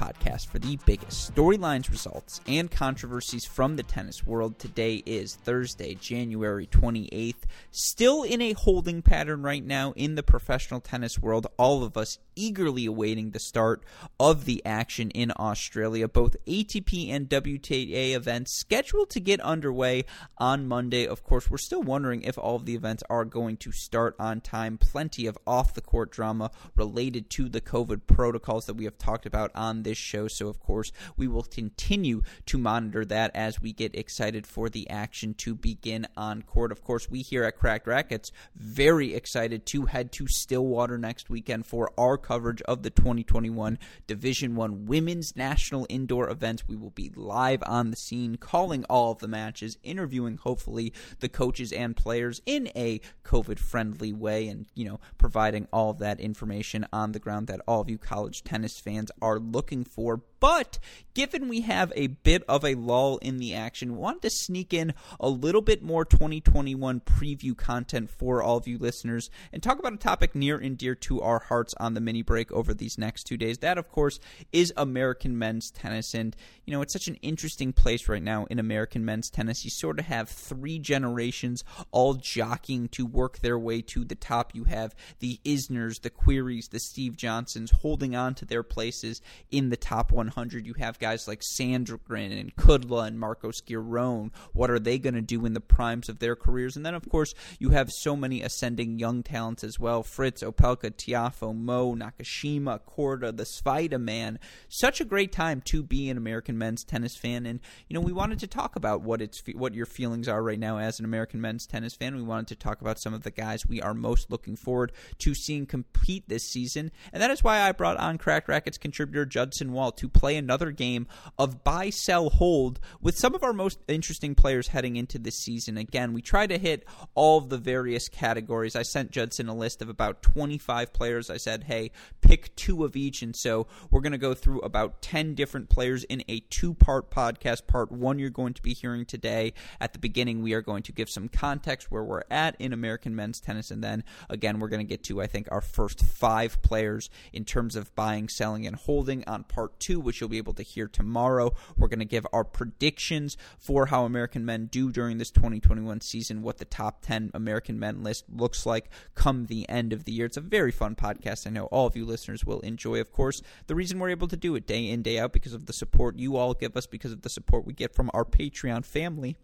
podcast 0.00 0.46
for 0.46 0.58
the 0.58 0.78
biggest 0.86 1.34
storylines, 1.34 1.90
results, 1.90 2.40
and 2.46 2.70
controversies 2.70 3.44
from 3.44 3.76
the 3.76 3.82
tennis 3.82 4.24
world. 4.26 4.58
Today 4.58 5.02
is 5.04 5.36
Thursday, 5.36 5.94
January 5.94 6.66
28th. 6.66 7.42
Still 7.70 8.22
in 8.22 8.40
a 8.40 8.54
holding 8.54 9.02
pattern 9.02 9.42
right 9.42 9.64
now 9.64 9.92
in 9.92 10.14
the 10.14 10.22
professional 10.22 10.80
tennis 10.80 11.18
world. 11.18 11.46
All 11.58 11.84
of 11.84 11.98
us 11.98 12.18
eagerly 12.34 12.86
awaiting 12.86 13.30
the 13.30 13.38
start 13.38 13.82
of 14.18 14.46
the 14.46 14.64
action 14.64 15.10
in 15.10 15.32
Australia. 15.38 16.08
Both 16.08 16.36
ATP 16.46 17.10
and 17.10 17.28
WTA 17.28 18.14
events 18.14 18.58
scheduled 18.58 19.10
to 19.10 19.20
get 19.20 19.40
underway 19.40 20.04
on 20.38 20.66
Monday. 20.66 21.06
Of 21.06 21.22
course, 21.22 21.50
we're 21.50 21.58
still 21.58 21.82
wondering 21.82 22.22
if 22.22 22.38
all 22.38 22.56
of 22.56 22.64
the 22.64 22.74
events 22.74 23.02
are 23.10 23.26
going 23.26 23.58
to 23.58 23.72
start 23.72 24.16
on 24.18 24.40
time. 24.40 24.78
Plenty 24.78 25.26
of 25.26 25.36
off 25.46 25.74
the 25.74 25.82
court 25.82 26.10
drama 26.10 26.50
related 26.74 27.28
to 27.30 27.50
the 27.50 27.60
COVID 27.60 28.06
protocols 28.06 28.64
that 28.64 28.74
we 28.74 28.84
have 28.84 28.96
talked 28.96 29.26
about 29.26 29.50
on 29.54 29.82
this 29.82 29.89
show. 29.98 30.28
So, 30.28 30.48
of 30.48 30.60
course, 30.60 30.92
we 31.16 31.28
will 31.28 31.42
continue 31.42 32.22
to 32.46 32.58
monitor 32.58 33.04
that 33.06 33.30
as 33.34 33.60
we 33.60 33.72
get 33.72 33.94
excited 33.94 34.46
for 34.46 34.68
the 34.68 34.88
action 34.90 35.34
to 35.34 35.54
begin 35.54 36.06
on 36.16 36.42
court. 36.42 36.72
Of 36.72 36.82
course, 36.82 37.10
we 37.10 37.22
here 37.22 37.44
at 37.44 37.58
Cracked 37.58 37.86
Racquets 37.86 38.30
very 38.54 39.14
excited 39.14 39.66
to 39.66 39.86
head 39.86 40.12
to 40.12 40.26
Stillwater 40.28 40.98
next 40.98 41.30
weekend 41.30 41.66
for 41.66 41.90
our 41.98 42.16
coverage 42.16 42.62
of 42.62 42.82
the 42.82 42.90
2021 42.90 43.78
Division 44.06 44.56
One 44.56 44.86
Women's 44.86 45.36
National 45.36 45.86
Indoor 45.88 46.28
Events. 46.30 46.68
We 46.68 46.76
will 46.76 46.90
be 46.90 47.10
live 47.14 47.62
on 47.66 47.90
the 47.90 47.96
scene, 47.96 48.36
calling 48.36 48.84
all 48.84 49.12
of 49.12 49.18
the 49.18 49.28
matches, 49.28 49.78
interviewing 49.82 50.36
hopefully 50.36 50.92
the 51.20 51.28
coaches 51.28 51.72
and 51.72 51.96
players 51.96 52.42
in 52.46 52.68
a 52.76 53.00
COVID-friendly 53.24 54.12
way, 54.12 54.48
and 54.48 54.66
you 54.74 54.84
know 54.84 55.00
providing 55.18 55.66
all 55.72 55.90
of 55.90 55.98
that 55.98 56.20
information 56.20 56.86
on 56.92 57.12
the 57.12 57.18
ground 57.18 57.46
that 57.46 57.60
all 57.66 57.80
of 57.80 57.90
you 57.90 57.98
college 57.98 58.44
tennis 58.44 58.78
fans 58.78 59.10
are 59.20 59.38
looking 59.38 59.79
for. 59.84 60.22
But 60.40 60.78
given 61.12 61.48
we 61.48 61.60
have 61.62 61.92
a 61.94 62.06
bit 62.06 62.42
of 62.48 62.64
a 62.64 62.74
lull 62.74 63.18
in 63.18 63.36
the 63.36 63.54
action, 63.54 63.96
wanted 63.96 64.22
to 64.22 64.30
sneak 64.30 64.72
in 64.72 64.94
a 65.18 65.28
little 65.28 65.60
bit 65.60 65.82
more 65.82 66.04
2021 66.04 67.00
preview 67.00 67.54
content 67.54 68.08
for 68.08 68.42
all 68.42 68.56
of 68.56 68.66
you 68.66 68.78
listeners 68.78 69.28
and 69.52 69.62
talk 69.62 69.78
about 69.78 69.92
a 69.92 69.98
topic 69.98 70.34
near 70.34 70.56
and 70.56 70.78
dear 70.78 70.94
to 70.94 71.20
our 71.20 71.40
hearts 71.40 71.74
on 71.78 71.92
the 71.92 72.00
mini 72.00 72.22
break 72.22 72.50
over 72.52 72.72
these 72.72 72.96
next 72.96 73.24
two 73.24 73.36
days. 73.36 73.58
That, 73.58 73.76
of 73.76 73.90
course, 73.90 74.18
is 74.50 74.72
American 74.78 75.38
men's 75.38 75.70
tennis. 75.70 76.14
And, 76.14 76.34
you 76.64 76.72
know, 76.72 76.80
it's 76.80 76.94
such 76.94 77.08
an 77.08 77.16
interesting 77.16 77.74
place 77.74 78.08
right 78.08 78.22
now 78.22 78.46
in 78.46 78.58
American 78.58 79.04
men's 79.04 79.28
tennis. 79.28 79.62
You 79.62 79.70
sort 79.70 79.98
of 79.98 80.06
have 80.06 80.30
three 80.30 80.78
generations 80.78 81.62
all 81.90 82.14
jockeying 82.14 82.88
to 82.92 83.04
work 83.04 83.40
their 83.40 83.58
way 83.58 83.82
to 83.82 84.04
the 84.04 84.14
top. 84.14 84.54
You 84.54 84.64
have 84.64 84.94
the 85.18 85.38
Isners, 85.44 86.00
the 86.00 86.10
Querreys, 86.10 86.70
the 86.70 86.80
Steve 86.80 87.16
Johnsons 87.16 87.72
holding 87.82 88.16
on 88.16 88.34
to 88.36 88.46
their 88.46 88.62
places 88.62 89.20
in 89.50 89.68
the 89.68 89.76
top 89.76 90.10
100. 90.10 90.29
You 90.36 90.74
have 90.74 90.98
guys 90.98 91.26
like 91.26 91.40
Sandgren 91.40 92.38
and 92.38 92.54
Kudla 92.56 93.06
and 93.06 93.18
Marcos 93.18 93.60
Giron. 93.60 94.30
What 94.52 94.70
are 94.70 94.78
they 94.78 94.98
going 94.98 95.14
to 95.14 95.20
do 95.20 95.44
in 95.44 95.54
the 95.54 95.60
primes 95.60 96.08
of 96.08 96.18
their 96.18 96.36
careers? 96.36 96.76
And 96.76 96.86
then, 96.86 96.94
of 96.94 97.08
course, 97.08 97.34
you 97.58 97.70
have 97.70 97.90
so 97.90 98.16
many 98.16 98.42
ascending 98.42 98.98
young 98.98 99.22
talents 99.22 99.64
as 99.64 99.78
well. 99.78 100.02
Fritz, 100.02 100.42
Opelka, 100.42 100.90
Tiafoe, 100.90 101.54
Mmoh, 101.54 101.96
Nakashima, 101.96 102.80
Korda, 102.80 103.36
the 103.36 103.44
Svajda 103.44 104.00
man. 104.00 104.38
Such 104.68 105.00
a 105.00 105.04
great 105.04 105.32
time 105.32 105.60
to 105.66 105.82
be 105.82 106.08
an 106.08 106.16
American 106.16 106.56
men's 106.56 106.84
tennis 106.84 107.16
fan. 107.16 107.46
And, 107.46 107.60
you 107.88 107.94
know, 107.94 108.00
we 108.00 108.12
wanted 108.12 108.38
to 108.40 108.46
talk 108.46 108.76
about 108.76 109.02
what 109.02 109.20
it's 109.20 109.42
what 109.54 109.74
your 109.74 109.86
feelings 109.86 110.28
are 110.28 110.42
right 110.42 110.58
now 110.58 110.78
as 110.78 110.98
an 110.98 111.04
American 111.04 111.40
men's 111.40 111.66
tennis 111.66 111.94
fan. 111.94 112.16
We 112.16 112.22
wanted 112.22 112.48
to 112.48 112.56
talk 112.56 112.80
about 112.80 113.00
some 113.00 113.14
of 113.14 113.22
the 113.22 113.30
guys 113.30 113.66
we 113.66 113.82
are 113.82 113.94
most 113.94 114.30
looking 114.30 114.56
forward 114.56 114.92
to 115.18 115.34
seeing 115.34 115.66
compete 115.66 116.28
this 116.28 116.48
season. 116.48 116.90
And 117.12 117.22
that 117.22 117.30
is 117.30 117.42
why 117.42 117.60
I 117.60 117.72
brought 117.72 117.96
on 117.96 118.18
Cracked 118.18 118.48
Racquets 118.48 118.78
contributor 118.78 119.26
Judson 119.26 119.72
Wall 119.72 119.92
to 119.92 120.08
play 120.20 120.36
another 120.36 120.70
game 120.70 121.06
of 121.38 121.64
buy, 121.64 121.88
sell, 121.88 122.28
hold 122.28 122.78
with 123.00 123.16
some 123.16 123.34
of 123.34 123.42
our 123.42 123.54
most 123.54 123.78
interesting 123.88 124.34
players 124.34 124.68
heading 124.68 124.96
into 124.96 125.18
this 125.18 125.38
season. 125.38 125.78
Again, 125.78 126.12
we 126.12 126.20
try 126.20 126.46
to 126.46 126.58
hit 126.58 126.86
all 127.14 127.38
of 127.38 127.48
the 127.48 127.56
various 127.56 128.06
categories. 128.06 128.76
I 128.76 128.82
sent 128.82 129.12
Judson 129.12 129.48
a 129.48 129.54
list 129.54 129.80
of 129.80 129.88
about 129.88 130.20
25 130.20 130.92
players. 130.92 131.30
I 131.30 131.38
said, 131.38 131.64
hey, 131.64 131.90
pick 132.20 132.54
two 132.54 132.84
of 132.84 132.96
each. 132.96 133.22
And 133.22 133.34
so 133.34 133.66
we're 133.90 134.02
going 134.02 134.12
to 134.12 134.18
go 134.18 134.34
through 134.34 134.60
about 134.60 135.00
10 135.00 135.34
different 135.34 135.70
players 135.70 136.04
in 136.04 136.22
a 136.28 136.40
two 136.50 136.74
part 136.74 137.10
podcast. 137.10 137.66
Part 137.66 137.90
one, 137.90 138.18
you're 138.18 138.28
going 138.28 138.52
to 138.52 138.62
be 138.62 138.74
hearing 138.74 139.06
today. 139.06 139.54
At 139.80 139.94
the 139.94 139.98
beginning, 139.98 140.42
we 140.42 140.52
are 140.52 140.60
going 140.60 140.82
to 140.82 140.92
give 140.92 141.08
some 141.08 141.30
context 141.30 141.90
where 141.90 142.04
we're 142.04 142.24
at 142.30 142.56
in 142.58 142.74
American 142.74 143.16
men's 143.16 143.40
tennis. 143.40 143.70
And 143.70 143.82
then 143.82 144.04
again, 144.28 144.60
we're 144.60 144.68
going 144.68 144.86
to 144.86 144.90
get 144.90 145.02
to, 145.04 145.22
I 145.22 145.26
think, 145.26 145.48
our 145.50 145.62
first 145.62 146.04
five 146.04 146.60
players 146.60 147.08
in 147.32 147.46
terms 147.46 147.74
of 147.74 147.94
buying, 147.94 148.28
selling, 148.28 148.66
and 148.66 148.76
holding 148.76 149.24
on 149.26 149.44
part 149.44 149.80
two, 149.80 150.09
which 150.10 150.20
you'll 150.20 150.28
be 150.28 150.38
able 150.38 150.54
to 150.54 150.64
hear 150.64 150.88
tomorrow. 150.88 151.54
We're 151.76 151.86
going 151.86 152.00
to 152.00 152.04
give 152.04 152.26
our 152.32 152.42
predictions 152.42 153.36
for 153.60 153.86
how 153.86 154.04
American 154.04 154.44
men 154.44 154.66
do 154.66 154.90
during 154.90 155.18
this 155.18 155.30
2021 155.30 156.00
season, 156.00 156.42
what 156.42 156.58
the 156.58 156.64
top 156.64 157.00
10 157.02 157.30
American 157.32 157.78
men 157.78 158.02
list 158.02 158.24
looks 158.28 158.66
like 158.66 158.90
come 159.14 159.46
the 159.46 159.68
end 159.68 159.92
of 159.92 160.02
the 160.06 160.10
year. 160.10 160.26
It's 160.26 160.36
a 160.36 160.40
very 160.40 160.72
fun 160.72 160.96
podcast. 160.96 161.46
I 161.46 161.50
know 161.50 161.66
all 161.66 161.86
of 161.86 161.94
you 161.94 162.04
listeners 162.04 162.44
will 162.44 162.58
enjoy, 162.62 163.00
of 163.00 163.12
course. 163.12 163.40
The 163.68 163.76
reason 163.76 164.00
we're 164.00 164.08
able 164.08 164.26
to 164.26 164.36
do 164.36 164.56
it 164.56 164.66
day 164.66 164.88
in, 164.88 165.02
day 165.02 165.20
out, 165.20 165.32
because 165.32 165.54
of 165.54 165.66
the 165.66 165.72
support 165.72 166.18
you 166.18 166.36
all 166.36 166.54
give 166.54 166.76
us, 166.76 166.86
because 166.86 167.12
of 167.12 167.22
the 167.22 167.30
support 167.30 167.64
we 167.64 167.72
get 167.72 167.94
from 167.94 168.10
our 168.12 168.24
Patreon 168.24 168.84
family. 168.84 169.36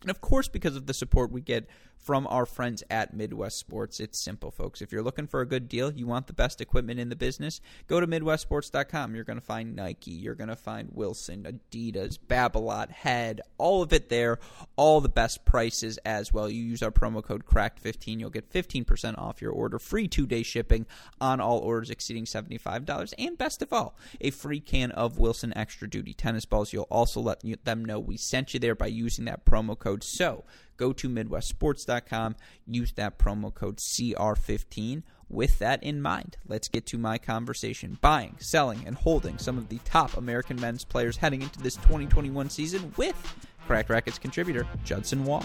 And 0.00 0.10
of 0.10 0.22
course, 0.22 0.48
because 0.48 0.76
of 0.76 0.86
the 0.86 0.94
support 0.94 1.30
we 1.30 1.42
get 1.42 1.68
from 1.96 2.26
our 2.28 2.46
friends 2.46 2.84
at 2.88 3.14
Midwest 3.14 3.58
Sports. 3.58 3.98
It's 3.98 4.18
simple, 4.18 4.50
folks. 4.50 4.80
If 4.80 4.92
you're 4.92 5.02
looking 5.02 5.26
for 5.26 5.40
a 5.40 5.46
good 5.46 5.68
deal, 5.68 5.92
you 5.92 6.06
want 6.06 6.28
the 6.28 6.32
best 6.32 6.60
equipment 6.60 7.00
in 7.00 7.08
the 7.08 7.16
business, 7.16 7.60
go 7.88 8.00
to 8.00 8.06
MidwestSports.com. 8.06 9.14
You're 9.14 9.24
going 9.24 9.40
to 9.40 9.44
find 9.44 9.74
Nike, 9.74 10.12
you're 10.12 10.34
going 10.34 10.48
to 10.48 10.56
find 10.56 10.90
Wilson, 10.92 11.42
Adidas, 11.44 12.18
Babolat, 12.18 12.90
Head, 12.90 13.40
all 13.58 13.82
of 13.82 13.92
it 13.92 14.08
there, 14.08 14.38
all 14.76 15.00
the 15.00 15.08
best 15.08 15.44
prices 15.44 15.98
as 16.04 16.32
well. 16.32 16.48
You 16.48 16.62
use 16.62 16.82
our 16.82 16.92
promo 16.92 17.22
code 17.22 17.44
CRACKED15, 17.44 18.20
you'll 18.20 18.30
get 18.30 18.52
15% 18.52 19.18
off 19.18 19.42
your 19.42 19.52
order, 19.52 19.78
free 19.78 20.06
two 20.06 20.26
day 20.26 20.42
shipping 20.42 20.86
on 21.20 21.40
all 21.40 21.58
orders 21.58 21.90
exceeding 21.90 22.24
$75, 22.24 23.14
and 23.18 23.36
best 23.36 23.62
of 23.62 23.72
all, 23.72 23.96
a 24.20 24.30
free 24.30 24.60
can 24.60 24.92
of 24.92 25.18
Wilson 25.18 25.52
Extra 25.56 25.88
Duty 25.88 26.14
tennis 26.14 26.44
balls. 26.44 26.72
You'll 26.72 26.84
also 26.84 27.20
let 27.20 27.42
them 27.64 27.84
know 27.84 27.98
we 27.98 28.16
sent 28.16 28.54
you 28.54 28.60
there 28.60 28.74
by 28.74 28.86
using 28.86 29.24
that 29.26 29.44
promo 29.44 29.78
code. 29.78 30.04
So, 30.04 30.44
go 30.76 30.92
to 30.92 31.08
MidwestSports.com, 31.08 32.36
use 32.66 32.92
that 32.92 33.18
promo 33.18 33.52
code 33.52 33.78
CR15. 33.78 35.02
With 35.28 35.58
that 35.58 35.82
in 35.82 36.00
mind, 36.00 36.36
let's 36.46 36.68
get 36.68 36.86
to 36.86 36.98
my 36.98 37.18
conversation 37.18 37.98
buying, 38.00 38.36
selling, 38.38 38.84
and 38.86 38.94
holding 38.94 39.38
some 39.38 39.58
of 39.58 39.68
the 39.68 39.78
top 39.78 40.16
American 40.16 40.60
men's 40.60 40.84
players 40.84 41.16
heading 41.16 41.42
into 41.42 41.60
this 41.60 41.74
2021 41.76 42.48
season 42.48 42.92
with 42.96 43.34
Cracked 43.66 43.90
Racquets 43.90 44.20
contributor 44.20 44.66
Judson 44.84 45.24
Wall. 45.24 45.44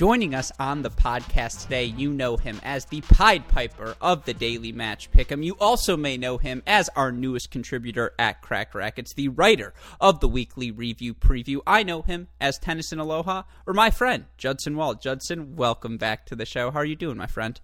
Joining 0.00 0.34
us 0.34 0.50
on 0.58 0.80
the 0.80 0.88
podcast 0.88 1.64
today, 1.64 1.84
you 1.84 2.10
know 2.10 2.38
him 2.38 2.58
as 2.62 2.86
the 2.86 3.02
Pied 3.02 3.46
Piper 3.48 3.96
of 4.00 4.24
the 4.24 4.32
Daily 4.32 4.72
Match 4.72 5.10
Pick'em. 5.10 5.44
You 5.44 5.58
also 5.60 5.94
may 5.94 6.16
know 6.16 6.38
him 6.38 6.62
as 6.66 6.88
our 6.96 7.12
newest 7.12 7.50
contributor 7.50 8.14
at 8.18 8.40
Cracked 8.40 8.74
Racquets, 8.74 9.12
the 9.12 9.28
writer 9.28 9.74
of 10.00 10.20
the 10.20 10.26
weekly 10.26 10.70
review 10.70 11.12
preview. 11.12 11.58
I 11.66 11.82
know 11.82 12.00
him 12.00 12.28
as 12.40 12.58
Tennyson 12.58 12.98
Aloha, 12.98 13.42
or 13.66 13.74
my 13.74 13.90
friend 13.90 14.24
Judson 14.38 14.74
Wall. 14.74 14.94
Judson, 14.94 15.54
welcome 15.54 15.98
back 15.98 16.24
to 16.28 16.34
the 16.34 16.46
show. 16.46 16.70
How 16.70 16.78
are 16.78 16.84
you 16.86 16.96
doing, 16.96 17.18
my 17.18 17.26
friend? 17.26 17.60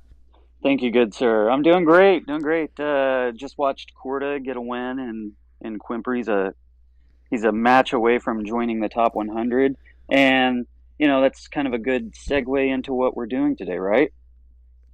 Thank 0.63 0.83
you, 0.83 0.91
good 0.91 1.15
sir. 1.15 1.49
I'm 1.49 1.63
doing 1.63 1.87
great, 1.87 2.27
doing 2.27 2.43
great. 2.43 2.79
Uh, 2.79 3.33
just 3.33 3.57
watched 3.57 3.93
Korda 3.95 4.45
get 4.45 4.59
a 4.59 4.61
win, 4.61 4.99
and 4.99 5.33
and 5.63 5.81
Quimper, 5.81 6.29
a 6.29 6.53
he's 7.31 7.45
a 7.45 7.53
match 7.53 7.95
away 7.95 8.19
from 8.19 8.45
joining 8.45 8.81
the 8.81 8.91
top 8.91 9.15
100, 9.15 9.75
and 10.11 10.67
you 10.99 11.07
know, 11.07 11.21
that's 11.21 11.49
kind 11.49 11.67
of 11.67 11.75
a 11.75 11.79
good 11.79 12.13
segue 12.15 12.73
into 12.73 12.93
what 12.93 13.17
we're 13.17 13.27
doing 13.27 13.57
today, 13.57 13.79
right? 13.79 14.13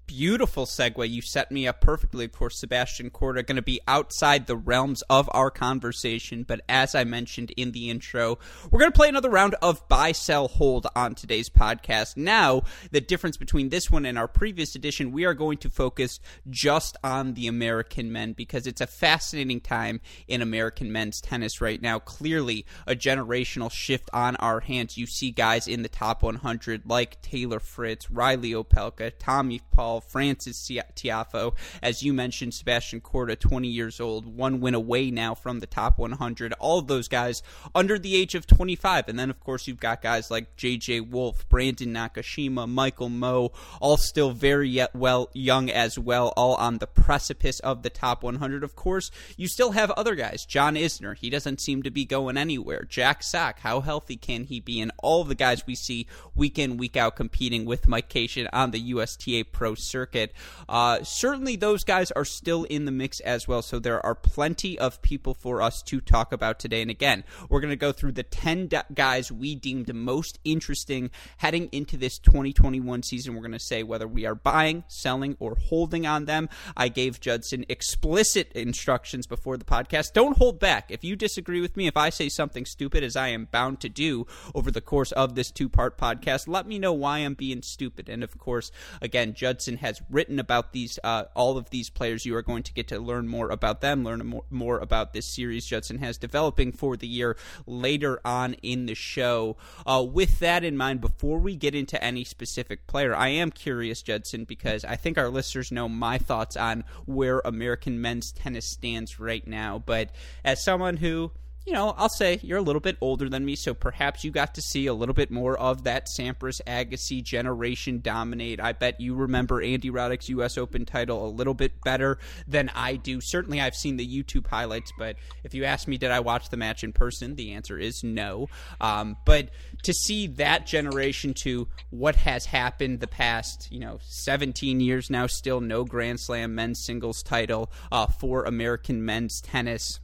Beautiful 0.06 0.66
segue. 0.66 1.08
You 1.08 1.22
set 1.22 1.50
me 1.50 1.66
up 1.66 1.80
perfectly. 1.80 2.26
Of 2.26 2.32
course, 2.32 2.58
Sebastian 2.58 3.10
Korda 3.10 3.46
going 3.46 3.56
to 3.56 3.62
be 3.62 3.80
outside 3.88 4.46
the 4.46 4.56
realms 4.56 5.02
of 5.08 5.30
our 5.32 5.50
conversation, 5.50 6.42
but 6.42 6.60
as 6.68 6.94
I 6.94 7.04
mentioned 7.04 7.50
in 7.56 7.72
the 7.72 7.88
intro, 7.88 8.38
we're 8.70 8.80
going 8.80 8.92
to 8.92 8.96
play 8.96 9.08
another 9.08 9.30
round 9.30 9.54
of 9.62 9.88
buy, 9.88 10.12
sell, 10.12 10.48
hold 10.48 10.86
on 10.94 11.14
today's 11.14 11.48
podcast. 11.48 12.16
Now, 12.16 12.62
the 12.90 13.00
difference 13.00 13.36
between 13.36 13.70
this 13.70 13.90
one 13.90 14.04
and 14.04 14.18
our 14.18 14.28
previous 14.28 14.74
edition, 14.74 15.12
we 15.12 15.24
are 15.24 15.34
going 15.34 15.58
to 15.58 15.70
focus 15.70 16.20
just 16.50 16.96
on 17.02 17.34
the 17.34 17.46
American 17.46 18.12
men 18.12 18.32
because 18.32 18.66
it's 18.66 18.80
a 18.80 18.86
fascinating 18.86 19.60
time 19.60 20.00
in 20.28 20.42
American 20.42 20.92
men's 20.92 21.20
tennis 21.20 21.60
right 21.60 21.80
now. 21.80 21.98
Clearly, 21.98 22.66
a 22.86 22.94
generational 22.94 23.70
shift 23.70 24.10
on 24.12 24.36
our 24.36 24.60
hands. 24.60 24.98
You 24.98 25.06
see 25.06 25.30
guys 25.30 25.68
in 25.68 25.82
the 25.82 25.88
top 25.88 26.22
100 26.22 26.82
like 26.86 27.22
Taylor 27.22 27.60
Fritz, 27.60 28.10
Reilly 28.10 28.50
Opelka, 28.50 29.12
Tommy 29.18 29.60
Paul, 29.70 29.91
Frances 30.00 30.70
Tiafoe. 30.96 31.54
As 31.82 32.02
you 32.02 32.12
mentioned, 32.12 32.54
Sebastian 32.54 33.00
Korda, 33.00 33.38
20 33.38 33.68
years 33.68 34.00
old, 34.00 34.26
one 34.26 34.60
win 34.60 34.74
away 34.74 35.10
now 35.10 35.34
from 35.34 35.60
the 35.60 35.66
top 35.66 35.98
100. 35.98 36.52
All 36.54 36.78
of 36.78 36.86
those 36.86 37.08
guys 37.08 37.42
under 37.74 37.98
the 37.98 38.16
age 38.16 38.34
of 38.34 38.46
25. 38.46 39.08
And 39.08 39.18
then, 39.18 39.30
of 39.30 39.40
course, 39.40 39.66
you've 39.66 39.80
got 39.80 40.02
guys 40.02 40.30
like 40.30 40.56
J.J. 40.56 41.00
Wolf, 41.00 41.48
Brandon 41.48 41.92
Nakashima, 41.92 42.68
Michael 42.68 43.08
Mmoh, 43.08 43.52
all 43.80 43.96
still 43.96 44.30
very 44.30 44.68
yet 44.68 44.94
well 44.94 45.30
young 45.32 45.70
as 45.70 45.98
well, 45.98 46.32
all 46.36 46.54
on 46.56 46.78
the 46.78 46.86
precipice 46.86 47.60
of 47.60 47.82
the 47.82 47.90
top 47.90 48.22
100. 48.22 48.64
Of 48.64 48.76
course, 48.76 49.10
you 49.36 49.48
still 49.48 49.72
have 49.72 49.90
other 49.92 50.14
guys. 50.14 50.44
John 50.44 50.74
Isner, 50.74 51.16
he 51.16 51.30
doesn't 51.30 51.60
seem 51.60 51.82
to 51.82 51.90
be 51.90 52.04
going 52.04 52.36
anywhere. 52.36 52.84
Jack 52.88 53.22
Sock, 53.22 53.60
how 53.60 53.80
healthy 53.80 54.16
can 54.16 54.44
he 54.44 54.60
be? 54.60 54.80
And 54.80 54.92
all 54.98 55.24
the 55.24 55.34
guys 55.34 55.66
we 55.66 55.74
see 55.74 56.06
week 56.34 56.58
in, 56.58 56.76
week 56.76 56.96
out 56.96 57.16
competing 57.16 57.64
with 57.64 57.88
Mike 57.88 58.08
Cation 58.08 58.48
on 58.52 58.70
the 58.70 58.80
USTA 58.80 59.44
Pro 59.52 59.74
circuit. 59.82 60.32
Uh, 60.68 61.02
certainly, 61.02 61.56
those 61.56 61.84
guys 61.84 62.10
are 62.12 62.24
still 62.24 62.64
in 62.64 62.84
the 62.84 62.92
mix 62.92 63.20
as 63.20 63.46
well. 63.46 63.62
So 63.62 63.78
there 63.78 64.04
are 64.04 64.14
plenty 64.14 64.78
of 64.78 65.02
people 65.02 65.34
for 65.34 65.60
us 65.60 65.82
to 65.84 66.00
talk 66.00 66.32
about 66.32 66.58
today. 66.58 66.82
And 66.82 66.90
again, 66.90 67.24
we're 67.48 67.60
going 67.60 67.70
to 67.70 67.76
go 67.76 67.92
through 67.92 68.12
the 68.12 68.22
10 68.22 68.70
guys 68.94 69.30
we 69.32 69.54
deemed 69.54 69.92
most 69.94 70.38
interesting 70.44 71.10
heading 71.38 71.68
into 71.72 71.96
this 71.96 72.18
2021 72.18 73.02
season. 73.02 73.34
We're 73.34 73.40
going 73.40 73.52
to 73.52 73.58
say 73.58 73.82
whether 73.82 74.08
we 74.08 74.26
are 74.26 74.34
buying, 74.34 74.84
selling, 74.88 75.36
or 75.38 75.56
holding 75.56 76.06
on 76.06 76.24
them. 76.24 76.48
I 76.76 76.88
gave 76.88 77.20
Judson 77.20 77.64
explicit 77.68 78.52
instructions 78.52 79.26
before 79.26 79.56
the 79.56 79.64
podcast. 79.64 80.12
Don't 80.12 80.38
hold 80.38 80.58
back. 80.58 80.90
If 80.90 81.04
you 81.04 81.16
disagree 81.16 81.60
with 81.60 81.76
me, 81.76 81.86
if 81.86 81.96
I 81.96 82.10
say 82.10 82.28
something 82.28 82.64
stupid, 82.64 83.02
as 83.02 83.16
I 83.16 83.28
am 83.28 83.48
bound 83.50 83.80
to 83.80 83.88
do 83.88 84.26
over 84.54 84.70
the 84.70 84.80
course 84.80 85.12
of 85.12 85.34
this 85.34 85.50
two 85.50 85.68
part 85.68 85.98
podcast, 85.98 86.48
let 86.48 86.66
me 86.66 86.78
know 86.78 86.92
why 86.92 87.18
I'm 87.18 87.34
being 87.34 87.62
stupid. 87.62 88.08
And 88.08 88.22
of 88.22 88.38
course, 88.38 88.70
again, 89.00 89.34
Judson 89.34 89.71
has 89.78 90.00
written 90.10 90.38
about 90.38 90.72
these 90.72 90.98
uh, 91.04 91.24
all 91.34 91.56
of 91.56 91.70
these 91.70 91.90
players. 91.90 92.24
You 92.24 92.36
are 92.36 92.42
going 92.42 92.62
to 92.64 92.72
get 92.72 92.88
to 92.88 92.98
learn 92.98 93.28
more 93.28 93.50
about 93.50 93.80
them, 93.80 94.04
learn 94.04 94.24
more, 94.26 94.44
more 94.50 94.78
about 94.78 95.12
this 95.12 95.26
series 95.26 95.66
Judson 95.66 95.98
has 95.98 96.18
developing 96.18 96.72
for 96.72 96.96
the 96.96 97.06
year 97.06 97.36
later 97.66 98.20
on 98.24 98.54
in 98.54 98.86
the 98.86 98.94
show. 98.94 99.56
Uh, 99.86 100.04
with 100.06 100.38
that 100.40 100.64
in 100.64 100.76
mind, 100.76 101.00
before 101.00 101.38
we 101.38 101.56
get 101.56 101.74
into 101.74 102.02
any 102.02 102.24
specific 102.24 102.86
player, 102.86 103.14
I 103.14 103.28
am 103.28 103.50
curious, 103.50 104.02
Judson, 104.02 104.44
because 104.44 104.84
I 104.84 104.96
think 104.96 105.18
our 105.18 105.28
listeners 105.28 105.72
know 105.72 105.88
my 105.88 106.18
thoughts 106.18 106.56
on 106.56 106.84
where 107.06 107.40
American 107.44 108.00
men's 108.00 108.32
tennis 108.32 108.70
stands 108.70 109.18
right 109.18 109.46
now. 109.46 109.82
But 109.84 110.10
as 110.44 110.64
someone 110.64 110.96
who 110.96 111.32
you 111.66 111.72
know, 111.72 111.94
I'll 111.96 112.08
say 112.08 112.40
you're 112.42 112.58
a 112.58 112.62
little 112.62 112.80
bit 112.80 112.96
older 113.00 113.28
than 113.28 113.44
me, 113.44 113.54
so 113.54 113.72
perhaps 113.74 114.24
you 114.24 114.30
got 114.30 114.54
to 114.54 114.62
see 114.62 114.86
a 114.86 114.94
little 114.94 115.14
bit 115.14 115.30
more 115.30 115.56
of 115.58 115.84
that 115.84 116.06
Sampras 116.18 116.60
Agassi 116.66 117.22
generation 117.22 118.00
dominate. 118.00 118.60
I 118.60 118.72
bet 118.72 119.00
you 119.00 119.14
remember 119.14 119.62
Andy 119.62 119.90
Roddick's 119.90 120.28
U.S. 120.30 120.58
Open 120.58 120.84
title 120.84 121.24
a 121.26 121.30
little 121.30 121.54
bit 121.54 121.80
better 121.84 122.18
than 122.48 122.70
I 122.74 122.96
do. 122.96 123.20
Certainly, 123.22 123.60
I've 123.60 123.74
seen 123.74 123.96
the 123.96 124.06
YouTube 124.06 124.46
highlights, 124.48 124.92
but 124.98 125.16
if 125.44 125.54
you 125.54 125.64
ask 125.64 125.86
me, 125.86 125.98
did 125.98 126.10
I 126.10 126.20
watch 126.20 126.48
the 126.50 126.56
match 126.56 126.82
in 126.82 126.92
person? 126.92 127.36
The 127.36 127.52
answer 127.52 127.78
is 127.78 128.02
no. 128.02 128.48
Um, 128.80 129.16
but 129.24 129.50
to 129.84 129.92
see 129.92 130.26
that 130.28 130.66
generation 130.66 131.34
to 131.42 131.68
what 131.90 132.16
has 132.16 132.46
happened 132.46 133.00
the 133.00 133.06
past, 133.06 133.68
you 133.70 133.78
know, 133.78 133.98
17 134.02 134.80
years 134.80 135.10
now, 135.10 135.26
still 135.26 135.60
no 135.60 135.84
Grand 135.84 136.18
Slam 136.20 136.54
men's 136.54 136.84
singles 136.84 137.22
title 137.22 137.70
uh, 137.92 138.06
for 138.06 138.44
American 138.44 139.04
men's 139.04 139.40
tennis 139.40 140.00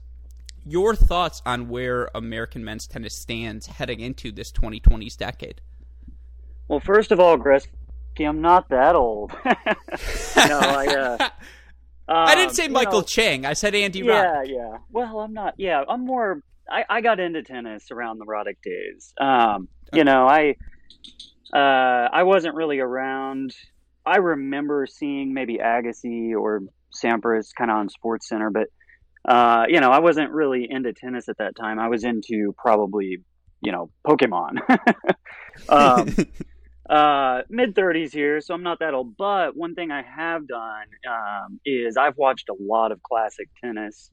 your 0.68 0.94
thoughts 0.94 1.40
on 1.46 1.68
where 1.68 2.10
American 2.14 2.64
men's 2.64 2.86
tennis 2.86 3.14
stands 3.14 3.66
heading 3.66 4.00
into 4.00 4.30
this 4.30 4.52
2020s 4.52 5.16
decade. 5.16 5.60
Well, 6.68 6.80
first 6.80 7.10
of 7.10 7.20
all, 7.20 7.38
Gretzky, 7.38 7.68
I'm 8.20 8.42
not 8.42 8.68
that 8.68 8.94
old. 8.94 9.32
no, 9.44 9.54
I. 10.36 10.86
Uh, 10.86 11.28
I 12.10 12.34
didn't 12.34 12.50
um, 12.50 12.54
say 12.54 12.68
Michael 12.68 13.00
know, 13.00 13.06
Chang. 13.06 13.44
I 13.44 13.52
said 13.52 13.74
Andy 13.74 14.00
yeah, 14.00 14.24
Roddick. 14.24 14.48
Yeah, 14.48 14.54
yeah. 14.54 14.78
Well, 14.90 15.20
I'm 15.20 15.34
not. 15.34 15.54
Yeah, 15.58 15.84
I'm 15.86 16.06
more. 16.06 16.42
I, 16.70 16.84
I 16.88 17.00
got 17.00 17.20
into 17.20 17.42
tennis 17.42 17.90
around 17.90 18.18
the 18.18 18.24
Roddick 18.24 18.56
days. 18.62 19.12
Um, 19.20 19.68
you 19.92 20.04
know, 20.04 20.26
I 20.26 20.56
uh, 21.52 22.08
I 22.12 22.22
wasn't 22.22 22.54
really 22.54 22.78
around. 22.78 23.54
I 24.06 24.18
remember 24.18 24.86
seeing 24.86 25.34
maybe 25.34 25.58
Agassi 25.58 26.32
or 26.32 26.62
Sampras 26.94 27.48
kind 27.56 27.70
of 27.70 27.76
on 27.76 27.88
Sports 27.90 28.28
Center, 28.28 28.50
but 28.50 28.68
uh, 29.28 29.66
you 29.68 29.78
know, 29.80 29.90
I 29.90 29.98
wasn't 29.98 30.30
really 30.30 30.66
into 30.68 30.94
tennis 30.94 31.28
at 31.28 31.36
that 31.36 31.54
time. 31.54 31.78
I 31.78 31.88
was 31.88 32.02
into 32.02 32.54
probably, 32.56 33.18
you 33.60 33.72
know, 33.72 33.90
Pokemon. 34.06 34.56
um, 35.68 36.08
uh, 36.90 37.42
Mid 37.50 37.74
30s 37.74 38.10
here, 38.10 38.40
so 38.40 38.54
I'm 38.54 38.62
not 38.62 38.78
that 38.78 38.94
old. 38.94 39.18
But 39.18 39.54
one 39.54 39.74
thing 39.74 39.90
I 39.90 40.00
have 40.00 40.48
done 40.48 40.86
um, 41.06 41.60
is 41.66 41.98
I've 41.98 42.16
watched 42.16 42.48
a 42.48 42.54
lot 42.58 42.90
of 42.90 43.02
classic 43.02 43.50
tennis. 43.62 44.10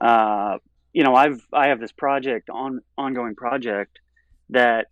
Uh, 0.00 0.58
you 0.92 1.02
know, 1.02 1.16
I've 1.16 1.44
I 1.52 1.68
have 1.68 1.80
this 1.80 1.90
project 1.90 2.48
on 2.48 2.78
ongoing 2.96 3.34
project 3.34 3.98
that, 4.50 4.86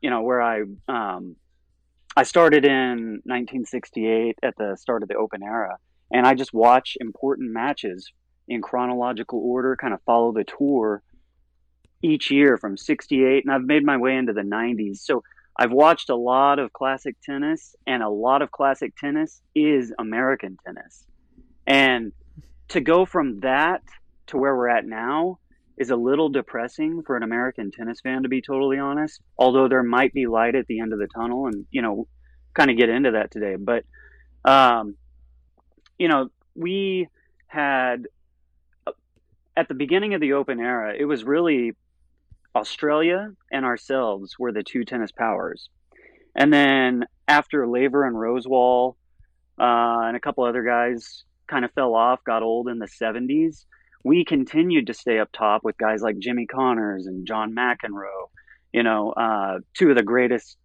you 0.00 0.08
know, 0.08 0.22
where 0.22 0.40
I 0.40 0.62
um, 0.88 1.36
I 2.16 2.22
started 2.22 2.64
in 2.64 3.20
1968 3.26 4.38
at 4.42 4.54
the 4.56 4.78
start 4.78 5.02
of 5.02 5.10
the 5.10 5.16
Open 5.16 5.42
era, 5.42 5.76
and 6.10 6.26
I 6.26 6.32
just 6.32 6.54
watch 6.54 6.96
important 6.98 7.52
matches 7.52 8.10
in 8.52 8.62
chronological 8.62 9.40
order, 9.40 9.76
kind 9.76 9.94
of 9.94 10.00
follow 10.02 10.32
the 10.32 10.44
tour 10.44 11.02
each 12.02 12.30
year 12.30 12.56
from 12.56 12.76
68 12.76 13.44
and 13.44 13.54
I've 13.54 13.62
made 13.62 13.84
my 13.84 13.96
way 13.96 14.16
into 14.16 14.32
the 14.32 14.42
90s. 14.42 14.98
So 14.98 15.22
I've 15.56 15.70
watched 15.70 16.08
a 16.10 16.16
lot 16.16 16.58
of 16.58 16.72
classic 16.72 17.16
tennis, 17.22 17.76
and 17.86 18.02
a 18.02 18.08
lot 18.08 18.42
of 18.42 18.50
classic 18.50 18.96
tennis 18.96 19.42
is 19.54 19.92
American 19.98 20.56
tennis. 20.64 21.04
And 21.66 22.12
to 22.68 22.80
go 22.80 23.04
from 23.04 23.40
that 23.40 23.82
to 24.28 24.38
where 24.38 24.56
we're 24.56 24.68
at 24.68 24.86
now 24.86 25.38
is 25.76 25.90
a 25.90 25.96
little 25.96 26.30
depressing 26.30 27.02
for 27.02 27.16
an 27.16 27.22
American 27.22 27.70
tennis 27.70 28.00
fan, 28.00 28.22
to 28.22 28.28
be 28.28 28.40
totally 28.40 28.78
honest. 28.78 29.20
Although 29.36 29.68
there 29.68 29.82
might 29.82 30.14
be 30.14 30.26
light 30.26 30.54
at 30.54 30.66
the 30.68 30.80
end 30.80 30.92
of 30.92 30.98
the 30.98 31.08
tunnel, 31.08 31.46
and 31.46 31.66
you 31.70 31.82
know, 31.82 32.06
kind 32.54 32.70
of 32.70 32.78
get 32.78 32.88
into 32.88 33.12
that 33.12 33.30
today. 33.30 33.56
But, 33.56 33.84
um, 34.44 34.96
you 35.98 36.08
know, 36.08 36.30
we 36.54 37.08
had 37.46 38.06
at 39.56 39.68
the 39.68 39.74
beginning 39.74 40.14
of 40.14 40.20
the 40.20 40.34
Open 40.34 40.60
era, 40.60 40.94
it 40.98 41.04
was 41.04 41.24
really 41.24 41.72
Australia 42.54 43.32
and 43.50 43.64
ourselves 43.64 44.38
were 44.38 44.52
the 44.52 44.62
two 44.62 44.84
tennis 44.84 45.12
powers. 45.12 45.68
And 46.34 46.52
then 46.52 47.04
after 47.28 47.66
Laver 47.66 48.06
and 48.06 48.16
Rosewall 48.16 48.96
uh, 49.58 50.06
and 50.06 50.16
a 50.16 50.20
couple 50.20 50.44
other 50.44 50.62
guys 50.62 51.24
kind 51.46 51.64
of 51.64 51.72
fell 51.72 51.94
off, 51.94 52.24
got 52.24 52.42
old 52.42 52.68
in 52.68 52.78
the 52.78 52.86
70s, 52.86 53.64
we 54.04 54.24
continued 54.24 54.88
to 54.88 54.94
stay 54.94 55.18
up 55.18 55.30
top 55.32 55.62
with 55.62 55.76
guys 55.78 56.02
like 56.02 56.18
Jimmy 56.18 56.46
Connors 56.46 57.06
and 57.06 57.26
John 57.26 57.54
McEnroe, 57.54 58.30
you 58.72 58.82
know, 58.82 59.12
uh, 59.12 59.58
two 59.74 59.90
of 59.90 59.96
the 59.96 60.02
greatest 60.02 60.56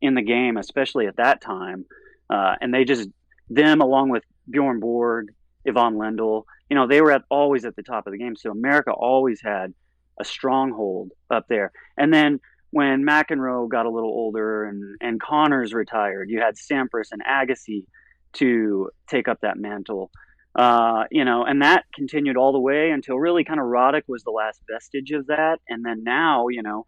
in 0.00 0.14
the 0.14 0.22
game, 0.22 0.56
especially 0.56 1.06
at 1.06 1.16
that 1.16 1.40
time. 1.40 1.84
Uh, 2.30 2.54
and 2.60 2.72
they 2.72 2.84
just, 2.84 3.08
them 3.50 3.80
along 3.80 4.08
with 4.08 4.24
Bjorn 4.48 4.80
Borg, 4.80 5.32
Ivan 5.68 5.94
Lendl, 5.94 6.44
you 6.70 6.76
know, 6.76 6.86
they 6.86 7.00
were 7.00 7.12
at, 7.12 7.22
always 7.30 7.64
at 7.64 7.76
the 7.76 7.82
top 7.82 8.06
of 8.06 8.12
the 8.12 8.18
game. 8.18 8.36
So 8.36 8.50
America 8.50 8.90
always 8.90 9.40
had 9.42 9.74
a 10.20 10.24
stronghold 10.24 11.12
up 11.30 11.46
there. 11.48 11.72
And 11.96 12.12
then 12.12 12.40
when 12.70 13.04
McEnroe 13.04 13.68
got 13.68 13.86
a 13.86 13.90
little 13.90 14.10
older 14.10 14.64
and, 14.64 14.96
and 15.00 15.20
Connors 15.20 15.72
retired, 15.72 16.28
you 16.30 16.40
had 16.40 16.56
Sampras 16.56 17.08
and 17.12 17.22
Agassi 17.22 17.86
to 18.34 18.90
take 19.08 19.28
up 19.28 19.40
that 19.42 19.56
mantle. 19.56 20.10
Uh, 20.54 21.04
you 21.10 21.24
know, 21.24 21.44
and 21.44 21.60
that 21.62 21.84
continued 21.94 22.36
all 22.36 22.52
the 22.52 22.58
way 22.58 22.90
until 22.90 23.18
really 23.18 23.44
kind 23.44 23.60
of 23.60 23.66
Roddick 23.66 24.02
was 24.08 24.24
the 24.24 24.30
last 24.30 24.60
vestige 24.70 25.10
of 25.12 25.26
that. 25.26 25.58
And 25.68 25.84
then 25.84 26.02
now, 26.02 26.48
you 26.48 26.62
know, 26.62 26.86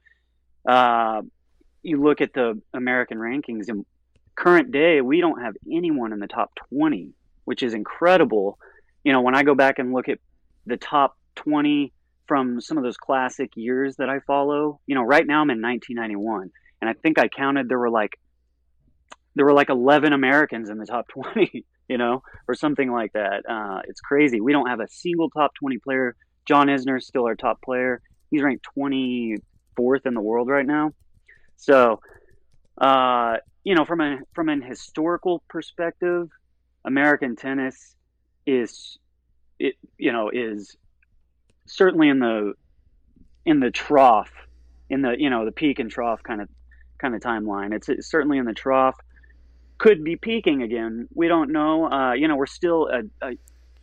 uh, 0.67 1.23
you 1.83 2.03
look 2.03 2.21
at 2.21 2.33
the 2.33 2.61
American 2.73 3.19
rankings 3.19 3.69
and 3.69 3.85
current 4.35 4.73
day, 4.73 5.01
we 5.01 5.21
don't 5.21 5.43
have 5.43 5.55
anyone 5.71 6.13
in 6.13 6.19
the 6.19 6.27
top 6.27 6.51
20, 6.73 7.13
which 7.49 7.63
is 7.63 7.73
incredible. 7.73 8.59
You 9.05 9.15
know, 9.15 9.23
when 9.23 9.35
I 9.35 9.43
go 9.43 9.55
back 9.55 9.79
and 9.79 9.95
look 9.95 10.11
at 10.11 10.19
the 10.67 10.77
top 10.77 11.17
20 11.37 11.95
from 12.27 12.61
some 12.61 12.77
of 12.77 12.85
those 12.85 12.99
classic 12.99 13.53
years 13.57 13.97
that 13.97 14.11
I 14.11 14.21
follow. 14.21 14.81
You 14.87 14.95
know, 14.95 15.03
right 15.03 15.27
now 15.27 15.41
I'm 15.41 15.51
in 15.51 15.63
1991, 15.63 16.51
and 16.83 16.91
I 16.91 16.93
think 16.93 17.19
I 17.19 17.27
counted 17.27 17.69
there 17.69 17.79
were 17.79 17.91
like 17.91 18.13
there 19.35 19.47
were 19.47 19.55
like 19.55 19.71
11 19.71 20.13
Americans 20.13 20.69
in 20.69 20.79
the 20.79 20.85
top 20.85 21.09
20, 21.09 21.65
you 21.89 21.97
know, 21.97 22.23
or 22.49 22.55
something 22.55 22.93
like 22.93 23.13
that. 23.15 23.43
Uh, 23.49 23.81
it's 23.89 24.01
crazy. 24.01 24.41
We 24.41 24.53
don't 24.53 24.69
have 24.69 24.81
a 24.81 24.89
single 24.89 25.31
top 25.31 25.53
20 25.55 25.79
player. 25.79 26.17
John 26.47 26.67
Isner 26.67 26.99
is 26.99 27.07
still 27.07 27.25
our 27.25 27.37
top 27.37 27.63
player. 27.63 28.03
He's 28.31 28.43
ranked 28.43 28.67
24th 28.77 30.07
in 30.07 30.15
the 30.15 30.21
world 30.21 30.49
right 30.49 30.67
now. 30.67 30.93
So, 31.57 32.01
uh, 32.79 33.37
you 33.65 33.75
know, 33.75 33.85
from 33.85 34.01
a 34.01 34.19
from 34.35 34.49
an 34.51 34.61
historical 34.61 35.43
perspective, 35.49 36.29
American 36.85 37.37
tennis 37.37 37.95
is 38.47 38.99
it 39.59 39.75
you 39.99 40.13
know 40.13 40.31
is 40.33 40.77
certainly 41.67 42.09
in 42.09 42.19
the 42.19 42.55
in 43.45 43.61
the 43.61 43.71
trough, 43.71 44.31
in 44.91 45.03
the 45.03 45.15
you 45.19 45.31
know 45.31 45.45
the 45.45 45.53
peak 45.53 45.79
and 45.79 45.91
trough 45.91 46.23
kind 46.23 46.41
of 46.41 46.49
kind 46.99 47.15
of 47.15 47.21
timeline. 47.21 47.75
It's, 47.75 47.89
it's 47.89 48.11
certainly 48.11 48.39
in 48.39 48.45
the 48.45 48.55
trough. 48.55 48.97
Could 49.79 50.03
be 50.03 50.17
peaking 50.17 50.63
again. 50.63 51.09
We 51.15 51.29
don't 51.29 51.53
know. 51.53 51.91
Uh, 51.91 52.13
you 52.13 52.27
know, 52.27 52.37
we're 52.37 52.47
still 52.47 52.89
a, 52.89 53.27
a, 53.27 53.37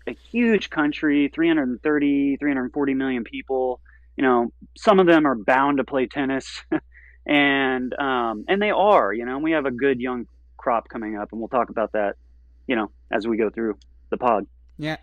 a 0.08 0.14
huge 0.30 0.70
country, 0.70 1.32
330, 1.34 2.36
340 2.38 2.94
million 2.94 3.24
people. 3.24 3.80
You 4.18 4.24
know, 4.24 4.52
some 4.78 5.00
of 5.00 5.08
them 5.08 5.26
are 5.26 5.36
bound 5.36 5.78
to 5.78 5.84
play 5.84 6.08
tennis, 6.08 6.64
and 7.26 7.94
um, 7.98 8.46
and 8.48 8.62
they 8.62 8.72
are. 8.72 9.14
You 9.14 9.26
know, 9.26 9.40
we 9.40 9.52
have 9.52 9.66
a 9.66 9.72
good 9.72 10.00
young 10.00 10.28
crop 10.58 10.90
coming 10.90 11.18
up, 11.18 11.32
and 11.32 11.40
we'll 11.40 11.48
talk 11.48 11.70
about 11.70 11.94
that. 11.94 12.18
You 12.68 12.76
know, 12.76 12.92
as 13.12 13.28
we 13.28 13.38
go 13.38 13.50
through 13.50 13.78
the 14.10 14.18
pod. 14.18 14.48
Yeah, 14.78 14.98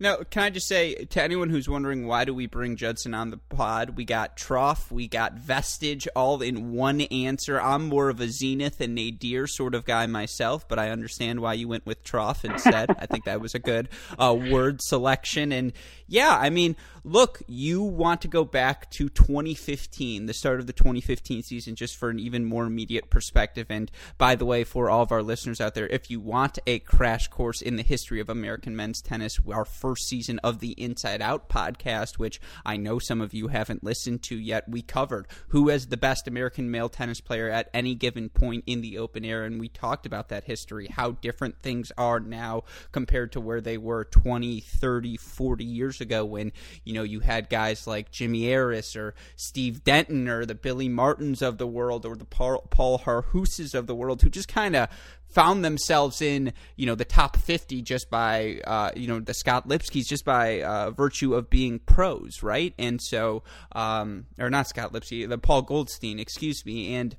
now, 0.00 0.16
can 0.16 0.42
I 0.42 0.50
just 0.50 0.66
say 0.66 0.94
to 1.04 1.22
anyone 1.22 1.50
who's 1.50 1.68
wondering 1.68 2.06
why 2.06 2.24
do 2.24 2.34
we 2.34 2.46
bring 2.46 2.74
Judson 2.74 3.14
on 3.14 3.30
the 3.30 3.36
pod? 3.36 3.90
We 3.90 4.04
got 4.04 4.36
Trough, 4.36 4.90
we 4.90 5.06
got 5.06 5.34
Vestige, 5.34 6.08
all 6.16 6.42
in 6.42 6.72
one 6.72 7.02
answer. 7.02 7.60
I'm 7.60 7.88
more 7.88 8.08
of 8.08 8.20
a 8.20 8.28
Zenith 8.28 8.80
and 8.80 8.96
Nadir 8.96 9.46
sort 9.46 9.72
of 9.72 9.84
guy 9.84 10.06
myself, 10.06 10.68
but 10.68 10.80
I 10.80 10.90
understand 10.90 11.40
why 11.40 11.54
you 11.54 11.68
went 11.68 11.86
with 11.86 12.02
Trough 12.02 12.44
instead. 12.44 12.90
I 12.98 13.06
think 13.06 13.24
that 13.24 13.40
was 13.40 13.54
a 13.54 13.60
good 13.60 13.88
uh, 14.18 14.34
word 14.34 14.82
selection. 14.82 15.52
And 15.52 15.72
yeah, 16.06 16.36
I 16.38 16.50
mean, 16.50 16.76
look, 17.04 17.42
you 17.46 17.82
want 17.82 18.22
to 18.22 18.28
go 18.28 18.44
back 18.44 18.90
to 18.92 19.10
2015, 19.10 20.24
the 20.24 20.32
start 20.32 20.58
of 20.58 20.66
the 20.66 20.72
2015 20.72 21.42
season, 21.42 21.74
just 21.76 21.96
for 21.96 22.08
an 22.08 22.18
even 22.18 22.46
more 22.46 22.64
immediate 22.64 23.10
perspective. 23.10 23.66
And 23.68 23.90
by 24.16 24.34
the 24.34 24.46
way, 24.46 24.64
for 24.64 24.88
all 24.88 25.02
of 25.02 25.12
our 25.12 25.22
listeners 25.22 25.60
out 25.60 25.74
there, 25.74 25.86
if 25.86 26.10
you 26.10 26.20
want 26.20 26.58
a 26.66 26.78
crash 26.78 27.28
course 27.28 27.60
in 27.60 27.76
the 27.76 27.82
history 27.82 28.20
of 28.20 28.30
American 28.30 28.74
men's 28.74 29.02
tennis, 29.02 29.38
our 29.52 29.66
first 29.66 30.08
season 30.08 30.38
of 30.40 30.60
the 30.60 30.72
Inside 30.72 31.20
Out 31.20 31.48
podcast, 31.48 32.18
which 32.18 32.40
I 32.64 32.78
know 32.78 32.98
some 32.98 33.20
of 33.20 33.34
you 33.34 33.48
haven't 33.48 33.84
listened 33.84 34.22
to 34.24 34.36
yet, 34.36 34.68
we 34.68 34.80
covered 34.80 35.26
who 35.48 35.68
is 35.68 35.86
the 35.86 35.96
best 35.98 36.26
American 36.26 36.70
male 36.70 36.88
tennis 36.88 37.20
player 37.20 37.50
at 37.50 37.68
any 37.74 37.94
given 37.94 38.30
point 38.30 38.64
in 38.66 38.80
the 38.80 38.96
open 38.98 39.24
era. 39.24 39.46
And 39.46 39.60
we 39.60 39.68
talked 39.68 40.06
about 40.06 40.30
that 40.30 40.44
history, 40.44 40.86
how 40.88 41.12
different 41.12 41.60
things 41.60 41.92
are 41.98 42.20
now 42.20 42.62
compared 42.92 43.32
to 43.32 43.40
where 43.40 43.60
they 43.60 43.76
were 43.76 44.04
20, 44.04 44.60
30, 44.60 45.16
40 45.18 45.64
years 45.64 46.00
ago 46.00 46.03
when, 46.04 46.52
you 46.84 46.92
know, 46.92 47.02
you 47.02 47.20
had 47.20 47.48
guys 47.48 47.86
like 47.86 48.10
Jimmy 48.10 48.52
Arias 48.54 48.96
or 48.96 49.14
Steve 49.36 49.84
Denton 49.84 50.28
or 50.28 50.44
the 50.44 50.54
Billy 50.54 50.88
Martins 50.88 51.42
of 51.42 51.58
the 51.58 51.66
world 51.66 52.04
or 52.04 52.16
the 52.16 52.24
Paul, 52.24 52.66
Paul 52.70 52.98
Haarhuises 53.00 53.74
of 53.74 53.86
the 53.86 53.94
world 53.94 54.22
who 54.22 54.28
just 54.28 54.48
kind 54.48 54.76
of 54.76 54.88
found 55.34 55.64
themselves 55.64 56.22
in 56.22 56.52
you 56.76 56.86
know 56.86 56.94
the 56.94 57.04
top 57.04 57.36
50 57.36 57.82
just 57.82 58.08
by 58.08 58.60
uh, 58.64 58.90
you 58.94 59.08
know 59.08 59.18
the 59.18 59.34
Scott 59.34 59.68
Lipskys 59.68 60.06
just 60.06 60.24
by 60.24 60.62
uh, 60.62 60.90
virtue 60.92 61.34
of 61.34 61.50
being 61.50 61.80
pros, 61.80 62.42
right? 62.42 62.72
And 62.78 63.02
so, 63.02 63.42
um, 63.72 64.26
or 64.38 64.48
not 64.48 64.68
Scott 64.68 64.92
Lipsky, 64.92 65.26
the 65.26 65.38
Paul 65.38 65.62
Goldstein, 65.62 66.18
excuse 66.18 66.64
me, 66.64 66.94
and 66.94 67.16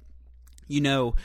you 0.67 0.81
know 0.81 1.15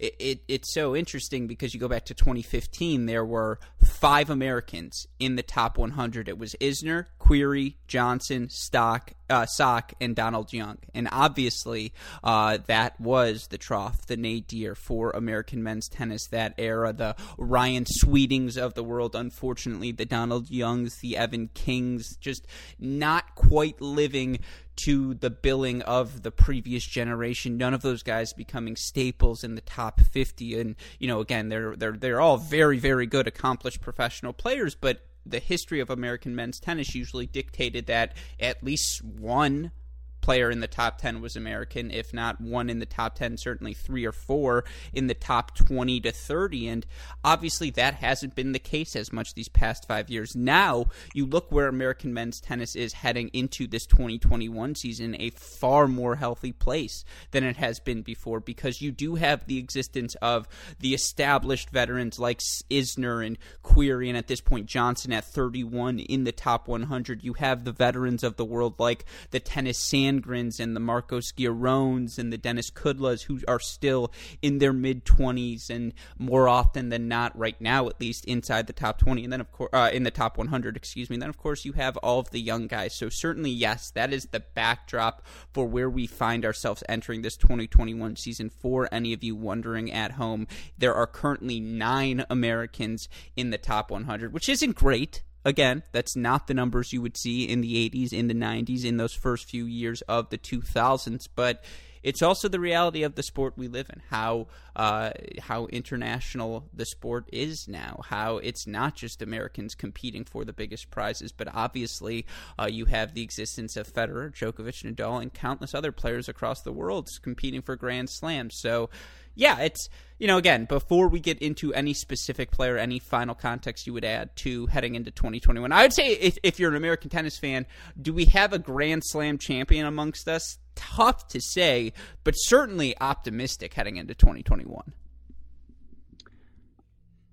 it, 0.00 0.16
it, 0.18 0.40
it's 0.48 0.72
so 0.72 0.96
interesting 0.96 1.46
because 1.46 1.74
you 1.74 1.80
go 1.80 1.88
back 1.88 2.06
to 2.06 2.14
2015, 2.14 3.04
there 3.06 3.24
were 3.24 3.60
five 3.84 4.30
Americans 4.30 5.06
in 5.18 5.36
the 5.36 5.42
top 5.42 5.76
100. 5.76 6.28
It 6.28 6.38
was 6.38 6.56
Isner, 6.60 7.06
Querrey, 7.20 7.74
Johnson, 7.86 8.48
Stock, 8.50 9.12
uh, 9.28 9.46
Sock, 9.46 9.92
and 10.00 10.16
Donald 10.16 10.52
Young. 10.52 10.78
And 10.94 11.08
obviously, 11.12 11.92
uh, 12.24 12.58
that 12.66 13.00
was 13.00 13.48
the 13.48 13.58
trough, 13.58 14.06
the 14.06 14.16
nadir 14.16 14.74
for 14.74 15.10
American 15.10 15.62
men's 15.62 15.88
tennis 15.88 16.26
that 16.28 16.54
era. 16.58 16.92
The 16.92 17.14
Ryan 17.38 17.84
Sweetings 17.86 18.56
of 18.56 18.74
the 18.74 18.82
world, 18.82 19.14
unfortunately, 19.14 19.92
the 19.92 20.06
Donald 20.06 20.50
Youngs, 20.50 20.98
the 21.00 21.16
Evan 21.16 21.48
Kings, 21.54 22.16
just 22.16 22.46
not 22.78 23.34
quite 23.34 23.80
living 23.80 24.40
to 24.84 25.14
the 25.14 25.30
billing 25.30 25.82
of 25.82 26.22
the 26.22 26.30
previous 26.30 26.84
generation. 26.84 27.58
None 27.58 27.74
of 27.74 27.82
those 27.82 28.02
guys 28.02 28.32
becoming 28.32 28.76
staples 28.76 29.44
in 29.44 29.54
the 29.54 29.60
top 29.60 30.00
50. 30.00 30.58
And 30.58 30.76
you 30.98 31.06
know, 31.06 31.20
again, 31.20 31.48
they're 31.48 31.76
they're 31.76 31.92
they're 31.92 32.20
all 32.20 32.38
very 32.38 32.78
very 32.78 33.06
good, 33.06 33.26
accomplished 33.26 33.80
professional 33.80 34.32
players, 34.32 34.74
but 34.74 35.02
the 35.26 35.38
history 35.38 35.80
of 35.80 35.90
American 35.90 36.34
men's 36.34 36.60
tennis 36.60 36.94
usually 36.94 37.26
dictated 37.26 37.86
that 37.86 38.14
at 38.38 38.62
least 38.62 39.04
one 39.04 39.72
player 40.20 40.50
in 40.50 40.60
the 40.60 40.68
top 40.68 40.98
10 40.98 41.20
was 41.20 41.36
American, 41.36 41.90
if 41.90 42.12
not 42.12 42.40
one 42.40 42.68
in 42.68 42.78
the 42.78 42.86
top 42.86 43.14
10, 43.14 43.36
certainly 43.36 43.72
three 43.72 44.04
or 44.04 44.12
four 44.12 44.64
in 44.92 45.06
the 45.06 45.14
top 45.14 45.54
20 45.54 46.00
to 46.00 46.12
30. 46.12 46.68
And 46.68 46.86
obviously, 47.24 47.70
that 47.70 47.94
hasn't 47.94 48.34
been 48.34 48.52
the 48.52 48.58
case 48.58 48.94
as 48.96 49.12
much 49.12 49.34
these 49.34 49.48
past 49.48 49.86
five 49.86 50.10
years. 50.10 50.34
Now, 50.36 50.86
you 51.14 51.26
look 51.26 51.50
where 51.50 51.68
American 51.68 52.12
men's 52.12 52.40
tennis 52.40 52.76
is 52.76 52.92
heading 52.92 53.28
into 53.32 53.66
this 53.66 53.86
2021 53.86 54.74
season, 54.74 55.16
a 55.18 55.30
far 55.30 55.88
more 55.88 56.16
healthy 56.16 56.52
place 56.52 57.04
than 57.30 57.44
it 57.44 57.56
has 57.56 57.80
been 57.80 58.02
before 58.02 58.40
because 58.40 58.82
you 58.82 58.92
do 58.92 59.14
have 59.14 59.46
the 59.46 59.58
existence 59.58 60.14
of 60.16 60.48
the 60.80 60.94
established 60.94 61.70
veterans 61.70 62.18
like 62.18 62.40
Isner 62.70 63.24
and 63.24 63.38
Querrey, 63.62 64.08
and 64.08 64.16
at 64.16 64.26
this 64.26 64.40
point, 64.40 64.66
Johnson 64.66 65.12
at 65.12 65.24
31 65.24 65.98
in 65.98 66.24
the 66.24 66.32
top 66.32 66.68
100. 66.68 67.22
You 67.22 67.34
have 67.34 67.64
the 67.64 67.72
veterans 67.72 68.24
of 68.24 68.36
the 68.36 68.44
world 68.44 68.78
like 68.78 69.04
the 69.30 69.40
Tennys 69.40 69.76
Sam 69.76 70.09
Sandgrens 70.10 70.60
and 70.60 70.74
the 70.74 70.80
Marcos 70.80 71.32
Girones 71.32 72.18
and 72.18 72.32
the 72.32 72.38
Denis 72.38 72.70
Kudlas, 72.70 73.22
who 73.22 73.40
are 73.46 73.60
still 73.60 74.12
in 74.42 74.58
their 74.58 74.72
mid 74.72 75.04
20s 75.04 75.70
and 75.70 75.92
more 76.18 76.48
often 76.48 76.88
than 76.88 77.08
not, 77.08 77.36
right 77.38 77.60
now 77.60 77.88
at 77.88 78.00
least, 78.00 78.24
inside 78.24 78.66
the 78.66 78.72
top 78.72 78.98
20, 78.98 79.24
and 79.24 79.32
then 79.32 79.40
of 79.40 79.52
course 79.52 79.70
uh, 79.72 79.90
in 79.92 80.02
the 80.02 80.10
top 80.10 80.38
100, 80.38 80.76
excuse 80.76 81.10
me. 81.10 81.16
Then 81.16 81.28
of 81.28 81.38
course 81.38 81.64
you 81.64 81.72
have 81.72 81.96
all 81.98 82.20
of 82.20 82.30
the 82.30 82.40
young 82.40 82.66
guys. 82.66 82.94
So 82.94 83.08
certainly, 83.08 83.50
yes, 83.50 83.90
that 83.92 84.12
is 84.12 84.26
the 84.26 84.40
backdrop 84.40 85.24
for 85.52 85.66
where 85.66 85.90
we 85.90 86.06
find 86.06 86.44
ourselves 86.44 86.82
entering 86.88 87.22
this 87.22 87.36
2021 87.36 88.16
season. 88.16 88.50
For 88.50 88.88
any 88.92 89.12
of 89.12 89.22
you 89.22 89.36
wondering 89.36 89.92
at 89.92 90.12
home, 90.12 90.46
there 90.76 90.94
are 90.94 91.06
currently 91.06 91.60
nine 91.60 92.24
Americans 92.28 93.08
in 93.36 93.50
the 93.50 93.58
top 93.58 93.90
100, 93.90 94.32
which 94.32 94.48
isn't 94.48 94.74
great. 94.74 95.22
Again, 95.44 95.82
that's 95.92 96.16
not 96.16 96.46
the 96.46 96.54
numbers 96.54 96.92
you 96.92 97.00
would 97.02 97.16
see 97.16 97.44
in 97.44 97.60
the 97.60 97.88
80s, 97.88 98.12
in 98.12 98.28
the 98.28 98.34
90s, 98.34 98.84
in 98.84 98.98
those 98.98 99.14
first 99.14 99.48
few 99.48 99.64
years 99.64 100.02
of 100.02 100.30
the 100.30 100.38
2000s, 100.38 101.26
but 101.34 101.62
it's 102.02 102.22
also 102.22 102.48
the 102.48 102.60
reality 102.60 103.02
of 103.02 103.14
the 103.14 103.22
sport 103.22 103.54
we 103.56 103.68
live 103.68 103.90
in. 103.90 104.00
How 104.08 104.46
uh, 104.74 105.10
how 105.38 105.66
international 105.66 106.68
the 106.72 106.86
sport 106.86 107.28
is 107.32 107.68
now. 107.68 108.00
How 108.06 108.38
it's 108.38 108.66
not 108.66 108.94
just 108.94 109.20
Americans 109.20 109.74
competing 109.74 110.24
for 110.24 110.44
the 110.44 110.52
biggest 110.52 110.90
prizes, 110.90 111.32
but 111.32 111.48
obviously 111.54 112.26
uh, 112.58 112.68
you 112.70 112.86
have 112.86 113.14
the 113.14 113.22
existence 113.22 113.76
of 113.76 113.92
Federer, 113.92 114.32
Djokovic, 114.32 114.82
Nadal, 114.84 115.20
and 115.20 115.32
countless 115.32 115.74
other 115.74 115.92
players 115.92 116.28
across 116.28 116.62
the 116.62 116.72
world 116.72 117.08
competing 117.22 117.60
for 117.60 117.76
Grand 117.76 118.08
Slams. 118.08 118.58
So 118.58 118.88
yeah, 119.34 119.60
it's 119.60 119.88
you 120.18 120.26
know 120.26 120.36
again 120.36 120.64
before 120.64 121.08
we 121.08 121.20
get 121.20 121.38
into 121.38 121.72
any 121.74 121.94
specific 121.94 122.50
player, 122.50 122.76
any 122.76 122.98
final 122.98 123.34
context 123.34 123.86
you 123.86 123.92
would 123.92 124.04
add 124.04 124.34
to 124.36 124.66
heading 124.66 124.94
into 124.94 125.10
2021. 125.10 125.72
I 125.72 125.82
would 125.82 125.92
say 125.92 126.12
if, 126.12 126.38
if 126.42 126.60
you're 126.60 126.70
an 126.70 126.76
American 126.76 127.10
tennis 127.10 127.38
fan, 127.38 127.66
do 128.00 128.12
we 128.12 128.26
have 128.26 128.52
a 128.52 128.58
Grand 128.58 129.02
Slam 129.04 129.38
champion 129.38 129.86
amongst 129.86 130.28
us? 130.28 130.58
Tough 130.74 131.28
to 131.28 131.40
say, 131.40 131.92
but 132.24 132.32
certainly 132.32 132.98
optimistic 133.00 133.74
heading 133.74 133.96
into 133.96 134.14
2021. 134.14 134.92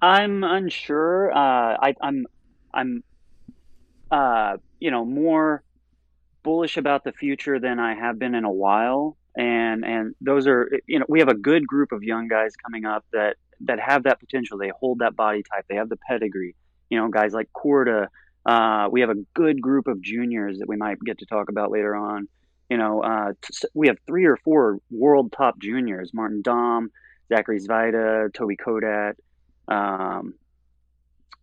I'm 0.02 0.44
unsure. 0.44 1.32
Uh, 1.32 1.78
I, 1.82 1.96
I'm 2.02 2.28
I'm 2.74 3.04
uh, 4.12 4.58
you 4.80 4.92
know 4.92 5.06
more 5.06 5.64
bullish 6.44 6.78
about 6.78 7.04
the 7.04 7.12
future 7.12 7.60
than 7.60 7.80
I 7.80 7.96
have 7.96 8.18
been 8.20 8.36
in 8.36 8.46
a 8.46 8.52
while 8.52 9.18
and 9.38 9.86
and 9.86 10.16
those 10.20 10.48
are 10.48 10.70
you 10.88 11.00
know 11.00 11.06
we 11.08 11.20
have 11.20 11.30
a 11.30 11.36
good 11.36 11.66
group 11.66 11.92
of 11.92 12.04
young 12.04 12.28
guys 12.28 12.56
coming 12.56 12.86
up 12.86 13.06
that 13.14 13.38
that 13.62 13.80
have 13.80 14.04
that 14.04 14.20
potential. 14.20 14.58
They 14.58 14.72
hold 14.78 15.00
that 15.00 15.16
body 15.16 15.44
type. 15.44 15.66
They 15.70 15.76
have 15.76 15.90
the 15.90 15.98
pedigree. 16.10 16.56
You 16.90 17.00
know, 17.00 17.08
guys 17.10 17.34
like 17.34 17.50
Korda. 17.54 18.08
Uh, 18.46 18.88
we 18.90 19.02
have 19.02 19.10
a 19.10 19.22
good 19.34 19.62
group 19.62 19.88
of 19.88 20.02
juniors 20.02 20.60
that 20.60 20.68
we 20.68 20.78
might 20.78 21.00
get 21.04 21.20
to 21.20 21.26
talk 21.26 21.50
about 21.50 21.70
later 21.70 21.96
on. 21.96 22.28
You 22.70 22.78
know, 22.78 23.02
uh, 23.02 23.34
t- 23.42 23.68
we 23.74 23.88
have 23.88 23.98
three 24.08 24.26
or 24.26 24.38
four 24.38 24.80
world 24.90 25.32
top 25.32 25.60
juniors: 25.60 26.12
Martin 26.14 26.42
Damm, 26.42 26.92
Zachary 27.30 27.60
Svajda, 27.60 28.34
Toby 28.34 28.58
Kodat, 28.58 29.16
um, 29.68 30.34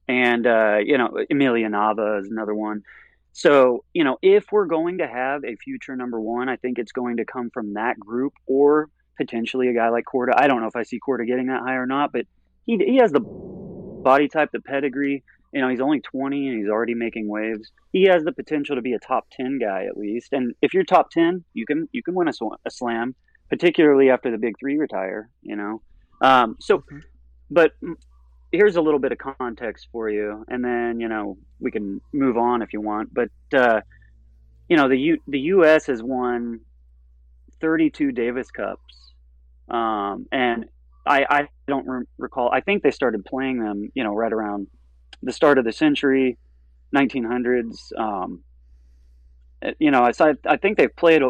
and 0.09 0.47
uh, 0.47 0.79
you 0.85 0.99
know 0.99 1.25
Emilio 1.31 1.69
Nava 1.69 2.21
is 2.21 2.29
another 2.29 2.55
one. 2.55 2.83
So, 3.35 3.85
you 3.93 4.05
know, 4.05 4.17
if 4.23 4.47
we're 4.53 4.67
going 4.67 4.99
to 4.99 5.09
have 5.09 5.45
a 5.45 5.57
future 5.57 5.97
number 5.97 6.21
one, 6.21 6.49
I 6.49 6.55
think 6.55 6.79
it's 6.79 6.93
going 6.93 7.17
to 7.17 7.25
come 7.25 7.50
from 7.50 7.75
that 7.75 7.99
group 7.99 8.33
or 8.47 8.88
potentially 9.19 9.69
a 9.69 9.75
guy 9.75 9.88
like 9.88 10.05
Korda. 10.05 10.35
I 10.37 10.47
don't 10.47 10.61
know 10.61 10.69
if 10.69 10.76
I 10.76 10.85
see 10.85 11.00
Korda 11.07 11.26
getting 11.26 11.49
that 11.49 11.62
high 11.62 11.75
or 11.75 11.85
not, 11.85 12.12
but 12.12 12.26
he, 12.64 12.79
he 12.79 12.97
has 12.99 13.11
the 13.11 13.19
body 13.19 14.29
type, 14.29 14.50
the 14.53 14.61
pedigree. 14.61 15.25
You 15.53 15.61
know, 15.61 15.69
he's 15.69 15.81
only 15.81 16.00
20 16.00 16.49
and 16.49 16.59
he's 16.59 16.71
already 16.71 16.95
making 16.95 17.29
waves. 17.29 17.73
He 17.93 18.05
has 18.05 18.23
the 18.23 18.31
potential 18.31 18.76
to 18.76 18.83
be 18.83 18.93
a 18.93 19.00
top 19.00 19.26
10 19.33 19.59
guy 19.59 19.85
at 19.85 19.97
least. 19.97 20.33
And 20.33 20.55
if 20.62 20.73
you're 20.73 20.85
top 20.85 21.11
10, 21.11 21.45
you 21.55 21.67
can 21.67 21.88
you 21.91 22.05
can 22.05 22.14
win 22.14 22.29
a, 22.29 22.33
a 22.64 22.71
slam, 22.71 23.17
particularly 23.50 24.11
after 24.11 24.31
the 24.31 24.38
big 24.38 24.55
three 24.61 24.79
retire. 24.79 25.29
You 25.43 25.57
know, 25.57 25.83
um, 26.23 26.57
so. 26.61 26.79
Mm-hmm. 26.79 26.99
But 27.50 27.73
here's 28.55 28.77
a 28.77 28.81
little 28.81 29.01
bit 29.01 29.13
of 29.13 29.19
context 29.19 29.89
for 29.91 30.09
you, 30.09 30.45
and 30.49 30.65
then 30.65 31.01
you 31.01 31.09
know 31.09 31.37
we 31.61 31.71
can 31.71 32.01
move 32.13 32.37
on 32.37 32.63
if 32.63 32.73
you 32.73 32.81
want. 32.81 33.13
But 33.13 33.31
uh, 33.53 33.81
you 34.69 34.77
know 34.77 34.89
the 34.89 34.99
U- 34.99 35.23
the 35.27 35.41
U.S. 35.41 35.87
has 35.87 36.03
won 36.03 36.61
32 37.61 38.13
Davis 38.13 38.51
Cups, 38.51 39.13
um, 39.69 40.27
and 40.33 40.67
I, 41.07 41.27
I 41.29 41.49
don't 41.67 41.87
re- 41.87 42.07
recall. 42.19 42.51
I 42.53 42.61
think 42.61 42.83
they 42.83 42.91
started 42.91 43.25
playing 43.25 43.59
them, 43.59 43.91
you 43.95 44.05
know, 44.05 44.15
right 44.15 44.33
around 44.33 44.69
the 45.23 45.33
start 45.33 45.59
of 45.59 45.65
the 45.65 45.73
century, 45.73 46.39
1900s. 46.95 47.93
Um, 47.99 48.43
you 49.79 49.90
know, 49.90 50.03
I, 50.03 50.35
I 50.47 50.57
think 50.57 50.79
they've 50.79 50.95
played 50.95 51.23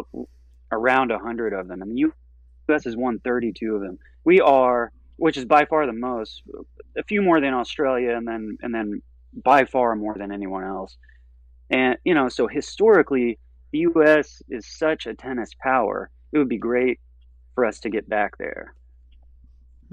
around 0.71 1.11
100 1.11 1.53
of 1.53 1.67
them, 1.67 1.81
and 1.81 1.91
the 1.91 1.99
U.S. 1.99 2.83
has 2.85 2.95
won 2.95 3.19
32 3.19 3.75
of 3.75 3.81
them. 3.81 3.97
We 4.23 4.41
are 4.41 4.91
which 5.17 5.37
is 5.37 5.45
by 5.45 5.65
far 5.65 5.85
the 5.85 5.93
most, 5.93 6.43
a 6.97 7.03
few 7.03 7.21
more 7.21 7.39
than 7.39 7.53
Australia, 7.53 8.15
and 8.15 8.27
then 8.27 8.57
and 8.61 8.73
then 8.73 9.01
by 9.43 9.65
far 9.65 9.95
more 9.95 10.15
than 10.17 10.31
anyone 10.31 10.63
else. 10.63 10.97
And 11.69 11.97
you 12.03 12.13
know, 12.13 12.29
so 12.29 12.47
historically, 12.47 13.39
the 13.71 13.79
U.S. 13.79 14.41
is 14.49 14.65
such 14.67 15.05
a 15.05 15.13
tennis 15.13 15.51
power. 15.61 16.09
It 16.31 16.37
would 16.37 16.49
be 16.49 16.57
great 16.57 16.99
for 17.53 17.65
us 17.65 17.79
to 17.81 17.89
get 17.89 18.07
back 18.07 18.37
there. 18.37 18.73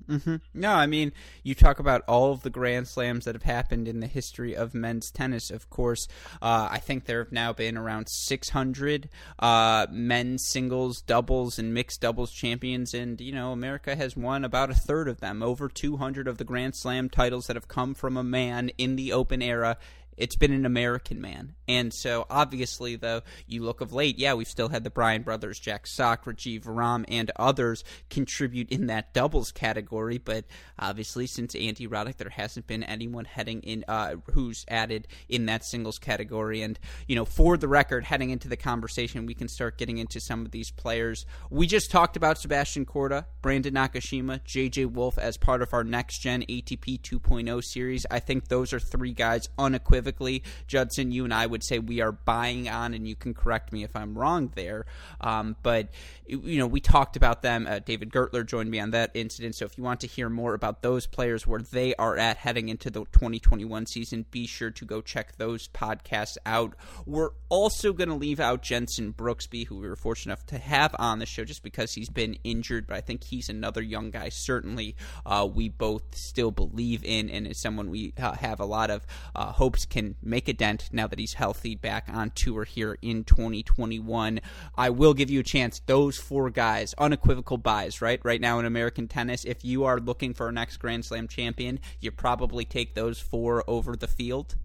Mm-hmm. 0.08 0.36
No, 0.54 0.72
I 0.72 0.86
mean, 0.86 1.12
you 1.42 1.54
talk 1.54 1.78
about 1.78 2.02
all 2.08 2.32
of 2.32 2.42
the 2.42 2.50
Grand 2.50 2.88
Slams 2.88 3.24
that 3.24 3.34
have 3.34 3.42
happened 3.42 3.88
in 3.88 4.00
the 4.00 4.06
history 4.06 4.54
of 4.54 4.74
men's 4.74 5.10
tennis. 5.10 5.50
Of 5.50 5.70
course, 5.70 6.08
uh, 6.40 6.68
I 6.70 6.78
think 6.78 7.04
there 7.04 7.22
have 7.22 7.32
now 7.32 7.52
been 7.52 7.76
around 7.76 8.08
600 8.08 9.08
uh, 9.38 9.86
men's 9.90 10.46
singles, 10.48 11.00
doubles, 11.00 11.58
and 11.58 11.74
mixed 11.74 12.00
doubles 12.00 12.32
champions, 12.32 12.94
and 12.94 13.20
you 13.20 13.32
know, 13.32 13.52
America 13.52 13.96
has 13.96 14.16
won 14.16 14.44
about 14.44 14.70
a 14.70 14.74
third 14.74 15.08
of 15.08 15.20
them. 15.20 15.42
Over 15.42 15.68
200 15.68 16.28
of 16.28 16.38
the 16.38 16.44
Grand 16.44 16.74
Slam 16.76 17.08
titles 17.08 17.46
that 17.46 17.56
have 17.56 17.68
come 17.68 17.94
from 17.94 18.16
a 18.16 18.24
man 18.24 18.70
in 18.78 18.96
the 18.96 19.12
Open 19.12 19.42
era 19.42 19.76
it's 20.16 20.36
been 20.36 20.52
an 20.52 20.66
American 20.66 21.20
man. 21.20 21.54
And 21.68 21.92
so, 21.92 22.26
obviously, 22.28 22.96
though, 22.96 23.22
you 23.46 23.62
look 23.62 23.80
of 23.80 23.92
late, 23.92 24.18
yeah, 24.18 24.34
we've 24.34 24.48
still 24.48 24.68
had 24.68 24.84
the 24.84 24.90
Bryan 24.90 25.22
brothers, 25.22 25.58
Jack 25.58 25.86
Sock, 25.86 26.26
Rajeev 26.26 26.62
Ram, 26.66 27.06
and 27.08 27.30
others 27.36 27.82
contribute 28.10 28.70
in 28.70 28.88
that 28.88 29.14
doubles 29.14 29.52
category. 29.52 30.18
But 30.18 30.44
obviously, 30.78 31.26
since 31.26 31.54
Andy 31.54 31.86
Roddick, 31.86 32.18
there 32.18 32.28
hasn't 32.28 32.66
been 32.66 32.82
anyone 32.82 33.24
heading 33.24 33.60
in 33.62 33.84
uh, 33.88 34.16
who's 34.32 34.66
added 34.68 35.08
in 35.28 35.46
that 35.46 35.64
singles 35.64 35.98
category. 35.98 36.60
And, 36.60 36.78
you 37.08 37.16
know, 37.16 37.24
for 37.24 37.56
the 37.56 37.68
record, 37.68 38.04
heading 38.04 38.30
into 38.30 38.48
the 38.48 38.56
conversation, 38.56 39.24
we 39.24 39.34
can 39.34 39.48
start 39.48 39.78
getting 39.78 39.98
into 39.98 40.20
some 40.20 40.44
of 40.44 40.50
these 40.50 40.70
players. 40.70 41.24
We 41.48 41.66
just 41.66 41.90
talked 41.90 42.16
about 42.16 42.38
Sebastian 42.38 42.84
Korda, 42.84 43.24
Brandon 43.40 43.74
Nakashima, 43.74 44.40
JJ 44.44 44.92
Wolf 44.92 45.16
as 45.16 45.38
part 45.38 45.62
of 45.62 45.72
our 45.72 45.84
next 45.84 46.18
gen 46.18 46.42
ATP 46.42 47.00
2.0 47.00 47.64
series. 47.64 48.04
I 48.10 48.18
think 48.18 48.48
those 48.48 48.72
are 48.74 48.80
three 48.80 49.12
guys 49.12 49.48
unequivocally 49.58 50.01
unequivocally, 50.02 50.42
Judson, 50.66 51.12
you 51.12 51.24
and 51.24 51.32
I 51.32 51.46
would 51.46 51.64
say 51.64 51.78
we 51.78 52.00
are 52.00 52.12
buying 52.12 52.68
on, 52.68 52.94
and 52.94 53.06
you 53.06 53.14
can 53.14 53.34
correct 53.34 53.72
me 53.72 53.84
if 53.84 53.94
I'm 53.94 54.16
wrong 54.16 54.52
there. 54.54 54.86
Um, 55.20 55.56
but 55.62 55.88
you 56.26 56.58
know, 56.58 56.66
we 56.66 56.80
talked 56.80 57.16
about 57.16 57.42
them. 57.42 57.66
Uh, 57.66 57.80
David 57.80 58.10
Gertler 58.10 58.46
joined 58.46 58.70
me 58.70 58.80
on 58.80 58.92
that 58.92 59.10
incident. 59.14 59.56
So 59.56 59.64
if 59.64 59.76
you 59.76 59.84
want 59.84 60.00
to 60.00 60.06
hear 60.06 60.28
more 60.28 60.54
about 60.54 60.82
those 60.82 61.06
players, 61.06 61.46
where 61.46 61.60
they 61.60 61.94
are 61.96 62.16
at 62.16 62.38
heading 62.38 62.68
into 62.68 62.90
the 62.90 63.00
2021 63.00 63.86
season, 63.86 64.24
be 64.30 64.46
sure 64.46 64.70
to 64.70 64.84
go 64.84 65.00
check 65.00 65.36
those 65.36 65.68
podcasts 65.68 66.36
out. 66.46 66.74
We're 67.06 67.30
also 67.48 67.92
going 67.92 68.08
to 68.08 68.14
leave 68.14 68.40
out 68.40 68.62
Jenson 68.62 69.12
Brooksby, 69.12 69.66
who 69.66 69.78
we 69.78 69.88
were 69.88 69.96
fortunate 69.96 70.32
enough 70.32 70.46
to 70.46 70.58
have 70.58 70.94
on 70.98 71.18
the 71.18 71.26
show, 71.26 71.44
just 71.44 71.62
because 71.62 71.92
he's 71.92 72.08
been 72.08 72.38
injured. 72.44 72.86
But 72.86 72.96
I 72.96 73.00
think 73.00 73.24
he's 73.24 73.48
another 73.48 73.82
young 73.82 74.10
guy. 74.10 74.30
Certainly, 74.30 74.96
uh, 75.26 75.48
we 75.52 75.68
both 75.68 76.14
still 76.14 76.50
believe 76.50 77.04
in, 77.04 77.28
and 77.28 77.46
is 77.46 77.60
someone 77.60 77.90
we 77.90 78.14
uh, 78.18 78.32
have 78.32 78.60
a 78.60 78.64
lot 78.64 78.90
of 78.90 79.06
uh, 79.34 79.52
hopes 79.52 79.84
can 79.92 80.16
make 80.22 80.48
a 80.48 80.54
dent 80.54 80.88
now 80.90 81.06
that 81.06 81.18
he's 81.18 81.34
healthy 81.34 81.74
back 81.74 82.08
on 82.10 82.30
tour 82.30 82.64
here 82.64 82.96
in 83.02 83.24
2021. 83.24 84.40
I 84.74 84.88
will 84.88 85.12
give 85.12 85.28
you 85.28 85.40
a 85.40 85.42
chance. 85.44 85.82
Those 85.84 86.16
four 86.16 86.48
guys, 86.48 86.94
unequivocal 86.96 87.58
buys, 87.58 88.00
right? 88.00 88.18
Right 88.24 88.40
now 88.40 88.58
in 88.58 88.64
American 88.64 89.06
tennis, 89.06 89.44
if 89.44 89.62
you 89.66 89.84
are 89.84 90.00
looking 90.00 90.32
for 90.32 90.48
a 90.48 90.52
next 90.52 90.78
Grand 90.78 91.04
Slam 91.04 91.28
champion, 91.28 91.78
you 92.00 92.10
probably 92.10 92.64
take 92.64 92.94
those 92.94 93.20
four 93.20 93.62
over 93.68 93.94
the 93.94 94.08
field. 94.08 94.56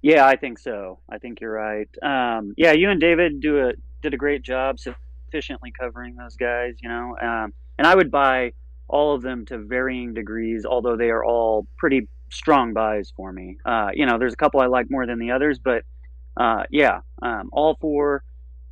Yeah, 0.00 0.26
I 0.26 0.36
think 0.36 0.58
so. 0.58 1.00
I 1.08 1.18
think 1.18 1.42
you're 1.42 1.52
right. 1.52 1.88
Um, 2.02 2.54
yeah, 2.56 2.72
you 2.72 2.88
and 2.88 3.00
David 3.00 3.40
do 3.40 3.68
a 3.68 3.72
did 4.00 4.14
a 4.14 4.18
great 4.18 4.42
job 4.42 4.78
sufficiently 4.78 5.70
covering 5.78 6.16
those 6.16 6.36
guys. 6.36 6.76
You 6.82 6.88
know, 6.88 7.16
um, 7.20 7.52
and 7.76 7.86
I 7.86 7.94
would 7.94 8.10
buy 8.10 8.52
all 8.88 9.14
of 9.14 9.20
them 9.20 9.44
to 9.46 9.58
varying 9.58 10.14
degrees, 10.14 10.64
although 10.64 10.96
they 10.96 11.10
are 11.10 11.24
all 11.24 11.66
pretty 11.76 12.08
strong 12.34 12.72
buys 12.72 13.12
for 13.16 13.32
me. 13.32 13.58
Uh, 13.64 13.88
you 13.94 14.06
know, 14.06 14.18
there's 14.18 14.32
a 14.32 14.36
couple 14.36 14.60
I 14.60 14.66
like 14.66 14.90
more 14.90 15.06
than 15.06 15.18
the 15.18 15.30
others, 15.30 15.58
but 15.58 15.84
uh, 16.36 16.64
yeah, 16.70 17.00
um, 17.22 17.50
all 17.52 17.76
four 17.80 18.24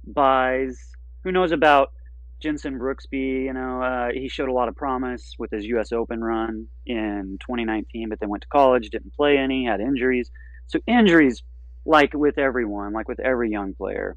buys. 0.07 0.79
Who 1.25 1.33
knows 1.33 1.53
about 1.53 1.93
Jenson 2.41 2.79
Brooksby? 2.79 3.45
You 3.45 3.53
know, 3.53 3.83
uh, 3.83 4.09
he 4.13 4.29
showed 4.29 4.49
a 4.49 4.53
lot 4.53 4.69
of 4.69 4.77
promise 4.77 5.35
with 5.39 5.51
his 5.51 5.65
U.S. 5.67 5.93
Open 5.93 6.23
run 6.23 6.67
in 6.87 7.39
2019, 7.41 8.09
but 8.09 8.19
then 8.21 8.29
went 8.29 8.43
to 8.43 8.49
college, 8.49 8.91
didn't 8.91 9.15
play 9.15 9.39
any, 9.39 9.67
had 9.67 9.81
injuries. 9.81 10.31
So 10.67 10.81
injuries 10.87 11.43
like 11.85 12.15
with 12.15 12.39
everyone, 12.39 12.93
like 12.93 13.09
with 13.09 13.21
every 13.21 13.51
young 13.51 13.75
player, 13.75 14.17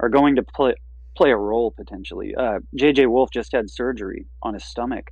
are 0.00 0.08
going 0.08 0.36
to 0.36 0.42
play 0.42 0.74
play 1.16 1.30
a 1.30 1.36
role 1.36 1.70
potentially. 1.70 2.34
Uh, 2.34 2.58
JJ 2.76 3.08
Wolf 3.08 3.30
just 3.32 3.52
had 3.52 3.70
surgery 3.70 4.26
on 4.42 4.54
his 4.54 4.64
stomach, 4.64 5.10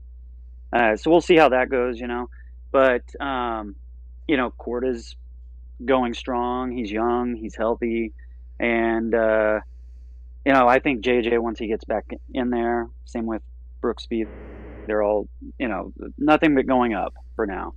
uh, 0.73 0.97
so 0.97 1.11
we'll 1.11 1.21
see 1.21 1.37
how 1.37 1.49
that 1.51 1.68
goes. 1.71 2.01
You 2.01 2.09
know, 2.09 2.29
but 2.73 3.03
um, 3.21 3.77
you 4.27 4.37
know, 4.37 4.53
Korda's 4.59 5.15
going 5.85 6.15
strong. 6.15 6.73
He's 6.73 6.91
young. 6.91 7.37
He's 7.37 7.55
healthy, 7.55 8.13
and 8.59 9.15
uh, 9.15 9.61
you 10.45 10.53
know, 10.53 10.67
I 10.67 10.81
think 10.81 11.05
JJ 11.05 11.39
once 11.39 11.59
he 11.59 11.69
gets 11.69 11.85
back 11.85 12.11
in 12.35 12.51
there. 12.51 12.89
Same 13.05 13.27
with 13.27 13.43
Brooksby. 13.83 14.27
They're 14.87 15.03
all 15.03 15.29
you 15.59 15.69
know 15.69 15.93
nothing 16.19 16.55
but 16.55 16.67
going 16.67 16.95
up 16.95 17.15
for 17.37 17.47
now. 17.47 17.75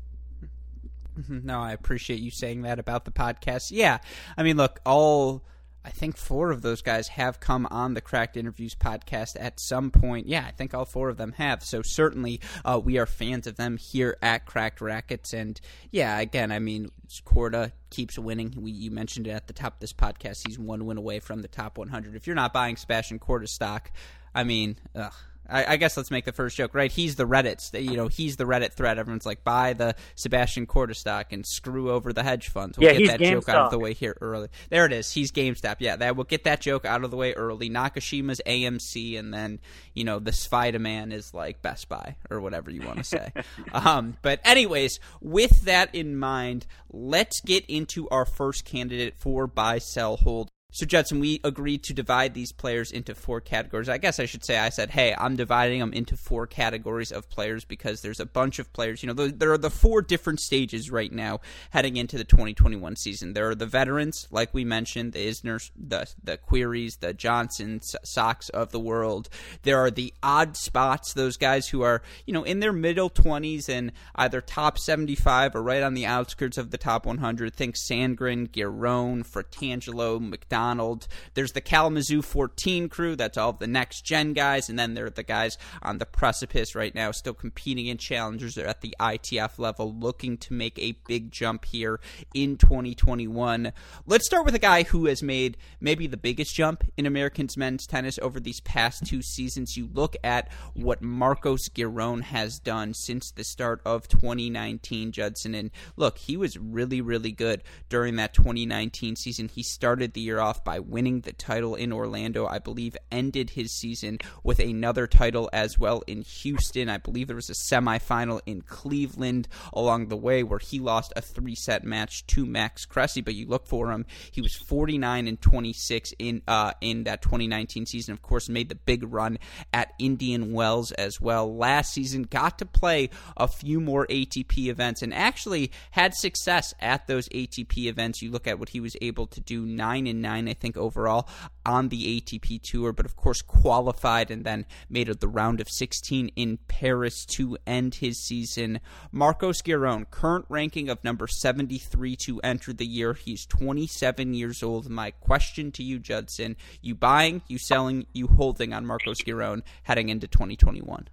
Mm-hmm. 1.20 1.46
No, 1.46 1.60
I 1.60 1.72
appreciate 1.72 2.20
you 2.20 2.32
saying 2.32 2.64
that 2.64 2.80
about 2.80 3.06
the 3.06 3.12
podcast. 3.12 3.72
Yeah, 3.72 4.00
I 4.38 4.44
mean, 4.44 4.58
look, 4.58 4.80
all 4.86 5.44
I 5.86 5.92
think 5.92 6.18
four 6.18 6.50
of 6.50 6.64
those 6.64 6.82
guys 6.82 7.10
have 7.10 7.40
come 7.40 7.68
on 7.70 7.94
the 7.94 8.02
Cracked 8.02 8.38
Interviews 8.38 8.74
podcast 8.74 9.38
at 9.40 9.60
some 9.60 9.92
point. 9.92 10.28
Yeah, 10.28 10.44
I 10.48 10.52
think 10.52 10.74
all 10.74 10.84
four 10.84 11.10
of 11.10 11.18
them 11.18 11.34
have. 11.34 11.64
So 11.64 11.84
certainly 11.84 12.42
uh, 12.66 12.82
we 12.84 12.98
are 12.98 13.06
fans 13.06 13.46
of 13.46 13.56
them 13.56 13.78
here 13.78 14.18
at 14.20 14.48
Cracked 14.48 14.82
Racquets. 14.82 15.32
And 15.34 15.62
yeah, 15.92 16.20
again, 16.20 16.52
I 16.52 16.58
mean, 16.58 16.90
Korda 17.24 17.72
keeps 17.92 18.18
winning. 18.18 18.56
We, 18.58 18.72
you 18.72 18.90
mentioned 18.90 19.28
it 19.28 19.32
at 19.32 19.46
the 19.46 19.54
top 19.54 19.76
of 19.76 19.80
this 19.80 19.94
podcast. 19.94 20.48
He's 20.48 20.58
one 20.58 20.86
win 20.88 20.98
away 20.98 21.20
from 21.20 21.44
the 21.44 21.48
top 21.48 21.78
100. 21.78 22.16
If 22.16 22.26
you're 22.26 22.36
not 22.36 22.52
buying 22.52 22.78
Sebastian 22.78 23.20
Korda 23.20 23.48
stock, 23.48 23.92
I 24.34 24.44
mean, 24.44 24.80
ugh, 24.96 25.14
I, 25.50 25.74
I, 25.74 25.78
guess 25.78 25.98
let's 25.98 26.12
make 26.12 26.26
the 26.26 26.32
first 26.32 26.58
joke, 26.58 26.74
right? 26.74 26.92
He's 26.92 27.16
the 27.16 27.26
Reddit, 27.26 27.60
you 27.82 27.98
know, 27.98 28.08
he's 28.08 28.38
the 28.38 28.46
Reddit 28.46 28.74
thread. 28.74 28.98
Everyone's 28.98 29.26
like, 29.26 29.44
buy 29.44 29.74
the 29.74 29.96
Sebastian 30.16 30.66
Korda 30.68 30.96
stock 30.96 31.32
and 31.32 31.46
screw 31.46 31.92
over 31.92 32.14
the 32.14 32.24
hedge 32.24 32.50
funds. 32.50 32.78
We'll 32.78 32.92
yeah, 32.92 33.00
get 33.00 33.08
that 33.08 33.20
GameStop. 33.20 33.32
joke 33.32 33.50
out 33.50 33.66
of 33.66 33.72
the 33.72 33.80
way 33.80 33.94
here 33.94 34.18
early. 34.22 34.50
There 34.70 34.86
it 34.86 34.94
is. 34.94 35.12
He's 35.12 35.32
GameStop. 35.32 35.78
Yeah, 35.80 35.96
that 35.98 36.16
we'll 36.16 36.26
get 36.26 36.46
that 36.46 36.62
joke 36.62 36.86
out 36.86 37.04
of 37.04 37.12
the 37.12 37.18
way 37.18 37.34
early. 37.34 37.70
Nakashima's 37.70 38.42
AMC, 38.46 39.20
and 39.20 39.34
then 39.34 39.60
you 39.94 40.04
know 40.04 40.20
the 40.20 40.34
Spider 40.34 40.80
Man 40.80 41.12
is 41.12 41.34
like 41.34 41.62
Best 41.62 41.90
Buy 41.90 42.16
or 42.30 42.42
whatever 42.42 42.72
you 42.72 42.82
want 42.82 42.98
to 42.98 43.04
say. 43.04 43.32
um, 43.74 44.18
but 44.22 44.40
anyways, 44.44 45.00
with 45.22 45.62
that 45.62 45.94
in 45.94 46.18
mind, 46.18 46.66
let's 46.92 47.42
get 47.42 47.66
into 47.68 48.08
our 48.10 48.26
first 48.26 48.66
candidate 48.66 49.16
for 49.18 49.48
buy, 49.48 49.80
sell, 49.80 50.18
hold 50.18 50.50
so, 50.76 50.86
Judson, 50.86 51.22
we 51.22 51.40
agreed 51.42 51.84
to 51.84 51.94
divide 51.94 52.34
these 52.34 52.52
players 52.52 52.92
into 52.92 53.16
four 53.16 53.40
categories. 53.40 53.88
I 53.88 53.98
guess 53.98 54.20
I 54.20 54.26
should 54.26 54.44
say, 54.44 54.58
I 54.58 54.68
said, 54.68 54.90
hey, 54.90 55.16
I'm 55.18 55.38
dividing 55.38 55.80
them 55.80 55.94
into 55.94 56.18
four 56.18 56.48
categories 56.48 57.14
of 57.14 57.30
players 57.30 57.64
because 57.64 58.02
there's 58.02 58.20
a 58.20 58.26
bunch 58.26 58.60
of 58.60 58.74
players. 58.74 59.02
You 59.02 59.08
know, 59.08 59.28
there 59.30 59.54
are 59.54 59.58
the 59.58 59.70
four 59.70 60.02
different 60.02 60.42
stages 60.42 60.92
right 60.92 61.14
now 61.14 61.40
heading 61.70 61.96
into 61.96 62.18
the 62.18 62.26
2021 62.26 62.98
season. 62.98 63.32
There 63.32 63.50
are 63.50 63.56
the 63.56 63.66
veterans, 63.66 64.28
like 64.32 64.54
we 64.54 64.66
mentioned, 64.66 65.14
the 65.14 65.26
Isners, 65.26 65.72
the, 65.78 66.12
the 66.22 66.38
Querreys, 66.38 67.00
the 67.00 67.14
Johnsons, 67.14 67.96
Sox 68.04 68.50
of 68.50 68.74
the 68.74 68.80
world. 68.82 69.30
There 69.64 69.80
are 69.80 69.92
the 69.92 70.14
odd 70.22 70.58
spots, 70.58 71.14
those 71.14 71.38
guys 71.38 71.70
who 71.70 71.84
are, 71.84 72.02
you 72.26 72.34
know, 72.34 72.44
in 72.44 72.60
their 72.60 72.74
middle 72.74 73.10
20s 73.10 73.70
and 73.70 73.94
either 74.16 74.42
top 74.42 74.78
75 74.78 75.56
or 75.56 75.64
right 75.64 75.84
on 75.84 75.94
the 75.94 76.06
outskirts 76.06 76.58
of 76.58 76.72
the 76.72 76.78
top 76.78 77.06
100. 77.06 77.54
Think 77.54 77.76
Sandgren, 77.76 78.50
Giron, 78.50 79.26
Fratangelo, 79.26 80.20
McDonald. 80.20 80.65
McDonald. 80.66 81.08
There's 81.36 81.52
the 81.52 81.62
Kalamazoo 81.62 82.24
14 82.24 82.90
crew. 82.90 83.16
That's 83.16 83.38
all 83.38 83.52
of 83.52 83.60
the 83.60 83.68
next 83.68 84.02
gen 84.02 84.34
guys. 84.34 84.68
And 84.68 84.80
then 84.80 84.96
there 84.96 85.06
are 85.06 85.12
the 85.12 85.24
guys 85.24 85.58
on 85.84 86.00
the 86.00 86.06
precipice 86.06 86.74
right 86.74 86.94
now, 86.96 87.12
still 87.12 87.36
competing 87.36 87.86
in 87.86 87.98
challengers 87.98 88.58
at 88.58 88.82
the 88.82 88.96
ITF 89.00 89.60
level, 89.60 89.94
looking 89.94 90.38
to 90.40 90.54
make 90.54 90.80
a 90.80 90.98
big 91.08 91.32
jump 91.32 91.66
here 91.66 92.00
in 92.34 92.58
2021. 92.58 93.74
Let's 94.08 94.26
start 94.26 94.46
with 94.46 94.56
a 94.56 94.60
guy 94.60 94.84
who 94.84 95.06
has 95.06 95.22
made 95.22 95.58
maybe 95.80 96.08
the 96.08 96.18
biggest 96.18 96.56
jump 96.56 96.84
in 96.98 97.06
Americans 97.06 97.58
men's 97.58 97.86
tennis 97.86 98.18
over 98.20 98.40
these 98.40 98.62
past 98.62 99.06
two 99.06 99.22
seasons. 99.22 99.78
You 99.78 99.88
look 99.94 100.16
at 100.24 100.52
what 100.74 101.02
Marcos 101.02 101.70
Giron 101.70 102.24
has 102.24 102.58
done 102.58 102.94
since 102.96 103.32
the 103.32 103.44
start 103.44 103.82
of 103.86 104.08
2019, 104.08 105.12
Judson. 105.12 105.54
And 105.54 105.70
look, 105.96 106.18
he 106.18 106.38
was 106.38 106.58
really, 106.58 107.02
really 107.02 107.32
good 107.32 107.62
during 107.90 108.16
that 108.16 108.34
2019 108.34 109.16
season. 109.16 109.48
He 109.48 109.62
started 109.62 110.14
the 110.14 110.22
year 110.22 110.40
off 110.40 110.55
by 110.64 110.80
winning 110.80 111.22
the 111.22 111.34
title 111.34 111.76
in 111.76 111.92
Orlando. 111.92 112.46
I 112.46 112.60
believe 112.60 112.98
ended 113.12 113.52
his 113.52 113.74
season 113.74 114.20
with 114.44 114.60
another 114.60 115.08
title 115.08 115.50
as 115.54 115.78
well 115.80 116.04
in 116.08 116.22
Houston. 116.22 116.90
I 116.90 116.98
believe 116.98 117.28
there 117.28 117.36
was 117.36 117.50
a 117.50 117.74
semifinal 117.74 118.42
in 118.46 118.62
Cleveland 118.62 119.48
along 119.74 120.08
the 120.08 120.18
way 120.18 120.44
where 120.44 120.60
he 120.60 120.80
lost 120.80 121.14
a 121.16 121.22
three 121.22 121.56
set 121.56 121.84
match 121.84 122.26
to 122.28 122.46
Max 122.46 122.86
Cressy. 122.86 123.22
But 123.22 123.36
you 123.36 123.46
look 123.48 123.68
for 123.68 123.92
him, 123.92 124.06
he 124.32 124.42
was 124.42 124.56
49 124.56 125.28
and 125.28 125.42
26 125.42 126.14
in 126.20 126.42
uh, 126.48 126.74
in 126.82 127.04
that 127.04 127.22
2019 127.22 127.86
season. 127.86 128.14
Of 128.14 128.22
course, 128.22 128.50
made 128.50 128.70
the 128.70 128.76
big 128.76 129.04
run 129.12 129.38
at 129.74 129.94
Indian 130.00 130.54
Wells 130.54 130.92
as 130.94 131.20
well 131.20 131.56
last 131.56 131.94
season. 131.94 132.24
Got 132.24 132.60
to 132.60 132.66
play 132.66 133.10
a 133.38 133.48
few 133.48 133.80
more 133.80 134.08
ATP 134.08 134.68
events 134.68 135.02
and 135.02 135.14
actually 135.14 135.72
had 135.92 136.14
success 136.14 136.74
at 136.80 137.08
those 137.08 137.28
ATP 137.30 137.86
events. 137.86 138.22
You 138.22 138.32
look 138.32 138.48
at 138.48 138.60
what 138.60 138.70
he 138.70 138.80
was 138.80 138.96
able 139.02 139.28
to 139.28 139.42
do 139.42 139.66
nine 139.66 140.08
and 140.08 140.22
nine 140.22 140.45
I 140.48 140.54
think, 140.54 140.78
overall 140.78 141.28
on 141.66 141.90
the 141.90 142.22
ATP 142.22 142.62
Tour, 142.62 142.94
but 142.94 143.06
of 143.06 143.16
course 143.16 143.42
qualified 143.42 144.30
and 144.30 144.46
then 144.46 144.66
made 144.90 145.10
it 145.10 145.20
the 145.20 145.28
round 145.28 145.60
of 145.60 145.70
16 145.70 146.30
in 146.36 146.58
Paris 146.68 147.26
to 147.26 147.58
end 147.66 147.96
his 147.96 148.22
season. 148.22 148.80
Marcos 149.12 149.62
Giron, 149.62 150.10
current 150.10 150.46
ranking 150.50 150.90
of 150.90 151.04
number 151.04 151.28
73 151.28 152.16
to 152.18 152.40
enter 152.42 152.74
the 152.74 152.86
year. 152.86 153.14
He's 153.14 153.46
27 153.46 154.34
years 154.34 154.62
old. 154.62 154.90
My 154.90 155.12
question 155.12 155.72
to 155.74 155.84
you, 155.84 156.00
Judson, 156.00 156.56
you 156.82 156.96
buying, 156.96 157.42
you 157.48 157.58
selling, 157.58 158.06
you 158.14 158.28
holding 158.28 158.74
on 158.74 158.86
Marcos 158.86 159.22
Giron 159.22 159.62
heading 159.84 160.10
into 160.10 160.28
2021? 160.28 161.08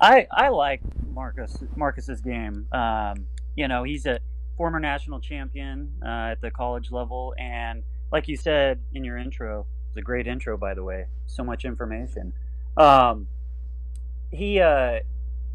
I, 0.00 0.26
I 0.30 0.48
like 0.48 0.80
Marcos 1.12 1.62
Marcos's 1.76 2.20
game. 2.20 2.66
Um, 2.72 3.26
you 3.54 3.68
know, 3.68 3.84
he's 3.84 4.06
a 4.06 4.18
former 4.56 4.80
national 4.80 5.20
champion 5.20 5.92
uh, 6.04 6.32
at 6.32 6.40
the 6.40 6.50
college 6.50 6.90
level, 6.90 7.34
and 7.38 7.82
like 8.12 8.28
you 8.28 8.36
said 8.36 8.80
in 8.92 9.02
your 9.02 9.16
intro, 9.16 9.66
it's 9.88 9.96
a 9.96 10.02
great 10.02 10.26
intro, 10.26 10.56
by 10.58 10.74
the 10.74 10.84
way. 10.84 11.06
So 11.26 11.42
much 11.42 11.64
information. 11.64 12.34
Um, 12.76 13.26
he, 14.30 14.60
uh, 14.60 15.00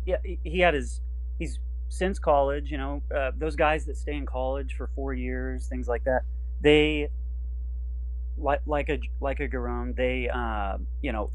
yeah, 0.06 0.18
he 0.44 0.60
had 0.60 0.74
his, 0.74 1.02
he's 1.38 1.60
since 1.90 2.18
college, 2.20 2.72
you 2.72 2.78
know, 2.78 3.04
uh, 3.16 3.32
those 3.38 3.56
guys 3.56 3.86
that 3.86 3.96
stay 3.96 4.16
in 4.16 4.26
college 4.26 4.74
for 4.76 4.90
four 4.96 5.14
years, 5.14 5.68
things 5.68 5.88
like 5.88 6.04
that, 6.06 6.24
they, 6.62 7.10
like, 8.38 8.62
like 8.66 8.90
a, 8.90 9.00
like 9.22 9.40
a 9.40 9.48
Giron, 9.48 9.96
they, 9.96 10.28
uh, 10.28 10.78
you 11.02 11.12
know, 11.12 11.30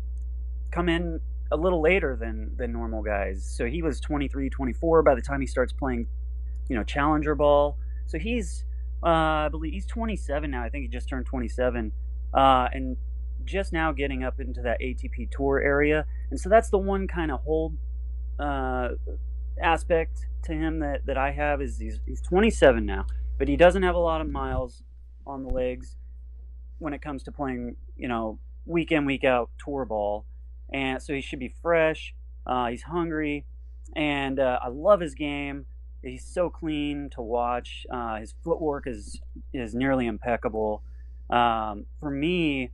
come 0.72 0.88
in 0.88 1.20
a 1.52 1.56
little 1.56 1.80
later 1.80 2.16
than, 2.16 2.50
than 2.56 2.72
normal 2.72 3.02
guys. 3.02 3.44
So 3.44 3.66
he 3.66 3.82
was 3.82 4.00
23, 4.00 4.50
24 4.50 5.02
by 5.02 5.14
the 5.14 5.22
time 5.22 5.40
he 5.40 5.46
starts 5.46 5.72
playing, 5.72 6.06
you 6.68 6.76
know, 6.76 6.82
challenger 6.82 7.34
ball. 7.34 7.78
So 8.06 8.18
he's, 8.18 8.64
uh, 9.02 9.46
I 9.46 9.48
believe 9.50 9.72
he's 9.72 9.86
27 9.86 10.50
now. 10.50 10.62
I 10.62 10.68
think 10.68 10.82
he 10.82 10.88
just 10.88 11.08
turned 11.08 11.26
27, 11.26 11.92
uh, 12.34 12.68
and 12.72 12.96
just 13.44 13.72
now 13.72 13.92
getting 13.92 14.22
up 14.22 14.40
into 14.40 14.62
that 14.62 14.80
ATP 14.80 15.30
Tour 15.30 15.60
area. 15.60 16.06
And 16.30 16.38
so 16.38 16.48
that's 16.48 16.70
the 16.70 16.78
one 16.78 17.08
kind 17.08 17.30
of 17.30 17.40
hold 17.40 17.76
uh, 18.38 18.90
aspect 19.60 20.26
to 20.44 20.52
him 20.52 20.80
that, 20.80 21.06
that 21.06 21.16
I 21.16 21.32
have 21.32 21.60
is 21.60 21.78
he's, 21.78 22.00
he's 22.06 22.20
27 22.20 22.84
now, 22.84 23.06
but 23.38 23.48
he 23.48 23.56
doesn't 23.56 23.82
have 23.82 23.94
a 23.94 24.00
lot 24.00 24.20
of 24.20 24.28
miles 24.28 24.82
on 25.26 25.42
the 25.42 25.50
legs 25.50 25.96
when 26.78 26.92
it 26.92 27.02
comes 27.02 27.22
to 27.24 27.32
playing, 27.32 27.76
you 27.96 28.08
know, 28.08 28.38
week 28.66 28.92
in 28.92 29.04
week 29.04 29.24
out 29.24 29.50
tour 29.64 29.84
ball. 29.84 30.24
And 30.72 31.02
so 31.02 31.12
he 31.12 31.20
should 31.20 31.38
be 31.38 31.54
fresh. 31.62 32.14
Uh, 32.46 32.68
he's 32.68 32.82
hungry, 32.82 33.44
and 33.94 34.40
uh, 34.40 34.58
I 34.62 34.68
love 34.68 35.00
his 35.00 35.14
game. 35.14 35.66
He's 36.02 36.24
so 36.24 36.50
clean 36.50 37.10
to 37.14 37.22
watch. 37.22 37.86
Uh, 37.90 38.16
his 38.16 38.34
footwork 38.42 38.86
is 38.86 39.20
is 39.54 39.74
nearly 39.74 40.06
impeccable. 40.06 40.82
Um, 41.30 41.86
for 42.00 42.10
me, 42.10 42.70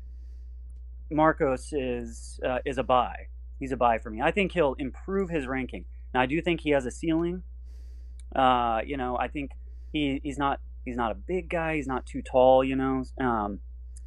Marcos 1.10 1.72
is 1.72 2.40
uh, 2.44 2.58
is 2.64 2.78
a 2.78 2.82
buy. 2.82 3.28
He's 3.60 3.72
a 3.72 3.76
buy 3.76 3.98
for 3.98 4.10
me. 4.10 4.20
I 4.22 4.30
think 4.30 4.52
he'll 4.52 4.74
improve 4.74 5.30
his 5.30 5.46
ranking. 5.46 5.84
Now, 6.14 6.20
I 6.20 6.26
do 6.26 6.40
think 6.40 6.60
he 6.60 6.70
has 6.70 6.86
a 6.86 6.90
ceiling. 6.90 7.42
Uh, 8.34 8.80
you 8.86 8.96
know, 8.96 9.18
I 9.18 9.28
think 9.28 9.52
he, 9.92 10.20
he's 10.22 10.38
not 10.38 10.60
he's 10.84 10.96
not 10.96 11.12
a 11.12 11.14
big 11.14 11.48
guy. 11.48 11.76
He's 11.76 11.86
not 11.86 12.06
too 12.06 12.22
tall. 12.22 12.64
You 12.64 12.76
know, 12.76 13.04
um, 13.20 13.60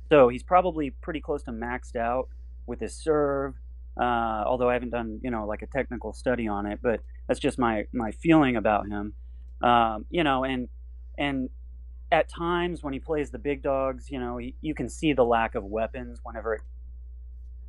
so 0.09 0.29
he's 0.29 0.43
probably 0.43 0.89
pretty 0.89 1.21
close 1.21 1.43
to 1.43 1.51
maxed 1.51 1.95
out 1.95 2.29
with 2.65 2.79
his 2.79 2.95
serve. 2.95 3.55
Uh, 3.99 4.43
although 4.45 4.69
I 4.69 4.73
haven't 4.73 4.91
done 4.91 5.19
you 5.21 5.31
know 5.31 5.45
like 5.45 5.61
a 5.61 5.67
technical 5.67 6.13
study 6.13 6.47
on 6.47 6.65
it, 6.65 6.79
but 6.81 7.01
that's 7.31 7.39
just 7.39 7.57
my 7.57 7.85
my 7.93 8.11
feeling 8.11 8.57
about 8.57 8.89
him. 8.89 9.13
Um, 9.61 10.03
you 10.09 10.21
know, 10.21 10.43
and 10.43 10.67
and 11.17 11.49
at 12.11 12.27
times 12.27 12.83
when 12.83 12.91
he 12.91 12.99
plays 12.99 13.31
the 13.31 13.39
big 13.39 13.63
dogs, 13.63 14.11
you 14.11 14.19
know, 14.19 14.35
he, 14.35 14.53
you 14.59 14.73
can 14.75 14.89
see 14.89 15.13
the 15.13 15.23
lack 15.23 15.55
of 15.55 15.63
weapons 15.63 16.19
whenever 16.23 16.55
it, 16.55 16.61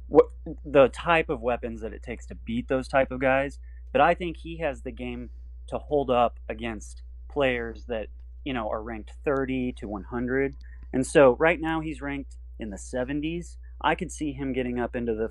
what 0.08 0.30
the 0.64 0.88
type 0.88 1.28
of 1.28 1.40
weapons 1.40 1.80
that 1.82 1.92
it 1.92 2.02
takes 2.02 2.26
to 2.26 2.34
beat 2.34 2.66
those 2.66 2.88
type 2.88 3.12
of 3.12 3.20
guys. 3.20 3.60
But 3.92 4.00
I 4.00 4.14
think 4.14 4.38
he 4.38 4.58
has 4.58 4.82
the 4.82 4.90
game 4.90 5.30
to 5.68 5.78
hold 5.78 6.10
up 6.10 6.40
against 6.48 7.02
players 7.30 7.84
that 7.86 8.08
you 8.44 8.52
know 8.52 8.68
are 8.68 8.82
ranked 8.82 9.12
30 9.24 9.74
to 9.78 9.86
100 9.86 10.56
And 10.92 11.06
so 11.06 11.36
right 11.38 11.60
now 11.60 11.80
he's 11.80 12.02
ranked 12.02 12.34
in 12.58 12.70
the 12.70 12.76
70s. 12.76 13.58
I 13.80 13.94
could 13.94 14.10
see 14.10 14.32
him 14.32 14.52
getting 14.52 14.80
up 14.80 14.96
into 14.96 15.14
the 15.14 15.30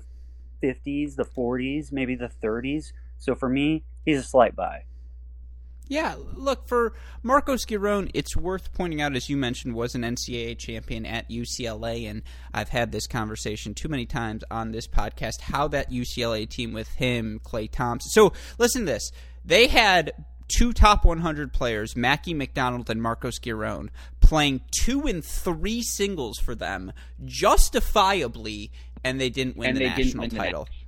50s, 0.66 1.16
the 1.16 1.26
40s, 1.26 1.92
maybe 1.92 2.14
the 2.14 2.30
30s. 2.42 2.92
So 3.18 3.34
for 3.34 3.50
me, 3.50 3.84
he's 4.04 4.18
a 4.18 4.22
slight 4.22 4.54
buy. 4.56 4.84
Yeah, 5.88 6.14
look, 6.34 6.68
for 6.68 6.94
Marcos 7.22 7.66
Giron, 7.66 8.10
it's 8.14 8.34
worth 8.34 8.72
pointing 8.72 9.02
out, 9.02 9.14
as 9.14 9.28
you 9.28 9.36
mentioned, 9.36 9.74
was 9.74 9.94
an 9.94 10.02
NCAA 10.02 10.56
champion 10.56 11.04
at 11.04 11.28
UCLA, 11.28 12.08
and 12.08 12.22
I've 12.54 12.70
had 12.70 12.92
this 12.92 13.06
conversation 13.06 13.74
too 13.74 13.88
many 13.88 14.06
times 14.06 14.42
on 14.50 14.72
this 14.72 14.86
podcast, 14.86 15.40
how 15.42 15.68
that 15.68 15.90
UCLA 15.90 16.48
team 16.48 16.72
with 16.72 16.88
him, 16.94 17.40
Clay 17.42 17.66
Thompson. 17.66 18.10
So 18.10 18.32
listen 18.58 18.86
to 18.86 18.92
this. 18.92 19.10
They 19.44 19.66
had 19.66 20.12
two 20.48 20.72
top 20.72 21.04
100 21.04 21.52
players, 21.52 21.96
Mackie 21.96 22.34
McDonald 22.34 22.88
and 22.88 23.02
Marcos 23.02 23.38
Giron, 23.38 23.88
playing 24.20 24.62
two 24.70 25.06
and 25.06 25.24
three 25.24 25.82
singles 25.82 26.38
for 26.38 26.54
them 26.54 26.92
justifiably, 27.24 28.70
and 29.04 29.20
they 29.20 29.30
didn't 29.30 29.56
win 29.56 29.70
and 29.70 29.78
the 29.78 29.84
national 29.84 30.22
win 30.22 30.30
title. 30.30 30.64
The 30.64 30.81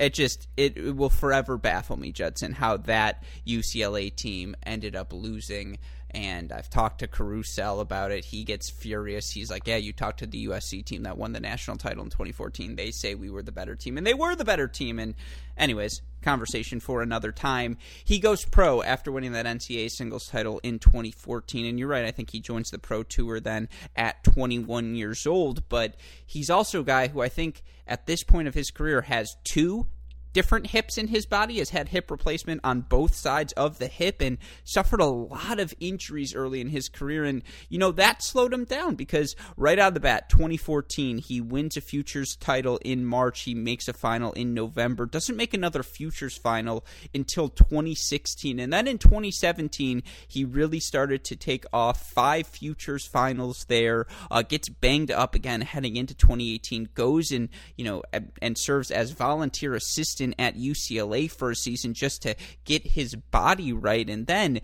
it 0.00 0.14
just 0.14 0.48
it, 0.56 0.76
it, 0.76 0.96
will 0.96 1.10
forever 1.10 1.58
baffle 1.58 1.96
me, 1.96 2.10
Judson, 2.10 2.52
how 2.52 2.78
that 2.78 3.22
UCLA 3.46 4.14
team 4.14 4.56
ended 4.64 4.96
up 4.96 5.12
losing. 5.12 5.78
And 6.12 6.52
I've 6.52 6.68
talked 6.68 7.00
to 7.00 7.06
Carousel 7.06 7.80
about 7.80 8.10
it. 8.10 8.24
He 8.24 8.44
gets 8.44 8.70
furious. 8.70 9.30
He's 9.30 9.50
like, 9.50 9.66
"Yeah, 9.66 9.76
you 9.76 9.92
talked 9.92 10.18
to 10.20 10.26
the 10.26 10.46
USC 10.46 10.82
team 10.82 11.04
that 11.04 11.16
won 11.16 11.32
the 11.32 11.40
national 11.40 11.76
title 11.76 12.02
in 12.02 12.10
2014. 12.10 12.76
They 12.76 12.90
say 12.90 13.14
we 13.14 13.30
were 13.30 13.42
the 13.42 13.52
better 13.52 13.76
team, 13.76 13.96
and 13.96 14.06
they 14.06 14.14
were 14.14 14.34
the 14.34 14.44
better 14.44 14.68
team." 14.68 14.98
And 14.98 15.14
anyways, 15.56 16.02
conversation 16.22 16.80
for 16.80 17.02
another 17.02 17.32
time. 17.32 17.76
He 18.04 18.18
goes 18.18 18.44
pro 18.44 18.82
after 18.82 19.12
winning 19.12 19.32
that 19.32 19.46
NCAA 19.46 19.90
singles 19.90 20.26
title 20.26 20.60
in 20.62 20.78
2014. 20.78 21.66
And 21.66 21.78
you're 21.78 21.88
right, 21.88 22.04
I 22.04 22.10
think 22.10 22.30
he 22.30 22.40
joins 22.40 22.70
the 22.70 22.78
pro 22.78 23.02
tour 23.02 23.40
then 23.40 23.68
at 23.96 24.22
21 24.24 24.94
years 24.94 25.26
old. 25.26 25.68
But 25.68 25.96
he's 26.26 26.50
also 26.50 26.80
a 26.80 26.84
guy 26.84 27.08
who 27.08 27.20
I 27.20 27.28
think 27.28 27.62
at 27.86 28.06
this 28.06 28.22
point 28.22 28.48
of 28.48 28.54
his 28.54 28.70
career 28.70 29.02
has 29.02 29.36
two 29.44 29.86
different 30.32 30.68
hips 30.68 30.96
in 30.98 31.08
his 31.08 31.26
body, 31.26 31.58
has 31.58 31.70
had 31.70 31.88
hip 31.88 32.10
replacement 32.10 32.60
on 32.64 32.82
both 32.82 33.14
sides 33.14 33.52
of 33.54 33.78
the 33.78 33.88
hip, 33.88 34.20
and 34.20 34.38
suffered 34.64 35.00
a 35.00 35.06
lot 35.06 35.58
of 35.58 35.74
injuries 35.80 36.34
early 36.34 36.60
in 36.60 36.68
his 36.68 36.88
career. 36.88 37.24
And, 37.24 37.42
you 37.68 37.78
know, 37.78 37.92
that 37.92 38.22
slowed 38.22 38.52
him 38.52 38.64
down 38.64 38.94
because 38.94 39.34
right 39.56 39.78
out 39.78 39.88
of 39.88 39.94
the 39.94 40.00
bat, 40.00 40.28
2014, 40.28 41.18
he 41.18 41.40
wins 41.40 41.76
a 41.76 41.80
Futures 41.80 42.36
title 42.36 42.78
in 42.84 43.04
March. 43.04 43.42
He 43.42 43.54
makes 43.54 43.88
a 43.88 43.92
final 43.92 44.32
in 44.32 44.54
November, 44.54 45.06
doesn't 45.06 45.36
make 45.36 45.54
another 45.54 45.82
Futures 45.82 46.36
final 46.36 46.84
until 47.14 47.48
2016. 47.48 48.60
And 48.60 48.72
then 48.72 48.86
in 48.86 48.98
2017, 48.98 50.02
he 50.28 50.44
really 50.44 50.80
started 50.80 51.24
to 51.24 51.36
take 51.36 51.64
off 51.72 52.10
five 52.10 52.46
Futures 52.46 53.06
finals 53.06 53.64
there, 53.68 54.06
uh, 54.30 54.42
gets 54.42 54.68
banged 54.68 55.10
up 55.10 55.34
again 55.34 55.62
heading 55.62 55.96
into 55.96 56.14
2018, 56.14 56.90
goes 56.94 57.32
and, 57.32 57.48
you 57.76 57.84
know, 57.84 58.02
and 58.40 58.56
serves 58.56 58.90
as 58.90 59.10
volunteer 59.10 59.74
assistant 59.74 60.19
assistant 60.20 60.34
at 60.38 60.56
UCLA 60.56 61.30
for 61.30 61.50
a 61.50 61.56
season 61.56 61.94
just 61.94 62.22
to 62.22 62.34
get 62.64 62.86
his 62.86 63.14
body 63.14 63.72
right. 63.72 64.08
And 64.08 64.26
then 64.26 64.60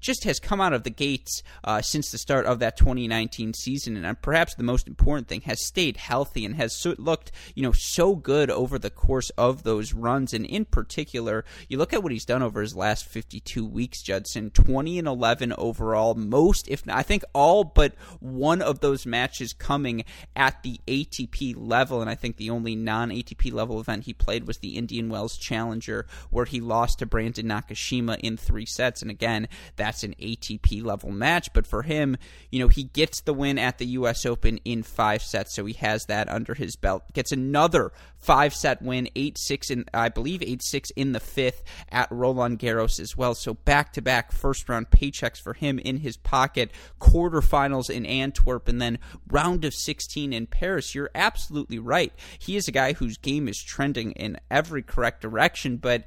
just 0.00 0.24
has 0.24 0.40
come 0.40 0.60
out 0.60 0.72
of 0.72 0.82
the 0.82 0.90
gates 0.90 1.42
uh, 1.64 1.80
since 1.82 2.10
the 2.10 2.18
start 2.18 2.46
of 2.46 2.58
that 2.58 2.76
2019 2.76 3.54
season, 3.54 3.96
and 3.96 4.06
uh, 4.06 4.14
perhaps 4.14 4.54
the 4.54 4.62
most 4.62 4.88
important 4.88 5.28
thing 5.28 5.42
has 5.42 5.64
stayed 5.64 5.96
healthy 5.96 6.44
and 6.44 6.56
has 6.56 6.76
so, 6.76 6.94
looked, 6.98 7.32
you 7.54 7.62
know, 7.62 7.72
so 7.72 8.16
good 8.16 8.50
over 8.50 8.78
the 8.78 8.90
course 8.90 9.30
of 9.30 9.62
those 9.62 9.92
runs. 9.92 10.32
And 10.32 10.46
in 10.46 10.64
particular, 10.64 11.44
you 11.68 11.78
look 11.78 11.92
at 11.92 12.02
what 12.02 12.12
he's 12.12 12.24
done 12.24 12.42
over 12.42 12.60
his 12.60 12.74
last 12.74 13.06
52 13.06 13.64
weeks, 13.64 14.02
Judson, 14.02 14.50
20 14.50 14.98
and 14.98 15.08
11 15.08 15.52
overall, 15.56 16.14
most, 16.14 16.68
if 16.68 16.86
not, 16.86 16.96
I 16.96 17.02
think 17.02 17.24
all 17.32 17.64
but 17.64 17.94
one 18.20 18.62
of 18.62 18.80
those 18.80 19.06
matches 19.06 19.52
coming 19.52 20.04
at 20.34 20.62
the 20.62 20.80
ATP 20.86 21.54
level, 21.56 22.00
and 22.00 22.10
I 22.10 22.14
think 22.14 22.36
the 22.36 22.50
only 22.50 22.74
non-ATP 22.74 23.52
level 23.52 23.80
event 23.80 24.04
he 24.04 24.12
played 24.12 24.46
was 24.46 24.58
the 24.58 24.76
Indian 24.76 25.08
Wells 25.08 25.36
Challenger, 25.36 26.06
where 26.30 26.44
he 26.44 26.60
lost 26.60 26.98
to 26.98 27.06
Brandon 27.06 27.46
Nakashima 27.46 28.18
in 28.20 28.36
three 28.36 28.66
sets, 28.66 29.02
and 29.02 29.10
again, 29.10 29.48
that 29.76 29.89
that's 29.90 30.04
an 30.04 30.14
ATP 30.20 30.84
level 30.84 31.10
match. 31.10 31.52
But 31.52 31.66
for 31.66 31.82
him, 31.82 32.16
you 32.50 32.60
know, 32.60 32.68
he 32.68 32.84
gets 32.84 33.22
the 33.22 33.34
win 33.34 33.58
at 33.58 33.78
the 33.78 33.86
U.S. 33.86 34.24
Open 34.24 34.58
in 34.58 34.84
five 34.84 35.20
sets, 35.20 35.56
so 35.56 35.66
he 35.66 35.72
has 35.74 36.04
that 36.06 36.28
under 36.28 36.54
his 36.54 36.76
belt. 36.76 37.02
Gets 37.12 37.32
another 37.32 37.90
five 38.16 38.54
set 38.54 38.80
win, 38.82 39.08
eight 39.16 39.36
six 39.36 39.68
in 39.68 39.84
I 39.92 40.08
believe 40.08 40.44
eight 40.44 40.62
six 40.62 40.90
in 40.90 41.10
the 41.10 41.18
fifth 41.18 41.64
at 41.90 42.06
Roland 42.12 42.60
Garros 42.60 43.00
as 43.00 43.16
well. 43.16 43.34
So 43.34 43.54
back 43.54 43.92
to 43.94 44.02
back 44.02 44.30
first 44.30 44.68
round 44.68 44.90
paychecks 44.90 45.42
for 45.42 45.54
him 45.54 45.80
in 45.80 45.96
his 45.96 46.16
pocket. 46.16 46.70
Quarterfinals 47.00 47.90
in 47.90 48.06
Antwerp, 48.06 48.68
and 48.68 48.80
then 48.80 49.00
round 49.28 49.64
of 49.64 49.74
sixteen 49.74 50.32
in 50.32 50.46
Paris. 50.46 50.94
You're 50.94 51.10
absolutely 51.16 51.80
right. 51.80 52.12
He 52.38 52.54
is 52.54 52.68
a 52.68 52.72
guy 52.72 52.92
whose 52.92 53.16
game 53.16 53.48
is 53.48 53.60
trending 53.60 54.12
in 54.12 54.38
every 54.52 54.82
correct 54.82 55.20
direction, 55.20 55.78
but. 55.78 56.04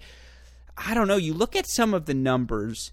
I 0.76 0.96
don't 0.96 1.08
know. 1.08 1.17
You 1.17 1.36
look 1.36 1.56
at 1.56 1.69
some 1.69 1.93
of 1.93 2.08
the 2.08 2.15
numbers, 2.15 2.91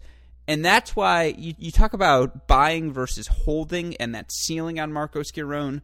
and 0.50 0.64
that's 0.64 0.96
why 0.96 1.32
you, 1.38 1.54
you 1.58 1.70
talk 1.70 1.92
about 1.92 2.48
buying 2.48 2.92
versus 2.92 3.28
holding 3.28 3.94
and 3.98 4.16
that 4.16 4.32
ceiling 4.32 4.80
on 4.80 4.92
Marcos 4.92 5.30
Giron. 5.30 5.80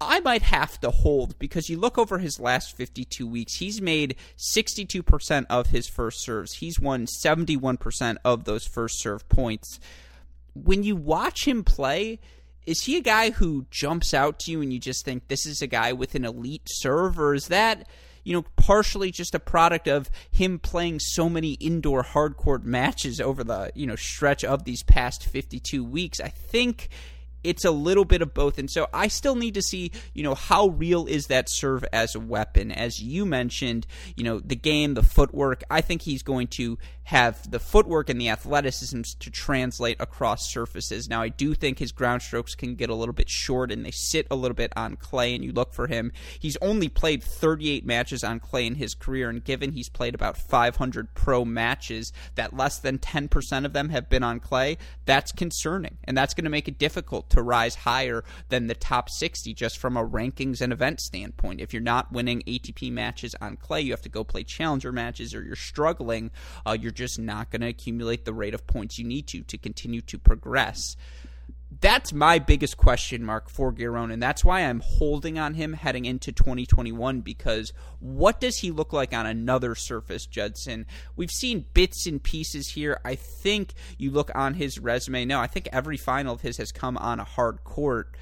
I 0.00 0.18
might 0.18 0.42
have 0.42 0.80
to 0.80 0.90
hold 0.90 1.38
because 1.38 1.68
you 1.68 1.78
look 1.78 1.96
over 1.96 2.18
his 2.18 2.40
last 2.40 2.76
52 2.76 3.24
weeks, 3.28 3.54
he's 3.54 3.80
made 3.80 4.16
62% 4.36 5.46
of 5.48 5.68
his 5.68 5.86
first 5.86 6.20
serves. 6.20 6.54
He's 6.54 6.80
won 6.80 7.06
71% 7.06 8.16
of 8.24 8.42
those 8.42 8.66
first 8.66 9.00
serve 9.00 9.28
points. 9.28 9.78
When 10.52 10.82
you 10.82 10.96
watch 10.96 11.46
him 11.46 11.62
play, 11.62 12.18
is 12.66 12.82
he 12.82 12.96
a 12.96 13.02
guy 13.02 13.30
who 13.30 13.66
jumps 13.70 14.12
out 14.12 14.40
to 14.40 14.50
you 14.50 14.60
and 14.60 14.72
you 14.72 14.80
just 14.80 15.04
think 15.04 15.28
this 15.28 15.46
is 15.46 15.62
a 15.62 15.68
guy 15.68 15.92
with 15.92 16.16
an 16.16 16.24
elite 16.24 16.66
serve, 16.66 17.20
or 17.20 17.34
is 17.34 17.46
that 17.46 17.86
you 18.28 18.34
know, 18.34 18.44
partially 18.56 19.10
just 19.10 19.34
a 19.34 19.38
product 19.38 19.88
of 19.88 20.10
him 20.30 20.58
playing 20.58 21.00
so 21.00 21.30
many 21.30 21.52
indoor 21.52 22.04
hardcourt 22.04 22.62
matches 22.62 23.22
over 23.22 23.42
the, 23.42 23.72
you 23.74 23.86
know, 23.86 23.96
stretch 23.96 24.44
of 24.44 24.64
these 24.64 24.82
past 24.82 25.24
52 25.24 25.82
weeks. 25.82 26.20
I 26.20 26.28
think 26.28 26.90
it's 27.44 27.64
a 27.64 27.70
little 27.70 28.04
bit 28.04 28.22
of 28.22 28.34
both. 28.34 28.58
And 28.58 28.70
so 28.70 28.88
I 28.92 29.08
still 29.08 29.34
need 29.34 29.54
to 29.54 29.62
see, 29.62 29.92
you 30.14 30.22
know, 30.22 30.34
how 30.34 30.68
real 30.68 31.06
is 31.06 31.26
that 31.26 31.48
serve 31.48 31.84
as 31.92 32.14
a 32.14 32.20
weapon? 32.20 32.72
As 32.72 33.00
you 33.00 33.24
mentioned, 33.26 33.86
you 34.16 34.24
know, 34.24 34.40
the 34.40 34.56
game, 34.56 34.94
the 34.94 35.02
footwork, 35.02 35.62
I 35.70 35.80
think 35.80 36.02
he's 36.02 36.22
going 36.22 36.48
to 36.48 36.78
have 37.04 37.50
the 37.50 37.58
footwork 37.58 38.10
and 38.10 38.20
the 38.20 38.28
athleticism 38.28 39.00
to 39.18 39.30
translate 39.30 39.96
across 39.98 40.52
surfaces. 40.52 41.08
Now, 41.08 41.22
I 41.22 41.30
do 41.30 41.54
think 41.54 41.78
his 41.78 41.90
ground 41.90 42.20
strokes 42.20 42.54
can 42.54 42.74
get 42.74 42.90
a 42.90 42.94
little 42.94 43.14
bit 43.14 43.30
short 43.30 43.72
and 43.72 43.82
they 43.82 43.90
sit 43.90 44.26
a 44.30 44.36
little 44.36 44.54
bit 44.54 44.74
on 44.76 44.96
clay, 44.96 45.34
and 45.34 45.42
you 45.42 45.50
look 45.52 45.72
for 45.72 45.86
him. 45.86 46.12
He's 46.38 46.58
only 46.60 46.90
played 46.90 47.22
38 47.22 47.86
matches 47.86 48.22
on 48.22 48.40
clay 48.40 48.66
in 48.66 48.74
his 48.74 48.94
career, 48.94 49.30
and 49.30 49.42
given 49.42 49.72
he's 49.72 49.88
played 49.88 50.14
about 50.14 50.36
500 50.36 51.14
pro 51.14 51.46
matches, 51.46 52.12
that 52.34 52.54
less 52.54 52.78
than 52.78 52.98
10% 52.98 53.64
of 53.64 53.72
them 53.72 53.88
have 53.88 54.10
been 54.10 54.22
on 54.22 54.38
clay, 54.38 54.76
that's 55.06 55.32
concerning. 55.32 55.96
And 56.04 56.14
that's 56.14 56.34
going 56.34 56.44
to 56.44 56.50
make 56.50 56.68
it 56.68 56.78
difficult 56.78 57.27
to 57.30 57.42
rise 57.42 57.74
higher 57.74 58.24
than 58.48 58.66
the 58.66 58.74
top 58.74 59.10
60 59.10 59.54
just 59.54 59.78
from 59.78 59.96
a 59.96 60.06
rankings 60.06 60.60
and 60.60 60.72
event 60.72 61.00
standpoint. 61.00 61.60
If 61.60 61.72
you're 61.72 61.82
not 61.82 62.12
winning 62.12 62.42
ATP 62.46 62.92
matches 62.92 63.34
on 63.40 63.56
clay, 63.56 63.80
you 63.82 63.92
have 63.92 64.02
to 64.02 64.08
go 64.08 64.24
play 64.24 64.44
challenger 64.44 64.92
matches, 64.92 65.34
or 65.34 65.42
you're 65.42 65.56
struggling. 65.56 66.30
Uh, 66.66 66.76
you're 66.80 66.90
just 66.90 67.18
not 67.18 67.50
going 67.50 67.62
to 67.62 67.68
accumulate 67.68 68.24
the 68.24 68.34
rate 68.34 68.54
of 68.54 68.66
points 68.66 68.98
you 68.98 69.04
need 69.04 69.26
to 69.28 69.42
to 69.42 69.58
continue 69.58 70.00
to 70.02 70.18
progress. 70.18 70.96
That's 71.70 72.14
my 72.14 72.38
biggest 72.38 72.78
question 72.78 73.22
mark 73.22 73.50
for 73.50 73.72
Giron, 73.72 74.10
and 74.10 74.22
that's 74.22 74.42
why 74.42 74.60
I'm 74.60 74.80
holding 74.82 75.38
on 75.38 75.52
him 75.54 75.74
heading 75.74 76.06
into 76.06 76.32
2021 76.32 77.20
because 77.20 77.74
what 78.00 78.40
does 78.40 78.56
he 78.58 78.70
look 78.70 78.94
like 78.94 79.12
on 79.12 79.26
another 79.26 79.74
surface, 79.74 80.24
Judson? 80.24 80.86
We've 81.14 81.30
seen 81.30 81.66
bits 81.74 82.06
and 82.06 82.22
pieces 82.22 82.70
here. 82.70 82.98
I 83.04 83.16
think 83.16 83.74
you 83.98 84.10
look 84.10 84.30
on 84.34 84.54
his 84.54 84.78
resume. 84.78 85.26
No, 85.26 85.40
I 85.40 85.46
think 85.46 85.68
every 85.70 85.98
final 85.98 86.34
of 86.34 86.40
his 86.40 86.56
has 86.56 86.72
come 86.72 86.96
on 86.96 87.20
a 87.20 87.24
hard 87.24 87.62
court. 87.64 88.16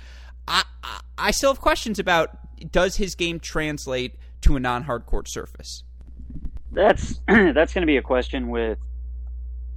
I, 0.48 0.64
I, 0.82 1.00
I 1.16 1.30
still 1.30 1.50
have 1.50 1.60
questions 1.60 2.00
about 2.00 2.36
does 2.72 2.96
his 2.96 3.14
game 3.14 3.38
translate 3.38 4.16
to 4.40 4.56
a 4.56 4.60
non 4.60 4.82
hard 4.82 5.06
court 5.06 5.28
surface? 5.28 5.84
That's 6.72 7.20
that's 7.28 7.72
going 7.72 7.82
to 7.82 7.86
be 7.86 7.96
a 7.96 8.02
question 8.02 8.48
with 8.48 8.78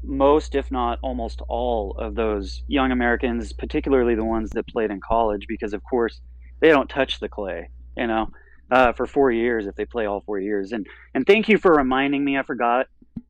most, 0.04 0.56
if 0.56 0.72
not 0.72 1.00
almost 1.02 1.42
all, 1.48 1.96
of 2.00 2.16
those 2.16 2.64
young 2.68 2.92
Americans, 2.92 3.54
particularly 3.54 4.16
the 4.16 4.24
ones 4.24 4.52
that 4.52 4.68
played 4.68 4.92
in 4.92 5.00
college, 5.08 5.46
because 5.48 5.74
of 5.74 5.82
course 5.84 6.20
they 6.62 6.70
don't 6.70 6.90
touch 6.90 7.20
the 7.20 7.30
clay, 7.30 7.70
you 7.98 8.08
know, 8.08 8.28
uh, 8.72 8.94
for 8.94 9.06
four 9.06 9.32
years 9.32 9.68
if 9.68 9.76
they 9.76 9.86
play 9.86 10.06
all 10.06 10.22
four 10.22 10.40
years. 10.40 10.72
And 10.72 10.86
and 11.14 11.26
thank 11.26 11.50
you 11.50 11.58
for 11.58 11.74
reminding 11.74 12.24
me. 12.24 12.38
I 12.38 12.44
forgot, 12.44 12.88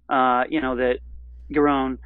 uh, 0.09 0.43
you 0.49 0.61
know, 0.61 0.75
that 0.77 0.99
Giron 1.53 1.97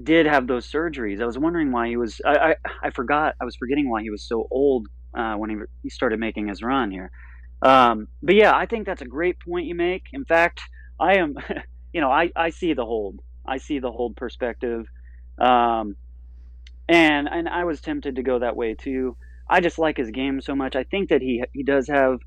did 0.00 0.26
have 0.26 0.46
those 0.46 0.70
surgeries. 0.70 1.20
I 1.20 1.26
was 1.26 1.38
wondering 1.38 1.72
why 1.72 1.88
he 1.88 1.96
was. 1.96 2.20
I 2.24 2.50
I, 2.50 2.54
I 2.84 2.90
forgot. 2.90 3.34
I 3.40 3.44
was 3.44 3.56
forgetting 3.56 3.88
why 3.90 4.02
he 4.02 4.10
was 4.10 4.26
so 4.26 4.46
old 4.50 4.86
uh, 5.16 5.34
when 5.34 5.50
he 5.50 5.56
he 5.82 5.90
started 5.90 6.20
making 6.20 6.48
his 6.48 6.62
run 6.62 6.90
here. 6.90 7.10
Um, 7.62 8.08
but 8.22 8.34
yeah, 8.34 8.54
I 8.54 8.66
think 8.66 8.86
that's 8.86 9.02
a 9.02 9.06
great 9.06 9.36
point 9.40 9.66
you 9.66 9.74
make. 9.74 10.04
In 10.12 10.24
fact, 10.24 10.60
I 10.98 11.16
am, 11.16 11.34
you 11.92 12.00
know, 12.00 12.10
I, 12.10 12.30
I 12.36 12.50
see 12.50 12.72
the 12.74 12.84
hold. 12.84 13.20
I 13.50 13.58
see 13.58 13.78
the 13.78 13.90
hold 13.90 14.16
perspective. 14.16 14.86
Um, 15.38 15.96
and, 16.88 17.28
and 17.28 17.48
I 17.48 17.64
was 17.64 17.80
tempted 17.80 18.16
to 18.16 18.22
go 18.22 18.38
that 18.38 18.56
way 18.56 18.74
too. 18.74 19.16
I 19.48 19.60
just 19.60 19.78
like 19.78 19.96
his 19.96 20.10
game 20.10 20.40
so 20.40 20.54
much. 20.54 20.76
I 20.76 20.84
think 20.84 21.08
that 21.08 21.20
he 21.20 21.42
he 21.52 21.64
does 21.64 21.88
have 21.88 22.20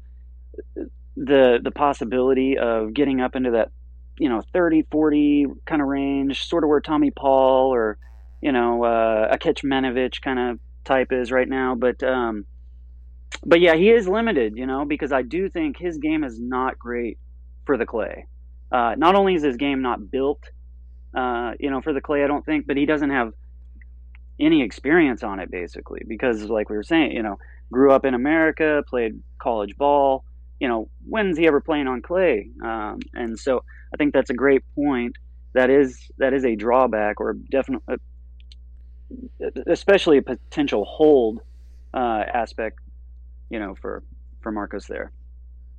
the 1.16 1.60
the 1.64 1.72
possibility 1.72 2.58
of 2.58 2.94
getting 2.94 3.22
up 3.22 3.36
into 3.36 3.52
that 3.52 3.72
you 4.18 4.30
know 4.30 4.42
30 4.54 4.84
40 4.92 5.46
kind 5.66 5.82
of 5.82 5.88
range 5.88 6.48
sort 6.48 6.64
of 6.64 6.70
where 6.70 6.82
tommy 6.82 7.12
paul 7.12 7.74
or 7.74 7.98
you 8.42 8.52
know 8.52 8.84
uh, 8.84 9.30
a 9.32 9.38
Kecmanovic 9.38 10.22
kind 10.22 10.40
of 10.40 10.60
type 10.84 11.12
is 11.12 11.32
right 11.32 11.48
now 11.48 11.76
but 11.76 12.04
um 12.04 12.46
but 13.46 13.60
yeah 13.62 13.76
he 13.76 13.90
is 13.90 14.08
limited 14.08 14.58
you 14.58 14.66
know 14.66 14.86
because 14.86 15.12
i 15.12 15.22
do 15.22 15.50
think 15.50 15.78
his 15.78 15.98
game 15.98 16.24
is 16.24 16.40
not 16.40 16.78
great 16.78 17.18
for 17.66 17.78
the 17.78 17.86
clay 17.86 18.26
uh, 18.72 18.96
not 18.98 19.16
only 19.16 19.36
is 19.36 19.44
his 19.44 19.56
game 19.58 19.82
not 19.82 20.12
built 20.12 20.44
uh, 21.16 21.54
you 21.60 21.70
know 21.70 21.82
for 21.82 21.94
the 21.94 22.02
clay 22.02 22.24
i 22.24 22.28
don't 22.28 22.46
think 22.46 22.66
but 22.68 22.78
he 22.78 22.86
doesn't 22.86 23.12
have 23.12 23.34
any 24.40 24.62
experience 24.64 25.24
on 25.24 25.40
it 25.40 25.52
basically 25.52 26.02
because 26.08 26.44
like 26.44 26.70
we 26.70 26.76
were 26.76 26.84
saying 26.84 27.12
you 27.12 27.22
know 27.22 27.38
grew 27.72 27.92
up 27.92 28.04
in 28.06 28.14
america 28.14 28.84
played 28.88 29.22
college 29.40 29.76
ball 29.78 30.24
you 30.64 30.70
know, 30.70 30.88
when's 31.06 31.38
he 31.38 31.46
ever 31.46 31.60
playing 31.60 31.88
on 31.88 32.02
clay? 32.02 32.50
Um, 32.64 33.00
and 33.14 33.38
so 33.38 33.66
I 33.94 33.98
think 33.98 34.14
that's 34.14 34.30
a 34.30 34.34
great 34.34 34.64
point. 34.76 35.18
That 35.54 35.70
is 35.70 36.10
that 36.20 36.34
is 36.34 36.46
a 36.46 36.56
drawback, 36.56 37.20
or 37.20 37.34
definitely, 37.34 37.96
uh, 39.44 39.50
especially 39.68 40.20
a 40.20 40.22
potential 40.22 40.86
hold 40.86 41.42
uh, 41.94 42.24
aspect, 42.34 42.80
you 43.50 43.60
know, 43.60 43.76
for 43.76 44.04
for 44.40 44.54
Marcos 44.54 44.88
there. 44.88 45.12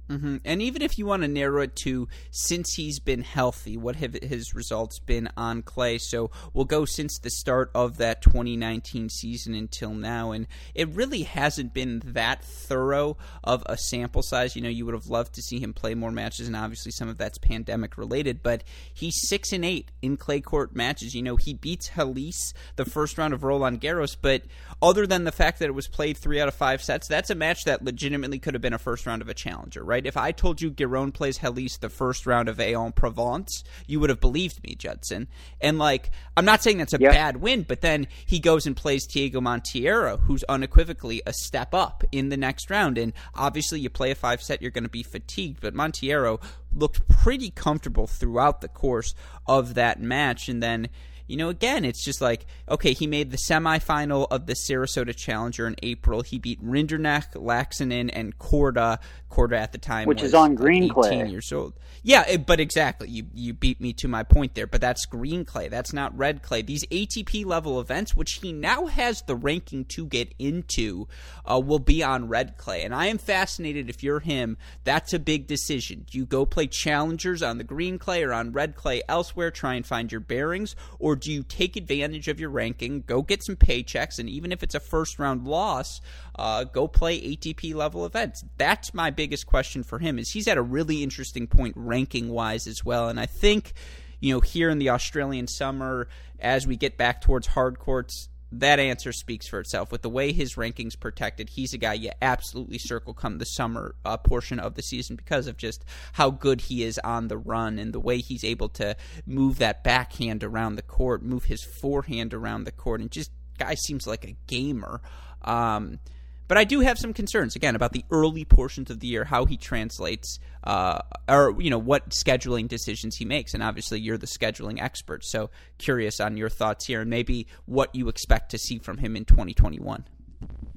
Mm-hmm. 0.09 0.37
And 0.45 0.61
even 0.61 0.83
if 0.83 0.99
you 0.99 1.07
want 1.07 1.23
to 1.23 1.29
narrow 1.29 1.63
it 1.63 1.77
to 1.77 2.09
since 2.31 2.75
he's 2.75 3.01
been 3.01 3.23
healthy, 3.23 3.77
what 3.77 3.97
have 3.97 4.15
his 4.15 4.55
results 4.55 4.99
been 4.99 5.31
on 5.37 5.63
clay? 5.63 5.99
So 5.99 6.31
we'll 6.53 6.67
go 6.67 6.85
since 6.85 7.19
the 7.19 7.31
start 7.31 7.71
of 7.75 7.97
that 7.99 8.21
2019 8.21 9.09
season 9.09 9.55
until 9.55 9.95
now, 9.95 10.33
and 10.33 10.47
it 10.75 10.89
really 10.91 11.23
hasn't 11.23 11.73
been 11.73 12.03
that 12.05 12.45
thorough 12.45 13.17
of 13.43 13.63
a 13.67 13.77
sample 13.77 14.23
size. 14.23 14.55
You 14.55 14.63
know, 14.63 14.69
you 14.69 14.85
would 14.85 14.95
have 14.95 15.07
loved 15.07 15.35
to 15.35 15.43
see 15.43 15.59
him 15.59 15.73
play 15.73 15.95
more 15.95 16.11
matches, 16.11 16.47
and 16.47 16.57
obviously 16.57 16.93
some 16.93 17.09
of 17.09 17.17
that's 17.17 17.39
pandemic 17.39 17.97
related. 17.97 18.43
But 18.43 18.65
he's 18.93 19.27
six 19.29 19.53
and 19.53 19.65
eight 19.65 19.91
in 20.03 20.17
clay 20.17 20.41
court 20.41 20.75
matches. 20.75 21.15
You 21.15 21.23
know, 21.23 21.37
he 21.37 21.55
beats 21.55 21.91
Halys 21.91 22.53
the 22.77 22.85
first 22.85 23.17
round 23.17 23.33
of 23.33 23.43
Roland 23.43 23.81
Garros, 23.81 24.17
but 24.21 24.43
other 24.83 25.07
than 25.07 25.25
the 25.25 25.33
fact 25.33 25.61
that 25.61 25.67
it 25.67 25.75
was 25.75 25.89
played 25.89 26.19
three 26.19 26.41
out 26.41 26.49
of 26.49 26.55
five 26.55 26.83
sets, 26.83 27.09
that's 27.09 27.31
a 27.31 27.35
match 27.35 27.65
that 27.65 27.83
legitimately 27.83 28.39
could 28.39 28.55
have 28.55 28.61
been 28.61 28.75
a 28.75 28.79
first 28.79 29.07
round 29.07 29.23
of 29.23 29.29
a 29.29 29.35
challenger, 29.35 29.83
right? 29.83 29.94
Right? 29.95 30.07
If 30.07 30.17
I 30.17 30.33
told 30.33 30.61
you 30.61 30.73
Giron 30.73 31.15
plays 31.15 31.39
Halys 31.39 31.79
the 31.79 31.89
first 31.89 32.27
round 32.27 32.49
of 32.49 32.59
Aix-en-Provence, 32.59 33.63
you 33.87 34.01
would 34.01 34.11
have 34.11 34.19
believed 34.19 34.61
me, 34.65 34.75
Judson. 34.75 35.29
And 35.61 35.79
like, 35.79 36.11
I'm 36.37 36.45
not 36.45 36.65
saying 36.65 36.79
that's 36.79 36.95
a 36.95 36.99
bad 36.99 37.37
win, 37.37 37.63
but 37.63 37.81
then 37.81 38.09
he 38.27 38.41
goes 38.41 38.67
and 38.67 38.77
plays 38.77 39.07
Thiago 39.07 39.35
Monteiro, 39.37 40.19
who's 40.19 40.43
unequivocally 40.49 41.23
a 41.27 41.33
step 41.33 41.75
up 41.75 42.03
in 42.11 42.29
the 42.29 42.37
next 42.37 42.71
round. 42.71 42.99
And 42.99 43.13
obviously, 43.37 43.79
you 43.79 43.89
play 43.89 44.11
a 44.11 44.17
five 44.17 44.43
set, 44.43 44.61
you're 44.61 44.73
going 44.73 44.83
to 44.83 44.91
be 44.91 45.05
fatigued. 45.05 45.61
But 45.61 45.75
Monteiro 45.75 46.43
looked 46.75 47.07
pretty 47.07 47.51
comfortable 47.51 48.09
throughout 48.09 48.63
the 48.63 48.69
course 48.69 49.15
of 49.47 49.75
that 49.75 50.01
match, 50.01 50.49
and 50.49 50.61
then 50.61 50.89
you 51.27 51.37
know, 51.37 51.49
again, 51.49 51.85
it's 51.85 52.05
just 52.05 52.21
like, 52.21 52.47
okay, 52.69 52.93
he 52.93 53.07
made 53.07 53.31
the 53.31 53.39
semifinal 53.49 54.27
of 54.31 54.47
the 54.47 54.55
Sarasota 54.55 55.15
Challenger 55.15 55.67
in 55.67 55.77
April. 55.83 56.23
He 56.23 56.39
beat 56.39 56.63
Rinderknech, 56.65 57.35
Laaksonen, 57.35 58.11
and 58.13 58.39
Korda. 58.39 58.99
Korda 59.35 59.59
at 59.59 59.73
the 59.73 59.79
time 59.79 60.07
which 60.07 60.23
is 60.23 60.33
on 60.33 60.55
green 60.55 60.85
18 60.85 60.95
clay. 60.95 61.29
years 61.29 61.53
old. 61.53 61.75
Yeah, 62.07 62.37
but 62.37 62.61
exactly, 62.61 63.09
you 63.09 63.25
you 63.33 63.55
beat 63.55 63.81
me 63.81 63.95
to 63.95 64.09
my 64.09 64.23
point 64.23 64.55
there. 64.55 64.67
But 64.67 64.83
that's 64.83 65.07
green 65.07 65.45
clay. 65.45 65.69
That's 65.69 65.93
not 65.93 66.17
red 66.17 66.43
clay. 66.43 66.61
These 66.61 66.85
ATP 66.87 67.47
level 67.47 67.81
events, 67.81 68.15
which 68.15 68.35
he 68.35 68.53
now 68.53 68.87
has 68.87 69.23
the 69.23 69.35
ranking 69.35 69.87
to 69.87 70.07
get 70.07 70.35
into, 70.39 71.09
uh, 71.51 71.59
will 71.65 71.79
be 71.79 72.03
on 72.03 72.29
red 72.29 72.59
clay. 72.59 72.83
And 72.83 72.95
I 72.95 73.07
am 73.07 73.17
fascinated. 73.17 73.89
If 73.89 74.03
you're 74.03 74.21
him, 74.21 74.59
that's 74.85 75.15
a 75.15 75.19
big 75.19 75.47
decision. 75.47 76.05
Do 76.11 76.19
you 76.19 76.27
go 76.27 76.45
play 76.45 76.67
challengers 76.67 77.43
on 77.43 77.57
the 77.57 77.65
green 77.65 77.99
clay 77.99 78.23
or 78.23 78.35
on 78.35 78.53
red 78.53 78.77
clay 78.77 79.03
elsewhere? 79.09 79.51
Try 79.51 79.75
and 79.75 79.87
find 79.87 80.13
your 80.13 80.21
bearings, 80.21 80.77
or 80.99 81.14
do 81.15 81.33
you 81.33 81.43
take 81.43 81.77
advantage 81.77 82.29
of 82.29 82.41
your 82.41 82.51
ranking, 82.51 83.03
go 83.07 83.23
get 83.23 83.43
some 83.43 83.57
paychecks, 83.57 84.19
and 84.19 84.29
even 84.29 84.53
if 84.53 84.63
it's 84.63 84.75
a 84.75 84.81
first 84.81 85.19
round 85.19 85.47
loss, 85.47 86.01
uh, 86.37 86.65
go 86.65 86.89
play 86.89 87.21
ATP 87.21 87.75
level 87.75 88.07
events? 88.07 88.45
That's 88.57 88.95
my 88.95 89.11
biggest 89.11 89.47
question 89.47 89.83
for 89.83 89.99
him. 89.99 90.19
Is 90.19 90.31
he's 90.31 90.49
at 90.49 90.59
a 90.59 90.63
really 90.63 91.03
interesting 91.03 91.47
point 91.47 91.75
ranking 91.77 92.29
wise 92.29 92.67
as 92.67 92.85
well, 92.85 93.09
and 93.09 93.19
I 93.19 93.27
think 93.27 93.73
you 94.21 94.35
know 94.35 94.41
here 94.41 94.71
in 94.71 94.79
the 94.79 94.91
Australian 94.91 95.47
summer 95.47 96.09
as 96.39 96.67
we 96.67 96.77
get 96.77 96.97
back 96.97 97.21
towards 97.21 97.47
hard 97.47 97.79
courts 97.79 98.29
that 98.61 98.79
answer 98.79 99.13
speaks 99.13 99.49
for 99.49 99.61
itself. 99.61 99.91
With 99.93 100.03
the 100.03 100.11
way 100.11 100.33
his 100.33 100.55
rankings 100.55 100.99
protected, 100.99 101.51
he's 101.51 101.75
a 101.75 101.79
guy 101.79 101.95
you 101.95 102.11
absolutely 102.23 102.79
circle 102.79 103.15
come 103.15 103.39
the 103.39 103.45
summer 103.45 103.95
uh, 104.05 104.17
portion 104.17 104.59
of 104.59 104.75
the 104.75 104.83
season 104.83 105.17
because 105.17 105.47
of 105.47 105.57
just 105.57 105.85
how 106.13 106.31
good 106.31 106.63
he 106.63 106.83
is 106.83 106.99
on 106.99 107.29
the 107.29 107.39
run 107.39 107.79
and 107.79 107.93
the 107.93 108.01
way 108.01 108.19
he's 108.19 108.45
able 108.45 108.69
to 108.71 108.97
move 109.27 109.59
that 109.59 109.85
backhand 109.85 110.45
around 110.45 110.77
the 110.77 110.83
court, 110.83 111.23
move 111.23 111.45
his 111.45 111.65
forehand 111.81 112.35
around 112.35 112.65
the 112.65 112.73
court, 112.73 113.01
and 113.01 113.11
just 113.11 113.31
guy 113.59 113.75
seems 113.75 114.07
like 114.07 114.25
a 114.25 114.37
gamer. 114.47 115.01
Um, 115.43 116.01
but 116.47 116.59
I 116.59 116.65
do 116.65 116.81
have 116.81 116.99
some 116.99 117.13
concerns 117.13 117.57
again 117.57 117.75
about 117.75 117.93
the 117.93 118.05
early 118.11 118.45
portions 118.45 118.91
of 118.91 119.01
the 119.01 119.07
year, 119.07 119.25
how 119.25 119.45
he 119.45 119.57
translates, 119.57 120.39
uh, 120.65 121.01
or 121.29 121.55
you 121.61 121.71
know 121.71 121.79
what 121.79 122.11
scheduling 122.11 122.69
decisions 122.69 123.17
he 123.17 123.25
makes. 123.25 123.55
And 123.55 123.63
obviously, 123.63 124.01
you're 124.01 124.19
the 124.19 124.27
scheduling 124.27 124.81
expert, 124.81 125.25
so 125.25 125.51
curious 125.79 126.21
on 126.21 126.37
your 126.37 126.49
thoughts 126.49 126.87
here 126.87 127.01
and 127.01 127.11
maybe 127.11 127.47
what 127.65 127.95
you 127.95 128.09
expect 128.09 128.51
to 128.51 128.59
see 128.59 128.79
from 128.79 128.99
him 128.99 129.17
in 129.17 129.25
2021. 129.25 130.05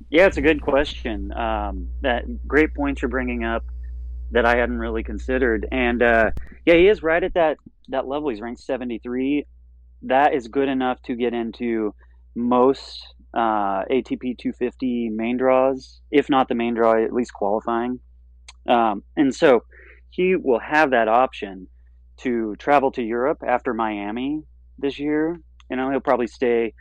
Yeah, 0.10 0.26
it's 0.26 0.38
a 0.38 0.42
good 0.42 0.62
question. 0.62 1.34
Um, 1.34 1.90
that 2.02 2.48
great 2.48 2.74
points 2.74 3.02
you're 3.02 3.10
bringing 3.10 3.44
up 3.44 3.66
that 4.32 4.46
I 4.46 4.58
hadn't 4.58 4.80
really 4.80 5.04
considered. 5.04 5.68
And 5.72 6.02
uh, 6.02 6.32
yeah, 6.66 6.76
he 6.76 6.88
is 6.88 7.04
right 7.04 7.24
at 7.24 7.34
that 7.34 7.58
that 7.90 8.08
level. 8.08 8.30
He's 8.30 8.42
ranked 8.42 8.62
73. 8.62 9.46
That 10.04 10.34
is 10.34 10.48
good 10.48 10.70
enough 10.70 11.02
to 11.04 11.16
get 11.16 11.34
into 11.34 11.94
most 12.36 13.02
uh, 13.34 13.84
ATP 13.86 14.38
250 14.38 15.10
main 15.10 15.38
draws, 15.38 16.02
if 16.12 16.30
not 16.30 16.48
the 16.48 16.56
main 16.56 16.74
draw, 16.74 17.04
at 17.04 17.13
least 17.13 17.34
qualifying. 17.34 18.00
Um, 18.68 19.04
and 19.16 19.34
so 19.34 19.63
he 20.10 20.36
will 20.36 20.60
have 20.60 20.92
that 20.92 21.08
option 21.08 21.68
to 22.18 22.56
travel 22.58 22.92
to 22.92 23.04
Europe 23.04 23.44
after 23.46 23.74
Miami 23.74 24.44
this 24.78 25.00
year. 25.00 25.40
You 25.70 25.78
know, 25.78 25.92
he'll 25.92 26.00
probably 26.00 26.28
stay. 26.28 26.74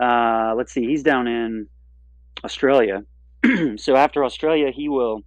Uh, 0.00 0.54
let's 0.56 0.72
see, 0.72 0.86
he's 0.86 1.02
down 1.02 1.28
in 1.28 1.68
Australia. 2.44 3.02
so 3.76 3.96
after 3.96 4.24
Australia, 4.24 4.70
he 4.70 4.88
will 4.88 5.22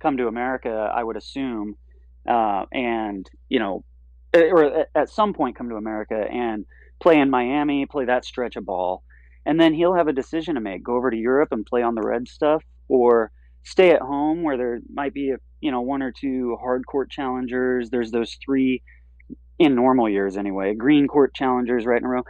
come 0.00 0.16
to 0.16 0.26
America, 0.26 0.90
I 0.94 1.02
would 1.02 1.16
assume, 1.16 1.76
uh, 2.28 2.64
and 2.72 3.28
you 3.48 3.58
know, 3.58 3.84
or 4.34 4.86
at 4.94 5.08
some 5.08 5.32
point 5.32 5.56
come 5.56 5.68
to 5.68 5.76
America 5.76 6.16
and 6.16 6.66
play 7.00 7.18
in 7.18 7.30
Miami, 7.30 7.86
play 7.86 8.06
that 8.06 8.24
stretch 8.24 8.56
of 8.56 8.66
ball, 8.66 9.04
and 9.46 9.60
then 9.60 9.74
he'll 9.74 9.94
have 9.94 10.08
a 10.08 10.12
decision 10.12 10.54
to 10.54 10.60
make: 10.60 10.82
go 10.82 10.96
over 10.96 11.10
to 11.10 11.16
Europe 11.16 11.50
and 11.52 11.66
play 11.66 11.82
on 11.82 11.94
the 11.94 12.02
red 12.02 12.28
stuff, 12.28 12.62
or 12.88 13.30
stay 13.64 13.90
at 13.90 14.02
home 14.02 14.42
where 14.42 14.56
there 14.56 14.80
might 14.92 15.14
be 15.14 15.30
a 15.30 15.36
you 15.60 15.70
know 15.70 15.80
one 15.80 16.02
or 16.02 16.12
two 16.12 16.56
hard 16.60 16.86
court 16.86 17.10
challengers. 17.10 17.90
There's 17.90 18.10
those 18.10 18.36
three 18.44 18.82
in 19.58 19.74
normal 19.74 20.08
years 20.08 20.36
anyway, 20.36 20.74
green 20.74 21.06
court 21.06 21.34
challengers 21.34 21.86
right 21.86 22.00
in 22.00 22.06
a 22.06 22.08
row. 22.08 22.22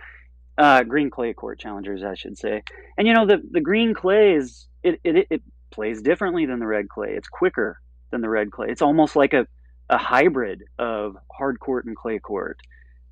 Uh, 0.56 0.84
green 0.84 1.10
clay 1.10 1.32
court 1.32 1.58
challengers, 1.58 2.04
I 2.04 2.14
should 2.14 2.38
say. 2.38 2.62
And 2.96 3.06
you 3.06 3.14
know 3.14 3.26
the 3.26 3.42
the 3.50 3.60
green 3.60 3.94
clay 3.94 4.34
is 4.34 4.68
it, 4.82 5.00
it 5.04 5.26
it 5.30 5.42
plays 5.70 6.02
differently 6.02 6.46
than 6.46 6.60
the 6.60 6.66
red 6.66 6.88
clay. 6.88 7.14
It's 7.16 7.28
quicker 7.28 7.80
than 8.10 8.20
the 8.20 8.28
red 8.28 8.50
clay. 8.52 8.68
It's 8.70 8.82
almost 8.82 9.16
like 9.16 9.32
a 9.32 9.46
a 9.90 9.98
hybrid 9.98 10.62
of 10.78 11.16
hard 11.36 11.60
court 11.60 11.84
and 11.84 11.96
clay 11.96 12.18
court. 12.18 12.58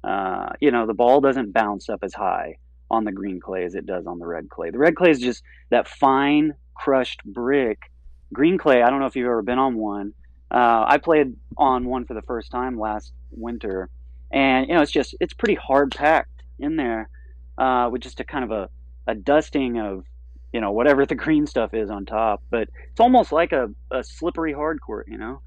Uh, 0.04 0.50
you 0.60 0.70
know 0.70 0.86
the 0.86 0.94
ball 0.94 1.20
doesn't 1.20 1.52
bounce 1.52 1.88
up 1.88 2.00
as 2.02 2.14
high 2.14 2.56
on 2.92 3.04
the 3.04 3.10
green 3.10 3.40
clay 3.40 3.64
as 3.64 3.74
it 3.74 3.86
does 3.86 4.06
on 4.06 4.18
the 4.18 4.26
red 4.26 4.50
clay. 4.50 4.70
The 4.70 4.78
red 4.78 4.94
clay 4.94 5.10
is 5.10 5.18
just 5.18 5.42
that 5.70 5.88
fine 5.88 6.54
crushed 6.74 7.24
brick. 7.24 7.90
Green 8.32 8.58
clay, 8.58 8.82
I 8.82 8.90
don't 8.90 9.00
know 9.00 9.06
if 9.06 9.16
you've 9.16 9.26
ever 9.26 9.42
been 9.42 9.58
on 9.58 9.74
one. 9.74 10.12
Uh, 10.50 10.84
I 10.86 10.98
played 10.98 11.34
on 11.56 11.86
one 11.86 12.04
for 12.04 12.12
the 12.12 12.22
first 12.22 12.50
time 12.50 12.78
last 12.78 13.12
winter, 13.30 13.88
and 14.30 14.68
you 14.68 14.74
know 14.74 14.82
it's 14.82 14.92
just 14.92 15.14
it's 15.18 15.32
pretty 15.32 15.54
hard 15.54 15.92
packed 15.92 16.42
in 16.58 16.76
there 16.76 17.08
uh, 17.56 17.88
with 17.90 18.02
just 18.02 18.20
a 18.20 18.24
kind 18.24 18.44
of 18.44 18.50
a, 18.50 18.68
a 19.06 19.14
dusting 19.14 19.78
of 19.80 20.04
you 20.52 20.60
know 20.60 20.72
whatever 20.72 21.06
the 21.06 21.14
green 21.24 21.46
stuff 21.46 21.72
is 21.72 21.90
on 21.90 22.04
top. 22.04 22.42
But 22.50 22.68
it's 22.90 23.00
almost 23.00 23.32
like 23.32 23.52
a, 23.52 23.70
a 23.90 24.04
slippery 24.04 24.52
hard 24.52 24.80
court, 24.82 25.08
you 25.08 25.16
know. 25.16 25.40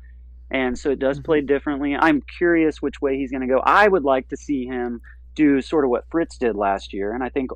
And 0.50 0.78
so 0.78 0.90
it 0.92 1.00
does 1.00 1.18
mm-hmm. 1.18 1.26
play 1.26 1.42
differently. 1.42 1.96
I'm 1.96 2.22
curious 2.38 2.82
which 2.82 3.02
way 3.02 3.18
he's 3.18 3.32
going 3.32 3.42
to 3.42 3.48
go. 3.48 3.60
I 3.60 3.88
would 3.88 4.04
like 4.04 4.30
to 4.30 4.38
see 4.38 4.66
him 4.66 5.02
do 5.36 5.62
sort 5.62 5.84
of 5.84 5.92
what 5.92 6.06
Fritz 6.10 6.38
did 6.38 6.56
last 6.56 6.94
year, 6.94 7.14
and 7.14 7.24
I 7.24 7.30
think 7.30 7.52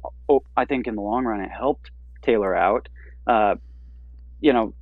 I 0.56 0.66
think 0.66 0.88
in 0.88 0.96
the 0.96 1.02
long 1.02 1.26
run 1.26 1.42
it 1.42 1.52
helped 1.52 1.92
Taylor 2.22 2.56
out. 2.56 2.90
Uh, 3.26 3.56
you 4.42 4.54
know, 4.54 4.74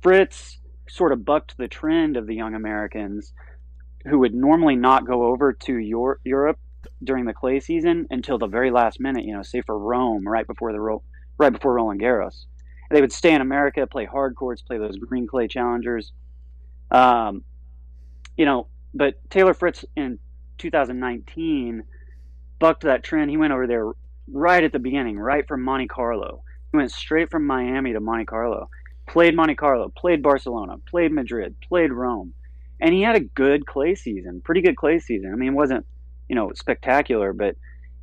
Fritz 0.00 0.58
sort 0.88 1.12
of 1.12 1.24
bucked 1.24 1.56
the 1.58 1.68
trend 1.68 2.16
of 2.16 2.26
the 2.26 2.34
young 2.34 2.54
Americans 2.54 3.32
who 4.06 4.20
would 4.20 4.34
normally 4.34 4.76
not 4.76 5.06
go 5.06 5.24
over 5.24 5.52
to 5.52 5.76
Europe 6.24 6.58
during 7.02 7.26
the 7.26 7.34
clay 7.34 7.60
season 7.60 8.06
until 8.10 8.38
the 8.38 8.46
very 8.46 8.70
last 8.70 9.00
minute. 9.00 9.24
You 9.24 9.34
know, 9.34 9.42
say 9.42 9.62
for 9.62 9.78
Rome, 9.78 10.26
right 10.26 10.46
before 10.46 10.72
the 10.72 10.98
right 11.38 11.52
before 11.52 11.74
Roland 11.74 12.00
Garros. 12.00 12.44
They 12.90 13.02
would 13.02 13.12
stay 13.12 13.34
in 13.34 13.42
America, 13.42 13.86
play 13.86 14.06
hard 14.06 14.34
courts, 14.34 14.62
play 14.62 14.78
those 14.78 14.96
green 14.96 15.26
clay 15.26 15.46
challengers. 15.46 16.12
Um, 16.90 17.44
you 18.36 18.46
know, 18.46 18.68
but 18.94 19.14
Taylor 19.28 19.52
Fritz 19.52 19.84
in 19.94 20.18
2019 20.58 21.84
bucked 22.58 22.82
that 22.82 23.02
trend. 23.02 23.30
He 23.30 23.36
went 23.36 23.52
over 23.52 23.66
there 23.66 23.92
right 24.32 24.62
at 24.62 24.72
the 24.72 24.78
beginning, 24.78 25.18
right 25.18 25.46
from 25.46 25.62
Monte 25.62 25.86
Carlo. 25.88 26.42
He 26.72 26.76
went 26.76 26.92
straight 26.92 27.30
from 27.30 27.46
Miami 27.46 27.92
to 27.92 28.00
Monte 28.00 28.26
Carlo, 28.26 28.68
played 29.06 29.34
Monte 29.34 29.54
Carlo, 29.54 29.92
played 29.96 30.22
Barcelona, 30.22 30.76
played 30.86 31.12
Madrid, 31.12 31.56
played 31.66 31.92
Rome, 31.92 32.34
and 32.80 32.92
he 32.92 33.02
had 33.02 33.16
a 33.16 33.20
good 33.20 33.66
clay 33.66 33.94
season, 33.94 34.40
pretty 34.42 34.60
good 34.60 34.76
clay 34.76 34.98
season. 34.98 35.32
I 35.32 35.36
mean, 35.36 35.50
it 35.50 35.56
wasn't, 35.56 35.86
you 36.28 36.36
know, 36.36 36.52
spectacular, 36.54 37.32
but 37.32 37.56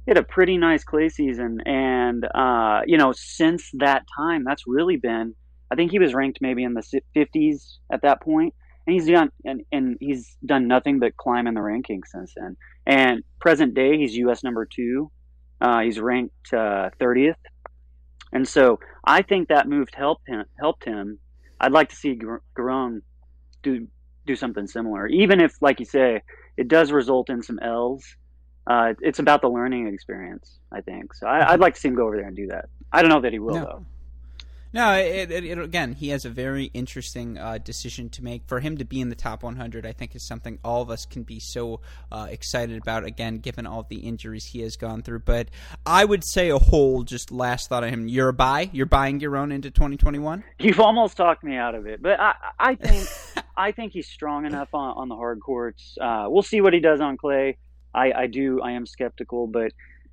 he 0.06 0.12
had 0.12 0.18
a 0.18 0.24
pretty 0.24 0.58
nice 0.58 0.84
clay 0.84 1.10
season. 1.10 1.62
And, 1.66 2.26
uh, 2.34 2.82
you 2.86 2.98
know, 2.98 3.12
since 3.14 3.70
that 3.76 4.06
time, 4.16 4.44
that's 4.44 4.68
really 4.68 4.98
been, 4.98 5.36
I 5.72 5.76
think 5.76 5.92
he 5.92 6.00
was 6.00 6.14
ranked 6.14 6.40
maybe 6.42 6.64
in 6.64 6.74
the 6.74 7.02
50s 7.16 7.78
at 7.92 8.02
that 8.02 8.22
point 8.22 8.54
and 8.86 8.94
he's 8.94 9.08
done 9.08 9.32
and, 9.44 9.62
and 9.72 9.98
he's 10.00 10.38
done 10.46 10.68
nothing 10.68 11.00
but 11.00 11.18
climb 11.18 11.48
in 11.48 11.54
the 11.54 11.62
rankings 11.62 12.08
since 12.08 12.34
then. 12.36 12.58
And 12.86 13.24
present 13.40 13.74
day, 13.74 13.98
he's 13.98 14.16
U.S. 14.18 14.44
number 14.44 14.66
two. 14.66 15.12
Uh, 15.62 15.82
he's 15.82 16.00
ranked 16.00 16.54
uh, 16.54 16.90
30th, 17.00 17.36
and 18.34 18.48
so 18.48 18.80
I 19.06 19.22
think 19.22 19.48
that 19.48 19.70
move 19.70 19.88
helped 19.94 20.28
him. 20.28 20.44
Helped 20.60 20.84
him. 20.84 21.20
I'd 21.60 21.72
like 21.72 21.90
to 21.90 21.96
see 21.96 22.20
Giron 22.58 23.02
do 23.64 23.88
do 24.26 24.36
something 24.36 24.68
similar, 24.68 25.08
even 25.08 25.40
if, 25.40 25.62
like 25.62 25.80
you 25.80 25.86
say, 25.86 26.22
it 26.58 26.68
does 26.68 26.92
result 26.92 27.30
in 27.30 27.42
some 27.44 27.60
L's. 27.60 28.04
Uh, 28.68 28.94
it's 29.02 29.20
about 29.20 29.42
the 29.42 29.48
learning 29.48 29.88
experience, 29.88 30.60
I 30.72 30.82
think. 30.82 31.14
So 31.14 31.28
I, 31.28 31.52
would 31.52 31.60
like 31.60 31.76
to 31.76 31.80
see 31.80 31.88
him 31.88 31.96
go 31.96 32.08
over 32.08 32.18
there 32.18 32.28
and 32.28 32.36
do 32.36 32.48
that. 32.48 32.66
I 32.92 33.02
don't 33.02 33.10
know 33.10 33.22
that 33.22 33.32
he 33.32 33.40
will, 33.40 33.56
no. 33.56 33.66
though. 33.66 33.86
No, 34.76 34.92
it, 34.92 35.32
it, 35.32 35.46
it, 35.46 35.58
again, 35.58 35.94
he 35.94 36.10
has 36.10 36.26
a 36.26 36.30
very 36.30 36.66
interesting 36.74 37.38
uh, 37.38 37.60
decision 37.60 38.10
to 38.10 38.22
make. 38.22 38.44
For 38.46 38.60
him 38.60 38.78
to 38.80 38.84
be 38.84 39.00
in 39.00 39.08
the 39.08 39.16
top 39.16 39.42
100, 39.42 39.86
I 39.86 39.94
think 39.94 40.14
is 40.18 40.28
something 40.28 40.60
all 40.66 40.82
of 40.82 40.90
us 40.90 41.06
can 41.06 41.24
be 41.24 41.40
so 41.40 41.80
uh, 42.12 42.28
excited 42.30 42.78
about. 42.78 43.06
Again, 43.06 43.38
given 43.38 43.66
all 43.66 43.84
the 43.90 44.00
injuries 44.00 44.44
he 44.44 44.60
has 44.64 44.76
gone 44.76 45.02
through, 45.02 45.20
but 45.20 45.48
I 45.86 46.04
would 46.04 46.28
say 46.28 46.50
a 46.50 46.60
whole 46.60 47.04
just 47.04 47.32
last 47.32 47.70
thought 47.70 47.86
on 47.86 47.90
him. 47.90 48.10
You're 48.10 48.28
a 48.28 48.34
buy. 48.34 48.70
You're 48.74 48.86
buying 48.86 49.22
your 49.22 49.38
own 49.38 49.54
into 49.54 49.72
2021. 49.72 50.44
You've 50.60 50.82
almost 50.82 51.16
talked 51.16 51.42
me 51.42 51.56
out 51.56 51.74
of 51.74 51.88
it, 51.88 52.02
but 52.02 52.20
I, 52.20 52.34
I 52.60 52.76
think 52.82 53.08
I 53.56 53.72
think 53.72 53.94
he's 53.94 54.10
strong 54.10 54.46
enough 54.46 54.74
on, 54.74 54.98
on 54.98 55.08
the 55.08 55.16
hard 55.16 55.40
courts. 55.40 55.98
Uh, 56.02 56.26
we'll 56.28 56.44
see 56.44 56.60
what 56.60 56.74
he 56.74 56.82
does 56.82 57.00
on 57.00 57.16
clay. 57.16 57.60
I, 57.94 58.12
I 58.12 58.28
do. 58.28 58.60
I 58.62 58.72
am 58.72 58.86
skeptical, 58.86 59.48
but 59.48 59.72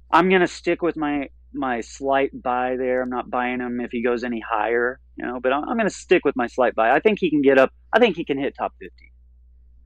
I'm 0.08 0.28
going 0.28 0.42
to 0.42 0.46
stick 0.46 0.82
with 0.82 0.96
my 0.96 1.30
my 1.54 1.80
slight 1.80 2.30
buy 2.42 2.76
there. 2.76 3.02
I'm 3.02 3.10
not 3.10 3.30
buying 3.30 3.60
him 3.60 3.80
if 3.80 3.90
he 3.90 4.02
goes 4.02 4.24
any 4.24 4.40
higher, 4.40 5.00
you 5.16 5.26
know, 5.26 5.40
but 5.40 5.52
I'm, 5.52 5.68
I'm 5.68 5.76
going 5.76 5.88
to 5.88 5.94
stick 5.94 6.24
with 6.24 6.36
my 6.36 6.46
slight 6.46 6.74
buy. 6.74 6.90
I 6.92 7.00
think 7.00 7.18
he 7.20 7.30
can 7.30 7.42
get 7.42 7.58
up. 7.58 7.70
I 7.92 7.98
think 7.98 8.16
he 8.16 8.24
can 8.24 8.38
hit 8.38 8.54
top 8.58 8.72
50. 8.80 9.11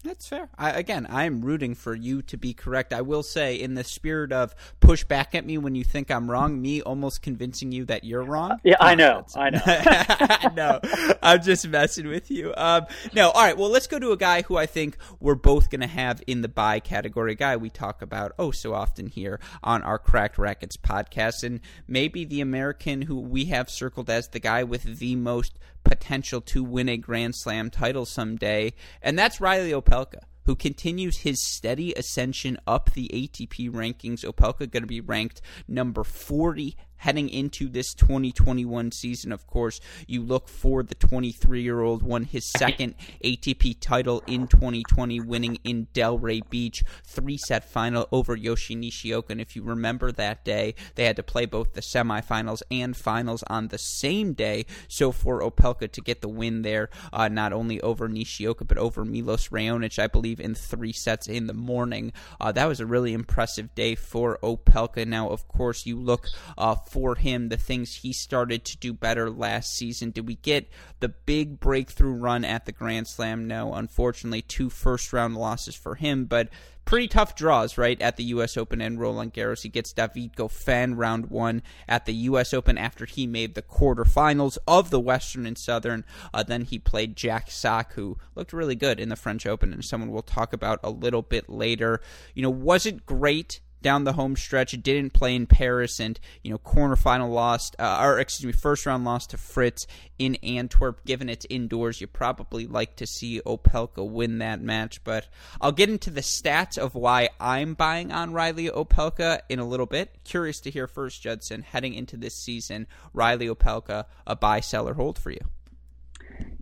That's 0.07 0.29
fair. 0.29 0.49
I, 0.57 0.71
again, 0.71 1.05
I 1.11 1.25
am 1.25 1.41
rooting 1.41 1.75
for 1.75 1.93
you 1.93 2.23
to 2.23 2.37
be 2.37 2.55
correct. 2.55 2.93
I 2.93 3.01
will 3.01 3.25
say, 3.25 3.57
in 3.57 3.75
the 3.75 3.83
spirit 3.83 4.31
of 4.31 4.55
push 4.79 5.03
back 5.03 5.35
at 5.35 5.45
me 5.45 5.59
when 5.59 5.75
you 5.75 5.83
think 5.83 6.13
I'm 6.13 6.31
wrong, 6.31 6.63
me 6.63 6.81
almost 6.81 7.23
convincing 7.23 7.73
you 7.73 7.85
that 7.87 8.05
you're 8.05 8.23
wrong. 8.23 8.61
Yeah, 8.63 8.77
I 8.79 8.95
know. 8.95 9.27
I 9.35 9.51
know. 9.51 10.51
no, 10.55 11.17
I'm 11.23 11.43
just 11.43 11.67
messing 11.67 12.07
with 12.07 12.31
you. 12.31 12.55
Um, 12.57 12.87
no, 13.15 13.31
all 13.31 13.43
right. 13.43 13.59
Well, 13.59 13.69
let's 13.69 13.89
go 13.89 13.99
to 13.99 14.13
a 14.13 14.17
guy 14.17 14.43
who 14.43 14.57
I 14.57 14.67
think 14.67 14.97
we're 15.19 15.35
both 15.35 15.71
going 15.71 15.81
to 15.81 15.89
have 15.89 16.23
in 16.29 16.43
the 16.43 16.49
buy 16.49 16.79
category. 16.79 17.33
A 17.33 17.35
guy 17.37 17.57
we 17.57 17.69
talk 17.69 18.01
about 18.01 18.33
oh 18.39 18.53
so 18.53 18.75
often 18.75 19.09
here 19.09 19.41
on 19.65 19.83
our 19.83 19.99
Cracked 19.99 20.39
Racquets 20.39 20.77
podcast, 20.77 21.43
and 21.43 21.59
maybe 21.89 22.25
the 22.25 22.41
American 22.41 23.03
who 23.03 23.19
we 23.19 23.47
have 23.47 23.69
circled 23.69 24.09
as 24.09 24.29
the 24.29 24.39
guy 24.39 24.63
with 24.63 24.85
the 24.85 25.17
most 25.17 25.59
potential 25.87 26.41
to 26.43 26.63
win 26.63 26.89
a 26.89 26.97
Grand 26.97 27.35
Slam 27.37 27.71
title 27.71 28.05
someday, 28.05 28.73
and 29.03 29.19
that's 29.19 29.41
Reilly 29.41 29.73
Opelka 29.73 30.21
who 30.47 30.55
continues 30.55 31.19
his 31.19 31.45
steady 31.45 31.93
ascension 31.95 32.57
up 32.67 32.93
the 32.93 33.11
ATP 33.13 33.69
rankings. 33.71 34.25
Opelka 34.25 34.71
going 34.71 34.85
to 34.85 34.87
be 34.87 35.01
ranked 35.01 35.43
number 35.69 36.05
40 36.05 36.77
heading 36.99 37.29
into 37.29 37.69
this 37.69 37.95
2021 37.95 38.93
season. 38.93 39.33
Of 39.33 39.47
course, 39.47 39.81
you 40.07 40.23
look 40.23 40.49
for 40.49 40.83
the 40.83 40.95
23 40.95 41.63
year 41.63 41.81
old, 41.81 42.03
won 42.03 42.25
his 42.25 42.51
second 42.51 42.95
ATP 43.25 43.79
title 43.81 44.23
in 44.27 44.47
2020, 44.47 45.21
winning 45.21 45.59
in 45.65 45.87
Delray 45.95 46.49
Beach, 46.49 46.83
three 47.05 47.39
set 47.39 47.69
final 47.69 48.09
over 48.13 48.37
Yoshi 48.37 48.75
Nishioka. 48.75 49.33
And 49.33 49.41
if 49.41 49.57
you 49.57 49.63
remember 49.63 50.13
that 50.13 50.45
day, 50.45 50.75
they 50.95 51.05
had 51.05 51.17
to 51.17 51.23
play 51.23 51.47
both 51.47 51.75
the 51.75 51.81
semifinals 51.81 52.63
and 52.71 52.97
finals 52.97 53.43
on 53.49 53.69
the 53.69 53.79
same 53.79 54.33
day. 54.33 54.67
So 54.89 55.13
for 55.13 55.41
Opelka 55.41 55.91
to 55.91 56.01
get 56.01 56.21
the 56.21 56.29
win 56.29 56.63
there, 56.63 56.91
uh, 57.13 57.29
not 57.29 57.53
only 57.53 57.81
over 57.81 58.09
Nishioka, 58.09 58.65
but 58.65 58.79
over 58.79 59.05
Milos 59.05 59.49
Raonic, 59.49 59.99
I 59.99 60.07
believe, 60.07 60.41
in 60.41 60.55
three 60.55 60.93
sets 60.93 61.29
in 61.29 61.47
the 61.47 61.55
morning, 61.55 62.13
uh, 62.41 62.53
that 62.53 62.67
was 62.67 62.81
a 62.81 62.87
really 62.87 63.13
impressive 63.13 63.75
day 63.75 63.95
for 63.95 64.39
Opelka. 64.43 65.07
Now, 65.07 65.29
of 65.29 65.49
course, 65.49 65.87
you 65.87 65.99
look 65.99 66.29
uh, 66.57 66.75
for 66.89 67.15
him, 67.15 67.49
the 67.49 67.57
things 67.57 67.97
he 67.97 68.13
started 68.13 68.65
to 68.65 68.77
do 68.77 68.93
better 68.93 69.31
last 69.31 69.75
season? 69.75 70.11
Did 70.11 70.27
we 70.27 70.37
get 70.37 70.69
the 71.01 71.09
big 71.09 71.61
breakthrough 71.61 72.15
run 72.15 72.45
at 72.45 72.67
the 72.67 72.73
Grand 72.73 73.09
Slam? 73.09 73.47
No, 73.47 73.75
unfortunately, 73.75 74.43
two 74.43 74.71
first 74.71 75.13
round 75.13 75.37
losses 75.37 75.75
for 75.75 75.95
him, 75.95 76.25
but 76.25 76.49
pretty 76.87 77.09
tough 77.09 77.35
draws, 77.35 77.77
right, 77.77 78.01
at 78.01 78.17
the 78.17 78.25
U.S. 78.25 78.57
Open 78.57 78.81
and 78.81 78.99
Roland 78.99 79.35
Garros. 79.35 79.63
He 79.63 79.69
gets 79.69 79.93
David 79.93 80.35
Goffin 80.35 80.97
round 80.97 81.27
one 81.27 81.63
at 81.87 82.07
the 82.07 82.15
U.S. 82.15 82.55
Open 82.55 82.79
after 82.79 83.05
he 83.05 83.27
made 83.27 83.55
the 83.55 83.63
quarterfinals 83.63 84.57
of 84.67 84.89
the 84.89 85.01
Western 85.01 85.45
and 85.45 85.59
Southern. 85.59 86.05
Uh, 86.33 86.43
then 86.43 86.63
he 86.63 86.79
played 86.79 87.17
Jack 87.17 87.51
Sock, 87.51 87.93
who 87.95 88.17
looked 88.35 88.53
really 88.53 88.77
good 88.77 88.99
in 88.99 89.11
the 89.11 89.17
French 89.17 89.45
Open, 89.47 89.73
and 89.73 89.85
someone 89.85 90.11
we'll 90.11 90.23
talk 90.23 90.53
about 90.53 90.81
a 90.83 90.91
little 90.91 91.23
bit 91.23 91.51
later. 91.51 92.01
You 92.35 92.43
know, 92.43 92.51
was 92.51 92.87
it 92.87 93.05
great 93.05 93.61
down 93.87 94.03
the 94.03 94.15
home 94.15 94.35
stretch. 94.35 94.73
Didn't 94.83 95.13
play 95.13 95.37
in 95.37 95.47
Paris, 95.47 96.01
and 96.01 96.19
you 96.43 96.51
know, 96.51 96.59
quarterfinal 96.59 97.31
lost, 97.31 97.77
uh, 97.79 98.01
or 98.03 98.19
excuse 98.19 98.45
me, 98.45 98.53
first 98.53 98.85
round 98.85 99.05
loss 99.05 99.29
to 99.29 99.37
Fritz 99.37 99.87
in 100.19 100.35
Antwerp. 100.43 101.05
Given 101.05 101.29
it's 101.29 101.47
indoors, 101.49 102.01
you 102.01 102.09
probably 102.09 102.67
like 102.67 102.97
to 102.97 103.07
see 103.07 103.41
Opelka 103.47 104.05
win 104.05 104.39
that 104.39 104.61
match. 104.61 105.05
But 105.05 105.29
I'll 105.61 105.71
get 105.71 105.89
into 105.89 106.11
the 106.11 106.21
stats 106.21 106.77
of 106.77 106.97
why 106.97 107.29
I'm 107.39 107.75
buying 107.75 108.11
on 108.11 108.33
Reilly 108.33 108.69
Opelka 108.69 109.43
in 109.49 109.61
a 109.61 109.65
little 109.65 109.87
bit. 109.87 110.17
Curious 110.25 110.59
to 110.63 110.71
hear 110.73 110.89
first, 110.89 111.23
Judson, 111.23 111.63
heading 111.63 111.95
into 111.95 112.17
this 112.17 112.35
season, 112.35 112.89
Reilly 113.15 113.47
Opelka, 113.47 114.07
a 114.27 114.35
buy, 114.35 114.59
sell, 114.59 114.89
or 114.89 114.95
hold 114.95 115.17
for 115.17 115.31
you. 115.31 115.43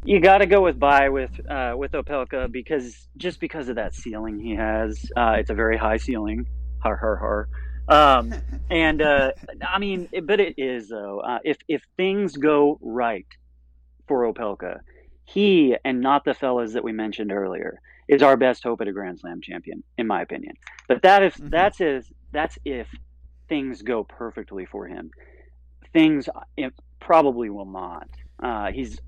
You 0.04 0.20
got 0.20 0.38
to 0.38 0.46
go 0.46 0.60
with 0.60 0.78
buy 0.78 1.08
with 1.08 1.40
uh, 1.50 1.72
with 1.74 1.92
Opelka 1.92 2.52
because 2.52 3.08
just 3.16 3.40
because 3.40 3.70
of 3.70 3.76
that 3.76 3.94
ceiling 3.94 4.38
he 4.38 4.54
has, 4.56 5.10
uh, 5.16 5.36
it's 5.38 5.48
a 5.48 5.54
very 5.54 5.78
high 5.78 5.96
ceiling 5.96 6.46
har 6.84 6.96
har 6.96 7.16
har. 7.16 7.48
Um, 7.88 8.34
and 8.70 9.02
uh, 9.02 9.32
I 9.66 9.78
mean, 9.78 10.08
but 10.22 10.40
it 10.40 10.54
is 10.58 10.88
though. 10.88 11.20
Uh, 11.20 11.38
if 11.44 11.58
if 11.68 11.82
things 11.96 12.36
go 12.36 12.78
right 12.80 13.26
for 14.06 14.32
Opelka, 14.32 14.80
he 15.24 15.76
and 15.84 16.00
not 16.00 16.24
the 16.24 16.34
fellas 16.34 16.72
that 16.74 16.84
we 16.84 16.92
mentioned 16.92 17.32
earlier 17.32 17.80
is 18.06 18.22
our 18.22 18.36
best 18.36 18.62
hope 18.62 18.80
at 18.82 18.88
a 18.88 18.92
Grand 18.92 19.18
Slam 19.20 19.40
champion, 19.40 19.82
in 19.96 20.06
my 20.06 20.22
opinion. 20.22 20.54
But 20.88 21.02
that 21.02 21.22
if 21.22 21.34
mm-hmm. 21.34 21.48
that's 21.48 21.80
if 21.80 22.06
that's 22.32 22.58
if 22.64 22.88
things 23.48 23.82
go 23.82 24.04
perfectly 24.04 24.66
for 24.66 24.86
him. 24.86 25.10
Things 25.92 26.28
probably 27.00 27.50
will 27.50 27.66
not. 27.66 28.08
Uh, 28.42 28.72
he's 28.72 28.98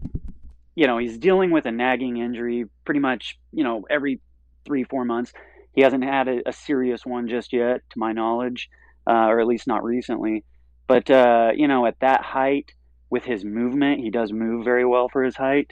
you 0.74 0.86
know 0.86 0.98
he's 0.98 1.18
dealing 1.18 1.50
with 1.50 1.66
a 1.66 1.72
nagging 1.72 2.18
injury 2.18 2.66
pretty 2.84 3.00
much 3.00 3.38
you 3.52 3.64
know 3.64 3.84
every 3.90 4.20
three 4.64 4.84
four 4.84 5.04
months 5.04 5.32
he 5.76 5.82
hasn't 5.82 6.02
had 6.02 6.26
a, 6.26 6.48
a 6.48 6.52
serious 6.52 7.06
one 7.06 7.28
just 7.28 7.52
yet, 7.52 7.82
to 7.90 7.98
my 7.98 8.12
knowledge, 8.12 8.68
uh, 9.06 9.26
or 9.28 9.38
at 9.38 9.46
least 9.46 9.68
not 9.68 9.84
recently. 9.84 10.42
But 10.88 11.08
uh, 11.10 11.52
you 11.54 11.68
know, 11.68 11.86
at 11.86 12.00
that 12.00 12.22
height, 12.22 12.72
with 13.10 13.24
his 13.24 13.44
movement, 13.44 14.00
he 14.00 14.10
does 14.10 14.32
move 14.32 14.64
very 14.64 14.84
well 14.84 15.08
for 15.08 15.22
his 15.22 15.36
height. 15.36 15.70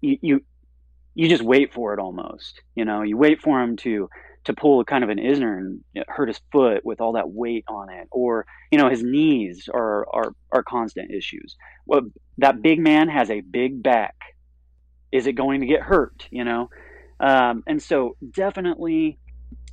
You, 0.00 0.18
you 0.22 0.40
you 1.14 1.28
just 1.28 1.42
wait 1.42 1.72
for 1.72 1.92
it 1.92 1.98
almost. 1.98 2.60
You 2.76 2.84
know, 2.84 3.02
you 3.02 3.16
wait 3.16 3.40
for 3.40 3.60
him 3.60 3.76
to 3.78 4.08
to 4.44 4.54
pull 4.54 4.84
kind 4.84 5.04
of 5.04 5.10
an 5.10 5.18
Isner 5.18 5.58
and 5.58 5.80
hurt 6.08 6.28
his 6.28 6.40
foot 6.50 6.84
with 6.84 7.00
all 7.00 7.12
that 7.12 7.30
weight 7.30 7.64
on 7.68 7.90
it, 7.90 8.06
or 8.10 8.46
you 8.70 8.78
know, 8.78 8.90
his 8.90 9.02
knees 9.02 9.68
are 9.72 10.06
are 10.12 10.34
are 10.52 10.62
constant 10.62 11.10
issues. 11.10 11.56
Well, 11.86 12.02
that 12.38 12.62
big 12.62 12.78
man 12.78 13.08
has 13.08 13.30
a 13.30 13.40
big 13.40 13.82
back. 13.82 14.14
Is 15.10 15.26
it 15.26 15.32
going 15.32 15.60
to 15.62 15.66
get 15.66 15.80
hurt? 15.80 16.28
You 16.30 16.44
know, 16.44 16.70
um, 17.20 17.62
and 17.66 17.82
so 17.82 18.16
definitely 18.32 19.18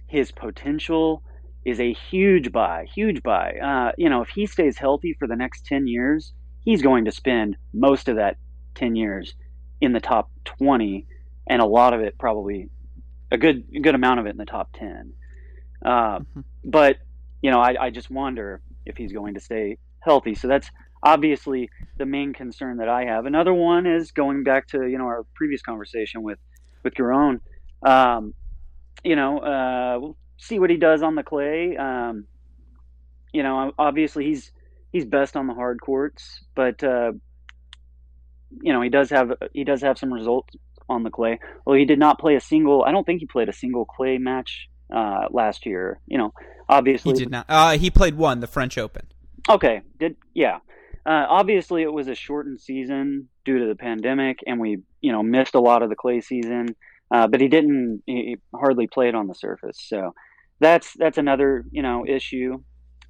his 0.08 0.32
potential 0.32 1.24
is 1.66 1.80
a 1.80 1.94
huge 1.94 2.52
buy, 2.52 2.86
huge 2.94 3.24
buy. 3.24 3.54
Uh, 3.64 3.92
you 3.98 4.10
know, 4.10 4.22
if 4.22 4.30
he 4.30 4.46
stays 4.46 4.78
healthy 4.78 5.16
for 5.20 5.28
the 5.28 5.36
next 5.36 5.66
10 5.66 5.88
years, 5.88 6.34
he's 6.64 6.82
going 6.82 7.06
to 7.06 7.12
spend 7.12 7.58
most 7.74 8.08
of 8.08 8.18
that 8.18 8.38
10 8.76 8.96
years 8.96 9.34
in 9.82 9.92
the 9.92 10.00
top 10.00 10.30
20 10.46 11.06
and 11.50 11.62
a 11.62 11.66
lot 11.66 11.94
of 11.94 12.02
it 12.02 12.18
probably 12.18 12.70
a 13.32 13.38
good 13.38 13.64
a 13.76 13.80
good 13.80 13.96
amount 13.96 14.20
of 14.20 14.26
it 14.26 14.30
in 14.30 14.38
the 14.38 14.46
top 14.46 14.72
10. 14.74 15.14
Uh, 15.86 15.90
mm-hmm. 15.90 16.42
But, 16.64 16.98
you 17.42 17.52
know, 17.52 17.60
I, 17.60 17.76
I 17.80 17.90
just 17.90 18.10
wonder 18.10 18.62
if 18.86 18.98
he's 18.98 19.12
going 19.12 19.34
to 19.34 19.40
stay 19.40 19.78
healthy. 20.00 20.36
So 20.36 20.48
that's 20.48 20.70
obviously 21.04 21.70
the 21.98 22.06
main 22.06 22.34
concern 22.34 22.78
that 22.78 22.90
I 22.90 23.06
have. 23.06 23.26
Another 23.26 23.54
one 23.54 23.86
is 23.86 24.12
going 24.12 24.44
back 24.44 24.68
to 24.70 24.88
you 24.88 24.98
know 24.98 25.06
our 25.06 25.26
previous 25.36 25.62
conversation 25.62 26.24
with 26.24 26.40
with 26.88 26.96
Giron. 26.96 27.40
Um, 27.86 28.34
you 29.04 29.16
know, 29.16 29.40
uh, 29.40 30.00
we'll 30.00 30.18
see 30.38 30.60
what 30.60 30.70
he 30.70 30.78
does 30.78 31.02
on 31.02 31.16
the 31.16 31.24
clay. 31.24 31.76
Um, 31.78 32.26
you 33.34 33.44
know, 33.44 33.74
obviously 33.78 34.26
he's 34.26 34.52
he's 34.92 35.06
best 35.06 35.36
on 35.36 35.48
the 35.48 35.54
hard 35.54 35.80
courts, 35.82 36.44
but 36.56 36.84
uh, 36.84 37.12
you 38.62 38.74
know 38.74 38.82
he 38.82 38.90
does 38.90 39.10
have 39.10 39.34
he 39.54 39.64
does 39.64 39.82
have 39.82 39.98
some 39.98 40.14
results 40.14 40.56
on 40.90 41.04
the 41.04 41.10
clay. 41.10 41.40
Well, 41.66 41.76
he 41.76 41.86
did 41.86 42.00
not 42.00 42.20
play 42.20 42.36
a 42.36 42.42
single. 42.42 42.84
I 42.84 42.92
don't 42.92 43.06
think 43.06 43.20
he 43.20 43.28
played 43.28 43.50
a 43.50 43.54
single 43.54 43.86
clay 43.86 44.18
match 44.18 44.70
uh, 44.94 45.28
last 45.30 45.66
year. 45.66 46.00
You 46.08 46.18
know, 46.18 46.34
obviously 46.70 47.14
he 47.14 47.20
did 47.20 47.32
not. 47.32 47.46
Uh, 47.50 47.78
he 47.78 47.92
played 47.92 48.16
one, 48.16 48.40
the 48.40 48.48
French 48.48 48.78
Open. 48.78 49.06
Okay, 49.50 49.82
did 50.00 50.16
yeah. 50.34 50.60
Uh, 51.08 51.26
obviously, 51.30 51.84
it 51.84 51.94
was 51.94 52.10
a 52.10 52.16
shortened 52.16 52.60
season 52.60 53.30
due 53.46 53.60
to 53.60 53.66
the 53.66 53.76
pandemic, 53.76 54.40
and 54.46 54.60
we 54.60 54.80
you 55.00 55.12
know 55.14 55.24
missed 55.24 55.56
a 55.56 55.60
lot 55.60 55.82
of 55.82 55.90
the 55.90 55.96
clay 55.96 56.20
season. 56.20 56.76
Uh, 57.10 57.28
but 57.28 57.40
he 57.40 57.48
didn't. 57.48 58.04
He 58.06 58.36
hardly 58.54 58.88
played 58.88 59.16
on 59.16 59.28
the 59.28 59.34
surface, 59.34 59.78
so 59.80 60.14
that's 60.60 60.94
that's 60.98 61.18
another 61.18 61.64
you 61.72 61.82
know 61.82 62.06
issue. 62.06 62.62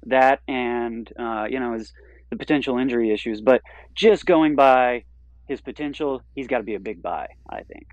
That 0.06 0.40
and 0.46 1.12
uh, 1.18 1.46
you 1.50 1.58
know 1.58 1.74
is 1.74 1.92
the 2.30 2.36
potential 2.36 2.78
injury 2.78 3.12
issues. 3.12 3.40
But 3.40 3.62
just 3.96 4.24
going 4.24 4.54
by 4.54 5.02
his 5.48 5.60
potential, 5.60 6.22
he's 6.36 6.46
got 6.46 6.58
to 6.58 6.64
be 6.64 6.76
a 6.76 6.80
big 6.80 7.02
buy. 7.02 7.26
I 7.50 7.62
think. 7.62 7.88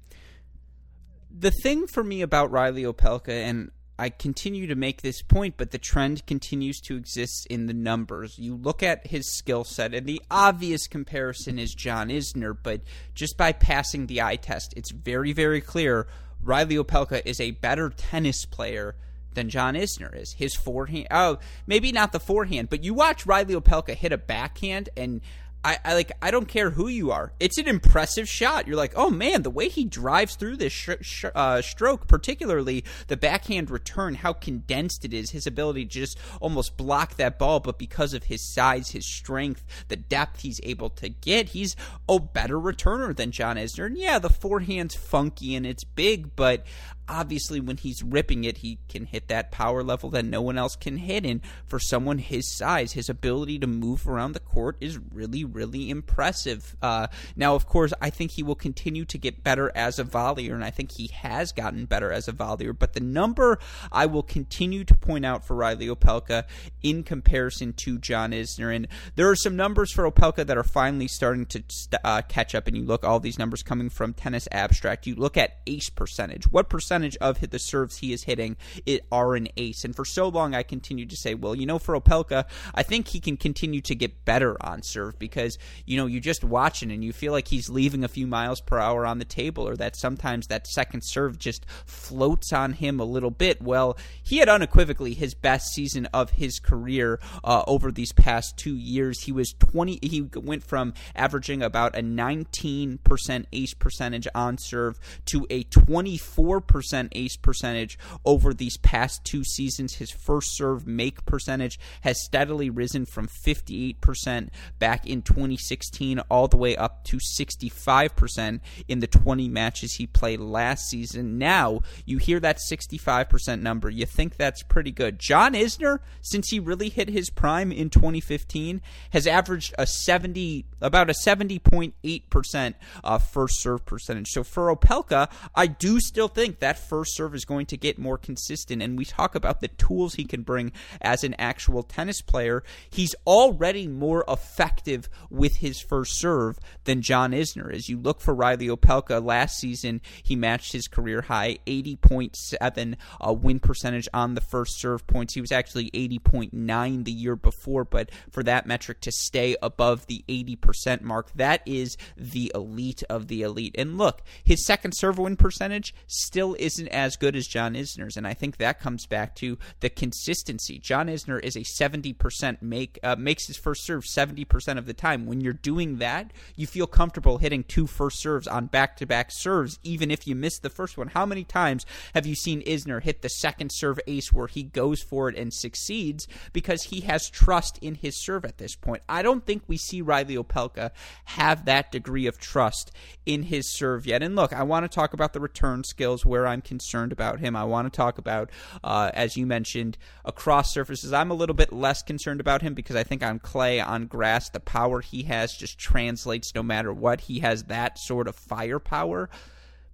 The 1.35 1.51
thing 1.63 1.87
for 1.87 2.03
me 2.03 2.21
about 2.21 2.51
Reilly 2.51 2.83
Opelka, 2.83 3.29
and 3.29 3.71
I 3.97 4.09
continue 4.09 4.67
to 4.67 4.75
make 4.75 5.01
this 5.01 5.21
point, 5.21 5.55
but 5.57 5.71
the 5.71 5.77
trend 5.77 6.25
continues 6.25 6.81
to 6.81 6.97
exist 6.97 7.47
in 7.47 7.67
the 7.67 7.73
numbers. 7.73 8.37
You 8.37 8.55
look 8.55 8.83
at 8.83 9.07
his 9.07 9.37
skill 9.37 9.63
set, 9.63 9.93
and 9.93 10.05
the 10.05 10.21
obvious 10.29 10.87
comparison 10.87 11.57
is 11.57 11.73
John 11.73 12.09
Isner, 12.09 12.57
but 12.61 12.81
just 13.13 13.37
by 13.37 13.53
passing 13.53 14.07
the 14.07 14.21
eye 14.21 14.35
test, 14.35 14.73
it's 14.75 14.91
very, 14.91 15.31
very 15.31 15.61
clear 15.61 16.07
Reilly 16.43 16.75
Opelka 16.75 17.21
is 17.25 17.39
a 17.39 17.51
better 17.51 17.89
tennis 17.89 18.45
player 18.45 18.95
than 19.33 19.49
John 19.49 19.75
Isner 19.75 20.13
is. 20.15 20.33
His 20.33 20.55
forehand, 20.55 21.07
oh, 21.11 21.39
maybe 21.65 21.91
not 21.91 22.11
the 22.11 22.19
forehand, 22.19 22.69
but 22.69 22.83
you 22.83 22.93
watch 22.93 23.25
Reilly 23.25 23.55
Opelka 23.55 23.93
hit 23.93 24.11
a 24.11 24.17
backhand, 24.17 24.89
and 24.97 25.21
I, 25.65 25.79
I, 25.83 25.93
like 25.95 26.11
I 26.21 26.29
don't 26.29 26.47
care 26.47 26.69
who 26.69 26.87
you 26.87 27.09
are. 27.09 27.33
It's 27.39 27.57
an 27.57 27.67
impressive 27.67 28.29
shot. 28.29 28.67
You're 28.67 28.75
like, 28.75 28.93
oh 28.95 29.09
man, 29.09 29.41
the 29.41 29.49
way 29.49 29.67
he 29.67 29.83
drives 29.83 30.35
through 30.35 30.57
this 30.57 30.71
sh- 30.71 30.89
sh- 31.01 31.25
uh, 31.33 31.63
stroke, 31.63 32.07
particularly 32.07 32.83
the 33.07 33.17
backhand 33.17 33.71
return, 33.71 34.13
how 34.13 34.31
condensed 34.31 35.03
it 35.03 35.11
is. 35.11 35.31
His 35.31 35.47
ability 35.47 35.85
to 35.85 35.89
just 35.89 36.19
almost 36.39 36.77
block 36.77 37.15
that 37.15 37.39
ball, 37.39 37.59
but 37.61 37.79
because 37.79 38.13
of 38.13 38.25
his 38.25 38.53
size, 38.53 38.91
his 38.91 39.07
strength, 39.07 39.63
the 39.87 39.95
depth 39.95 40.41
he's 40.41 40.61
able 40.61 40.91
to 40.91 41.09
get, 41.09 41.49
he's 41.49 41.75
a 42.07 42.19
better 42.19 42.59
returner 42.59 43.15
than 43.15 43.31
John 43.31 43.57
Isner. 43.57 43.87
And 43.87 43.97
yeah, 43.97 44.19
the 44.19 44.29
forehand's 44.29 44.93
funky 44.93 45.55
and 45.55 45.65
it's 45.65 45.83
big, 45.83 46.35
but 46.35 46.63
obviously 47.07 47.59
when 47.59 47.77
he's 47.77 48.03
ripping 48.03 48.43
it, 48.43 48.57
he 48.57 48.79
can 48.89 49.05
hit 49.05 49.27
that 49.27 49.51
power 49.51 49.83
level 49.83 50.09
that 50.11 50.25
no 50.25 50.41
one 50.41 50.57
else 50.57 50.75
can 50.75 50.97
hit. 50.97 51.25
And 51.25 51.41
for 51.67 51.79
someone 51.79 52.17
his 52.17 52.51
size, 52.51 52.93
his 52.93 53.09
ability 53.09 53.59
to 53.59 53.67
move 53.67 54.07
around 54.07 54.33
the 54.33 54.39
court 54.39 54.77
is 54.81 54.99
really, 55.13 55.43
really 55.43 55.89
impressive. 55.89 56.75
Uh, 56.81 57.07
now, 57.35 57.55
of 57.55 57.65
course, 57.67 57.93
I 58.01 58.09
think 58.09 58.31
he 58.31 58.43
will 58.43 58.55
continue 58.55 59.05
to 59.05 59.17
get 59.17 59.43
better 59.43 59.71
as 59.75 59.99
a 59.99 60.03
volleyer, 60.03 60.53
and 60.53 60.63
I 60.63 60.71
think 60.71 60.91
he 60.91 61.07
has 61.07 61.51
gotten 61.51 61.85
better 61.85 62.11
as 62.11 62.27
a 62.27 62.33
volleyer. 62.33 62.77
But 62.77 62.93
the 62.93 62.99
number 62.99 63.59
I 63.91 64.05
will 64.05 64.23
continue 64.23 64.83
to 64.83 64.95
point 64.95 65.25
out 65.25 65.45
for 65.45 65.55
Reilly 65.55 65.87
Opelka 65.87 66.45
in 66.81 67.03
comparison 67.03 67.73
to 67.73 67.97
John 67.97 68.31
Isner, 68.31 68.75
and 68.75 68.87
there 69.15 69.29
are 69.29 69.35
some 69.35 69.55
numbers 69.55 69.91
for 69.91 70.09
Opelka 70.09 70.45
that 70.45 70.57
are 70.57 70.63
finally 70.63 71.07
starting 71.07 71.45
to 71.47 71.63
uh, 72.03 72.21
catch 72.27 72.55
up. 72.55 72.67
And 72.67 72.75
you 72.75 72.83
look 72.83 73.03
all 73.03 73.19
these 73.19 73.39
numbers 73.39 73.63
coming 73.63 73.89
from 73.89 74.13
Tennis 74.13 74.47
Abstract. 74.51 75.07
You 75.07 75.15
look 75.15 75.37
at 75.37 75.57
ace 75.67 75.89
percentage. 75.89 76.51
What 76.51 76.69
percent 76.69 76.94
percentage 76.95 77.17
of 77.17 77.49
the 77.49 77.59
serves 77.59 77.97
he 77.97 78.13
is 78.13 78.23
hitting 78.23 78.55
it 78.85 79.05
are 79.11 79.35
an 79.35 79.47
ace. 79.57 79.83
And 79.83 79.95
for 79.95 80.05
so 80.05 80.29
long, 80.29 80.55
I 80.55 80.63
continued 80.63 81.09
to 81.09 81.17
say, 81.17 81.33
well, 81.33 81.53
you 81.53 81.65
know, 81.65 81.77
for 81.77 81.99
Opelka, 81.99 82.45
I 82.73 82.83
think 82.83 83.09
he 83.09 83.19
can 83.19 83.35
continue 83.35 83.81
to 83.81 83.95
get 83.95 84.23
better 84.23 84.55
on 84.65 84.81
serve 84.81 85.19
because, 85.19 85.57
you 85.85 85.97
know, 85.97 86.05
you 86.05 86.21
just 86.21 86.43
watch 86.43 86.81
it 86.83 86.89
and 86.89 87.03
you 87.03 87.11
feel 87.11 87.33
like 87.33 87.49
he's 87.49 87.69
leaving 87.69 88.03
a 88.03 88.07
few 88.07 88.27
miles 88.27 88.61
per 88.61 88.79
hour 88.79 89.05
on 89.05 89.19
the 89.19 89.25
table 89.25 89.67
or 89.67 89.75
that 89.75 89.97
sometimes 89.97 90.47
that 90.47 90.67
second 90.67 91.01
serve 91.01 91.37
just 91.37 91.65
floats 91.85 92.53
on 92.53 92.73
him 92.73 92.99
a 92.99 93.05
little 93.05 93.31
bit. 93.31 93.61
Well, 93.61 93.97
he 94.23 94.37
had 94.37 94.47
unequivocally 94.47 95.13
his 95.13 95.33
best 95.33 95.73
season 95.73 96.07
of 96.13 96.31
his 96.31 96.59
career 96.59 97.19
uh, 97.43 97.63
over 97.67 97.91
these 97.91 98.13
past 98.13 98.57
two 98.57 98.75
years. 98.75 99.21
He 99.21 99.33
was 99.33 99.53
20, 99.59 99.99
he 100.01 100.21
went 100.21 100.63
from 100.63 100.93
averaging 101.13 101.61
about 101.61 101.97
a 101.97 102.01
19% 102.01 103.45
ace 103.51 103.73
percentage 103.73 104.27
on 104.33 104.57
serve 104.57 104.97
to 105.25 105.45
a 105.49 105.65
24% 105.65 106.84
ace 106.93 107.37
percentage 107.37 107.97
over 108.25 108.53
these 108.53 108.77
past 108.77 109.23
two 109.23 109.43
seasons. 109.43 109.95
His 109.95 110.11
first 110.11 110.55
serve 110.55 110.87
make 110.87 111.25
percentage 111.25 111.79
has 112.01 112.23
steadily 112.23 112.69
risen 112.69 113.05
from 113.05 113.27
58% 113.27 114.49
back 114.79 115.05
in 115.05 115.21
2016 115.21 116.19
all 116.29 116.47
the 116.47 116.57
way 116.57 116.75
up 116.75 117.03
to 117.05 117.17
65% 117.17 118.59
in 118.87 118.99
the 118.99 119.07
20 119.07 119.49
matches 119.49 119.93
he 119.95 120.07
played 120.07 120.39
last 120.39 120.89
season. 120.89 121.37
Now, 121.37 121.81
you 122.05 122.17
hear 122.17 122.39
that 122.39 122.59
65% 122.59 123.61
number, 123.61 123.89
you 123.89 124.05
think 124.05 124.37
that's 124.37 124.63
pretty 124.63 124.91
good. 124.91 125.19
John 125.19 125.53
Isner, 125.53 125.99
since 126.21 126.49
he 126.49 126.59
really 126.59 126.89
hit 126.89 127.09
his 127.09 127.29
prime 127.29 127.71
in 127.71 127.89
2015, 127.89 128.81
has 129.11 129.27
averaged 129.27 129.73
a 129.77 129.87
70 129.87 130.65
about 130.81 131.09
a 131.09 131.13
70.8% 131.13 132.73
uh, 133.03 133.17
first 133.17 133.61
serve 133.61 133.85
percentage. 133.85 134.29
So 134.29 134.43
for 134.43 134.75
Opelka, 134.75 135.29
I 135.53 135.67
do 135.67 135.99
still 135.99 136.27
think 136.27 136.59
that 136.59 136.74
first 136.77 137.15
serve 137.15 137.35
is 137.35 137.45
going 137.45 137.65
to 137.67 137.77
get 137.77 137.97
more 137.97 138.17
consistent. 138.17 138.81
And 138.81 138.97
we 138.97 139.05
talk 139.05 139.35
about 139.35 139.61
the 139.61 139.67
tools 139.67 140.15
he 140.15 140.25
can 140.25 140.41
bring 140.41 140.71
as 141.01 141.23
an 141.23 141.35
actual 141.39 141.83
tennis 141.83 142.21
player. 142.21 142.63
He's 142.89 143.15
already 143.25 143.87
more 143.87 144.23
effective 144.27 145.09
with 145.29 145.57
his 145.57 145.79
first 145.79 146.19
serve 146.19 146.59
than 146.85 147.01
John 147.01 147.31
Isner 147.31 147.73
As 147.73 147.89
You 147.89 147.97
look 147.97 148.21
for 148.21 148.33
Reilly 148.33 148.67
Opelka 148.67 149.23
last 149.23 149.57
season, 149.57 150.01
he 150.23 150.35
matched 150.35 150.73
his 150.73 150.87
career 150.87 151.21
high 151.21 151.59
80.7 151.67 152.95
uh, 153.19 153.33
win 153.33 153.59
percentage 153.59 154.07
on 154.13 154.35
the 154.35 154.41
first 154.41 154.79
serve 154.79 155.05
points. 155.07 155.33
He 155.33 155.41
was 155.41 155.51
actually 155.51 155.89
80.9 155.91 157.05
the 157.05 157.11
year 157.11 157.35
before, 157.35 157.83
but 157.83 158.09
for 158.31 158.43
that 158.43 158.65
metric 158.65 159.01
to 159.01 159.11
stay 159.11 159.55
above 159.61 160.07
the 160.07 160.23
80% 160.27 161.01
mark, 161.01 161.31
that 161.35 161.61
is 161.65 161.97
the 162.17 162.51
elite 162.53 163.03
of 163.09 163.27
the 163.27 163.41
elite. 163.41 163.75
And 163.77 163.97
look, 163.97 164.21
his 164.43 164.65
second 164.65 164.93
serve 164.93 165.17
win 165.17 165.37
percentage 165.37 165.93
still 166.07 166.55
isn't 166.65 166.87
as 166.87 167.15
good 167.15 167.35
as 167.35 167.47
John 167.47 167.75
Isner's, 167.75 168.17
and 168.17 168.27
I 168.27 168.33
think 168.33 168.57
that 168.57 168.79
comes 168.79 169.05
back 169.05 169.35
to 169.35 169.57
the 169.79 169.89
consistency. 169.89 170.79
John 170.79 171.07
Isner 171.07 171.39
is 171.43 171.55
a 171.55 171.59
70% 171.59 172.61
make 172.61 172.99
uh, 173.03 173.15
makes 173.17 173.45
his 173.45 173.57
first 173.57 173.85
serve 173.85 174.03
70% 174.03 174.77
of 174.77 174.87
the 174.87 174.93
time. 174.93 175.27
When 175.27 175.41
you're 175.41 175.53
doing 175.53 175.97
that, 175.97 176.31
you 176.55 176.65
feel 176.65 176.87
comfortable 176.87 177.37
hitting 177.37 177.63
two 177.63 177.85
first 177.85 178.19
serves 178.19 178.47
on 178.47 178.65
back-to-back 178.65 179.31
serves 179.31 179.79
even 179.83 180.09
if 180.09 180.27
you 180.27 180.35
miss 180.35 180.57
the 180.59 180.69
first 180.69 180.97
one. 180.97 181.09
How 181.09 181.25
many 181.25 181.43
times 181.43 181.85
have 182.15 182.25
you 182.25 182.35
seen 182.35 182.63
Isner 182.63 183.01
hit 183.01 183.21
the 183.21 183.29
second 183.29 183.71
serve 183.71 183.99
ace 184.07 184.33
where 184.33 184.47
he 184.47 184.63
goes 184.63 185.01
for 185.01 185.29
it 185.29 185.37
and 185.37 185.53
succeeds 185.53 186.27
because 186.51 186.83
he 186.83 187.01
has 187.01 187.29
trust 187.29 187.77
in 187.79 187.95
his 187.95 188.21
serve 188.23 188.43
at 188.43 188.57
this 188.57 188.75
point? 188.75 189.03
I 189.07 189.21
don't 189.21 189.45
think 189.45 189.63
we 189.67 189.77
see 189.77 190.01
Reilly 190.01 190.35
Opelka 190.35 190.91
have 191.25 191.65
that 191.65 191.91
degree 191.91 192.25
of 192.25 192.39
trust 192.39 192.91
in 193.25 193.43
his 193.43 193.71
serve 193.71 194.07
yet. 194.07 194.23
And 194.23 194.35
look, 194.35 194.51
I 194.51 194.63
want 194.63 194.83
to 194.83 194.93
talk 194.93 195.13
about 195.13 195.33
the 195.33 195.39
return 195.39 195.83
skills 195.83 196.25
where 196.25 196.47
I'm 196.55 196.61
concerned 196.61 197.11
about 197.11 197.41
him. 197.41 197.53
I 197.53 197.65
want 197.65 197.91
to 197.91 197.95
talk 197.95 198.17
about, 198.17 198.49
uh, 198.81 199.11
as 199.13 199.35
you 199.35 199.45
mentioned, 199.45 199.97
across 200.23 200.73
surfaces. 200.73 201.11
I'm 201.11 201.31
a 201.31 201.35
little 201.35 201.53
bit 201.53 201.73
less 201.73 202.01
concerned 202.01 202.39
about 202.39 202.61
him 202.61 202.73
because 202.73 202.95
I 202.95 203.03
think 203.03 203.21
on 203.21 203.39
clay, 203.39 203.81
on 203.81 204.07
grass, 204.07 204.49
the 204.49 204.61
power 204.61 205.01
he 205.01 205.23
has 205.23 205.53
just 205.53 205.77
translates 205.77 206.55
no 206.55 206.63
matter 206.63 206.93
what. 206.93 207.21
He 207.21 207.39
has 207.39 207.65
that 207.65 207.99
sort 207.99 208.29
of 208.29 208.37
firepower. 208.37 209.29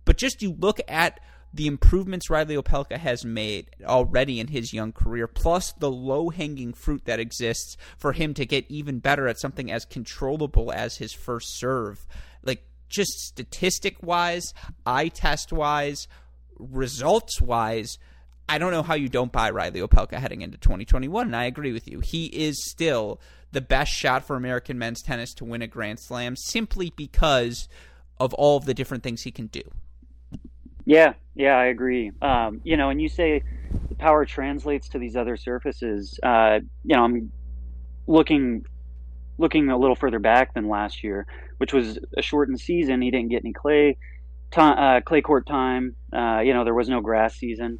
But 0.05 0.17
just 0.17 0.43
you 0.43 0.55
look 0.59 0.79
at 0.87 1.19
the 1.51 1.65
improvements 1.65 2.29
Reilly 2.29 2.55
Opelka 2.55 2.97
has 2.97 3.25
made 3.25 3.71
already 3.83 4.39
in 4.39 4.47
his 4.47 4.71
young 4.71 4.93
career, 4.93 5.27
plus 5.27 5.73
the 5.73 5.91
low 5.91 6.29
hanging 6.29 6.73
fruit 6.73 7.05
that 7.05 7.19
exists 7.19 7.75
for 7.97 8.13
him 8.13 8.35
to 8.35 8.45
get 8.45 8.69
even 8.69 8.99
better 8.99 9.27
at 9.27 9.39
something 9.39 9.71
as 9.71 9.83
controllable 9.83 10.71
as 10.71 10.97
his 10.97 11.11
first 11.11 11.57
serve. 11.57 12.07
Like, 12.43 12.63
just 12.87 13.11
statistic 13.19 13.97
wise, 14.01 14.53
eye 14.85 15.07
test 15.09 15.51
wise, 15.51 16.07
results 16.61 17.41
wise, 17.41 17.97
I 18.47 18.57
don't 18.57 18.71
know 18.71 18.83
how 18.83 18.95
you 18.95 19.09
don't 19.09 19.31
buy 19.31 19.49
Reilly 19.49 19.81
Opelka 19.81 20.15
heading 20.15 20.41
into 20.41 20.57
2021. 20.57 21.27
And 21.27 21.35
I 21.35 21.45
agree 21.45 21.71
with 21.71 21.87
you. 21.87 21.99
He 21.99 22.25
is 22.25 22.63
still 22.69 23.19
the 23.51 23.61
best 23.61 23.91
shot 23.91 24.25
for 24.25 24.35
American 24.35 24.77
men's 24.77 25.01
tennis 25.01 25.33
to 25.35 25.45
win 25.45 25.61
a 25.61 25.67
Grand 25.67 25.99
Slam 25.99 26.35
simply 26.35 26.93
because 26.95 27.67
of 28.19 28.33
all 28.33 28.57
of 28.57 28.65
the 28.65 28.73
different 28.73 29.03
things 29.03 29.23
he 29.23 29.31
can 29.31 29.47
do. 29.47 29.61
Yeah, 30.85 31.13
yeah, 31.35 31.57
I 31.57 31.65
agree. 31.65 32.11
Um, 32.21 32.61
you 32.63 32.77
know, 32.77 32.89
and 32.89 33.01
you 33.01 33.09
say 33.09 33.43
the 33.89 33.95
power 33.95 34.25
translates 34.25 34.89
to 34.89 34.99
these 34.99 35.15
other 35.15 35.37
surfaces. 35.37 36.19
Uh, 36.21 36.59
you 36.83 36.95
know, 36.95 37.03
I'm 37.03 37.31
looking 38.07 38.65
looking 39.37 39.69
a 39.69 39.77
little 39.77 39.95
further 39.95 40.19
back 40.19 40.53
than 40.53 40.67
last 40.67 41.03
year, 41.03 41.25
which 41.57 41.73
was 41.73 41.99
a 42.17 42.21
shortened 42.21 42.59
season. 42.59 43.01
He 43.01 43.11
didn't 43.11 43.29
get 43.29 43.43
any 43.43 43.53
clay 43.53 43.97
time, 44.51 44.77
uh, 44.77 45.01
clay 45.01 45.21
court 45.21 45.47
time. 45.47 45.95
Uh, 46.13 46.39
you 46.39 46.53
know, 46.53 46.63
there 46.63 46.73
was 46.73 46.89
no 46.89 47.01
grass 47.01 47.35
season, 47.35 47.79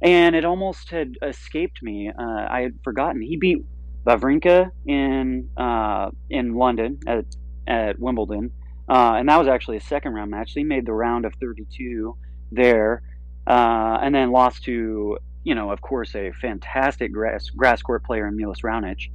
and 0.00 0.34
it 0.36 0.44
almost 0.44 0.90
had 0.90 1.14
escaped 1.22 1.82
me. 1.82 2.08
Uh, 2.10 2.46
I 2.48 2.60
had 2.62 2.74
forgotten 2.84 3.22
he 3.22 3.36
beat 3.36 3.58
Wawrinka 4.06 4.70
in 4.86 5.48
uh, 5.56 6.10
in 6.28 6.54
London 6.54 6.98
at 7.06 7.24
at 7.66 7.98
Wimbledon, 7.98 8.52
uh, 8.88 9.14
and 9.18 9.28
that 9.28 9.38
was 9.38 9.48
actually 9.48 9.78
a 9.78 9.82
second 9.82 10.14
round 10.14 10.30
match. 10.30 10.54
So 10.54 10.60
he 10.60 10.64
made 10.64 10.86
the 10.86 10.92
round 10.92 11.24
of 11.24 11.34
32 11.40 12.16
there, 12.52 13.02
uh, 13.46 13.98
and 14.02 14.14
then 14.14 14.30
lost 14.30 14.64
to 14.64 15.18
you 15.42 15.54
know, 15.54 15.70
of 15.70 15.80
course, 15.80 16.14
a 16.14 16.32
fantastic 16.32 17.12
grass 17.12 17.48
grass 17.50 17.82
court 17.82 18.04
player 18.04 18.26
in 18.26 18.36
Milos 18.36 18.60
Raonic. 18.60 19.10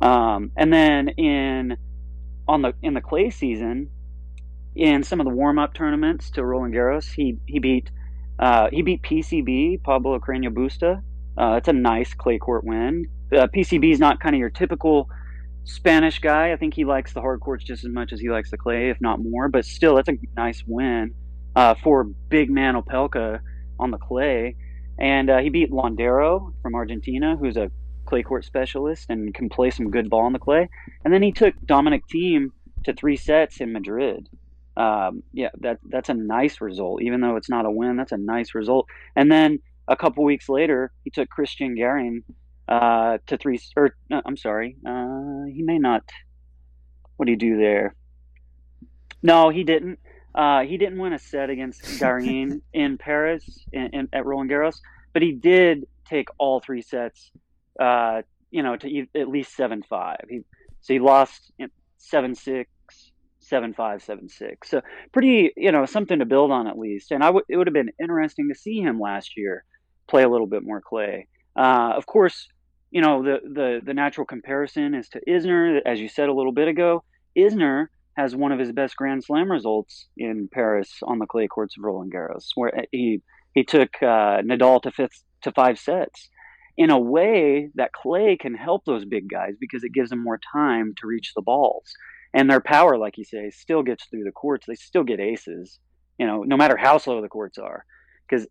Um, 0.00 0.50
and 0.56 0.72
then 0.72 1.08
in 1.10 1.76
on 2.48 2.62
the 2.62 2.74
in 2.82 2.94
the 2.94 3.00
clay 3.00 3.30
season, 3.30 3.88
in 4.74 5.02
some 5.02 5.20
of 5.20 5.26
the 5.26 5.32
warm 5.32 5.58
up 5.58 5.74
tournaments 5.74 6.30
to 6.32 6.44
Roland 6.44 6.74
Garros, 6.74 7.12
he 7.12 7.38
he 7.46 7.58
beat 7.58 7.90
uh, 8.38 8.68
he 8.72 8.82
beat 8.82 9.02
PCB 9.02 9.82
Pablo 9.82 10.18
Carreño 10.18 10.48
Busta. 10.50 11.02
Uh, 11.36 11.56
it's 11.56 11.68
a 11.68 11.72
nice 11.72 12.14
clay 12.14 12.38
court 12.38 12.64
win. 12.64 13.06
Uh, 13.32 13.46
PCB 13.46 13.92
is 13.92 14.00
not 14.00 14.20
kind 14.20 14.34
of 14.34 14.38
your 14.38 14.50
typical 14.50 15.08
Spanish 15.64 16.18
guy. 16.18 16.52
I 16.52 16.56
think 16.56 16.74
he 16.74 16.84
likes 16.84 17.12
the 17.12 17.20
hard 17.20 17.40
courts 17.40 17.64
just 17.64 17.84
as 17.84 17.90
much 17.90 18.12
as 18.12 18.20
he 18.20 18.28
likes 18.28 18.50
the 18.50 18.58
clay, 18.58 18.90
if 18.90 19.00
not 19.00 19.20
more. 19.20 19.48
But 19.48 19.64
still, 19.64 19.96
that's 19.96 20.08
a 20.08 20.16
nice 20.36 20.62
win 20.66 21.14
uh, 21.56 21.74
for 21.82 22.04
big 22.04 22.50
man 22.50 22.74
Opelka 22.74 23.40
on 23.78 23.90
the 23.90 23.98
clay. 23.98 24.56
And 24.98 25.30
uh, 25.30 25.38
he 25.38 25.48
beat 25.48 25.70
Londero 25.70 26.52
from 26.62 26.74
Argentina, 26.74 27.36
who's 27.36 27.56
a 27.56 27.70
clay 28.04 28.22
court 28.22 28.44
specialist 28.44 29.06
and 29.08 29.32
can 29.32 29.48
play 29.48 29.70
some 29.70 29.90
good 29.90 30.10
ball 30.10 30.24
on 30.24 30.32
the 30.32 30.38
clay. 30.38 30.68
And 31.04 31.14
then 31.14 31.22
he 31.22 31.32
took 31.32 31.54
Dominic 31.64 32.02
Thiem 32.12 32.48
to 32.84 32.92
three 32.92 33.16
sets 33.16 33.60
in 33.60 33.72
Madrid. 33.72 34.28
Um, 34.76 35.22
yeah, 35.32 35.50
that 35.60 35.78
that's 35.84 36.08
a 36.08 36.14
nice 36.14 36.60
result, 36.60 37.02
even 37.02 37.20
though 37.20 37.36
it's 37.36 37.50
not 37.50 37.66
a 37.66 37.70
win. 37.70 37.96
That's 37.96 38.12
a 38.12 38.16
nice 38.16 38.54
result. 38.54 38.86
And 39.14 39.30
then 39.30 39.58
a 39.88 39.96
couple 39.96 40.24
weeks 40.24 40.48
later, 40.48 40.92
he 41.04 41.10
took 41.10 41.28
Christian 41.28 41.74
Garin 41.74 42.24
uh, 42.68 43.18
to 43.26 43.36
three. 43.36 43.60
Or 43.76 43.94
uh, 44.10 44.22
I'm 44.24 44.36
sorry, 44.36 44.76
uh, 44.86 45.44
he 45.52 45.62
may 45.62 45.78
not. 45.78 46.02
What 47.16 47.26
do 47.26 47.32
you 47.32 47.38
do 47.38 47.58
there? 47.58 47.94
No, 49.22 49.50
he 49.50 49.64
didn't. 49.64 49.98
Uh, 50.34 50.62
he 50.62 50.78
didn't 50.78 50.98
win 50.98 51.12
a 51.12 51.18
set 51.18 51.50
against 51.50 51.82
Garin 52.00 52.62
in 52.72 52.96
Paris 52.96 53.66
in, 53.72 53.90
in, 53.92 54.08
at 54.12 54.24
Roland 54.24 54.50
Garros, 54.50 54.78
but 55.12 55.20
he 55.20 55.32
did 55.32 55.86
take 56.08 56.28
all 56.38 56.60
three 56.60 56.82
sets. 56.82 57.30
Uh, 57.78 58.22
you 58.50 58.62
know, 58.62 58.76
to 58.76 59.06
at 59.14 59.28
least 59.28 59.54
seven 59.54 59.82
five. 59.82 60.24
He 60.28 60.40
so 60.80 60.94
he 60.94 60.98
lost 60.98 61.52
seven 61.98 62.34
six, 62.34 62.70
seven 63.52 63.74
five, 63.74 64.02
seven 64.02 64.30
six. 64.30 64.70
So 64.70 64.80
pretty, 65.12 65.52
you 65.58 65.72
know, 65.72 65.84
something 65.84 66.20
to 66.20 66.24
build 66.24 66.50
on 66.50 66.66
at 66.66 66.78
least. 66.78 67.10
And 67.10 67.22
I 67.22 67.28
would 67.28 67.44
it 67.50 67.56
would 67.58 67.66
have 67.66 67.74
been 67.74 67.92
interesting 68.00 68.48
to 68.48 68.58
see 68.58 68.80
him 68.80 68.98
last 68.98 69.36
year 69.36 69.64
play 70.08 70.22
a 70.22 70.28
little 70.28 70.46
bit 70.46 70.62
more 70.62 70.80
clay. 70.80 71.28
Uh, 71.54 71.92
of 71.94 72.06
course, 72.06 72.48
you 72.90 73.02
know 73.02 73.22
the 73.22 73.40
the 73.44 73.80
the 73.84 73.94
natural 73.94 74.26
comparison 74.26 74.94
is 74.94 75.08
to 75.10 75.20
Isner, 75.28 75.80
as 75.84 76.00
you 76.00 76.08
said 76.08 76.30
a 76.30 76.34
little 76.34 76.52
bit 76.52 76.68
ago. 76.68 77.04
Isner 77.36 77.88
has 78.16 78.34
one 78.34 78.52
of 78.52 78.58
his 78.58 78.72
best 78.72 78.96
Grand 78.96 79.22
Slam 79.24 79.50
results 79.50 80.06
in 80.16 80.48
Paris 80.52 80.98
on 81.02 81.18
the 81.18 81.26
clay 81.26 81.46
courts 81.46 81.74
of 81.76 81.84
Roland 81.84 82.12
Garros, 82.14 82.48
where 82.54 82.72
he 82.90 83.20
he 83.54 83.64
took 83.64 83.90
uh, 84.02 84.40
Nadal 84.48 84.80
to 84.82 84.90
fifth 84.90 85.22
to 85.42 85.52
five 85.52 85.78
sets. 85.78 86.28
In 86.78 86.88
a 86.88 86.98
way, 86.98 87.68
that 87.74 87.92
clay 87.92 88.36
can 88.40 88.54
help 88.54 88.86
those 88.86 89.04
big 89.04 89.28
guys 89.28 89.54
because 89.60 89.84
it 89.84 89.92
gives 89.92 90.08
them 90.08 90.24
more 90.24 90.40
time 90.54 90.94
to 90.98 91.06
reach 91.06 91.32
the 91.34 91.42
balls, 91.42 91.84
and 92.34 92.48
their 92.48 92.60
power, 92.60 92.96
like 92.96 93.18
you 93.18 93.24
say, 93.24 93.50
still 93.50 93.82
gets 93.82 94.06
through 94.06 94.24
the 94.24 94.32
courts. 94.32 94.66
They 94.66 94.74
still 94.74 95.04
get 95.04 95.20
aces, 95.20 95.78
you 96.18 96.26
know, 96.26 96.42
no 96.42 96.56
matter 96.56 96.76
how 96.76 96.98
slow 96.98 97.20
the 97.20 97.28
courts 97.28 97.58
are, 97.58 97.84
because 98.28 98.46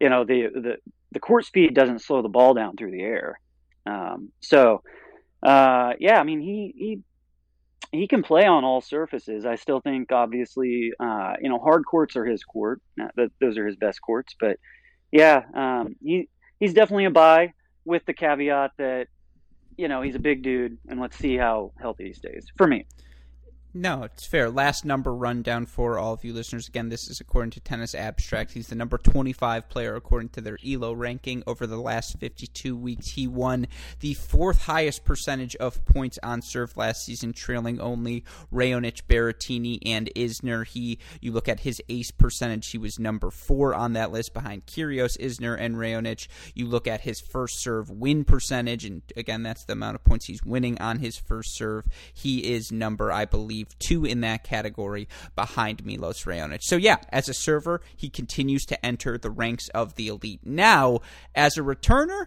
you 0.00 0.08
know 0.08 0.24
the 0.24 0.48
the 0.54 0.76
the 1.12 1.20
court 1.20 1.44
speed 1.44 1.74
doesn't 1.74 2.00
slow 2.00 2.22
the 2.22 2.28
ball 2.28 2.54
down 2.54 2.76
through 2.76 2.90
the 2.92 3.02
air. 3.02 3.40
Um, 3.86 4.32
so, 4.40 4.82
uh, 5.42 5.92
yeah, 6.00 6.18
I 6.18 6.24
mean, 6.24 6.40
he 6.40 6.74
he 6.76 7.00
he 7.92 8.08
can 8.08 8.22
play 8.22 8.44
on 8.44 8.64
all 8.64 8.80
surfaces. 8.80 9.46
I 9.46 9.56
still 9.56 9.80
think, 9.80 10.10
obviously, 10.12 10.92
uh, 10.98 11.34
you 11.40 11.48
know, 11.48 11.58
hard 11.58 11.84
courts 11.86 12.16
are 12.16 12.24
his 12.24 12.42
court. 12.42 12.80
That 12.96 13.30
those 13.40 13.56
are 13.58 13.66
his 13.66 13.76
best 13.76 14.00
courts. 14.00 14.34
But 14.38 14.58
yeah, 15.12 15.42
um, 15.54 15.96
he 16.02 16.28
he's 16.58 16.74
definitely 16.74 17.04
a 17.04 17.10
buy 17.10 17.52
with 17.84 18.04
the 18.06 18.14
caveat 18.14 18.72
that 18.78 19.06
you 19.76 19.88
know 19.88 20.02
he's 20.02 20.16
a 20.16 20.20
big 20.20 20.42
dude, 20.42 20.78
and 20.88 21.00
let's 21.00 21.16
see 21.16 21.36
how 21.36 21.72
healthy 21.80 22.06
he 22.06 22.12
stays. 22.14 22.46
For 22.56 22.66
me. 22.66 22.86
No, 23.78 24.04
it's 24.04 24.24
fair. 24.24 24.48
Last 24.48 24.86
number 24.86 25.14
rundown 25.14 25.66
for 25.66 25.98
all 25.98 26.14
of 26.14 26.24
you 26.24 26.32
listeners. 26.32 26.66
Again, 26.66 26.88
this 26.88 27.08
is 27.08 27.20
according 27.20 27.50
to 27.50 27.60
Tennis 27.60 27.94
Abstract. 27.94 28.52
He's 28.52 28.68
the 28.68 28.74
number 28.74 28.96
25 28.96 29.68
player 29.68 29.94
according 29.94 30.30
to 30.30 30.40
their 30.40 30.56
ELO 30.66 30.94
ranking 30.94 31.42
over 31.46 31.66
the 31.66 31.76
last 31.76 32.18
52 32.18 32.74
weeks. 32.74 33.08
He 33.08 33.26
won 33.26 33.66
the 34.00 34.14
fourth 34.14 34.62
highest 34.62 35.04
percentage 35.04 35.56
of 35.56 35.84
points 35.84 36.18
on 36.22 36.40
serve 36.40 36.74
last 36.78 37.04
season, 37.04 37.34
trailing 37.34 37.78
only 37.78 38.24
Raonic, 38.50 39.02
Berrettini, 39.10 39.78
and 39.84 40.10
Isner. 40.16 40.66
He, 40.66 40.98
you 41.20 41.32
look 41.32 41.46
at 41.46 41.60
his 41.60 41.82
ace 41.90 42.10
percentage, 42.10 42.70
he 42.70 42.78
was 42.78 42.98
number 42.98 43.30
four 43.30 43.74
on 43.74 43.92
that 43.92 44.10
list 44.10 44.32
behind 44.32 44.64
Kyrgios, 44.64 45.18
Isner, 45.18 45.54
and 45.60 45.74
Raonic. 45.74 46.28
You 46.54 46.64
look 46.64 46.88
at 46.88 47.02
his 47.02 47.20
first 47.20 47.60
serve 47.60 47.90
win 47.90 48.24
percentage, 48.24 48.86
and 48.86 49.02
again, 49.18 49.42
that's 49.42 49.64
the 49.64 49.74
amount 49.74 49.96
of 49.96 50.04
points 50.04 50.24
he's 50.24 50.42
winning 50.42 50.80
on 50.80 51.00
his 51.00 51.18
first 51.18 51.54
serve. 51.54 51.84
He 52.14 52.54
is 52.54 52.72
number, 52.72 53.12
I 53.12 53.26
believe 53.26 53.65
believe, 53.66 53.78
two 53.78 54.04
in 54.04 54.20
that 54.20 54.44
category 54.44 55.08
behind 55.34 55.84
Milos 55.84 56.24
Raonic. 56.24 56.60
So, 56.62 56.76
yeah, 56.76 56.96
as 57.10 57.28
a 57.28 57.34
server, 57.34 57.80
he 57.96 58.08
continues 58.08 58.64
to 58.66 58.86
enter 58.86 59.18
the 59.18 59.30
ranks 59.30 59.68
of 59.70 59.94
the 59.94 60.08
elite. 60.08 60.40
Now, 60.44 61.00
as 61.34 61.56
a 61.56 61.62
returner, 61.62 62.26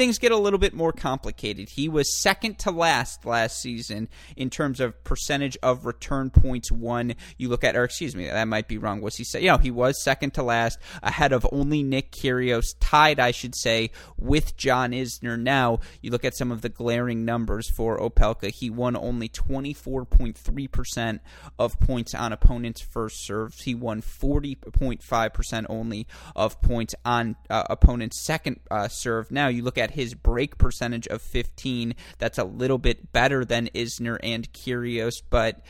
things 0.00 0.18
get 0.18 0.32
a 0.32 0.36
little 0.38 0.58
bit 0.58 0.72
more 0.72 0.94
complicated. 0.94 1.68
He 1.68 1.86
was 1.86 2.18
second 2.18 2.58
to 2.60 2.70
last 2.70 3.26
last 3.26 3.60
season 3.60 4.08
in 4.34 4.48
terms 4.48 4.80
of 4.80 5.04
percentage 5.04 5.58
of 5.62 5.84
return 5.84 6.30
points 6.30 6.72
won. 6.72 7.16
You 7.36 7.50
look 7.50 7.64
at, 7.64 7.76
or 7.76 7.84
excuse 7.84 8.16
me, 8.16 8.24
that 8.24 8.48
might 8.48 8.66
be 8.66 8.78
wrong. 8.78 9.02
Was 9.02 9.16
he 9.16 9.24
say? 9.24 9.42
You 9.42 9.48
know, 9.48 9.58
he 9.58 9.70
was 9.70 10.02
second 10.02 10.32
to 10.34 10.42
last, 10.42 10.78
ahead 11.02 11.34
of 11.34 11.46
only 11.52 11.82
Nick 11.82 12.12
Kyrgios, 12.12 12.74
tied, 12.80 13.20
I 13.20 13.30
should 13.30 13.54
say, 13.54 13.90
with 14.16 14.56
John 14.56 14.92
Isner. 14.92 15.38
Now 15.38 15.80
you 16.00 16.10
look 16.10 16.24
at 16.24 16.34
some 16.34 16.50
of 16.50 16.62
the 16.62 16.70
glaring 16.70 17.26
numbers 17.26 17.68
for 17.68 17.98
Opelka. 17.98 18.50
He 18.50 18.70
won 18.70 18.96
only 18.96 19.28
24.3 19.28 20.72
percent 20.72 21.20
of 21.58 21.78
points 21.78 22.14
on 22.14 22.32
opponents' 22.32 22.80
first 22.80 23.22
serves. 23.26 23.64
He 23.64 23.74
won 23.74 24.00
40.5 24.00 25.34
percent 25.34 25.66
only 25.68 26.06
of 26.34 26.62
points 26.62 26.94
on 27.04 27.36
uh, 27.50 27.64
opponents' 27.68 28.24
second 28.24 28.60
uh, 28.70 28.88
serve. 28.88 29.30
Now 29.30 29.48
you 29.48 29.62
look 29.62 29.76
at 29.76 29.89
at 29.90 29.96
his 29.96 30.14
break 30.14 30.58
percentage 30.58 31.06
of 31.08 31.20
15. 31.20 31.94
That's 32.18 32.38
a 32.38 32.44
little 32.44 32.78
bit 32.78 33.12
better 33.12 33.44
than 33.44 33.68
Isner 33.74 34.18
and 34.22 34.50
Kyrgios, 34.52 35.14
but 35.28 35.60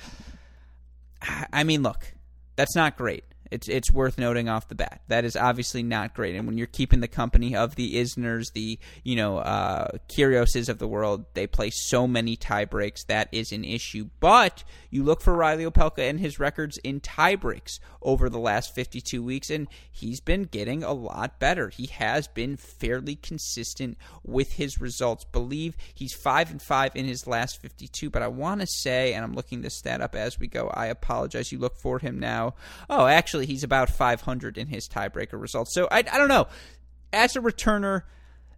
I 1.52 1.64
mean, 1.64 1.82
look, 1.82 2.14
that's 2.56 2.76
not 2.76 2.96
great. 2.96 3.24
It's 3.50 3.68
it's 3.68 3.90
worth 3.90 4.18
noting 4.18 4.48
off 4.48 4.68
the 4.68 4.74
bat. 4.74 5.02
That 5.08 5.24
is 5.24 5.36
obviously 5.36 5.82
not 5.82 6.14
great. 6.14 6.36
And 6.36 6.46
when 6.46 6.56
you're 6.56 6.66
keeping 6.66 7.00
the 7.00 7.08
company 7.08 7.56
of 7.56 7.74
the 7.74 7.94
Isners, 7.96 8.52
the 8.52 8.78
you 9.02 9.16
know 9.16 9.38
uh, 9.38 9.88
of 10.68 10.78
the 10.78 10.88
world, 10.88 11.24
they 11.34 11.46
play 11.46 11.70
so 11.70 12.06
many 12.06 12.36
tie 12.36 12.64
breaks. 12.64 13.04
That 13.04 13.28
is 13.32 13.52
an 13.52 13.64
issue. 13.64 14.08
But 14.20 14.64
you 14.90 15.02
look 15.02 15.20
for 15.20 15.34
Reilly 15.34 15.64
Opelka 15.64 16.08
and 16.08 16.20
his 16.20 16.38
records 16.38 16.78
in 16.78 17.00
tie 17.00 17.36
breaks 17.36 17.80
over 18.02 18.28
the 18.28 18.38
last 18.38 18.74
52 18.74 19.22
weeks, 19.22 19.50
and 19.50 19.68
he's 19.90 20.20
been 20.20 20.44
getting 20.44 20.82
a 20.82 20.92
lot 20.92 21.38
better. 21.38 21.68
He 21.68 21.86
has 21.86 22.28
been 22.28 22.56
fairly 22.56 23.16
consistent 23.16 23.98
with 24.24 24.52
his 24.52 24.80
results. 24.80 25.24
Believe 25.24 25.76
he's 25.94 26.14
five 26.14 26.50
and 26.50 26.62
five 26.62 26.94
in 26.94 27.04
his 27.04 27.26
last 27.26 27.60
52. 27.60 28.10
But 28.10 28.22
I 28.22 28.28
want 28.28 28.60
to 28.60 28.66
say, 28.66 29.12
and 29.14 29.24
I'm 29.24 29.34
looking 29.34 29.62
this 29.62 29.78
stat 29.78 30.00
up 30.00 30.14
as 30.14 30.38
we 30.38 30.46
go. 30.46 30.68
I 30.68 30.86
apologize. 30.86 31.52
You 31.52 31.58
look 31.58 31.76
for 31.76 31.98
him 31.98 32.18
now. 32.18 32.54
Oh, 32.88 33.06
actually 33.06 33.39
actually 33.40 33.52
he's 33.52 33.64
about 33.64 33.90
500 33.90 34.58
in 34.58 34.66
his 34.66 34.88
tiebreaker 34.88 35.40
results. 35.40 35.74
So 35.74 35.88
I, 35.90 35.98
I 35.98 36.18
don't 36.18 36.28
know. 36.28 36.46
As 37.12 37.36
a 37.36 37.40
returner, 37.40 38.02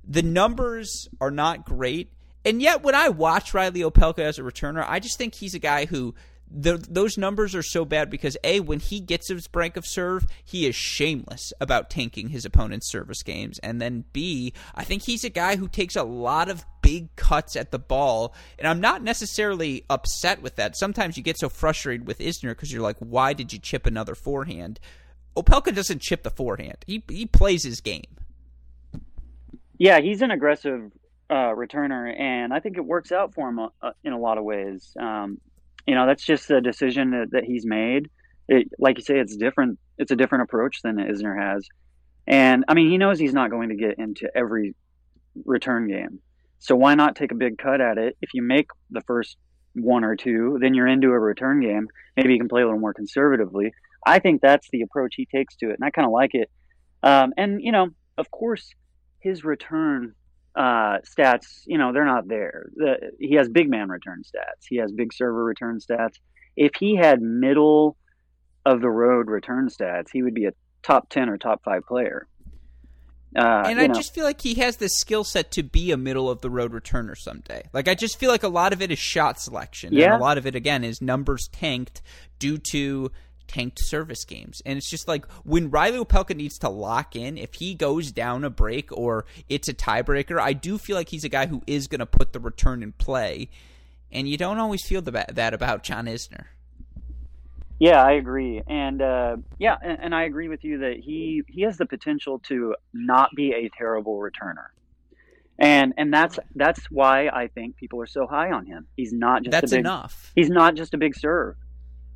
the 0.07 0.23
numbers 0.23 1.09
are 1.21 1.31
not 1.31 1.65
great. 1.65 2.13
And 2.45 2.61
yet, 2.61 2.83
when 2.83 2.95
I 2.95 3.09
watch 3.09 3.55
Reilly 3.55 3.81
Opelka 3.81 4.19
as 4.19 4.39
a 4.39 4.43
returner, 4.43 4.85
I 4.87 4.99
just 4.99 5.17
think 5.17 5.37
he's 5.37 5.55
a 5.55 5.61
guy 5.61 5.87
who 5.87 6.15
the, 6.51 6.77
those 6.77 7.17
numbers 7.17 7.55
are 7.55 7.63
so 7.63 7.85
bad 7.85 8.11
because 8.11 8.37
a 8.45 8.61
when 8.61 8.81
he 8.81 9.01
gets 9.01 9.29
his 9.29 9.47
break 9.47 9.77
of 9.77 9.87
serve, 9.87 10.27
he 10.45 10.67
is 10.67 10.75
shameless 10.75 11.53
about 11.61 11.89
tanking 11.89 12.29
his 12.29 12.45
opponent's 12.45 12.91
service 12.91 13.23
games, 13.23 13.61
and 13.61 13.81
then 13.81 14.05
b 14.13 14.53
I 14.75 14.83
think 14.83 15.03
he's 15.03 15.25
a 15.25 15.31
guy 15.31 15.57
who 15.57 15.69
takes 15.69 15.95
a 15.95 16.03
lot 16.03 16.51
of 16.51 16.67
big 16.93 17.17
cuts 17.17 17.57
at 17.57 17.71
the 17.71 17.79
ball, 17.79 18.35
and 18.59 18.69
I'm 18.69 18.81
not 18.81 19.03
necessarily 19.03 19.85
upset 19.89 20.43
with 20.43 20.57
that. 20.57 20.77
Sometimes 20.77 21.17
you 21.17 21.23
get 21.23 21.39
so 21.39 21.49
frustrated 21.49 22.07
with 22.07 22.19
Isner 22.19 22.51
because 22.51 22.71
you're 22.71 22.83
like, 22.83 22.99
why 22.99 23.33
did 23.33 23.51
you 23.51 23.59
chip 23.59 23.87
another 23.87 24.15
forehand? 24.15 24.79
Opelka 25.35 25.75
doesn't 25.75 26.03
chip 26.03 26.23
the 26.23 26.31
forehand; 26.31 26.77
he 26.87 27.03
he 27.09 27.25
plays 27.25 27.65
his 27.65 27.81
game. 27.81 28.17
Yeah, 29.79 30.01
he's 30.01 30.21
an 30.21 30.31
aggressive 30.31 30.93
uh, 31.31 31.55
returner, 31.55 32.15
and 32.21 32.53
I 32.53 32.61
think 32.61 32.77
it 32.77 32.85
works 32.85 33.11
out 33.11 33.33
for 33.33 33.49
him 33.49 33.59
uh, 33.59 33.69
uh, 33.81 33.93
in 34.05 34.13
a 34.13 34.19
lot 34.19 34.37
of 34.37 34.45
ways. 34.45 34.95
Um, 35.01 35.41
you 35.87 35.95
know, 35.95 36.07
that's 36.07 36.25
just 36.25 36.51
a 36.51 36.61
decision 36.61 37.13
that, 37.13 37.31
that 37.31 37.45
he's 37.45 37.65
made. 37.65 38.11
It, 38.49 38.69
like 38.79 38.99
you 38.99 39.05
say, 39.05 39.19
it's 39.19 39.35
different. 39.37 39.79
It's 39.97 40.11
a 40.11 40.17
different 40.17 40.45
approach 40.45 40.83
than 40.83 40.97
Isner 40.97 41.35
has, 41.41 41.67
and 42.27 42.67
I 42.69 42.75
mean, 42.75 42.91
he 42.91 42.99
knows 42.99 43.19
he's 43.19 43.33
not 43.33 43.51
going 43.51 43.71
to 43.71 43.77
get 43.77 43.99
into 43.99 44.31
every 44.37 44.75
return 45.47 45.89
game. 45.89 46.21
So 46.63 46.77
why 46.77 46.95
not 46.95 47.17
take 47.17 47.33
a 47.33 47.35
big 47.35 47.59
cut 47.59 47.81
at 47.81 47.99
it? 47.99 48.17
If 48.23 48.31
you 48.35 48.43
make 48.43 48.69
the 48.89 49.01
first 49.01 49.37
one 49.75 50.05
or 50.05 50.15
two, 50.15 50.59
then 50.61 50.75
you're 50.75 50.87
into 50.87 51.09
a 51.09 51.19
return 51.19 51.61
game. 51.61 51.89
Maybe 52.17 52.35
you 52.35 52.39
can 52.39 52.49
play 52.49 52.63
a 52.63 52.65
little 52.65 52.79
more 52.79 52.95
conservatively. 52.95 53.73
I 54.07 54.21
think 54.21 54.41
that's 54.41 54.69
the 54.71 54.83
approach 54.83 55.15
he 55.17 55.27
takes 55.27 55.57
to 55.57 55.71
it, 55.71 55.75
and 55.75 55.85
I 55.85 55.91
kind 55.91 56.07
of 56.07 56.13
like 56.13 56.31
it. 56.35 56.49
Um, 57.03 57.33
and 57.37 57.61
you 57.61 57.73
know, 57.73 57.89
of 58.17 58.31
course, 58.31 58.71
his 59.19 59.43
return 59.43 60.15
uh, 60.55 60.99
stats, 61.05 61.63
you 61.67 61.79
know, 61.79 61.93
they're 61.93 62.05
not 62.05 62.29
there. 62.29 62.67
The, 62.77 63.11
he 63.19 63.35
has 63.35 63.49
big 63.49 63.69
man 63.69 63.89
return 63.89 64.23
stats. 64.23 64.65
He 64.69 64.77
has 64.77 64.93
big 64.93 65.13
server 65.13 65.43
return 65.43 65.81
stats. 65.81 66.15
If 66.57 66.77
he 66.79 66.95
had 66.95 67.21
middle 67.21 67.97
of 68.65 68.81
the 68.81 68.91
road 68.91 69.27
return 69.27 69.69
stats, 69.69 70.11
he 70.13 70.23
would 70.23 70.35
be 70.35 70.45
a 70.45 70.53
top 70.85 71.09
ten 71.09 71.29
or 71.29 71.39
top 71.39 71.65
five 71.65 71.83
player. 71.89 72.29
Uh, 73.35 73.65
and 73.67 73.81
I 73.81 73.87
know. 73.87 73.95
just 73.95 74.15
feel 74.15 74.25
like 74.25 74.41
he 74.41 74.55
has 74.55 74.77
the 74.77 74.89
skill 74.89 75.25
set 75.25 75.51
to 75.53 75.63
be 75.63 75.91
a 75.91 75.97
middle 75.97 76.29
of 76.29 76.43
the 76.43 76.51
road 76.51 76.73
returner 76.73 77.17
someday. 77.17 77.63
Like 77.73 77.89
I 77.89 77.95
just 77.95 78.19
feel 78.19 78.31
like 78.31 78.43
a 78.43 78.49
lot 78.49 78.73
of 78.73 78.83
it 78.83 78.91
is 78.91 78.99
shot 78.99 79.41
selection, 79.41 79.95
yeah. 79.95 80.07
and 80.07 80.15
a 80.15 80.25
lot 80.25 80.39
of 80.39 80.47
it 80.47 80.55
again 80.55 80.85
is 80.85 81.01
numbers 81.01 81.49
tanked 81.51 82.03
due 82.39 82.59
to 82.73 83.11
tanked 83.53 83.79
service 83.81 84.25
games. 84.25 84.63
And 84.65 84.77
it's 84.77 84.91
just 84.91 85.07
like 85.07 85.27
when 85.45 85.71
Reilly 85.71 85.99
Opelka 85.99 86.35
needs 86.35 86.59
to 86.59 86.69
lock 86.69 87.15
in, 87.17 87.39
if 87.39 87.55
he 87.55 87.75
goes 87.75 88.11
down 88.11 88.45
a 88.45 88.51
break 88.51 88.91
or 88.93 89.27
it's 89.49 89.69
a 89.69 89.75
tiebreaker, 89.75 90.41
I 90.41 90.53
do 90.53 90.79
feel 90.79 90.97
like 90.97 91.11
he's 91.11 91.25
a 91.25 91.29
guy 91.29 91.47
who 91.47 91.63
is 91.67 91.87
going 91.87 92.01
to 92.01 92.07
put 92.07 92.33
the 92.33 92.41
return 92.41 92.83
in 92.83 92.93
play. 92.93 93.49
And 94.11 94.29
you 94.29 94.37
don't 94.37 94.59
always 94.59 94.87
feel 94.87 95.01
the, 95.01 95.25
that 95.33 95.55
about 95.55 95.83
John 95.83 96.07
Isner. 96.07 96.47
Yeah, 97.83 98.01
I 98.01 98.13
agree, 98.13 98.63
and 98.69 99.03
uh, 99.03 99.37
yeah, 99.59 99.75
and, 99.83 99.99
and, 100.01 100.15
I 100.15 100.23
agree 100.23 100.49
with 100.49 100.63
you 100.63 100.79
that 100.79 100.99
he 101.01 101.43
he 101.49 101.63
has 101.63 101.79
the 101.79 101.85
potential 101.85 102.39
to 102.47 102.77
not 102.95 103.31
be 103.35 103.51
a 103.55 103.69
terrible 103.77 104.21
returner, 104.21 104.67
and 105.59 105.93
and 105.97 106.15
that's 106.15 106.39
that's 106.55 106.81
why 106.93 107.27
I 107.27 107.49
think 107.49 107.75
people 107.75 108.01
are 108.01 108.07
so 108.07 108.29
high 108.29 108.53
on 108.53 108.67
him. 108.67 108.87
He's 108.97 109.13
not 109.13 109.43
just 109.43 109.51
that's 109.51 109.73
a 109.73 109.75
big, 109.75 109.81
enough. 109.81 110.31
He's 110.37 110.49
not 110.49 110.77
just 110.77 110.95
a 110.95 110.97
big 110.97 111.17
serve. 111.17 111.57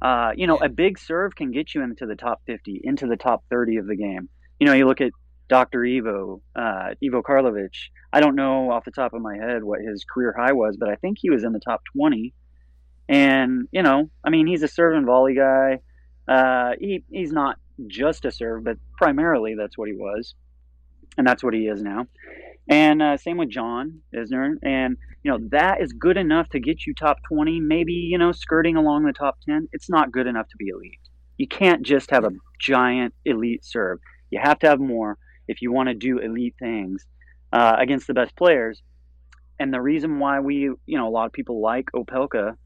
Uh, 0.01 0.31
you 0.37 0.47
know, 0.47 0.57
yeah. 0.61 0.67
a 0.67 0.69
big 0.69 1.01
serve 1.01 1.35
can 1.35 1.51
get 1.51 1.75
you 1.75 1.83
into 1.83 2.07
the 2.07 2.15
top 2.15 2.43
50, 2.47 2.83
into 2.85 3.09
the 3.09 3.17
top 3.17 3.43
30 3.51 3.79
of 3.79 3.89
the 3.89 3.97
game. 3.97 4.29
You 4.61 4.69
know, 4.69 4.73
you 4.73 4.87
look 4.87 5.01
at 5.01 5.11
Dr. 5.49 5.85
Ivo, 5.85 6.43
uh, 6.55 6.91
Ivo 7.05 7.23
Karlovic. 7.23 7.75
I 8.13 8.21
don't 8.21 8.37
know 8.37 8.71
off 8.71 8.85
the 8.85 8.93
top 8.93 9.15
of 9.15 9.21
my 9.21 9.37
head 9.37 9.65
what 9.65 9.81
his 9.81 10.05
career 10.05 10.33
high 10.39 10.53
was, 10.53 10.77
but 10.79 10.91
I 10.91 10.95
think 10.95 11.19
he 11.21 11.29
was 11.29 11.43
in 11.43 11.53
the 11.53 11.59
top 11.59 11.83
20. 11.97 12.33
And, 13.09 13.69
you 13.71 13.83
know, 13.83 14.11
I 14.25 14.31
mean, 14.31 14.47
he's 14.47 14.63
a 14.63 14.69
serve 14.69 14.97
and 14.97 15.07
volley 15.07 15.35
guy. 15.35 15.81
Uh, 16.29 16.73
he, 16.81 17.05
he's 17.11 17.33
not 17.33 17.59
just 17.87 18.25
a 18.25 18.33
serve, 18.33 18.65
but 18.65 18.79
primarily 18.97 19.55
that's 19.55 19.79
what 19.79 19.89
he 19.89 19.95
was. 19.95 20.35
And 21.17 21.27
that's 21.27 21.43
what 21.43 21.55
he 21.55 21.67
is 21.67 21.83
now. 21.83 22.07
And 22.69 23.01
uh, 23.01 23.17
same 23.17 23.37
with 23.37 23.51
John 23.51 24.01
Isner. 24.15 24.55
And, 24.63 24.97
you 25.23 25.31
know, 25.31 25.39
that 25.51 25.81
is 25.81 25.93
good 25.93 26.17
enough 26.17 26.49
to 26.51 26.61
get 26.61 26.85
you 26.87 26.95
top 26.95 27.19
20, 27.29 27.61
maybe, 27.61 27.93
you 27.93 28.19
know, 28.19 28.33
skirting 28.33 28.77
along 28.77 29.05
the 29.05 29.13
top 29.13 29.39
10. 29.49 29.69
It's 29.73 29.89
not 29.89 30.11
good 30.11 30.27
enough 30.27 30.49
to 30.49 30.57
be 30.57 30.69
elite. 30.69 30.99
You 31.39 31.47
can't 31.47 31.83
just 31.83 32.11
have 32.11 32.25
a 32.25 32.33
giant 32.61 33.15
elite 33.25 33.65
serve. 33.65 34.01
You 34.31 34.41
have 34.43 34.59
to 34.61 34.69
have 34.69 34.81
more 34.81 35.19
if 35.47 35.63
you 35.63 35.71
want 35.71 35.89
to 35.89 35.95
do 35.95 36.19
elite 36.19 36.57
things 36.59 37.07
uh, 37.53 37.77
against 37.79 38.09
the 38.09 38.15
best 38.15 38.35
players. 38.37 38.83
And 39.59 39.73
the 39.73 39.81
reason 39.81 40.19
why 40.19 40.41
we, 40.41 40.71
you 40.87 40.99
know, 40.99 41.09
a 41.09 41.11
lot 41.11 41.27
of 41.27 41.33
people 41.33 41.61
like 41.61 41.87
Opelka 41.95 42.57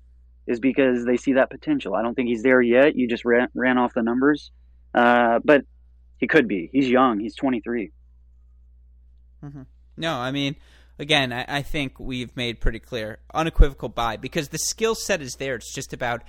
is 0.50 0.58
because 0.60 1.04
they 1.04 1.16
see 1.16 1.34
that 1.34 1.48
potential. 1.48 1.94
I 1.94 2.02
don't 2.02 2.14
think 2.14 2.28
he's 2.28 2.42
there 2.42 2.60
yet. 2.60 2.96
You 2.96 3.08
just 3.08 3.24
ran, 3.24 3.48
ran 3.54 3.78
off 3.78 3.94
the 3.94 4.02
numbers. 4.02 4.50
Uh, 4.92 5.38
but 5.44 5.62
he 6.18 6.26
could 6.26 6.48
be. 6.48 6.68
He's 6.72 6.90
young. 6.90 7.20
He's 7.20 7.36
23. 7.36 7.92
Mm-hmm. 9.44 9.62
No, 9.96 10.14
I 10.16 10.32
mean, 10.32 10.56
again, 10.98 11.32
I, 11.32 11.44
I, 11.48 11.62
think 11.62 12.00
we've 12.00 12.36
made 12.36 12.60
pretty 12.60 12.80
clear 12.80 13.20
unequivocal 13.32 13.88
buy 13.88 14.16
because 14.16 14.48
the 14.48 14.58
skill 14.58 14.94
set 14.94 15.22
is 15.22 15.36
there. 15.36 15.54
It's 15.54 15.72
just 15.72 15.92
about 15.92 16.22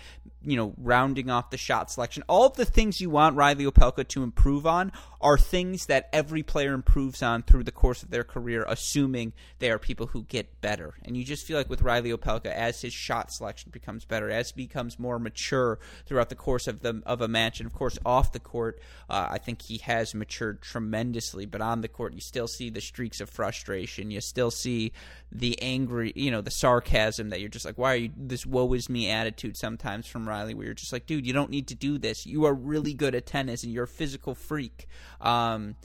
you 0.44 0.58
know 0.58 0.74
rounding 0.78 1.30
off 1.30 1.50
the 1.50 1.58
shot 1.58 1.92
selection. 1.92 2.24
All 2.28 2.46
of 2.46 2.56
the 2.56 2.66
things 2.66 3.02
you 3.02 3.10
want 3.10 3.36
Reilly 3.36 3.66
Opelka 3.66 4.08
to 4.10 4.24
improve 4.24 4.66
on 4.66 4.92
are 5.20 5.38
things 5.38 5.86
that 5.86 6.10
every 6.12 6.42
player 6.42 6.74
improves 6.74 7.22
on 7.22 7.44
through 7.44 7.64
the 7.64 7.72
course 7.72 8.02
of 8.02 8.10
their 8.10 8.24
career, 8.24 8.66
assuming 8.68 9.34
they 9.60 9.70
are 9.70 9.78
people 9.78 10.08
who 10.08 10.24
get 10.24 10.62
better. 10.62 10.96
And 11.04 11.16
you 11.16 11.24
just 11.24 11.46
feel 11.46 11.58
like 11.58 11.70
with 11.70 11.84
Reilly 11.84 12.12
Opelka, 12.12 12.48
as 12.48 12.82
his 12.82 12.94
shot 12.94 13.32
selection 13.32 13.70
becomes 13.72 14.04
better, 14.04 14.30
as 14.30 14.52
he 14.52 14.66
becomes 14.66 14.98
more 14.98 15.20
mature 15.20 15.80
throughout 16.06 16.30
the 16.30 16.36
course 16.36 16.68
of 16.68 16.82
the 16.82 17.02
of 17.06 17.22
a 17.22 17.28
match, 17.28 17.60
and 17.60 17.68
of 17.68 17.74
course 17.74 18.00
off 18.06 18.32
the 18.32 18.40
court, 18.40 18.80
uh, 19.10 19.28
I 19.30 19.38
think 19.38 19.62
he 19.62 19.78
has 19.80 20.16
matured 20.16 20.62
tremendously. 20.62 21.46
But 21.46 21.62
on 21.62 21.82
the 21.82 21.88
court, 21.88 22.14
you 22.14 22.22
still 22.22 22.48
see 22.48 22.70
the 22.70 22.82
streaks 22.82 23.22
of 23.22 23.30
frustration. 23.30 24.12
You 24.12 24.22
still 24.22 24.52
see 24.52 24.92
the 25.32 25.62
angry, 25.62 26.12
you 26.16 26.32
know, 26.32 26.42
the 26.42 26.52
sarcasm 26.52 27.30
that 27.30 27.40
you're 27.40 27.50
just 27.50 27.66
like, 27.66 27.78
why 27.78 27.94
are 27.94 27.98
you 27.98 28.12
this 28.18 28.46
woe 28.46 28.74
is 28.74 28.90
me 28.90 29.10
attitude 29.10 29.56
sometimes 29.56 30.08
from 30.08 30.28
Reilly, 30.32 30.54
where 30.54 30.66
you're 30.66 30.74
just 30.74 30.94
like, 30.94 31.06
dude, 31.06 31.28
you 31.28 31.34
don't 31.34 31.50
need 31.50 31.68
to 31.68 31.76
do 31.76 31.98
this. 31.98 32.26
You 32.26 32.46
are 32.46 32.54
really 32.54 32.94
good 32.94 33.16
at 33.16 33.26
tennis 33.26 33.64
and 33.64 33.72
you're 33.72 33.84
a 33.84 33.88
physical 33.88 34.34
freak. 34.34 34.88
Um, 35.20 35.76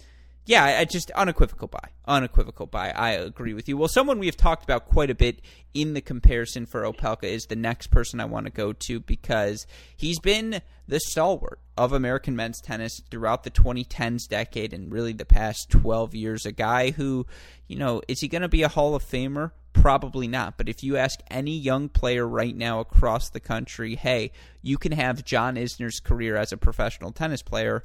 yeah, 0.47 0.65
I 0.65 0.85
just 0.85 1.11
unequivocal 1.11 1.67
buy. 1.67 1.89
Unequivocal 2.07 2.67
buy. 2.67 2.91
I 2.91 3.11
agree 3.11 3.53
with 3.53 3.69
you. 3.69 3.77
Well, 3.77 3.89
someone 3.89 4.21
we 4.21 4.27
have 4.27 4.37
talked 4.37 4.63
about 4.63 4.87
quite 4.87 5.11
a 5.11 5.15
bit 5.15 5.41
in 5.75 5.95
the 5.95 6.01
comparison 6.01 6.67
for 6.67 6.83
Opelka 6.83 7.25
is 7.25 7.47
the 7.47 7.57
next 7.57 7.89
person 7.89 8.21
I 8.21 8.27
want 8.27 8.47
to 8.47 8.53
go 8.53 8.73
to 8.73 9.01
because 9.01 9.67
he's 9.97 10.21
been 10.21 10.63
the 10.87 11.01
stalwart 11.01 11.59
of 11.77 11.93
American 11.93 12.37
men's 12.37 12.61
tennis 12.61 13.01
throughout 13.11 13.43
the 13.43 13.51
2010s 13.51 14.29
decade 14.29 14.73
and 14.73 14.93
really 14.93 15.13
the 15.13 15.25
past 15.25 15.69
12 15.71 16.15
years. 16.15 16.47
A 16.47 16.53
guy 16.53 16.93
who, 16.93 17.27
you 17.67 17.77
know, 17.77 18.01
is 18.07 18.21
he 18.21 18.29
going 18.29 18.43
to 18.43 18.49
be 18.49 18.63
a 18.63 18.69
Hall 18.69 18.95
of 18.95 19.05
Famer? 19.05 19.51
Probably 19.73 20.29
not. 20.29 20.57
But 20.57 20.69
if 20.69 20.85
you 20.85 20.97
ask 20.97 21.21
any 21.29 21.59
young 21.59 21.89
player 21.89 22.27
right 22.27 22.57
now 22.57 22.79
across 22.79 23.31
the 23.31 23.41
country, 23.41 23.97
hey, 23.97 24.31
you 24.63 24.79
can 24.79 24.93
have 24.93 25.25
John 25.25 25.57
Isner's 25.57 25.99
career 25.99 26.37
as 26.37 26.53
a 26.53 26.57
professional 26.57 27.11
tennis 27.11 27.43
player 27.43 27.85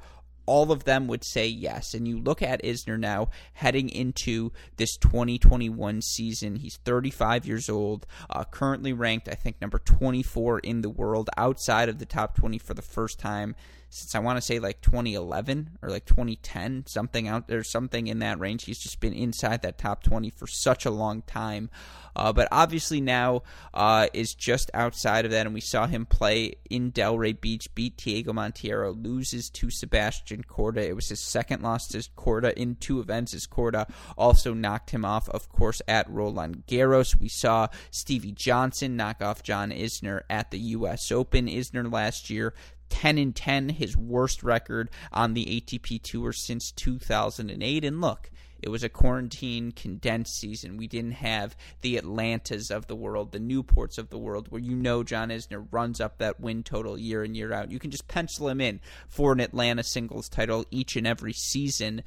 all 0.52 0.74
of 0.74 0.84
them 0.84 1.08
would 1.08 1.24
say 1.24 1.48
yes. 1.48 1.94
And 1.94 2.06
you 2.06 2.20
look 2.20 2.42
at 2.42 2.62
Isner 2.62 3.00
now 3.00 3.30
heading 3.54 3.88
into 3.88 4.52
this 4.76 4.98
2021 4.98 6.02
season. 6.02 6.58
He's 6.58 6.76
35 6.84 7.46
years 7.46 7.70
old, 7.70 8.06
uh, 8.30 8.44
currently 8.44 8.92
ranked, 8.92 9.30
I 9.30 9.36
think, 9.36 9.62
number 9.62 9.80
24 9.80 10.60
in 10.60 10.82
the 10.82 10.90
world, 10.90 11.30
outside 11.38 11.88
of 11.88 12.00
the 12.00 12.06
top 12.06 12.36
20 12.36 12.58
for 12.58 12.74
the 12.74 12.82
first 12.82 13.18
time 13.18 13.56
since 13.92 14.16
I 14.16 14.20
want 14.20 14.38
to 14.38 14.42
say 14.42 14.60
like 14.60 14.80
2011 14.82 15.78
or 15.82 15.90
like 15.90 16.06
2010, 16.06 16.86
something 16.88 17.28
out 17.28 17.50
there, 17.50 17.62
something 17.62 18.08
in 18.08 18.20
that 18.20 18.40
range. 18.40 18.64
He's 18.64 18.80
just 18.80 19.02
been 19.02 19.14
inside 19.14 19.62
that 19.64 19.78
top 19.78 20.02
20 20.02 20.30
for 20.30 20.48
such 20.48 20.86
a 20.86 20.90
long 20.92 21.24
time. 21.24 21.70
Uh, 22.16 22.32
but 22.32 22.48
obviously 22.52 23.02
now 23.02 23.44
uh, 23.74 24.08
is 24.14 24.34
just 24.34 24.72
outside 24.74 25.26
of 25.26 25.32
that, 25.32 25.46
and 25.46 25.54
we 25.54 25.62
saw 25.62 25.88
him 25.88 26.06
play 26.06 26.54
in 26.70 26.92
Delray 26.92 27.40
Beach, 27.40 27.74
beat 27.76 27.98
Diego 27.98 28.32
Monteiro, 28.34 28.92
loses 28.92 29.50
to 29.50 29.70
Sebastian 29.70 30.44
Korda. 30.44 30.78
It 30.78 30.94
was 30.94 31.10
his 31.10 31.20
second 31.20 31.62
loss 31.62 31.88
to 31.90 31.98
Korda 32.18 32.54
in 32.54 32.76
two 32.76 33.00
events, 33.00 33.34
as 33.34 33.46
Korda 33.46 33.90
also 34.18 34.54
knocked 34.54 34.92
him 34.92 35.04
off, 35.06 35.30
of 35.30 35.50
course, 35.50 35.82
at 35.88 36.10
Roland 36.10 36.64
Garros. 36.68 37.20
We 37.20 37.30
saw 37.30 37.68
Stevie 37.92 38.32
Johnson 38.32 38.96
knock 38.96 39.22
off 39.22 39.44
John 39.44 39.72
Isner 39.72 40.22
at 40.30 40.52
the 40.52 40.60
U.S. 40.60 41.12
Open. 41.12 41.48
Isner 41.48 41.92
last 41.92 42.30
year 42.30 42.54
10 42.92 43.18
and 43.18 43.36
10, 43.36 43.70
his 43.70 43.98
worst 43.98 44.44
record 44.44 44.90
on 45.12 45.34
the 45.34 45.46
ATP 45.46 46.04
Tour 46.04 46.32
since 46.32 46.72
2008. 46.72 47.84
And 47.84 48.02
look, 48.02 48.30
it 48.62 48.70
was 48.70 48.84
a 48.84 48.90
quarantine 48.90 49.72
condensed 49.72 50.40
season. 50.40 50.78
We 50.78 50.88
didn't 50.88 51.14
have 51.14 51.56
the 51.82 51.98
Atlantas 51.98 52.70
of 52.70 52.86
the 52.86 52.96
world, 52.96 53.32
the 53.32 53.40
Newports 53.40 53.98
of 53.98 54.10
the 54.10 54.20
world, 54.20 54.48
where 54.50 54.62
you 54.62 54.76
know 54.76 55.04
John 55.04 55.30
Isner 55.30 55.66
runs 55.72 56.00
up 56.00 56.20
that 56.20 56.40
win 56.40 56.64
total 56.64 56.98
year 56.98 57.24
in, 57.24 57.34
year 57.34 57.54
out. 57.54 57.72
You 57.72 57.80
can 57.80 57.90
just 57.90 58.08
pencil 58.08 58.48
him 58.48 58.62
in 58.62 58.80
for 59.08 59.32
an 59.32 59.40
Atlanta 59.40 59.84
singles 59.84 60.30
title 60.30 60.66
each 60.70 60.96
and 60.96 61.08
every 61.08 61.34
season. 61.34 62.04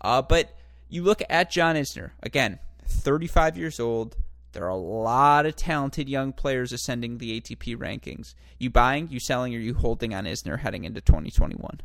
Uh, 0.00 0.22
but 0.22 0.56
you 0.88 1.02
look 1.02 1.22
at 1.28 1.50
John 1.50 1.74
Isner, 1.74 2.12
again, 2.22 2.60
35 2.86 3.58
years 3.58 3.80
old, 3.80 4.16
there 4.52 4.64
are 4.64 4.70
a 4.70 4.76
lot 4.76 5.46
of 5.46 5.56
talented 5.56 6.08
young 6.08 6.32
players 6.32 6.72
ascending 6.72 7.18
the 7.18 7.40
ATP 7.40 7.76
rankings. 7.76 8.34
You 8.58 8.70
buying, 8.70 9.08
you 9.10 9.20
selling, 9.20 9.54
or 9.54 9.58
you 9.58 9.74
holding 9.74 10.14
on 10.14 10.24
Isner 10.24 10.58
heading 10.58 10.84
into 10.84 11.00
2021? 11.00 11.80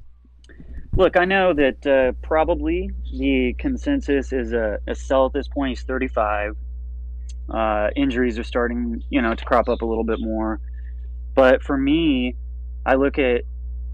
Look, 0.96 1.18
I 1.18 1.26
know 1.26 1.54
that 1.54 1.86
uh, 1.88 2.14
probably 2.22 2.90
the 3.12 3.56
consensus 3.58 4.32
is 4.32 4.54
a, 4.54 4.80
a, 4.88 4.96
sell 4.96 5.26
at 5.26 5.34
this 5.34 5.48
point. 5.48 5.70
He's 5.70 5.84
35. 5.84 6.56
Uh, 7.50 7.90
injuries 7.96 8.38
are 8.38 8.44
starting, 8.44 9.04
you 9.10 9.22
know, 9.22 9.34
to 9.34 9.46
crop 9.46 9.68
up 9.68 9.82
a 9.82 9.86
little 9.86 10.04
bit 10.04 10.20
more. 10.20 10.62
But 11.36 11.64
for 11.64 11.78
me, 11.78 12.36
I 12.86 12.96
look 12.96 13.18
at 13.18 13.42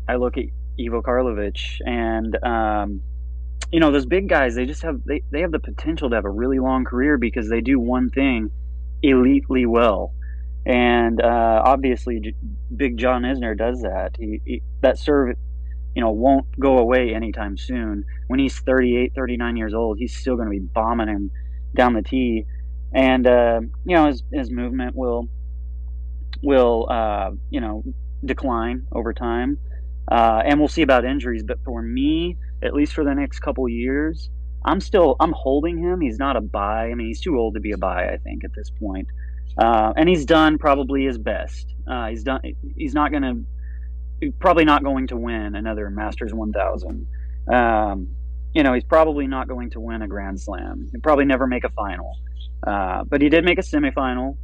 I 0.08 0.16
look 0.16 0.38
at 0.38 0.46
Ivo 0.80 1.02
Karlovic, 1.02 1.80
and 1.86 2.38
um, 2.44 3.02
you 3.72 3.80
know, 3.80 3.92
those 3.92 4.06
big 4.06 4.28
guys, 4.28 4.56
they 4.56 4.66
just 4.66 4.82
have 4.82 5.02
they, 5.06 5.22
they 5.32 5.42
have 5.42 5.52
the 5.52 5.60
potential 5.60 6.10
to 6.10 6.16
have 6.16 6.26
a 6.26 6.30
really 6.30 6.60
long 6.60 6.84
career 6.84 7.18
because 7.18 7.50
they 7.50 7.62
do 7.62 7.80
one 7.80 8.10
thing 8.10 8.52
elitely 9.04 9.66
well. 9.68 10.14
And 10.66 11.22
uh, 11.22 11.62
obviously, 11.66 12.20
J- 12.20 12.36
Big 12.76 12.98
John 12.98 13.24
Isner 13.24 13.58
does 13.58 13.82
that. 13.82 14.16
He, 14.20 14.42
he, 14.46 14.62
that 14.82 15.00
serve, 15.00 15.36
you 15.96 16.02
know, 16.02 16.12
won't 16.12 16.46
go 16.60 16.78
away 16.78 17.14
anytime 17.14 17.58
soon. 17.58 18.04
When 18.28 18.40
he's 18.40 18.60
38, 18.60 19.14
39 19.16 19.58
years 19.58 19.74
old, 19.74 19.98
he's 19.98 20.16
still 20.16 20.36
going 20.36 20.48
to 20.48 20.52
be 20.52 20.60
bombing 20.60 21.08
him 21.08 21.32
down 21.76 21.94
the 21.94 22.02
tee, 22.02 22.46
and 22.94 23.28
uh, 23.28 23.62
you 23.86 23.96
know 23.96 24.08
his 24.08 24.24
his 24.32 24.52
movement 24.52 24.96
will 24.96 25.28
will 26.42 26.88
uh, 26.90 27.32
you 27.50 27.62
know 27.62 27.84
decline 28.26 28.86
over 28.92 29.14
time, 29.14 29.58
uh, 30.12 30.42
and 30.46 30.60
we'll 30.60 30.68
see 30.68 30.82
about 30.82 31.06
injuries. 31.06 31.44
But 31.44 31.58
for 31.64 31.82
me, 31.82 32.38
at 32.64 32.74
least 32.74 32.94
for 32.94 33.04
the 33.04 33.14
next 33.14 33.40
couple 33.40 33.68
years, 33.70 34.30
I'm 34.64 34.80
still 34.80 35.16
I'm 35.20 35.32
holding 35.32 35.78
him. 35.78 36.02
He's 36.02 36.18
not 36.18 36.36
a 36.36 36.42
buy. 36.42 36.90
I 36.90 36.94
mean, 36.96 37.08
he's 37.08 37.22
too 37.22 37.38
old 37.38 37.54
to 37.56 37.60
be 37.60 37.72
a 37.72 37.78
buy. 37.78 38.10
I 38.10 38.18
think 38.18 38.44
at 38.44 38.52
this 38.56 38.70
point, 38.70 39.08
uh, 39.58 39.94
and 39.96 40.10
he's 40.10 40.26
done 40.26 40.58
probably 40.58 41.06
his 41.06 41.18
best. 41.18 41.74
Uh, 41.88 42.08
he's 42.08 42.24
done. 42.24 42.42
He's 42.76 42.94
not 42.94 43.12
to 43.12 43.44
probably 44.40 44.66
not 44.66 44.84
going 44.84 45.08
to 45.08 45.18
win 45.18 45.56
another 45.56 45.90
Masters 45.90 46.34
1000. 46.34 47.08
Um, 47.52 48.10
you 48.54 48.64
know, 48.64 48.74
he's 48.74 48.84
probably 48.84 49.28
not 49.28 49.48
going 49.48 49.70
to 49.72 49.80
win 49.80 50.02
a 50.02 50.08
Grand 50.08 50.40
Slam. 50.40 50.90
He'll 50.92 51.02
probably 51.02 51.26
never 51.26 51.48
make 51.48 51.64
a 51.64 51.70
final. 51.70 52.18
Uh, 52.66 53.04
but 53.04 53.22
he 53.22 53.30
did 53.30 53.46
make 53.46 53.58
a 53.58 53.62
semifinal, 53.62 54.36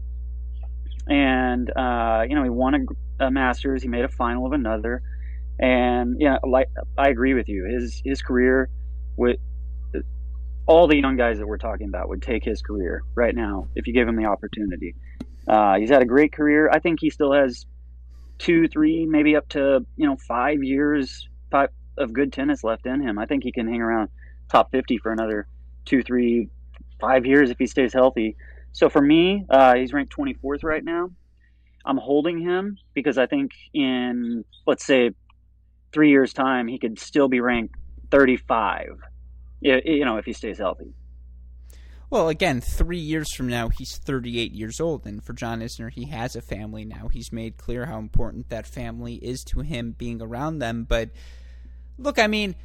and 1.07 1.69
uh, 1.75 2.23
you 2.27 2.35
know, 2.35 2.43
he 2.43 2.49
won 2.49 2.75
a, 3.19 3.25
a 3.25 3.31
Masters. 3.31 3.81
He 3.81 3.89
made 3.89 4.05
a 4.05 4.09
final 4.09 4.45
of 4.45 4.53
another, 4.53 5.01
and 5.59 6.15
yeah, 6.19 6.37
like 6.47 6.69
I 6.97 7.09
agree 7.09 7.33
with 7.33 7.49
you. 7.49 7.65
His 7.65 8.01
his 8.05 8.21
career 8.21 8.69
with 9.17 9.37
all 10.67 10.87
the 10.87 10.97
young 10.97 11.15
guys 11.15 11.37
that 11.37 11.47
we're 11.47 11.57
talking 11.57 11.87
about 11.87 12.09
would 12.09 12.21
take 12.21 12.43
his 12.43 12.61
career 12.61 13.03
right 13.13 13.35
now 13.35 13.67
if 13.75 13.85
you 13.87 13.93
give 13.93 14.07
him 14.07 14.15
the 14.15 14.25
opportunity. 14.25 14.95
Uh, 15.47 15.77
he's 15.77 15.89
had 15.89 16.01
a 16.01 16.05
great 16.05 16.31
career. 16.33 16.69
I 16.71 16.79
think 16.79 16.99
he 16.99 17.09
still 17.09 17.31
has 17.31 17.65
two, 18.39 18.67
three, 18.67 19.05
maybe 19.05 19.35
up 19.35 19.47
to 19.49 19.85
you 19.95 20.07
know 20.07 20.17
five 20.27 20.63
years 20.63 21.27
five, 21.51 21.69
of 21.97 22.13
good 22.13 22.33
tennis 22.33 22.63
left 22.63 22.85
in 22.85 23.01
him. 23.01 23.19
I 23.19 23.25
think 23.25 23.43
he 23.43 23.51
can 23.51 23.67
hang 23.67 23.81
around 23.81 24.09
top 24.51 24.71
50 24.71 24.97
for 24.97 25.11
another 25.11 25.47
two, 25.85 26.01
three, 26.01 26.49
five 26.99 27.25
years 27.25 27.49
if 27.51 27.57
he 27.59 27.67
stays 27.67 27.93
healthy. 27.93 28.35
So 28.73 28.89
for 28.89 29.01
me, 29.01 29.45
uh, 29.49 29.75
he's 29.75 29.93
ranked 29.93 30.15
24th 30.15 30.63
right 30.63 30.83
now. 30.83 31.09
I'm 31.85 31.97
holding 31.97 32.39
him 32.39 32.77
because 32.93 33.17
I 33.17 33.27
think 33.27 33.51
in 33.73 34.43
let's 34.65 34.83
say 34.83 35.11
three 35.93 36.09
years' 36.09 36.33
time 36.33 36.67
he 36.67 36.79
could 36.79 36.99
still 36.99 37.27
be 37.27 37.39
ranked 37.39 37.75
35 38.11 38.97
you 39.61 40.05
know, 40.05 40.17
if 40.17 40.25
he 40.25 40.33
stays 40.33 40.57
healthy. 40.57 40.93
Well, 42.09 42.29
again, 42.29 42.61
three 42.61 42.99
years 42.99 43.33
from 43.33 43.47
now, 43.47 43.69
he's 43.69 43.97
38 43.97 44.51
years 44.51 44.79
old, 44.79 45.07
and 45.07 45.23
for 45.23 45.33
John 45.33 45.61
Isner, 45.61 45.91
he 45.91 46.05
has 46.09 46.35
a 46.35 46.41
family 46.41 46.85
now. 46.85 47.07
He's 47.07 47.31
made 47.31 47.57
clear 47.57 47.87
how 47.87 47.97
important 47.97 48.49
that 48.49 48.67
family 48.67 49.15
is 49.15 49.43
to 49.45 49.61
him, 49.61 49.95
being 49.97 50.21
around 50.21 50.59
them. 50.59 50.85
But 50.87 51.09
look, 51.97 52.19
I 52.19 52.27
mean, 52.27 52.55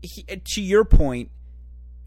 he, 0.00 0.24
uh, 0.30 0.36
to 0.54 0.62
your 0.62 0.84
point, 0.84 1.30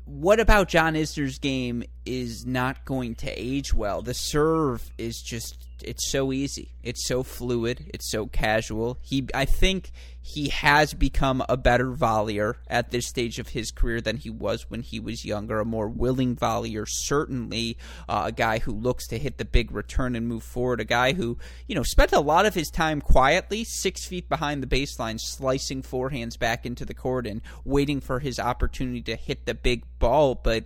what 0.06 0.40
about 0.40 0.68
John 0.68 0.96
Isner's 0.96 1.38
game 1.38 1.84
is 2.06 2.46
not 2.46 2.86
going 2.86 3.16
to 3.16 3.30
age 3.30 3.74
well? 3.74 4.02
The 4.02 4.14
serve 4.14 4.90
is 4.98 5.22
just 5.22 5.67
it's 5.84 6.10
so 6.10 6.32
easy. 6.32 6.74
It's 6.84 7.08
so 7.08 7.24
fluid. 7.24 7.90
It's 7.94 8.10
so 8.10 8.28
casual. 8.28 8.98
He, 9.02 9.28
I 9.34 9.46
think, 9.46 9.92
he 10.22 10.50
has 10.50 10.94
become 10.94 11.42
a 11.48 11.56
better 11.56 11.92
volleyer 11.94 12.56
at 12.68 12.92
this 12.92 13.08
stage 13.08 13.40
of 13.40 13.50
his 13.50 13.72
career 13.72 14.02
than 14.02 14.18
he 14.18 14.30
was 14.30 14.70
when 14.70 14.82
he 14.82 15.00
was 15.00 15.24
younger. 15.24 15.62
A 15.62 15.66
more 15.66 15.88
willing 15.88 16.36
volleyer, 16.36 16.86
certainly. 16.86 17.78
Uh, 18.10 18.24
a 18.26 18.32
guy 18.34 18.60
who 18.60 18.74
looks 18.74 19.08
to 19.08 19.18
hit 19.18 19.38
the 19.38 19.46
big 19.46 19.72
return 19.72 20.18
and 20.18 20.28
move 20.28 20.44
forward. 20.44 20.82
A 20.82 20.86
guy 20.86 21.14
who, 21.14 21.38
you 21.66 21.76
know, 21.76 21.84
spent 21.84 22.12
a 22.12 22.20
lot 22.20 22.46
of 22.46 22.56
his 22.56 22.70
time 22.70 23.00
quietly, 23.00 23.64
six 23.64 24.06
feet 24.06 24.28
behind 24.28 24.62
the 24.62 24.68
baseline, 24.68 25.18
slicing 25.18 25.82
forehands 25.82 26.38
back 26.38 26.66
into 26.66 26.84
the 26.84 26.94
court 26.94 27.26
and 27.26 27.42
waiting 27.64 28.02
for 28.02 28.20
his 28.20 28.38
opportunity 28.38 29.02
to 29.04 29.16
hit 29.16 29.46
the 29.46 29.54
big 29.54 29.86
ball. 29.98 30.36
But 30.36 30.66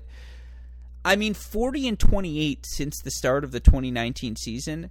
I 1.03 1.15
mean, 1.15 1.33
40 1.33 1.87
and 1.87 1.99
28 1.99 2.65
since 2.67 3.01
the 3.01 3.11
start 3.11 3.43
of 3.43 3.51
the 3.51 3.59
2019 3.59 4.35
season. 4.35 4.89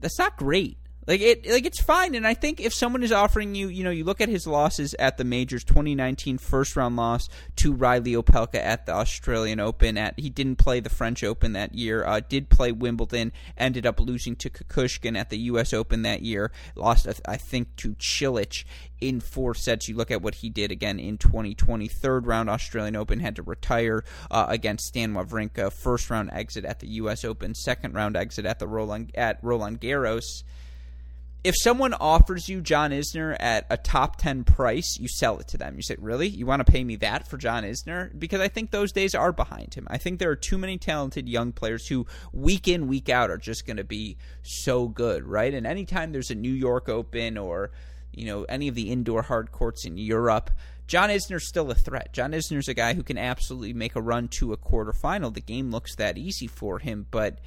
That's 0.00 0.18
not 0.18 0.36
great. 0.36 0.78
Like 1.06 1.20
it, 1.22 1.48
like 1.48 1.64
it's 1.64 1.80
fine. 1.80 2.14
And 2.14 2.26
I 2.26 2.34
think 2.34 2.60
if 2.60 2.74
someone 2.74 3.02
is 3.02 3.10
offering 3.10 3.54
you, 3.54 3.68
you 3.68 3.82
know, 3.84 3.90
you 3.90 4.04
look 4.04 4.20
at 4.20 4.28
his 4.28 4.46
losses 4.46 4.94
at 4.98 5.16
the 5.16 5.24
majors: 5.24 5.64
2019 5.64 6.38
first 6.38 6.76
round 6.76 6.96
loss 6.96 7.28
to 7.56 7.72
Reilly 7.72 8.12
Opelka 8.12 8.56
at 8.56 8.86
the 8.86 8.92
Australian 8.92 9.60
Open. 9.60 9.96
At 9.96 10.18
he 10.20 10.28
didn't 10.28 10.56
play 10.56 10.78
the 10.80 10.90
French 10.90 11.24
Open 11.24 11.54
that 11.54 11.74
year. 11.74 12.04
Uh, 12.04 12.20
did 12.20 12.50
play 12.50 12.70
Wimbledon. 12.70 13.32
Ended 13.56 13.86
up 13.86 13.98
losing 13.98 14.36
to 14.36 14.50
Kukushkin 14.50 15.16
at 15.16 15.30
the 15.30 15.38
U.S. 15.38 15.72
Open 15.72 16.02
that 16.02 16.22
year. 16.22 16.52
Lost, 16.76 17.08
I 17.26 17.36
think, 17.36 17.76
to 17.76 17.94
Cilic 17.94 18.64
in 19.00 19.20
four 19.20 19.54
sets. 19.54 19.88
You 19.88 19.96
look 19.96 20.10
at 20.10 20.20
what 20.20 20.36
he 20.36 20.50
did 20.50 20.70
again 20.70 21.00
in 21.00 21.16
2020. 21.16 21.88
Third 21.88 22.26
round 22.26 22.50
Australian 22.50 22.96
Open 22.96 23.20
had 23.20 23.36
to 23.36 23.42
retire 23.42 24.04
uh, 24.30 24.46
against 24.48 24.86
Stan 24.86 25.14
Wawrinka. 25.14 25.72
First 25.72 26.10
round 26.10 26.30
exit 26.32 26.66
at 26.66 26.80
the 26.80 26.88
U.S. 26.88 27.24
Open. 27.24 27.54
Second 27.54 27.94
round 27.94 28.16
exit 28.16 28.44
at 28.44 28.58
the 28.58 28.68
Roland 28.68 29.12
at 29.14 29.38
Roland 29.42 29.80
Garros 29.80 30.44
if 31.42 31.54
someone 31.58 31.94
offers 31.94 32.48
you 32.48 32.60
John 32.60 32.90
Isner 32.90 33.34
at 33.40 33.66
a 33.70 33.76
top 33.76 34.16
10 34.16 34.44
price, 34.44 34.98
you 35.00 35.08
sell 35.08 35.38
it 35.38 35.48
to 35.48 35.58
them. 35.58 35.76
You 35.76 35.82
say, 35.82 35.96
Really? 35.98 36.28
You 36.28 36.44
want 36.44 36.64
to 36.64 36.70
pay 36.70 36.84
me 36.84 36.96
that 36.96 37.28
for 37.28 37.38
John 37.38 37.64
Isner? 37.64 38.18
Because 38.18 38.40
I 38.40 38.48
think 38.48 38.70
those 38.70 38.92
days 38.92 39.14
are 39.14 39.32
behind 39.32 39.74
him. 39.74 39.86
I 39.90 39.96
think 39.96 40.18
there 40.18 40.30
are 40.30 40.36
too 40.36 40.58
many 40.58 40.76
talented 40.76 41.28
young 41.28 41.52
players 41.52 41.86
who, 41.86 42.06
week 42.32 42.68
in, 42.68 42.88
week 42.88 43.08
out, 43.08 43.30
are 43.30 43.38
just 43.38 43.66
going 43.66 43.78
to 43.78 43.84
be 43.84 44.18
so 44.42 44.88
good, 44.88 45.24
right? 45.24 45.52
And 45.54 45.66
anytime 45.66 46.12
there's 46.12 46.30
a 46.30 46.34
New 46.34 46.52
York 46.52 46.88
Open 46.88 47.38
or, 47.38 47.70
you 48.12 48.26
know, 48.26 48.44
any 48.44 48.68
of 48.68 48.74
the 48.74 48.90
indoor 48.90 49.22
hard 49.22 49.50
courts 49.50 49.86
in 49.86 49.96
Europe, 49.96 50.50
John 50.86 51.08
Isner's 51.08 51.48
still 51.48 51.70
a 51.70 51.74
threat. 51.74 52.12
John 52.12 52.32
Isner's 52.32 52.68
a 52.68 52.74
guy 52.74 52.94
who 52.94 53.02
can 53.02 53.16
absolutely 53.16 53.72
make 53.72 53.96
a 53.96 54.02
run 54.02 54.28
to 54.28 54.52
a 54.52 54.58
quarterfinal. 54.58 55.32
The 55.32 55.40
game 55.40 55.70
looks 55.70 55.94
that 55.96 56.18
easy 56.18 56.48
for 56.48 56.80
him, 56.80 57.06
but 57.10 57.38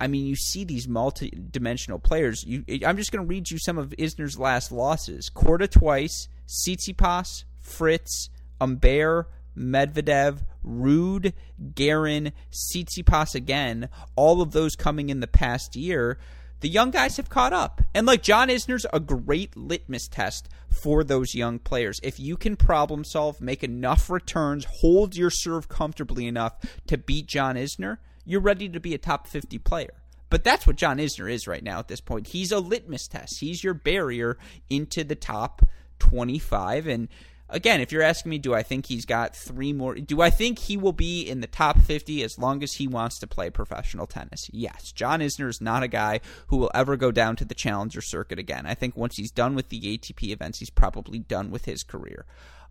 I 0.00 0.06
mean, 0.06 0.26
you 0.26 0.36
see 0.36 0.64
these 0.64 0.86
multi-dimensional 0.86 1.98
players. 1.98 2.44
You, 2.44 2.64
I'm 2.86 2.96
just 2.96 3.12
going 3.12 3.24
to 3.24 3.28
read 3.28 3.50
you 3.50 3.58
some 3.58 3.78
of 3.78 3.90
Isner's 3.90 4.38
last 4.38 4.70
losses: 4.70 5.30
Korda 5.34 5.70
twice, 5.70 6.28
Tsitsipas, 6.46 7.44
Fritz, 7.60 8.30
Humbert, 8.60 9.26
Medvedev, 9.56 10.42
Ruud, 10.64 11.32
Garin, 11.74 12.32
Tsitsipas 12.52 13.34
again. 13.34 13.88
All 14.14 14.40
of 14.40 14.52
those 14.52 14.76
coming 14.76 15.10
in 15.10 15.20
the 15.20 15.26
past 15.26 15.76
year. 15.76 16.18
The 16.60 16.68
young 16.68 16.90
guys 16.90 17.18
have 17.18 17.28
caught 17.28 17.52
up. 17.52 17.82
And 17.94 18.04
like 18.04 18.22
John 18.22 18.48
Isner's 18.48 18.84
a 18.92 18.98
great 18.98 19.56
litmus 19.56 20.08
test 20.08 20.48
for 20.82 21.04
those 21.04 21.34
young 21.34 21.60
players. 21.60 22.00
If 22.02 22.18
you 22.18 22.36
can 22.36 22.56
problem 22.56 23.04
solve, 23.04 23.40
make 23.40 23.62
enough 23.62 24.10
returns, 24.10 24.66
hold 24.80 25.16
your 25.16 25.30
serve 25.30 25.68
comfortably 25.68 26.26
enough 26.26 26.54
to 26.88 26.98
beat 26.98 27.26
John 27.26 27.54
Isner, 27.54 27.98
you're 28.28 28.40
ready 28.42 28.68
to 28.68 28.78
be 28.78 28.94
a 28.94 28.98
top 28.98 29.26
50 29.26 29.58
player. 29.58 29.94
But 30.30 30.44
that's 30.44 30.66
what 30.66 30.76
John 30.76 30.98
Isner 30.98 31.32
is 31.32 31.48
right 31.48 31.62
now 31.62 31.78
at 31.78 31.88
this 31.88 32.02
point. 32.02 32.28
He's 32.28 32.52
a 32.52 32.60
litmus 32.60 33.08
test. 33.08 33.40
He's 33.40 33.64
your 33.64 33.72
barrier 33.72 34.36
into 34.68 35.02
the 35.02 35.14
top 35.14 35.62
25. 36.00 36.86
And 36.86 37.08
again, 37.48 37.80
if 37.80 37.90
you're 37.90 38.02
asking 38.02 38.28
me, 38.28 38.38
do 38.38 38.54
I 38.54 38.62
think 38.62 38.84
he's 38.84 39.06
got 39.06 39.34
three 39.34 39.72
more? 39.72 39.94
Do 39.94 40.20
I 40.20 40.28
think 40.28 40.58
he 40.58 40.76
will 40.76 40.92
be 40.92 41.22
in 41.22 41.40
the 41.40 41.46
top 41.46 41.80
50 41.80 42.22
as 42.22 42.38
long 42.38 42.62
as 42.62 42.74
he 42.74 42.86
wants 42.86 43.18
to 43.20 43.26
play 43.26 43.48
professional 43.48 44.06
tennis? 44.06 44.50
Yes. 44.52 44.92
John 44.92 45.20
Isner 45.20 45.48
is 45.48 45.62
not 45.62 45.82
a 45.82 45.88
guy 45.88 46.20
who 46.48 46.58
will 46.58 46.70
ever 46.74 46.98
go 46.98 47.10
down 47.10 47.34
to 47.36 47.46
the 47.46 47.54
challenger 47.54 48.02
circuit 48.02 48.38
again. 48.38 48.66
I 48.66 48.74
think 48.74 48.94
once 48.94 49.16
he's 49.16 49.30
done 49.30 49.54
with 49.54 49.70
the 49.70 49.80
ATP 49.80 50.24
events, 50.24 50.58
he's 50.58 50.68
probably 50.68 51.18
done 51.18 51.50
with 51.50 51.64
his 51.64 51.82
career. 51.82 52.26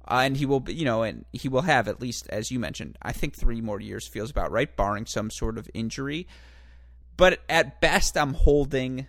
Uh, 0.07 0.21
and 0.23 0.37
he 0.37 0.45
will, 0.45 0.63
you 0.67 0.85
know, 0.85 1.03
and 1.03 1.25
he 1.33 1.49
will 1.49 1.61
have 1.61 1.87
at 1.87 2.01
least, 2.01 2.27
as 2.29 2.49
you 2.49 2.59
mentioned, 2.59 2.97
I 3.01 3.11
think 3.11 3.35
three 3.35 3.59
more 3.59 3.81
years 3.81 4.07
feels 4.07 4.31
about 4.31 4.51
right, 4.51 4.73
barring 4.73 5.05
some 5.05 5.29
sort 5.29 5.57
of 5.57 5.69
injury. 5.73 6.27
But 7.17 7.39
at 7.49 7.81
best, 7.81 8.17
I'm 8.17 8.33
holding. 8.33 9.07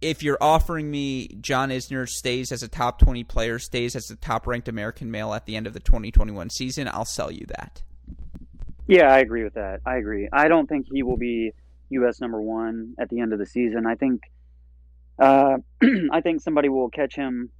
If 0.00 0.22
you're 0.22 0.38
offering 0.40 0.90
me 0.90 1.28
John 1.40 1.70
Isner 1.70 2.08
stays 2.08 2.52
as 2.52 2.62
a 2.62 2.68
top 2.68 3.00
20 3.00 3.24
player, 3.24 3.58
stays 3.58 3.96
as 3.96 4.10
a 4.10 4.16
top 4.16 4.46
ranked 4.46 4.68
American 4.68 5.10
male 5.10 5.32
at 5.32 5.46
the 5.46 5.56
end 5.56 5.66
of 5.66 5.72
the 5.72 5.80
2021 5.80 6.50
season, 6.50 6.88
I'll 6.88 7.04
sell 7.04 7.30
you 7.30 7.46
that. 7.56 7.82
Yeah, 8.86 9.12
I 9.12 9.18
agree 9.18 9.44
with 9.44 9.54
that. 9.54 9.80
I 9.84 9.96
agree. 9.96 10.28
I 10.32 10.48
don't 10.48 10.68
think 10.68 10.86
he 10.90 11.02
will 11.02 11.16
be 11.16 11.52
U.S. 11.90 12.20
number 12.20 12.40
one 12.40 12.94
at 12.98 13.08
the 13.08 13.20
end 13.20 13.32
of 13.32 13.38
the 13.38 13.46
season. 13.46 13.86
I 13.86 13.94
think, 13.94 14.22
uh, 15.18 15.58
I 16.12 16.20
think 16.20 16.42
somebody 16.42 16.68
will 16.68 16.90
catch 16.90 17.14
him 17.14 17.50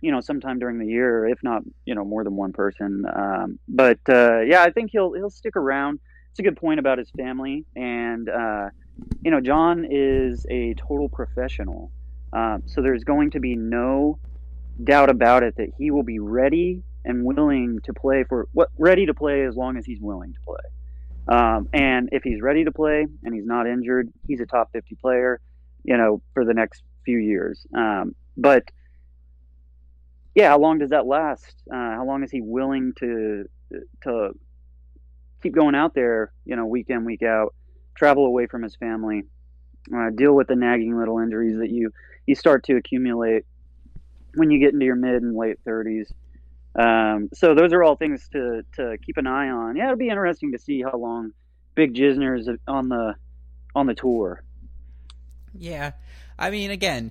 you 0.00 0.12
know, 0.12 0.20
sometime 0.20 0.58
during 0.58 0.78
the 0.78 0.86
year, 0.86 1.26
if 1.26 1.42
not, 1.42 1.62
you 1.84 1.94
know, 1.94 2.04
more 2.04 2.24
than 2.24 2.36
one 2.36 2.52
person. 2.52 3.04
Um, 3.14 3.58
but 3.68 3.98
uh, 4.08 4.40
yeah, 4.40 4.62
I 4.62 4.70
think 4.70 4.90
he'll 4.92 5.12
he'll 5.12 5.30
stick 5.30 5.56
around. 5.56 6.00
It's 6.30 6.38
a 6.38 6.42
good 6.42 6.56
point 6.56 6.78
about 6.78 6.98
his 6.98 7.10
family, 7.16 7.64
and 7.74 8.28
uh, 8.28 8.68
you 9.24 9.30
know, 9.30 9.40
John 9.40 9.86
is 9.90 10.46
a 10.50 10.74
total 10.74 11.08
professional, 11.08 11.90
uh, 12.32 12.58
so 12.66 12.82
there's 12.82 13.04
going 13.04 13.30
to 13.32 13.40
be 13.40 13.56
no 13.56 14.18
doubt 14.84 15.10
about 15.10 15.42
it 15.42 15.56
that 15.56 15.70
he 15.76 15.90
will 15.90 16.04
be 16.04 16.18
ready 16.18 16.82
and 17.04 17.24
willing 17.24 17.80
to 17.84 17.92
play 17.92 18.24
for 18.28 18.48
what 18.52 18.68
ready 18.78 19.06
to 19.06 19.14
play 19.14 19.44
as 19.44 19.56
long 19.56 19.76
as 19.76 19.86
he's 19.86 20.00
willing 20.00 20.32
to 20.32 20.40
play. 20.40 21.36
Um, 21.36 21.68
and 21.72 22.08
if 22.12 22.22
he's 22.22 22.40
ready 22.40 22.64
to 22.64 22.72
play 22.72 23.06
and 23.22 23.34
he's 23.34 23.46
not 23.46 23.66
injured, 23.66 24.10
he's 24.26 24.40
a 24.40 24.46
top 24.46 24.70
50 24.72 24.94
player, 24.96 25.40
you 25.84 25.96
know, 25.96 26.22
for 26.32 26.44
the 26.44 26.54
next 26.54 26.82
few 27.04 27.18
years. 27.18 27.66
Um, 27.76 28.14
but 28.36 28.64
yeah, 30.38 30.50
how 30.50 30.58
long 30.60 30.78
does 30.78 30.90
that 30.90 31.04
last? 31.04 31.56
Uh, 31.68 31.96
how 31.96 32.04
long 32.06 32.22
is 32.22 32.30
he 32.30 32.40
willing 32.40 32.92
to 33.00 33.46
to 34.04 34.30
keep 35.42 35.52
going 35.52 35.74
out 35.74 35.94
there, 35.94 36.32
you 36.44 36.54
know, 36.54 36.64
week 36.64 36.90
in 36.90 37.04
week 37.04 37.24
out, 37.24 37.56
travel 37.96 38.24
away 38.24 38.46
from 38.46 38.62
his 38.62 38.76
family, 38.76 39.24
uh, 39.92 40.10
deal 40.14 40.32
with 40.32 40.46
the 40.46 40.54
nagging 40.54 40.96
little 40.96 41.18
injuries 41.18 41.58
that 41.58 41.70
you 41.70 41.90
you 42.24 42.36
start 42.36 42.62
to 42.66 42.76
accumulate 42.76 43.46
when 44.34 44.52
you 44.52 44.60
get 44.60 44.72
into 44.72 44.86
your 44.86 44.94
mid 44.94 45.22
and 45.22 45.34
late 45.34 45.58
30s. 45.66 46.06
Um, 46.78 47.30
so 47.34 47.56
those 47.56 47.72
are 47.72 47.82
all 47.82 47.96
things 47.96 48.28
to 48.28 48.62
to 48.76 48.96
keep 49.04 49.16
an 49.16 49.26
eye 49.26 49.48
on. 49.48 49.74
Yeah, 49.74 49.86
it'll 49.86 49.96
be 49.96 50.08
interesting 50.08 50.52
to 50.52 50.58
see 50.60 50.82
how 50.82 50.96
long 50.96 51.32
Big 51.74 51.94
Jisner 51.94 52.38
is 52.38 52.48
on 52.68 52.88
the 52.88 53.16
on 53.74 53.86
the 53.86 53.94
tour. 53.94 54.44
Yeah, 55.52 55.92
I 56.38 56.50
mean, 56.50 56.70
again, 56.70 57.10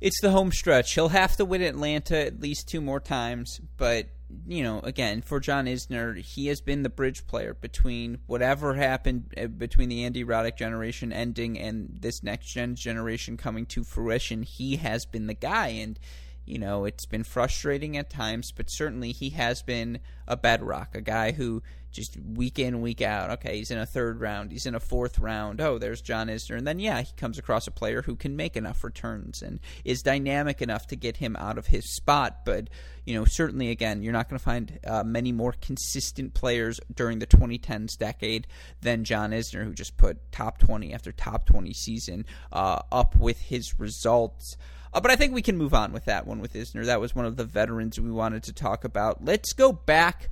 it's 0.00 0.20
the 0.20 0.30
home 0.30 0.52
stretch. 0.52 0.94
He'll 0.94 1.08
have 1.08 1.36
to 1.36 1.44
win 1.44 1.62
Atlanta 1.62 2.18
at 2.26 2.40
least 2.40 2.68
two 2.68 2.80
more 2.80 3.00
times, 3.00 3.60
but 3.76 4.08
you 4.46 4.62
know, 4.62 4.80
again, 4.80 5.22
for 5.22 5.38
John 5.38 5.66
Isner, 5.66 6.18
he 6.18 6.48
has 6.48 6.60
been 6.60 6.82
the 6.82 6.88
bridge 6.88 7.26
player 7.26 7.54
between 7.54 8.18
whatever 8.26 8.74
happened 8.74 9.32
uh, 9.40 9.46
between 9.46 9.88
the 9.88 10.04
Andy 10.04 10.24
Roddick 10.24 10.56
generation 10.56 11.12
ending 11.12 11.58
and 11.58 11.96
this 12.00 12.22
next 12.22 12.46
gen 12.46 12.74
generation 12.74 13.36
coming 13.36 13.66
to 13.66 13.84
fruition. 13.84 14.42
He 14.42 14.76
has 14.76 15.06
been 15.06 15.28
the 15.28 15.34
guy, 15.34 15.68
and 15.68 15.98
you 16.44 16.58
know, 16.58 16.84
it's 16.84 17.06
been 17.06 17.24
frustrating 17.24 17.96
at 17.96 18.10
times, 18.10 18.52
but 18.52 18.70
certainly 18.70 19.12
he 19.12 19.30
has 19.30 19.62
been 19.62 20.00
a 20.26 20.36
bedrock, 20.36 20.94
a 20.94 21.00
guy 21.00 21.32
who 21.32 21.62
just 21.96 22.16
week 22.20 22.58
in, 22.58 22.82
week 22.82 23.00
out, 23.00 23.30
okay, 23.30 23.56
he's 23.56 23.70
in 23.70 23.78
a 23.78 23.86
third 23.86 24.20
round, 24.20 24.52
he's 24.52 24.66
in 24.66 24.74
a 24.74 24.80
fourth 24.80 25.18
round. 25.18 25.60
Oh, 25.60 25.78
there's 25.78 26.02
John 26.02 26.28
Isner. 26.28 26.56
And 26.56 26.66
then, 26.66 26.78
yeah, 26.78 27.00
he 27.00 27.12
comes 27.16 27.38
across 27.38 27.66
a 27.66 27.70
player 27.70 28.02
who 28.02 28.14
can 28.14 28.36
make 28.36 28.56
enough 28.56 28.84
returns 28.84 29.42
and 29.42 29.58
is 29.84 30.02
dynamic 30.02 30.60
enough 30.60 30.86
to 30.88 30.96
get 30.96 31.16
him 31.16 31.34
out 31.36 31.58
of 31.58 31.66
his 31.66 31.96
spot. 31.96 32.44
But, 32.44 32.68
you 33.04 33.14
know, 33.14 33.24
certainly, 33.24 33.70
again, 33.70 34.02
you're 34.02 34.12
not 34.12 34.28
going 34.28 34.38
to 34.38 34.44
find 34.44 34.78
uh, 34.86 35.02
many 35.02 35.32
more 35.32 35.54
consistent 35.60 36.34
players 36.34 36.78
during 36.94 37.18
the 37.18 37.26
2010s 37.26 37.96
decade 37.96 38.46
than 38.82 39.04
John 39.04 39.30
Isner, 39.30 39.64
who 39.64 39.72
just 39.72 39.96
put 39.96 40.30
top 40.30 40.58
20 40.58 40.92
after 40.92 41.10
top 41.12 41.46
20 41.46 41.72
season 41.72 42.26
uh, 42.52 42.82
up 42.92 43.16
with 43.16 43.40
his 43.40 43.80
results. 43.80 44.56
Uh, 44.92 45.00
but 45.00 45.10
I 45.10 45.16
think 45.16 45.34
we 45.34 45.42
can 45.42 45.56
move 45.56 45.74
on 45.74 45.92
with 45.92 46.04
that 46.06 46.26
one 46.26 46.40
with 46.40 46.54
Isner. 46.54 46.84
That 46.86 47.00
was 47.00 47.14
one 47.14 47.26
of 47.26 47.36
the 47.36 47.44
veterans 47.44 47.98
we 47.98 48.10
wanted 48.10 48.44
to 48.44 48.52
talk 48.52 48.84
about. 48.84 49.24
Let's 49.24 49.52
go 49.52 49.72
back 49.72 50.30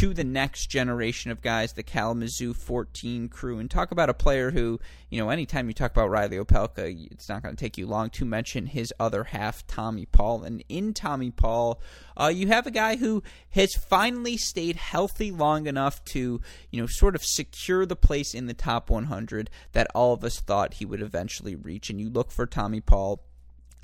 to 0.00 0.12
the 0.12 0.24
next 0.24 0.66
generation 0.66 1.30
of 1.30 1.40
guys, 1.40 1.72
the 1.72 1.82
Kalamazoo 1.82 2.52
14 2.52 3.28
crew, 3.28 3.58
and 3.58 3.70
talk 3.70 3.90
about 3.92 4.10
a 4.10 4.14
player 4.14 4.50
who, 4.50 4.78
you 5.08 5.18
know, 5.18 5.30
anytime 5.30 5.68
you 5.68 5.74
talk 5.74 5.90
about 5.90 6.10
Reilly 6.10 6.36
Opelka, 6.36 7.10
it's 7.10 7.28
not 7.28 7.42
going 7.42 7.56
to 7.56 7.60
take 7.60 7.78
you 7.78 7.86
long 7.86 8.10
to 8.10 8.26
mention 8.26 8.66
his 8.66 8.92
other 9.00 9.24
half, 9.24 9.66
Tommy 9.66 10.04
Paul. 10.04 10.42
And 10.42 10.62
in 10.68 10.92
Tommy 10.92 11.30
Paul, 11.30 11.80
uh, 12.16 12.26
you 12.26 12.48
have 12.48 12.66
a 12.66 12.70
guy 12.70 12.96
who 12.96 13.22
has 13.50 13.74
finally 13.74 14.36
stayed 14.36 14.76
healthy 14.76 15.30
long 15.30 15.66
enough 15.66 16.04
to, 16.06 16.40
you 16.70 16.80
know, 16.80 16.86
sort 16.86 17.14
of 17.14 17.24
secure 17.24 17.86
the 17.86 17.96
place 17.96 18.34
in 18.34 18.46
the 18.46 18.54
top 18.54 18.90
100 18.90 19.48
that 19.72 19.88
all 19.94 20.12
of 20.12 20.24
us 20.24 20.40
thought 20.40 20.74
he 20.74 20.84
would 20.84 21.00
eventually 21.00 21.54
reach. 21.54 21.88
And 21.88 22.00
you 22.00 22.10
look 22.10 22.30
for 22.30 22.44
Tommy 22.44 22.80
Paul 22.80 23.25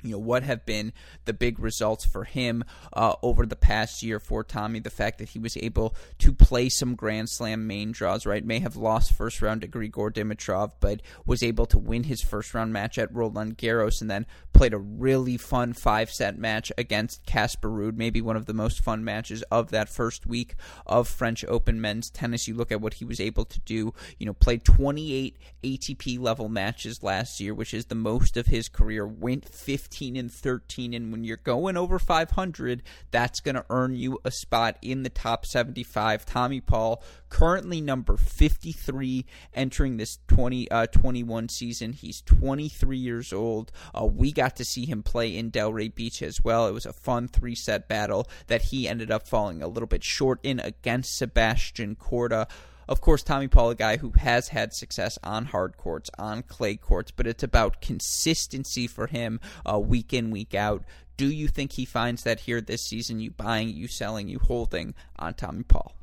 you 0.03 0.11
know 0.11 0.19
what 0.19 0.43
have 0.43 0.65
been 0.65 0.93
the 1.25 1.33
big 1.33 1.59
results 1.59 2.05
for 2.05 2.25
him 2.25 2.63
uh, 2.91 3.15
over 3.21 3.45
the 3.45 3.55
past 3.55 4.03
year 4.03 4.19
for 4.19 4.43
Tommy. 4.43 4.79
The 4.79 4.89
fact 4.89 5.17
that 5.19 5.29
he 5.29 5.39
was 5.39 5.57
able 5.57 5.95
to 6.19 6.33
play 6.33 6.69
some 6.69 6.95
Grand 6.95 7.29
Slam 7.29 7.65
main 7.65 7.91
draws, 7.91 8.25
right? 8.25 8.45
May 8.45 8.59
have 8.59 8.75
lost 8.75 9.13
first 9.13 9.41
round 9.41 9.61
to 9.61 9.67
Grigor 9.67 10.11
Dimitrov, 10.11 10.73
but 10.79 11.01
was 11.25 11.41
able 11.41 11.65
to 11.67 11.77
win 11.77 12.03
his 12.03 12.21
first 12.21 12.53
round 12.53 12.73
match 12.73 12.97
at 12.97 13.13
Roland 13.13 13.57
Garros, 13.57 14.01
and 14.01 14.11
then 14.11 14.25
played 14.53 14.73
a 14.73 14.77
really 14.77 15.35
fun 15.37 15.73
five 15.73 16.11
set 16.11 16.37
match 16.37 16.71
against 16.77 17.25
Casper 17.25 17.69
Ruud. 17.69 17.97
Maybe 17.97 18.21
one 18.21 18.37
of 18.37 18.45
the 18.45 18.53
most 18.53 18.81
fun 18.81 19.03
matches 19.03 19.43
of 19.51 19.71
that 19.71 19.89
first 19.89 20.25
week 20.25 20.55
of 20.85 21.07
French 21.07 21.43
Open 21.47 21.81
men's 21.81 22.09
tennis. 22.09 22.47
You 22.47 22.53
look 22.53 22.71
at 22.71 22.79
what 22.79 22.95
he 22.95 23.05
was 23.05 23.19
able 23.19 23.45
to 23.45 23.59
do. 23.61 23.93
You 24.19 24.25
know, 24.25 24.33
played 24.33 24.63
28 24.63 25.37
ATP 25.63 26.19
level 26.19 26.49
matches 26.49 27.03
last 27.03 27.39
year, 27.39 27.53
which 27.53 27.73
is 27.73 27.85
the 27.85 27.95
most 27.95 28.37
of 28.37 28.47
his 28.47 28.69
career. 28.69 29.05
Went 29.07 29.49
15 29.49 30.15
and 30.15 30.31
13. 30.31 30.93
And 30.93 31.11
when 31.11 31.23
you're 31.23 31.37
going 31.37 31.75
over 31.75 31.97
500, 31.97 32.83
that's 33.11 33.39
going 33.39 33.55
to 33.55 33.65
earn 33.69 33.95
you 33.95 34.19
a 34.23 34.31
spot 34.31 34.77
in 34.81 35.03
the 35.03 35.09
top 35.09 35.45
75. 35.45 36.25
Tommy 36.25 36.61
Paul, 36.61 37.03
currently 37.29 37.81
number 37.81 38.17
53, 38.17 39.25
entering 39.53 39.97
this 39.97 40.17
2021 40.27 41.43
uh, 41.43 41.47
season. 41.47 41.93
He's 41.93 42.21
23 42.21 42.97
years 42.97 43.33
old. 43.33 43.71
Uh, 43.93 44.05
we 44.05 44.31
got 44.31 44.42
to 44.55 44.65
see 44.65 44.85
him 44.85 45.03
play 45.03 45.35
in 45.35 45.51
Delray 45.51 45.93
Beach 45.93 46.21
as 46.21 46.43
well. 46.43 46.67
It 46.67 46.73
was 46.73 46.85
a 46.85 46.93
fun 46.93 47.27
three 47.27 47.55
set 47.55 47.87
battle 47.87 48.27
that 48.47 48.63
he 48.63 48.87
ended 48.87 49.11
up 49.11 49.27
falling 49.27 49.61
a 49.61 49.67
little 49.67 49.87
bit 49.87 50.03
short 50.03 50.39
in 50.43 50.59
against 50.59 51.17
Sebastian 51.17 51.95
Korda. 51.95 52.49
Of 52.87 53.01
course, 53.01 53.23
Tommy 53.23 53.47
Paul, 53.47 53.71
a 53.71 53.75
guy 53.75 53.97
who 53.97 54.11
has 54.11 54.49
had 54.49 54.73
success 54.73 55.17
on 55.23 55.45
hard 55.45 55.77
courts, 55.77 56.09
on 56.17 56.43
clay 56.43 56.75
courts, 56.75 57.11
but 57.11 57.27
it's 57.27 57.43
about 57.43 57.81
consistency 57.81 58.87
for 58.87 59.07
him 59.07 59.39
uh, 59.65 59.79
week 59.79 60.13
in, 60.13 60.31
week 60.31 60.53
out. 60.53 60.83
Do 61.15 61.27
you 61.27 61.47
think 61.47 61.73
he 61.73 61.85
finds 61.85 62.23
that 62.23 62.41
here 62.41 62.59
this 62.59 62.81
season? 62.81 63.19
You 63.19 63.31
buying, 63.31 63.69
you 63.69 63.87
selling, 63.87 64.27
you 64.27 64.39
holding 64.39 64.95
on 65.17 65.35
Tommy 65.35 65.63
Paul? 65.63 65.95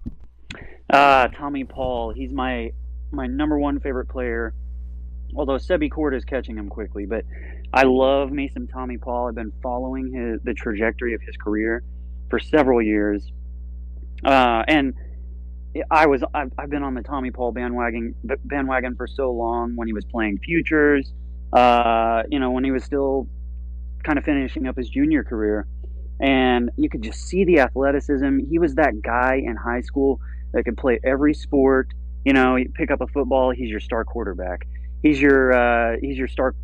Uh, 0.88 1.28
Tommy 1.28 1.64
Paul, 1.64 2.12
he's 2.12 2.30
my 2.30 2.72
my 3.12 3.26
number 3.26 3.58
one 3.58 3.80
favorite 3.80 4.08
player. 4.08 4.54
Although 5.36 5.56
Sebi 5.56 5.90
Korda 5.90 6.16
is 6.16 6.24
catching 6.24 6.56
him 6.56 6.68
quickly, 6.68 7.06
but 7.06 7.24
I 7.72 7.84
love 7.84 8.32
me 8.32 8.48
some 8.48 8.66
Tommy 8.66 8.98
Paul. 8.98 9.28
I've 9.28 9.34
been 9.34 9.52
following 9.62 10.12
his 10.12 10.40
the 10.42 10.54
trajectory 10.54 11.14
of 11.14 11.22
his 11.22 11.36
career 11.36 11.84
for 12.28 12.38
several 12.40 12.82
years, 12.82 13.30
uh, 14.24 14.64
and 14.66 14.94
I 15.90 16.06
was 16.06 16.24
I've, 16.34 16.52
I've, 16.58 16.70
been 16.70 16.82
on 16.82 16.94
the 16.94 17.02
Tommy 17.02 17.30
Paul 17.30 17.52
bandwagon 17.52 18.14
bandwagon 18.44 18.96
for 18.96 19.06
so 19.06 19.30
long 19.30 19.76
when 19.76 19.86
he 19.86 19.92
was 19.92 20.04
playing 20.04 20.38
futures, 20.38 21.12
uh, 21.52 22.24
you 22.28 22.40
know, 22.40 22.50
when 22.50 22.64
he 22.64 22.72
was 22.72 22.84
still 22.84 23.28
kind 24.02 24.18
of 24.18 24.24
finishing 24.24 24.66
up 24.66 24.76
his 24.76 24.88
junior 24.88 25.22
career, 25.22 25.66
and 26.20 26.70
you 26.76 26.88
could 26.88 27.02
just 27.02 27.20
see 27.20 27.44
the 27.44 27.60
athleticism. 27.60 28.40
He 28.50 28.58
was 28.58 28.74
that 28.74 29.00
guy 29.00 29.40
in 29.44 29.54
high 29.56 29.82
school 29.82 30.20
that 30.52 30.64
could 30.64 30.76
play 30.76 30.98
every 31.04 31.34
sport. 31.34 31.88
You 32.24 32.32
know, 32.32 32.56
you 32.56 32.68
pick 32.74 32.90
up 32.90 33.00
a 33.00 33.06
football, 33.06 33.50
he's 33.50 33.70
your 33.70 33.80
star 33.80 34.04
quarterback. 34.04 34.66
He's 35.02 35.20
your 35.20 35.52
uh, 35.52 35.96
he's 36.00 36.18
your 36.18 36.28
star 36.28 36.54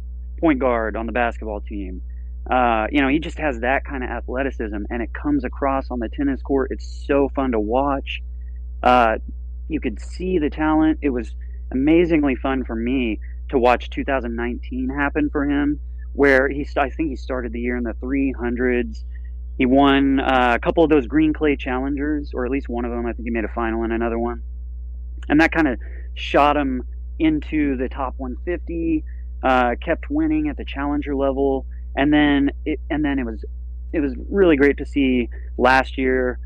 point 0.40 0.58
guard 0.58 0.96
on 0.96 1.06
the 1.06 1.12
basketball 1.12 1.60
team. 1.60 2.02
Uh, 2.50 2.86
you 2.92 3.00
know, 3.00 3.08
he 3.08 3.18
just 3.18 3.38
has 3.38 3.60
that 3.60 3.84
kind 3.84 4.04
of 4.04 4.10
athleticism, 4.10 4.76
and 4.90 5.02
it 5.02 5.12
comes 5.12 5.44
across 5.44 5.90
on 5.90 5.98
the 5.98 6.08
tennis 6.08 6.40
court. 6.42 6.70
It's 6.70 7.04
so 7.06 7.28
fun 7.34 7.52
to 7.52 7.60
watch. 7.60 8.20
Uh, 8.82 9.16
you 9.68 9.80
could 9.80 10.00
see 10.00 10.38
the 10.38 10.50
talent. 10.50 11.00
It 11.02 11.10
was 11.10 11.34
amazingly 11.72 12.36
fun 12.36 12.64
for 12.64 12.76
me 12.76 13.18
to 13.48 13.58
watch 13.58 13.90
2019 13.90 14.88
happen 14.90 15.28
for 15.30 15.44
him, 15.44 15.80
where 16.12 16.48
he 16.48 16.66
I 16.76 16.90
think 16.90 17.10
he 17.10 17.16
started 17.16 17.52
the 17.52 17.60
year 17.60 17.76
in 17.76 17.84
the 17.84 17.94
300s. 17.94 19.02
He 19.58 19.66
won 19.66 20.20
uh, 20.20 20.52
a 20.54 20.58
couple 20.58 20.84
of 20.84 20.90
those 20.90 21.06
green 21.06 21.32
clay 21.32 21.56
challengers, 21.56 22.32
or 22.34 22.44
at 22.44 22.50
least 22.50 22.68
one 22.68 22.84
of 22.84 22.90
them. 22.90 23.06
I 23.06 23.12
think 23.12 23.24
he 23.24 23.30
made 23.30 23.44
a 23.44 23.52
final 23.54 23.82
in 23.82 23.90
another 23.90 24.18
one, 24.18 24.42
and 25.28 25.40
that 25.40 25.50
kind 25.50 25.66
of 25.66 25.78
shot 26.14 26.56
him 26.56 26.82
into 27.18 27.76
the 27.76 27.88
top 27.88 28.14
150. 28.16 29.04
Uh, 29.42 29.74
kept 29.84 30.06
winning 30.10 30.48
at 30.48 30.56
the 30.56 30.64
challenger 30.64 31.14
level, 31.14 31.66
and 31.94 32.12
then 32.12 32.50
it, 32.64 32.80
and 32.90 33.04
then 33.04 33.18
it 33.18 33.24
was 33.24 33.44
it 33.92 34.00
was 34.00 34.14
really 34.30 34.56
great 34.56 34.78
to 34.78 34.86
see 34.86 35.28
last 35.58 35.98
year 35.98 36.38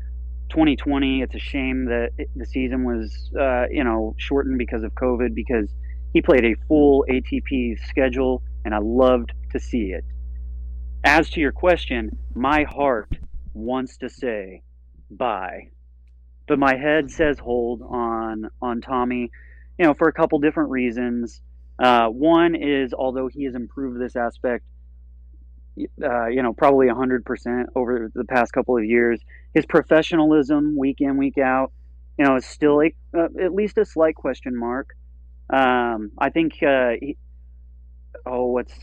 2020, 0.51 1.21
it's 1.21 1.33
a 1.33 1.39
shame 1.39 1.85
that 1.85 2.09
the 2.35 2.45
season 2.45 2.83
was, 2.83 3.31
uh, 3.39 3.67
you 3.71 3.83
know, 3.83 4.13
shortened 4.17 4.57
because 4.57 4.83
of 4.83 4.93
COVID 4.93 5.33
because 5.33 5.69
he 6.13 6.21
played 6.21 6.45
a 6.45 6.55
full 6.67 7.05
ATP 7.09 7.79
schedule 7.87 8.43
and 8.65 8.75
I 8.75 8.79
loved 8.79 9.31
to 9.53 9.59
see 9.59 9.93
it. 9.93 10.03
As 11.03 11.29
to 11.31 11.39
your 11.39 11.53
question, 11.53 12.17
my 12.35 12.63
heart 12.63 13.17
wants 13.53 13.97
to 13.97 14.09
say 14.09 14.61
bye, 15.09 15.69
but 16.47 16.59
my 16.59 16.75
head 16.75 17.09
says 17.09 17.39
hold 17.39 17.81
on 17.81 18.49
on 18.61 18.81
Tommy, 18.81 19.31
you 19.81 19.87
know, 19.87 19.95
for 19.95 20.07
a 20.07 20.13
couple 20.13 20.37
different 20.37 20.69
reasons. 20.69 21.41
Uh, 21.79 22.05
one 22.05 22.53
is 22.53 22.93
although 22.93 23.27
he 23.27 23.45
has 23.45 23.55
improved 23.55 23.99
this 23.99 24.15
aspect, 24.15 24.63
uh, 26.03 26.27
you 26.27 26.43
know, 26.43 26.53
probably 26.53 26.85
100% 26.85 27.65
over 27.75 28.11
the 28.13 28.23
past 28.25 28.53
couple 28.53 28.77
of 28.77 28.85
years. 28.85 29.19
His 29.55 29.65
professionalism, 29.65 30.77
week 30.77 30.97
in, 30.99 31.17
week 31.17 31.39
out, 31.39 31.71
you 32.19 32.25
know, 32.25 32.35
is 32.35 32.45
still 32.45 32.79
a, 32.79 32.93
uh, 33.17 33.29
at 33.43 33.55
least 33.55 33.79
a 33.79 33.85
slight 33.85 34.13
question 34.13 34.55
mark. 34.55 34.89
Um, 35.49 36.11
I 36.15 36.29
think 36.29 36.61
uh, 36.61 36.91
he, 36.99 37.17
oh, 38.23 38.45
what's 38.45 38.73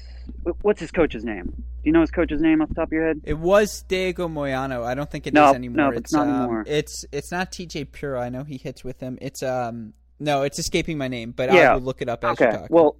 what's 0.63 0.81
his 0.81 0.91
coach's 0.91 1.25
name? 1.25 1.45
Do 1.45 1.63
you 1.85 1.93
know 1.93 2.01
his 2.01 2.11
coach's 2.11 2.41
name 2.41 2.61
off 2.61 2.71
the 2.71 2.75
top 2.75 2.89
of 2.89 2.93
your 2.93 3.07
head? 3.07 3.21
It 3.23 3.39
was 3.39 3.85
Diego 3.87 4.27
Moyano. 4.27 4.85
I 4.85 4.97
don't 4.97 5.09
think 5.09 5.29
it 5.29 5.33
no, 5.33 5.51
is 5.51 5.55
anymore. 5.55 5.77
No, 5.77 5.91
it's, 5.91 6.01
it's 6.01 6.13
not 6.13 6.27
um, 6.27 6.35
anymore. 6.35 6.65
It's 6.67 7.05
it's 7.13 7.31
not 7.31 7.53
TJ 7.53 7.93
Puro. 7.93 8.21
I 8.21 8.31
know 8.31 8.43
he 8.43 8.59
hits 8.59 8.83
with 8.83 8.99
him. 8.99 9.17
It's 9.23 9.45
um 9.45 9.95
no, 10.21 10.43
it's 10.43 10.59
escaping 10.59 10.99
my 10.99 11.09
name, 11.09 11.33
but 11.33 11.53
yeah. 11.53 11.73
I 11.73 11.75
will 11.75 11.83
look 11.83 12.03
it 12.03 12.09
up 12.09 12.25
as 12.25 12.41
okay. 12.41 12.67
Well, 12.71 12.97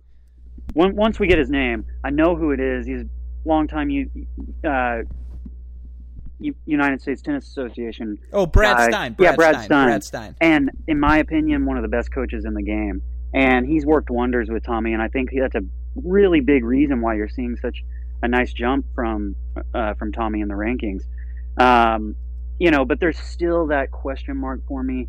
when, 0.75 0.95
once 0.95 1.19
we 1.19 1.27
get 1.27 1.39
his 1.39 1.51
name, 1.51 1.85
I 2.05 2.11
know 2.11 2.37
who 2.37 2.53
it 2.53 2.61
is. 2.61 2.87
He's 2.87 3.03
a 3.03 3.07
longtime 3.45 3.91
U, 3.91 4.11
uh, 4.65 5.03
United 6.67 7.01
States 7.01 7.23
Tennis 7.23 7.47
Association. 7.49 8.19
Oh, 8.33 8.47
Brad. 8.47 8.91
Stine. 8.91 9.15
Brad 9.15 9.33
yeah, 9.33 9.37
Brad 9.37 9.55
Stine. 9.55 9.65
Stine. 9.65 9.87
Brad 9.87 10.05
Stine. 10.05 10.37
And 10.41 10.71
in 10.87 11.01
my 11.01 11.19
opinion, 11.19 11.67
one 11.67 11.77
of 11.77 11.83
the 11.83 11.89
best 11.89 12.13
coaches 12.13 12.45
in 12.45 12.55
the 12.55 12.63
game. 12.63 13.03
And 13.35 13.67
he's 13.67 13.85
worked 13.85 14.09
wonders 14.09 14.49
with 14.49 14.65
Tommy, 14.65 14.95
and 14.95 15.03
I 15.03 15.09
think 15.09 15.31
that's 15.39 15.55
a 15.55 15.61
really 15.95 16.41
big 16.41 16.65
reason 16.65 17.03
why 17.03 17.15
you're 17.15 17.29
seeing 17.29 17.57
such 17.57 17.85
a 18.23 18.29
nice 18.29 18.53
jump 18.53 18.87
from 18.95 19.37
uh, 19.75 19.95
from 19.95 20.13
Tommy 20.13 20.41
in 20.41 20.49
the 20.49 20.55
rankings. 20.55 21.03
Um, 21.59 22.17
you 22.59 22.71
know, 22.71 22.87
but 22.87 23.01
there's 23.01 23.19
still 23.19 23.67
that 23.67 23.91
question 23.91 24.37
mark 24.37 24.61
for 24.67 24.83
me. 24.83 25.09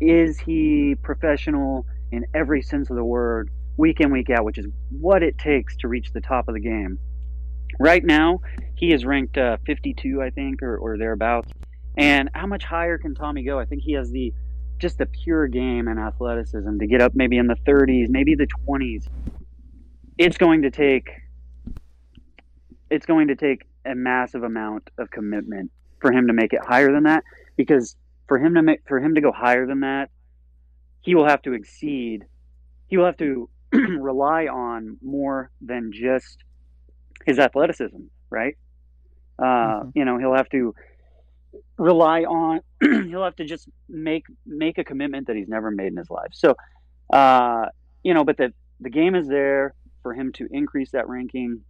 Is 0.00 0.38
he 0.38 0.96
professional 1.02 1.86
in 2.10 2.26
every 2.34 2.62
sense 2.62 2.90
of 2.90 2.96
the 2.96 3.04
word, 3.04 3.50
week 3.76 4.00
in, 4.00 4.10
week 4.10 4.30
out, 4.30 4.44
which 4.44 4.58
is 4.58 4.66
what 4.90 5.22
it 5.22 5.38
takes 5.38 5.76
to 5.78 5.88
reach 5.88 6.12
the 6.12 6.20
top 6.20 6.48
of 6.48 6.54
the 6.54 6.60
game? 6.60 6.98
Right 7.78 8.04
now, 8.04 8.40
he 8.74 8.92
is 8.92 9.04
ranked 9.04 9.38
uh, 9.38 9.58
52, 9.66 10.22
I 10.22 10.30
think, 10.30 10.62
or, 10.62 10.76
or 10.76 10.98
thereabouts. 10.98 11.50
And 11.96 12.30
how 12.34 12.46
much 12.46 12.64
higher 12.64 12.98
can 12.98 13.14
Tommy 13.14 13.42
go? 13.42 13.58
I 13.58 13.64
think 13.64 13.82
he 13.82 13.92
has 13.92 14.10
the 14.10 14.32
just 14.78 14.96
the 14.96 15.06
pure 15.06 15.46
game 15.46 15.88
and 15.88 16.00
athleticism 16.00 16.78
to 16.78 16.86
get 16.86 17.02
up 17.02 17.14
maybe 17.14 17.36
in 17.36 17.46
the 17.46 17.56
30s, 17.66 18.08
maybe 18.08 18.34
the 18.34 18.46
20s. 18.66 19.06
It's 20.16 20.38
going 20.38 20.62
to 20.62 20.70
take 20.70 21.10
it's 22.90 23.06
going 23.06 23.28
to 23.28 23.36
take 23.36 23.66
a 23.84 23.94
massive 23.94 24.42
amount 24.42 24.90
of 24.98 25.10
commitment 25.10 25.70
for 26.00 26.10
him 26.10 26.26
to 26.26 26.32
make 26.32 26.52
it 26.52 26.60
higher 26.66 26.90
than 26.92 27.04
that 27.04 27.22
because 27.56 27.96
for 28.30 28.38
him 28.38 28.54
to 28.54 28.62
make 28.62 28.80
for 28.86 29.00
him 29.00 29.16
to 29.16 29.20
go 29.20 29.32
higher 29.32 29.66
than 29.66 29.80
that, 29.80 30.10
he 31.00 31.16
will 31.16 31.26
have 31.26 31.42
to 31.42 31.52
exceed 31.52 32.26
he 32.90 32.96
will 32.96 33.06
have 33.06 33.16
to 33.16 33.48
rely 33.72 34.46
on 34.46 34.98
more 35.00 35.50
than 35.60 35.92
just 35.92 36.38
his 37.24 37.38
athleticism, 37.38 37.98
right? 38.28 38.56
Uh, 39.38 39.44
mm-hmm. 39.44 39.90
You 39.94 40.04
know, 40.04 40.18
he'll 40.18 40.34
have 40.34 40.48
to 40.50 40.74
rely 41.78 42.22
on. 42.22 42.60
he'll 42.80 43.24
have 43.24 43.36
to 43.36 43.44
just 43.44 43.68
make 43.88 44.24
make 44.44 44.78
a 44.78 44.84
commitment 44.84 45.28
that 45.28 45.36
he's 45.36 45.48
never 45.48 45.70
made 45.70 45.86
in 45.86 45.96
his 45.96 46.10
life. 46.10 46.30
So, 46.32 46.56
uh, 47.12 47.66
you 48.02 48.12
know, 48.12 48.24
but 48.24 48.36
the 48.36 48.52
the 48.80 48.90
game 48.90 49.14
is 49.14 49.28
there 49.28 49.74
for 50.02 50.12
him 50.12 50.32
to 50.34 50.48
increase 50.50 50.90
that 50.90 51.08
ranking. 51.08 51.60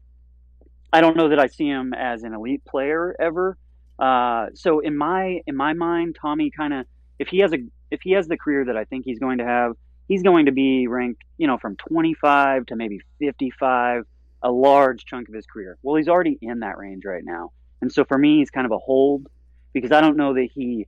I 0.92 1.00
don't 1.00 1.16
know 1.16 1.28
that 1.28 1.38
I 1.38 1.46
see 1.46 1.66
him 1.66 1.92
as 1.92 2.22
an 2.22 2.34
elite 2.34 2.64
player 2.64 3.14
ever. 3.20 3.56
Uh, 4.00 4.46
so 4.54 4.80
in 4.80 4.96
my 4.96 5.40
in 5.46 5.54
my 5.54 5.74
mind, 5.74 6.16
Tommy 6.20 6.50
kind 6.50 6.72
of 6.72 6.86
if 7.18 7.28
he 7.28 7.38
has 7.40 7.52
a 7.52 7.58
if 7.90 8.00
he 8.02 8.12
has 8.12 8.26
the 8.26 8.38
career 8.38 8.64
that 8.64 8.76
I 8.76 8.84
think 8.84 9.04
he's 9.04 9.18
going 9.18 9.38
to 9.38 9.44
have, 9.44 9.76
he's 10.08 10.22
going 10.22 10.46
to 10.46 10.52
be 10.52 10.86
ranked, 10.86 11.22
you 11.36 11.46
know, 11.46 11.58
from 11.58 11.76
25 11.76 12.66
to 12.66 12.76
maybe 12.76 13.00
55, 13.18 14.04
a 14.42 14.50
large 14.50 15.04
chunk 15.04 15.28
of 15.28 15.34
his 15.34 15.44
career. 15.44 15.76
Well, 15.82 15.96
he's 15.96 16.08
already 16.08 16.38
in 16.40 16.60
that 16.60 16.78
range 16.78 17.04
right 17.04 17.24
now. 17.24 17.52
And 17.82 17.92
so 17.92 18.04
for 18.04 18.16
me, 18.16 18.38
he's 18.38 18.50
kind 18.50 18.64
of 18.64 18.72
a 18.72 18.78
hold 18.78 19.28
because 19.72 19.92
I 19.92 20.00
don't 20.00 20.16
know 20.16 20.34
that 20.34 20.48
he 20.54 20.86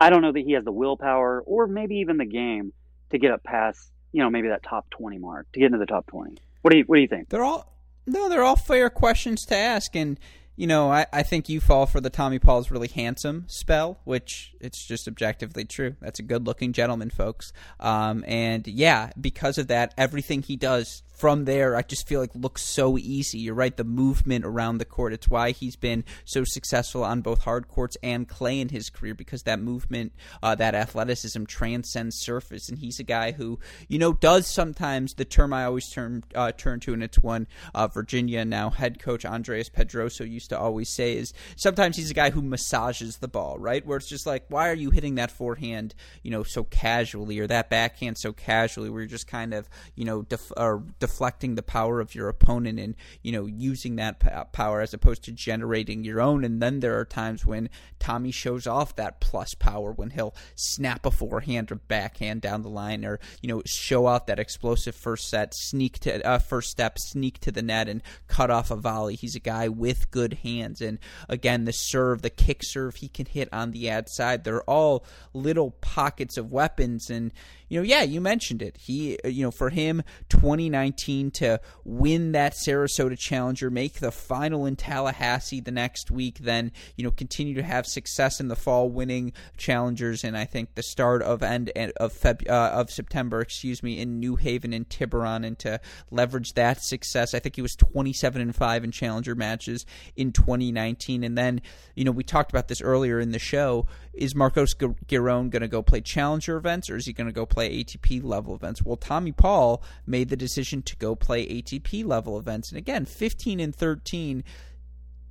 I 0.00 0.10
don't 0.10 0.22
know 0.22 0.32
that 0.32 0.40
he 0.40 0.52
has 0.52 0.64
the 0.64 0.72
willpower 0.72 1.42
or 1.46 1.66
maybe 1.66 1.96
even 1.96 2.16
the 2.16 2.24
game 2.24 2.72
to 3.10 3.18
get 3.18 3.32
up 3.32 3.42
past, 3.42 3.90
you 4.12 4.22
know, 4.22 4.30
maybe 4.30 4.48
that 4.48 4.62
top 4.62 4.88
20 4.90 5.18
mark, 5.18 5.50
to 5.52 5.60
get 5.60 5.66
into 5.66 5.78
the 5.78 5.86
top 5.86 6.06
20. 6.08 6.36
What 6.62 6.72
do 6.72 6.78
you 6.78 6.84
what 6.84 6.96
do 6.96 7.02
you 7.02 7.08
think? 7.08 7.28
They're 7.28 7.44
all 7.44 7.72
no, 8.06 8.28
they're 8.28 8.42
all 8.42 8.56
fair 8.56 8.90
questions 8.90 9.44
to 9.46 9.56
ask 9.56 9.94
and 9.94 10.18
you 10.58 10.66
know, 10.66 10.90
I, 10.90 11.06
I 11.12 11.22
think 11.22 11.48
you 11.48 11.60
fall 11.60 11.86
for 11.86 12.00
the 12.00 12.10
Tommy 12.10 12.40
Paul's 12.40 12.72
really 12.72 12.88
handsome 12.88 13.44
spell, 13.46 14.00
which 14.02 14.54
it's 14.60 14.84
just 14.84 15.06
objectively 15.06 15.64
true. 15.64 15.94
That's 16.00 16.18
a 16.18 16.24
good 16.24 16.48
looking 16.48 16.72
gentleman, 16.72 17.10
folks. 17.10 17.52
Um, 17.78 18.24
and 18.26 18.66
yeah, 18.66 19.10
because 19.20 19.58
of 19.58 19.68
that, 19.68 19.94
everything 19.96 20.42
he 20.42 20.56
does 20.56 21.04
from 21.18 21.44
there, 21.44 21.76
I 21.76 21.82
just 21.82 22.06
feel 22.06 22.20
like 22.20 22.30
looks 22.34 22.62
so 22.62 22.96
easy. 22.96 23.38
You're 23.38 23.54
right, 23.54 23.76
the 23.76 23.84
movement 23.84 24.44
around 24.44 24.78
the 24.78 24.84
court. 24.84 25.12
It's 25.12 25.28
why 25.28 25.50
he's 25.50 25.76
been 25.76 26.04
so 26.24 26.44
successful 26.44 27.02
on 27.02 27.22
both 27.22 27.40
hard 27.40 27.66
courts 27.66 27.96
and 28.02 28.28
clay 28.28 28.60
in 28.60 28.68
his 28.68 28.88
career 28.88 29.14
because 29.14 29.42
that 29.42 29.60
movement, 29.60 30.12
uh, 30.42 30.54
that 30.54 30.74
athleticism 30.74 31.44
transcends 31.44 32.20
surface. 32.20 32.68
And 32.68 32.78
he's 32.78 33.00
a 33.00 33.04
guy 33.04 33.32
who, 33.32 33.58
you 33.88 33.98
know, 33.98 34.12
does 34.12 34.46
sometimes 34.46 35.14
the 35.14 35.24
term 35.24 35.52
I 35.52 35.64
always 35.64 35.90
turn 35.90 36.22
uh, 36.34 36.52
turn 36.52 36.80
to, 36.80 36.92
and 36.92 37.02
it's 37.02 37.18
one 37.18 37.48
uh, 37.74 37.88
Virginia 37.88 38.44
now 38.44 38.70
head 38.70 39.00
coach 39.00 39.24
Andres 39.24 39.68
Pedroso 39.68 40.28
used 40.28 40.50
to 40.50 40.58
always 40.58 40.88
say 40.88 41.16
is 41.16 41.32
sometimes 41.56 41.96
he's 41.96 42.10
a 42.10 42.14
guy 42.14 42.30
who 42.30 42.42
massages 42.42 43.16
the 43.16 43.28
ball, 43.28 43.58
right? 43.58 43.84
Where 43.84 43.98
it's 43.98 44.08
just 44.08 44.26
like, 44.26 44.44
why 44.48 44.68
are 44.68 44.74
you 44.74 44.90
hitting 44.90 45.16
that 45.16 45.30
forehand, 45.30 45.94
you 46.22 46.30
know, 46.30 46.44
so 46.44 46.64
casually, 46.64 47.38
or 47.38 47.46
that 47.48 47.70
backhand 47.70 48.18
so 48.18 48.32
casually, 48.32 48.88
where 48.88 49.00
you're 49.00 49.08
just 49.08 49.26
kind 49.26 49.52
of, 49.52 49.68
you 49.96 50.04
know, 50.04 50.22
def- 50.22 50.52
or 50.56 50.84
deflecting 51.08 51.54
the 51.54 51.62
power 51.62 52.00
of 52.00 52.14
your 52.14 52.28
opponent 52.28 52.78
and 52.78 52.94
you 53.22 53.32
know 53.32 53.46
using 53.46 53.96
that 53.96 54.20
p- 54.20 54.28
power 54.52 54.82
as 54.82 54.92
opposed 54.92 55.24
to 55.24 55.32
generating 55.32 56.04
your 56.04 56.20
own. 56.20 56.44
And 56.44 56.60
then 56.60 56.80
there 56.80 56.98
are 56.98 57.04
times 57.06 57.46
when 57.46 57.70
Tommy 57.98 58.30
shows 58.30 58.66
off 58.66 58.94
that 58.96 59.18
plus 59.18 59.54
power 59.54 59.92
when 59.92 60.10
he'll 60.10 60.34
snap 60.54 61.06
a 61.06 61.10
forehand 61.10 61.72
or 61.72 61.76
backhand 61.76 62.42
down 62.42 62.60
the 62.60 62.68
line 62.68 63.06
or 63.06 63.18
you 63.40 63.48
know 63.48 63.62
show 63.64 64.04
off 64.04 64.26
that 64.26 64.38
explosive 64.38 64.94
first 64.94 65.30
set 65.30 65.54
sneak 65.54 65.98
to 66.00 66.24
uh, 66.26 66.38
first 66.38 66.70
step 66.70 66.98
sneak 66.98 67.38
to 67.40 67.50
the 67.50 67.62
net 67.62 67.88
and 67.88 68.02
cut 68.26 68.50
off 68.50 68.70
a 68.70 68.76
volley. 68.76 69.16
He's 69.16 69.34
a 69.34 69.40
guy 69.40 69.68
with 69.68 70.10
good 70.10 70.34
hands. 70.34 70.82
And 70.82 70.98
again 71.28 71.64
the 71.64 71.72
serve 71.72 72.20
the 72.20 72.30
kick 72.30 72.60
serve 72.62 72.96
he 72.96 73.08
can 73.08 73.24
hit 73.24 73.48
on 73.50 73.70
the 73.70 73.88
ad 73.88 74.10
side 74.10 74.44
they're 74.44 74.62
all 74.64 75.06
little 75.32 75.70
pockets 75.70 76.36
of 76.36 76.52
weapons. 76.52 77.08
And 77.08 77.32
you 77.68 77.78
know, 77.78 77.84
yeah, 77.84 78.02
you 78.02 78.20
mentioned 78.20 78.62
it. 78.62 78.76
He, 78.78 79.18
uh, 79.24 79.28
you 79.28 79.44
know, 79.44 79.50
for 79.50 79.70
him, 79.70 80.02
2019 80.30 81.30
to 81.32 81.60
win 81.84 82.32
that 82.32 82.54
Sarasota 82.54 83.18
Challenger, 83.18 83.70
make 83.70 83.94
the 83.94 84.10
final 84.10 84.66
in 84.66 84.76
Tallahassee 84.76 85.60
the 85.60 85.70
next 85.70 86.10
week, 86.10 86.38
then 86.38 86.72
you 86.96 87.04
know 87.04 87.10
continue 87.10 87.54
to 87.54 87.62
have 87.62 87.86
success 87.86 88.40
in 88.40 88.48
the 88.48 88.56
fall, 88.56 88.88
winning 88.88 89.32
challengers, 89.56 90.24
and 90.24 90.36
I 90.36 90.44
think 90.44 90.74
the 90.74 90.82
start 90.82 91.22
of 91.22 91.42
end 91.42 91.70
of 91.96 92.12
Feb, 92.12 92.48
uh, 92.48 92.70
of 92.72 92.90
September, 92.90 93.40
excuse 93.40 93.82
me, 93.82 94.00
in 94.00 94.18
New 94.18 94.36
Haven 94.36 94.72
and 94.72 94.88
Tiburon, 94.88 95.44
and 95.44 95.58
to 95.60 95.80
leverage 96.10 96.54
that 96.54 96.82
success. 96.82 97.34
I 97.34 97.38
think 97.38 97.56
he 97.56 97.62
was 97.62 97.76
27 97.76 98.40
and 98.40 98.54
five 98.54 98.84
in 98.84 98.92
challenger 98.92 99.34
matches 99.34 99.84
in 100.16 100.32
2019, 100.32 101.22
and 101.22 101.36
then 101.36 101.60
you 101.94 102.04
know 102.04 102.12
we 102.12 102.24
talked 102.24 102.50
about 102.50 102.68
this 102.68 102.80
earlier 102.80 103.20
in 103.20 103.32
the 103.32 103.38
show. 103.38 103.86
Is 104.14 104.34
Marcos 104.34 104.74
Giron 104.74 105.48
going 105.50 105.62
to 105.62 105.68
go 105.68 105.80
play 105.80 106.00
challenger 106.00 106.56
events, 106.56 106.90
or 106.90 106.96
is 106.96 107.06
he 107.06 107.12
going 107.12 107.28
to 107.28 107.32
go 107.32 107.46
play 107.46 107.57
play 107.58 107.82
ATP 107.82 108.22
level 108.22 108.54
events. 108.54 108.84
Well, 108.84 108.96
Tommy 108.96 109.32
Paul 109.32 109.82
made 110.06 110.28
the 110.28 110.36
decision 110.36 110.80
to 110.82 110.96
go 110.96 111.16
play 111.16 111.44
ATP 111.44 112.06
level 112.06 112.38
events. 112.38 112.70
And 112.70 112.78
again, 112.78 113.04
15 113.04 113.58
and 113.58 113.74
13 113.74 114.44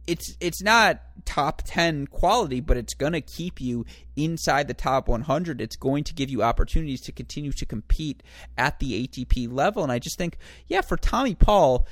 it's 0.08 0.38
it's 0.40 0.62
not 0.62 1.02
top 1.26 1.64
10 1.66 2.08
quality 2.08 2.62
but 2.62 2.78
it's 2.78 2.94
going 2.94 3.12
to 3.12 3.20
keep 3.20 3.60
you 3.60 3.86
inside 4.16 4.70
the 4.70 4.74
top 4.74 5.10
100 5.10 5.60
it's 5.60 5.76
going 5.76 6.02
to 6.02 6.14
give 6.14 6.30
you 6.30 6.42
opportunities 6.42 7.02
to 7.02 7.12
continue 7.12 7.52
to 7.52 7.66
compete 7.66 8.24
at 8.58 8.80
the 8.80 9.06
ATP 9.06 9.52
level 9.52 9.84
and 9.84 9.92
I 9.92 10.00
just 10.00 10.18
think 10.18 10.38
yeah 10.68 10.80
for 10.80 10.96
Tommy 10.96 11.36
Paul 11.36 11.86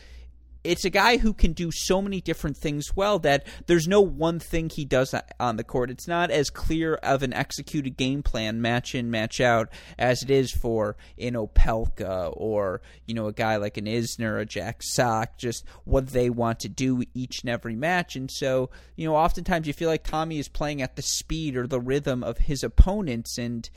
it's 0.66 0.86
a 0.86 0.90
guy 0.90 1.18
who 1.18 1.34
can 1.34 1.54
do 1.54 1.72
so 1.72 2.02
many 2.02 2.20
different 2.20 2.58
things 2.58 2.96
well 2.96 3.20
that 3.20 3.46
there's 3.68 3.88
no 3.88 4.02
one 4.02 4.40
thing 4.40 4.70
he 4.70 4.86
does 4.86 5.14
on 5.40 5.58
the 5.58 5.64
court. 5.64 5.90
It's 5.90 6.08
not 6.08 6.32
as 6.32 6.50
clear 6.50 6.96
of 6.96 7.24
an 7.24 7.34
executed 7.34 7.98
game 7.98 8.24
plan, 8.24 8.62
match 8.62 8.96
in, 8.96 9.12
match 9.12 9.40
out, 9.40 9.70
as 9.98 10.24
it 10.24 10.30
is 10.30 10.52
for 10.52 10.98
an 11.20 11.34
Opelka 11.34 12.34
or 12.36 12.82
you 13.06 13.14
know 13.14 13.28
a 13.28 13.34
guy 13.34 13.58
like 13.58 13.78
an 13.78 13.86
Isner, 13.86 14.42
a 14.42 14.46
Jack 14.46 14.82
Sock, 14.82 15.38
just 15.38 15.66
what 15.84 16.08
they 16.08 16.30
want 16.30 16.60
to 16.62 16.70
do 16.70 17.04
each 17.14 17.42
and 17.42 17.50
every 17.50 17.76
match. 17.76 18.16
And 18.16 18.30
so 18.32 18.70
you 18.96 19.06
know, 19.06 19.16
oftentimes 19.16 19.68
you 19.68 19.74
feel 19.74 19.90
like 19.90 20.04
Tommy 20.04 20.40
is 20.40 20.50
playing 20.50 20.82
at 20.82 20.96
the 20.96 21.02
speed 21.02 21.56
or 21.56 21.68
the 21.68 21.80
rhythm 21.80 22.24
of 22.24 22.40
his 22.40 22.64
opponents, 22.64 23.38
and 23.38 23.70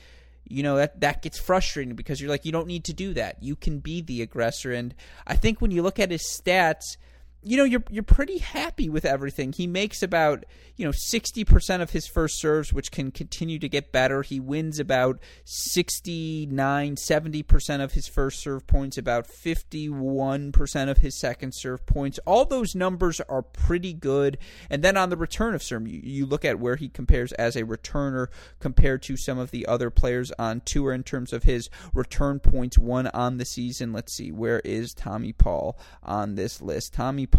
you 0.48 0.62
know 0.62 0.76
that 0.76 1.00
that 1.00 1.22
gets 1.22 1.38
frustrating 1.38 1.94
because 1.94 2.20
you're 2.20 2.30
like 2.30 2.44
you 2.44 2.52
don't 2.52 2.66
need 2.66 2.84
to 2.84 2.92
do 2.92 3.14
that. 3.14 3.42
You 3.42 3.56
can 3.56 3.78
be 3.78 4.00
the 4.00 4.22
aggressor 4.22 4.72
and 4.72 4.94
I 5.26 5.36
think 5.36 5.60
when 5.60 5.70
you 5.70 5.82
look 5.82 5.98
at 5.98 6.10
his 6.10 6.22
stats 6.22 6.96
you 7.48 7.56
know 7.56 7.64
you're 7.64 7.82
you're 7.88 8.02
pretty 8.02 8.38
happy 8.38 8.90
with 8.90 9.06
everything. 9.06 9.54
He 9.54 9.66
makes 9.66 10.02
about 10.02 10.44
you 10.76 10.84
know 10.84 10.92
sixty 10.92 11.44
percent 11.44 11.82
of 11.82 11.92
his 11.92 12.06
first 12.06 12.38
serves, 12.38 12.74
which 12.74 12.90
can 12.90 13.10
continue 13.10 13.58
to 13.58 13.70
get 13.70 13.90
better. 13.90 14.20
He 14.20 14.38
wins 14.38 14.78
about 14.78 15.18
69, 15.44 16.98
70 16.98 17.42
percent 17.44 17.80
of 17.80 17.92
his 17.92 18.06
first 18.06 18.40
serve 18.40 18.66
points, 18.66 18.98
about 18.98 19.26
fifty 19.26 19.88
one 19.88 20.52
percent 20.52 20.90
of 20.90 20.98
his 20.98 21.18
second 21.18 21.54
serve 21.54 21.86
points. 21.86 22.20
All 22.26 22.44
those 22.44 22.74
numbers 22.74 23.18
are 23.30 23.40
pretty 23.40 23.94
good. 23.94 24.36
And 24.68 24.84
then 24.84 24.98
on 24.98 25.08
the 25.08 25.16
return 25.16 25.54
of 25.54 25.62
serve, 25.62 25.88
you, 25.88 26.00
you 26.04 26.26
look 26.26 26.44
at 26.44 26.60
where 26.60 26.76
he 26.76 26.90
compares 26.90 27.32
as 27.32 27.56
a 27.56 27.62
returner 27.62 28.26
compared 28.60 29.00
to 29.04 29.16
some 29.16 29.38
of 29.38 29.52
the 29.52 29.64
other 29.64 29.88
players 29.88 30.30
on 30.38 30.60
tour 30.60 30.92
in 30.92 31.02
terms 31.02 31.32
of 31.32 31.44
his 31.44 31.70
return 31.94 32.40
points 32.40 32.76
won 32.76 33.06
on 33.06 33.38
the 33.38 33.46
season. 33.46 33.94
Let's 33.94 34.14
see, 34.14 34.32
where 34.32 34.60
is 34.66 34.92
Tommy 34.92 35.32
Paul 35.32 35.78
on 36.02 36.34
this 36.34 36.60
list? 36.60 36.92
Tommy 36.92 37.24
Paul 37.24 37.37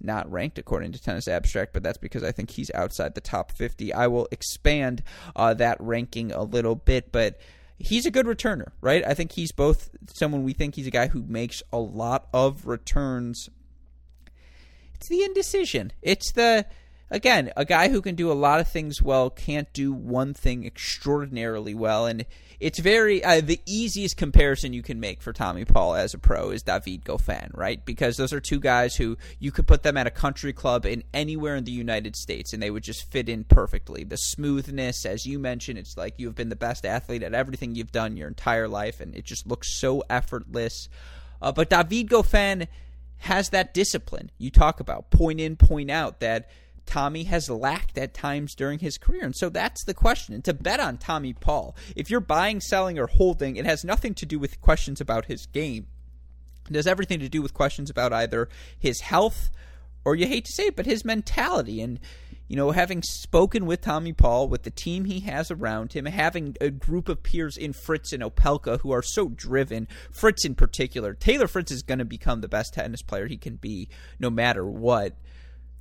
not 0.00 0.30
ranked 0.30 0.58
according 0.58 0.92
to 0.92 1.02
Tennis 1.02 1.28
Abstract, 1.28 1.72
but 1.72 1.82
that's 1.82 1.98
because 1.98 2.22
I 2.22 2.32
think 2.32 2.50
he's 2.50 2.70
outside 2.74 3.14
the 3.14 3.20
top 3.20 3.52
50. 3.52 3.92
I 3.92 4.06
will 4.06 4.28
expand 4.30 5.02
uh, 5.36 5.54
that 5.54 5.76
ranking 5.80 6.32
a 6.32 6.42
little 6.42 6.74
bit, 6.74 7.12
but 7.12 7.38
he's 7.78 8.06
a 8.06 8.10
good 8.10 8.26
returner, 8.26 8.72
right? 8.80 9.04
I 9.06 9.14
think 9.14 9.32
he's 9.32 9.52
both 9.52 9.90
someone 10.14 10.44
we 10.44 10.52
think 10.52 10.74
he's 10.74 10.86
a 10.86 10.90
guy 10.90 11.08
who 11.08 11.22
makes 11.22 11.62
a 11.72 11.78
lot 11.78 12.28
of 12.32 12.66
returns. 12.66 13.48
It's 14.94 15.08
the 15.08 15.22
indecision. 15.22 15.92
It's 16.02 16.32
the 16.32 16.66
again, 17.10 17.52
a 17.56 17.64
guy 17.64 17.88
who 17.88 18.00
can 18.00 18.14
do 18.14 18.30
a 18.30 18.34
lot 18.34 18.60
of 18.60 18.68
things 18.68 19.02
well 19.02 19.30
can't 19.30 19.72
do 19.72 19.92
one 19.92 20.34
thing 20.34 20.64
extraordinarily 20.64 21.74
well. 21.74 22.06
And 22.06 22.26
it's 22.60 22.78
very 22.78 23.22
uh, 23.22 23.40
the 23.40 23.60
easiest 23.66 24.16
comparison 24.16 24.72
you 24.72 24.82
can 24.82 25.00
make 25.00 25.20
for 25.20 25.32
Tommy 25.32 25.64
Paul 25.64 25.94
as 25.94 26.14
a 26.14 26.18
pro 26.18 26.50
is 26.50 26.62
David 26.62 27.04
Goffin, 27.04 27.50
right? 27.52 27.84
Because 27.84 28.16
those 28.16 28.32
are 28.32 28.40
two 28.40 28.60
guys 28.60 28.96
who 28.96 29.16
you 29.38 29.52
could 29.52 29.66
put 29.66 29.82
them 29.82 29.96
at 29.96 30.06
a 30.06 30.10
country 30.10 30.52
club 30.52 30.86
in 30.86 31.04
anywhere 31.12 31.56
in 31.56 31.64
the 31.64 31.72
United 31.72 32.16
States 32.16 32.52
and 32.52 32.62
they 32.62 32.70
would 32.70 32.82
just 32.82 33.10
fit 33.10 33.28
in 33.28 33.44
perfectly. 33.44 34.04
The 34.04 34.16
smoothness, 34.16 35.04
as 35.04 35.26
you 35.26 35.38
mentioned, 35.38 35.78
it's 35.78 35.96
like 35.96 36.14
you've 36.18 36.34
been 36.34 36.48
the 36.48 36.56
best 36.56 36.86
athlete 36.86 37.22
at 37.22 37.34
everything 37.34 37.74
you've 37.74 37.92
done 37.92 38.16
your 38.16 38.28
entire 38.28 38.68
life, 38.68 39.00
and 39.00 39.14
it 39.14 39.24
just 39.24 39.46
looks 39.46 39.72
so 39.72 40.02
effortless. 40.08 40.88
Uh, 41.42 41.52
but 41.52 41.70
David 41.70 42.08
Goffin 42.08 42.68
has 43.18 43.50
that 43.50 43.74
discipline 43.74 44.30
you 44.38 44.50
talk 44.50 44.80
about, 44.80 45.10
point 45.10 45.40
in, 45.40 45.56
point 45.56 45.90
out 45.90 46.20
that 46.20 46.48
Tommy 46.86 47.24
has 47.24 47.50
lacked 47.50 47.98
at 47.98 48.14
times 48.14 48.54
during 48.54 48.78
his 48.78 48.98
career. 48.98 49.24
And 49.24 49.34
so 49.34 49.48
that's 49.48 49.84
the 49.84 49.94
question. 49.94 50.34
And 50.34 50.44
to 50.44 50.54
bet 50.54 50.80
on 50.80 50.98
Tommy 50.98 51.32
Paul, 51.32 51.74
if 51.96 52.10
you're 52.10 52.20
buying, 52.20 52.60
selling, 52.60 52.98
or 52.98 53.06
holding, 53.06 53.56
it 53.56 53.64
has 53.64 53.84
nothing 53.84 54.14
to 54.14 54.26
do 54.26 54.38
with 54.38 54.60
questions 54.60 55.00
about 55.00 55.26
his 55.26 55.46
game. 55.46 55.86
It 56.68 56.76
has 56.76 56.86
everything 56.86 57.20
to 57.20 57.28
do 57.28 57.42
with 57.42 57.54
questions 57.54 57.90
about 57.90 58.12
either 58.12 58.48
his 58.78 59.00
health 59.00 59.50
or 60.04 60.14
you 60.14 60.26
hate 60.26 60.44
to 60.44 60.52
say 60.52 60.64
it, 60.64 60.76
but 60.76 60.86
his 60.86 61.04
mentality. 61.04 61.80
And, 61.80 61.98
you 62.48 62.56
know, 62.56 62.70
having 62.72 63.02
spoken 63.02 63.66
with 63.66 63.80
Tommy 63.80 64.12
Paul, 64.12 64.48
with 64.48 64.62
the 64.62 64.70
team 64.70 65.06
he 65.06 65.20
has 65.20 65.50
around 65.50 65.94
him, 65.94 66.04
having 66.04 66.56
a 66.60 66.70
group 66.70 67.08
of 67.08 67.22
peers 67.22 67.56
in 67.56 67.72
Fritz 67.72 68.12
and 68.12 68.22
Opelka 68.22 68.80
who 68.80 68.92
are 68.92 69.02
so 69.02 69.28
driven, 69.28 69.88
Fritz 70.10 70.44
in 70.44 70.54
particular, 70.54 71.14
Taylor 71.14 71.48
Fritz 71.48 71.72
is 71.72 71.82
going 71.82 71.98
to 71.98 72.04
become 72.04 72.40
the 72.40 72.48
best 72.48 72.74
tennis 72.74 73.02
player 73.02 73.26
he 73.26 73.38
can 73.38 73.56
be 73.56 73.88
no 74.18 74.30
matter 74.30 74.66
what. 74.66 75.16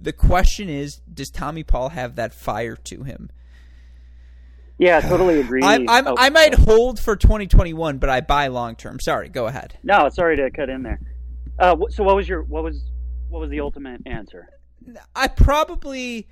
The 0.03 0.13
question 0.13 0.67
is, 0.67 0.97
does 1.11 1.29
Tommy 1.29 1.63
Paul 1.63 1.89
have 1.89 2.15
that 2.15 2.33
fire 2.33 2.75
to 2.75 3.03
him? 3.03 3.31
Yeah, 4.77 4.99
totally 4.99 5.39
agree. 5.39 5.63
I'm, 5.63 5.87
oh, 5.87 6.15
i 6.17 6.29
might 6.29 6.55
hold 6.55 6.99
for 6.99 7.15
2021, 7.15 7.99
but 7.99 8.09
I 8.09 8.19
buy 8.19 8.47
long 8.47 8.75
term. 8.75 8.99
Sorry, 8.99 9.29
go 9.29 9.47
ahead. 9.47 9.77
No, 9.81 10.09
sorry 10.09 10.35
to 10.37 10.51
cut 10.51 10.69
in 10.69 10.83
there. 10.83 10.99
Uh, 11.57 11.77
so 11.89 12.03
what 12.03 12.15
was 12.17 12.27
your 12.27 12.43
what 12.43 12.63
was 12.63 12.83
what 13.29 13.39
was 13.39 13.49
the 13.49 13.61
ultimate 13.61 14.01
answer? 14.05 14.49
I 15.15 15.29
probably 15.29 16.27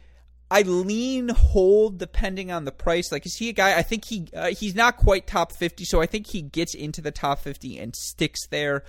I 0.50 0.64
lean 0.64 1.30
hold 1.30 1.98
depending 1.98 2.52
on 2.52 2.66
the 2.66 2.74
price. 2.74 3.10
Like, 3.10 3.26
is 3.26 3.38
he 3.38 3.48
a 3.48 3.54
guy? 3.54 3.78
I 3.78 3.84
think 3.84 4.04
he 4.06 4.28
uh, 4.36 4.48
he's 4.48 4.76
not 4.76 4.98
quite 4.98 5.28
top 5.28 5.54
50, 5.54 5.86
so 5.86 6.02
I 6.02 6.08
think 6.08 6.28
he 6.28 6.42
gets 6.42 6.74
into 6.74 7.00
the 7.00 7.12
top 7.12 7.40
50 7.40 7.80
and 7.80 7.96
sticks 7.96 8.48
there. 8.48 8.84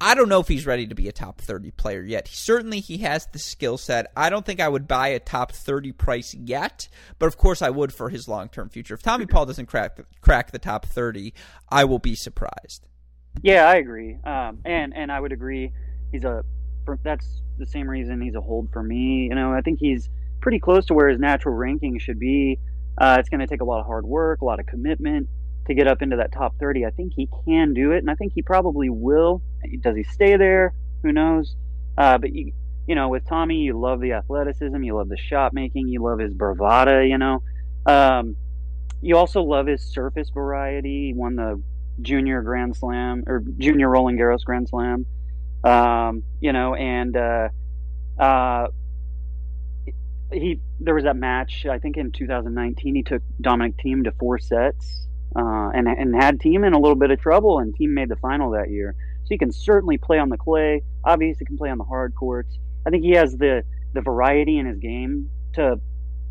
I 0.00 0.14
don't 0.14 0.28
know 0.28 0.40
if 0.40 0.48
he's 0.48 0.66
ready 0.66 0.86
to 0.86 0.94
be 0.94 1.08
a 1.08 1.12
top 1.12 1.40
30 1.40 1.70
player 1.70 2.02
yet. 2.02 2.28
Certainly, 2.28 2.80
he 2.80 2.98
has 2.98 3.26
the 3.26 3.38
skill 3.38 3.78
set. 3.78 4.10
I 4.16 4.28
don't 4.28 4.44
think 4.44 4.60
I 4.60 4.68
would 4.68 4.88
buy 4.88 5.08
a 5.08 5.20
top 5.20 5.52
30 5.52 5.92
price 5.92 6.34
yet, 6.34 6.88
but 7.18 7.26
of 7.26 7.36
course, 7.36 7.62
I 7.62 7.70
would 7.70 7.92
for 7.92 8.10
his 8.10 8.28
long 8.28 8.48
term 8.48 8.68
future. 8.68 8.94
If 8.94 9.02
Tommy 9.02 9.26
Paul 9.26 9.46
doesn't 9.46 9.66
crack 9.66 9.98
crack 10.20 10.50
the 10.50 10.58
top 10.58 10.86
30, 10.86 11.32
I 11.68 11.84
will 11.84 11.98
be 11.98 12.14
surprised. 12.14 12.86
Yeah, 13.42 13.68
I 13.68 13.76
agree, 13.76 14.18
um, 14.24 14.58
and 14.64 14.94
and 14.94 15.10
I 15.10 15.20
would 15.20 15.32
agree. 15.32 15.72
He's 16.12 16.24
a 16.24 16.44
that's 17.02 17.40
the 17.58 17.66
same 17.66 17.88
reason 17.88 18.20
he's 18.20 18.34
a 18.34 18.40
hold 18.40 18.70
for 18.72 18.82
me. 18.82 19.28
You 19.28 19.34
know, 19.34 19.52
I 19.52 19.60
think 19.60 19.78
he's 19.78 20.10
pretty 20.40 20.58
close 20.58 20.84
to 20.86 20.94
where 20.94 21.08
his 21.08 21.18
natural 21.18 21.54
ranking 21.54 21.98
should 21.98 22.18
be. 22.18 22.58
Uh, 22.98 23.16
it's 23.18 23.28
going 23.28 23.40
to 23.40 23.46
take 23.46 23.60
a 23.60 23.64
lot 23.64 23.80
of 23.80 23.86
hard 23.86 24.04
work, 24.04 24.40
a 24.40 24.44
lot 24.44 24.60
of 24.60 24.66
commitment 24.66 25.28
to 25.66 25.74
get 25.74 25.88
up 25.88 26.02
into 26.02 26.16
that 26.16 26.32
top 26.32 26.54
30. 26.60 26.84
I 26.84 26.90
think 26.90 27.12
he 27.14 27.28
can 27.46 27.72
do 27.72 27.92
it, 27.92 27.98
and 27.98 28.10
I 28.10 28.14
think 28.14 28.32
he 28.34 28.42
probably 28.42 28.90
will. 28.90 29.42
Does 29.80 29.96
he 29.96 30.04
stay 30.04 30.36
there? 30.36 30.74
Who 31.02 31.12
knows? 31.12 31.54
Uh, 31.96 32.18
but 32.18 32.32
you, 32.34 32.52
you 32.86 32.94
know, 32.94 33.08
with 33.08 33.26
Tommy, 33.26 33.56
you 33.56 33.78
love 33.78 34.00
the 34.00 34.12
athleticism, 34.12 34.82
you 34.82 34.96
love 34.96 35.08
the 35.08 35.16
shot 35.16 35.52
making, 35.52 35.88
you 35.88 36.02
love 36.02 36.18
his 36.18 36.34
bravada. 36.34 37.08
You 37.08 37.18
know, 37.18 37.42
um, 37.86 38.36
you 39.00 39.16
also 39.16 39.42
love 39.42 39.66
his 39.66 39.82
surface 39.82 40.30
variety. 40.30 41.06
He 41.08 41.14
won 41.14 41.36
the 41.36 41.62
junior 42.00 42.42
Grand 42.42 42.76
Slam 42.76 43.24
or 43.26 43.42
junior 43.58 43.88
Roland 43.88 44.18
Garros 44.18 44.44
Grand 44.44 44.68
Slam. 44.68 45.06
Um, 45.62 46.24
you 46.40 46.52
know, 46.52 46.74
and 46.74 47.16
uh, 47.16 47.48
uh, 48.18 48.68
he 50.32 50.60
there 50.80 50.94
was 50.94 51.04
that 51.04 51.16
match 51.16 51.66
I 51.66 51.78
think 51.78 51.96
in 51.96 52.12
2019. 52.12 52.94
He 52.94 53.02
took 53.02 53.22
Dominic 53.40 53.76
Thiem 53.76 54.04
to 54.04 54.12
four 54.12 54.38
sets 54.38 55.06
uh, 55.36 55.70
and 55.74 55.88
and 55.88 56.14
had 56.14 56.38
Thiem 56.38 56.66
in 56.66 56.72
a 56.72 56.78
little 56.78 56.96
bit 56.96 57.10
of 57.10 57.20
trouble, 57.20 57.58
and 57.58 57.74
Thiem 57.76 57.90
made 57.90 58.08
the 58.08 58.16
final 58.16 58.50
that 58.52 58.70
year. 58.70 58.94
So 59.24 59.28
he 59.30 59.38
can 59.38 59.52
certainly 59.52 59.96
play 59.96 60.18
on 60.18 60.28
the 60.28 60.36
clay. 60.36 60.82
Obviously, 61.04 61.46
can 61.46 61.56
play 61.56 61.70
on 61.70 61.78
the 61.78 61.84
hard 61.84 62.14
courts. 62.14 62.58
I 62.86 62.90
think 62.90 63.04
he 63.04 63.12
has 63.12 63.36
the 63.36 63.62
the 63.94 64.02
variety 64.02 64.58
in 64.58 64.66
his 64.66 64.78
game 64.78 65.30
to 65.54 65.80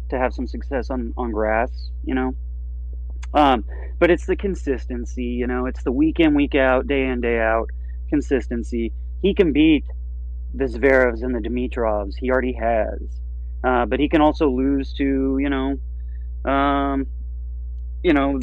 to 0.10 0.20
have 0.20 0.34
some 0.34 0.46
success 0.46 0.92
on 0.92 1.14
on 1.18 1.32
grass. 1.32 1.72
You 2.04 2.14
know, 2.14 2.36
um, 3.34 3.66
but 4.00 4.12
it's 4.12 4.28
the 4.28 4.36
consistency. 4.36 5.24
You 5.24 5.48
know, 5.48 5.66
it's 5.66 5.84
the 5.84 5.92
week 5.92 6.20
in, 6.20 6.36
week 6.36 6.54
out, 6.54 6.86
day 6.86 7.06
in, 7.06 7.20
day 7.20 7.40
out 7.40 7.70
consistency. 8.10 8.94
He 9.24 9.34
can 9.34 9.54
beat 9.54 9.86
the 10.54 10.66
Zverevs 10.66 11.24
and 11.24 11.34
the 11.34 11.40
Dimitrovs. 11.40 12.14
He 12.20 12.30
already 12.30 12.54
has, 12.54 13.00
uh, 13.64 13.88
but 13.88 14.00
he 14.00 14.08
can 14.08 14.22
also 14.22 14.52
lose 14.52 14.94
to 14.94 15.40
you 15.40 15.50
know, 15.50 15.80
um, 16.52 17.08
you 18.04 18.14
know, 18.14 18.40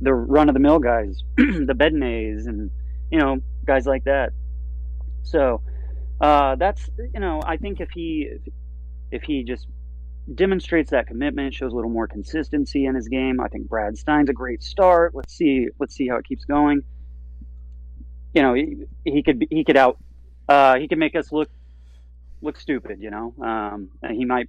the 0.00 0.12
run 0.12 0.48
of 0.48 0.54
the 0.56 0.60
mill 0.60 0.80
guys, 0.80 1.22
the 1.36 1.74
Bedenes, 1.76 2.48
and 2.48 2.72
you 3.12 3.20
know 3.20 3.40
guys 3.68 3.86
like 3.86 4.04
that. 4.04 4.32
So 5.22 5.62
uh, 6.20 6.56
that's 6.56 6.90
you 7.14 7.20
know 7.20 7.40
I 7.44 7.56
think 7.58 7.80
if 7.80 7.90
he 7.90 8.28
if 9.12 9.22
he 9.22 9.44
just 9.44 9.68
demonstrates 10.34 10.90
that 10.90 11.06
commitment, 11.06 11.54
shows 11.54 11.72
a 11.72 11.76
little 11.76 11.90
more 11.90 12.08
consistency 12.08 12.86
in 12.86 12.94
his 12.94 13.08
game, 13.08 13.40
I 13.40 13.48
think 13.48 13.68
Brad 13.68 13.96
Stine's 13.96 14.28
a 14.28 14.32
great 14.32 14.62
start. 14.62 15.14
Let's 15.14 15.34
see 15.34 15.68
let's 15.78 15.94
see 15.94 16.08
how 16.08 16.16
it 16.16 16.24
keeps 16.26 16.44
going. 16.44 16.82
You 18.34 18.42
know 18.42 18.54
he, 18.54 18.76
he 19.04 19.22
could 19.22 19.46
he 19.50 19.62
could 19.62 19.76
out 19.76 19.98
uh, 20.48 20.78
he 20.78 20.88
could 20.88 20.98
make 20.98 21.14
us 21.14 21.30
look 21.30 21.50
look 22.40 22.58
stupid. 22.58 23.00
You 23.00 23.10
know 23.10 23.34
um, 23.40 23.90
he 24.10 24.24
might 24.24 24.48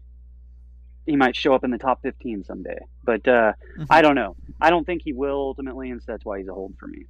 he 1.05 1.15
might 1.15 1.35
show 1.35 1.53
up 1.53 1.63
in 1.63 1.71
the 1.71 1.77
top 1.77 2.01
15 2.03 2.43
someday. 2.45 2.77
But 3.03 3.27
uh, 3.27 3.53
mm-hmm. 3.77 3.83
I 3.89 4.01
don't 4.01 4.15
know. 4.15 4.35
I 4.61 4.69
don't 4.69 4.85
think 4.85 5.01
he 5.03 5.11
will 5.11 5.39
ultimately, 5.39 5.89
and 5.89 6.01
so 6.01 6.11
that's 6.11 6.23
why 6.23 6.37
he's 6.37 6.47
a 6.47 6.53
hold 6.53 6.75
for 6.79 6.87
me. 6.87 7.05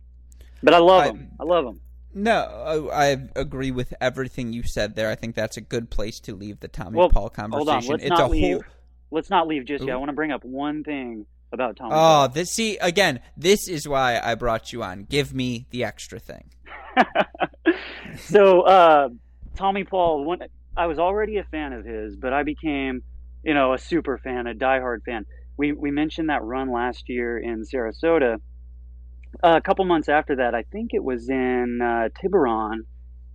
But 0.63 0.73
I 0.73 0.79
love 0.79 1.03
I, 1.03 1.07
him. 1.07 1.31
I 1.39 1.43
love 1.43 1.65
him. 1.65 1.81
No, 2.13 2.89
I 2.91 3.17
agree 3.35 3.71
with 3.71 3.93
everything 4.01 4.53
you 4.53 4.63
said 4.63 4.95
there. 4.95 5.09
I 5.09 5.15
think 5.15 5.35
that's 5.35 5.57
a 5.57 5.61
good 5.61 5.89
place 5.89 6.19
to 6.21 6.35
leave 6.35 6.59
the 6.59 6.67
Tommy 6.67 6.97
well, 6.97 7.09
Paul 7.09 7.29
conversation. 7.29 7.67
Hold 7.67 7.83
on. 7.83 7.87
Let's 7.87 8.03
it's 8.03 8.09
not 8.09 8.31
leave. 8.31 8.55
Whole... 8.55 8.63
Let's 9.11 9.29
not 9.29 9.47
leave 9.47 9.65
just 9.65 9.85
yet. 9.85 9.93
I 9.93 9.97
want 9.97 10.09
to 10.09 10.15
bring 10.15 10.31
up 10.31 10.43
one 10.43 10.83
thing 10.83 11.25
about 11.51 11.77
Tommy. 11.77 11.91
Oh, 11.91 11.95
Paul. 11.95 12.29
this 12.29 12.49
see 12.49 12.77
again. 12.77 13.19
This 13.37 13.67
is 13.67 13.87
why 13.87 14.19
I 14.19 14.35
brought 14.35 14.73
you 14.73 14.83
on. 14.83 15.03
Give 15.03 15.33
me 15.33 15.67
the 15.69 15.83
extra 15.83 16.19
thing. 16.19 16.51
so, 18.17 18.61
uh, 18.61 19.09
Tommy 19.55 19.83
Paul. 19.83 20.25
When, 20.25 20.39
I 20.75 20.87
was 20.87 20.97
already 20.99 21.37
a 21.37 21.43
fan 21.43 21.73
of 21.73 21.85
his, 21.85 22.15
but 22.15 22.33
I 22.33 22.43
became 22.43 23.03
you 23.43 23.53
know, 23.53 23.73
a 23.73 23.77
super 23.77 24.17
fan, 24.17 24.47
a 24.47 24.53
diehard 24.53 25.03
fan. 25.03 25.25
We 25.57 25.71
we 25.71 25.91
mentioned 25.91 26.29
that 26.29 26.43
run 26.43 26.71
last 26.71 27.09
year 27.09 27.37
in 27.37 27.63
Sarasota. 27.63 28.39
Uh, 29.43 29.55
a 29.57 29.61
couple 29.61 29.85
months 29.85 30.09
after 30.09 30.35
that, 30.37 30.55
I 30.55 30.63
think 30.63 30.93
it 30.93 31.03
was 31.03 31.29
in 31.29 31.81
uh, 31.81 32.09
Tiburon, 32.19 32.85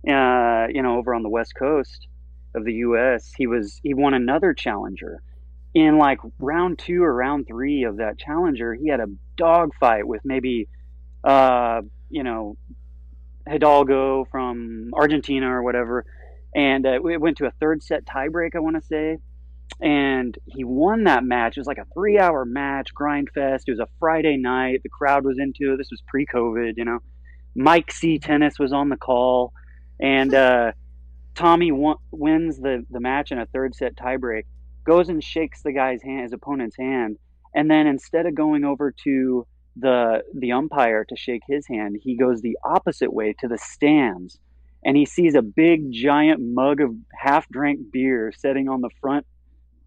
uh, 0.07 0.67
you 0.69 0.81
know, 0.81 0.97
over 0.97 1.15
on 1.15 1.23
the 1.23 1.29
west 1.29 1.53
coast 1.57 2.07
of 2.53 2.63
the 2.63 2.73
U.S. 2.73 3.31
He 3.37 3.47
was 3.47 3.79
he 3.81 3.93
won 3.93 4.13
another 4.13 4.53
challenger. 4.53 5.21
In 5.73 5.97
like 5.97 6.19
round 6.39 6.79
two 6.79 7.03
or 7.03 7.13
round 7.13 7.47
three 7.47 7.83
of 7.83 7.97
that 7.97 8.17
challenger, 8.17 8.73
he 8.73 8.87
had 8.87 8.99
a 8.99 9.07
dogfight 9.35 10.07
with 10.07 10.21
maybe, 10.23 10.67
uh, 11.23 11.81
you 12.09 12.23
know, 12.23 12.55
Hidalgo 13.47 14.25
from 14.31 14.91
Argentina 14.93 15.53
or 15.53 15.63
whatever, 15.63 16.05
and 16.55 16.85
uh, 16.85 16.99
we 17.01 17.17
went 17.17 17.37
to 17.37 17.45
a 17.45 17.51
third 17.59 17.83
set 17.83 18.05
tiebreak, 18.05 18.55
I 18.55 18.59
want 18.59 18.77
to 18.77 18.81
say, 18.81 19.17
and 19.81 20.37
he 20.45 20.63
won 20.63 21.03
that 21.03 21.23
match. 21.23 21.57
It 21.57 21.59
was 21.59 21.67
like 21.67 21.77
a 21.77 21.85
three-hour 21.93 22.45
match, 22.45 22.93
grind 22.93 23.29
fest. 23.33 23.65
It 23.67 23.71
was 23.71 23.79
a 23.79 23.87
Friday 23.99 24.37
night. 24.37 24.81
The 24.83 24.89
crowd 24.89 25.25
was 25.25 25.37
into 25.39 25.73
it. 25.73 25.77
This 25.77 25.91
was 25.91 26.01
pre-COVID, 26.07 26.73
you 26.77 26.85
know. 26.85 26.99
Mike 27.55 27.91
C. 27.91 28.19
Tennis 28.19 28.59
was 28.59 28.73
on 28.73 28.89
the 28.89 28.97
call, 28.97 29.53
and 29.99 30.33
uh, 30.33 30.71
Tommy 31.35 31.71
won- 31.71 31.97
wins 32.11 32.57
the 32.57 32.85
the 32.89 32.99
match 32.99 33.31
in 33.31 33.39
a 33.39 33.45
third 33.47 33.75
set 33.75 33.95
tiebreak. 33.95 34.43
Goes 34.85 35.09
and 35.09 35.23
shakes 35.23 35.61
the 35.63 35.73
guy's 35.73 36.03
hand, 36.03 36.23
his 36.23 36.33
opponent's 36.33 36.77
hand, 36.77 37.17
and 37.53 37.69
then 37.69 37.87
instead 37.87 38.25
of 38.25 38.35
going 38.35 38.63
over 38.63 38.93
to 39.03 39.47
the 39.75 40.21
the 40.33 40.51
umpire 40.53 41.05
to 41.05 41.15
shake 41.15 41.41
his 41.47 41.65
hand, 41.67 41.97
he 42.01 42.15
goes 42.15 42.41
the 42.41 42.57
opposite 42.63 43.11
way 43.13 43.35
to 43.39 43.47
the 43.47 43.57
stands 43.57 44.39
and 44.85 44.95
he 44.95 45.05
sees 45.05 45.33
a 45.33 45.41
big 45.41 45.91
giant 45.91 46.39
mug 46.39 46.79
of 46.79 46.91
half 47.19 47.49
drank 47.49 47.79
beer 47.91 48.31
sitting 48.37 48.69
on 48.69 48.81
the 48.81 48.89
front 49.01 49.25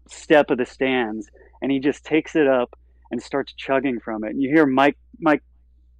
step 0.09 0.49
of 0.49 0.57
the 0.57 0.65
stands 0.65 1.29
and 1.61 1.71
he 1.71 1.79
just 1.79 2.03
takes 2.03 2.35
it 2.35 2.47
up 2.47 2.77
and 3.11 3.21
starts 3.21 3.53
chugging 3.53 3.99
from 3.99 4.23
it. 4.23 4.31
And 4.31 4.41
you 4.41 4.49
hear 4.49 4.65
mike 4.65 4.97
mike 5.19 5.43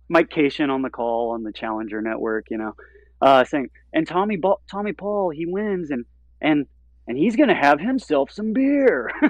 mike 0.08 0.30
cation 0.30 0.70
on 0.70 0.82
the 0.82 0.90
call 0.90 1.32
on 1.32 1.44
the 1.44 1.52
challenger 1.52 2.02
network 2.02 2.48
you 2.50 2.58
know 2.58 2.74
uh, 3.22 3.44
saying 3.44 3.70
and 3.94 4.08
tommy 4.08 4.38
ba- 4.38 4.56
tommy 4.70 4.94
paul 4.94 5.30
he 5.30 5.46
wins 5.46 5.92
and 5.92 6.06
and 6.42 6.66
and 7.08 7.18
he's 7.18 7.36
gonna 7.36 7.56
have 7.56 7.80
himself 7.80 8.32
some 8.32 8.54
beer. 8.54 9.12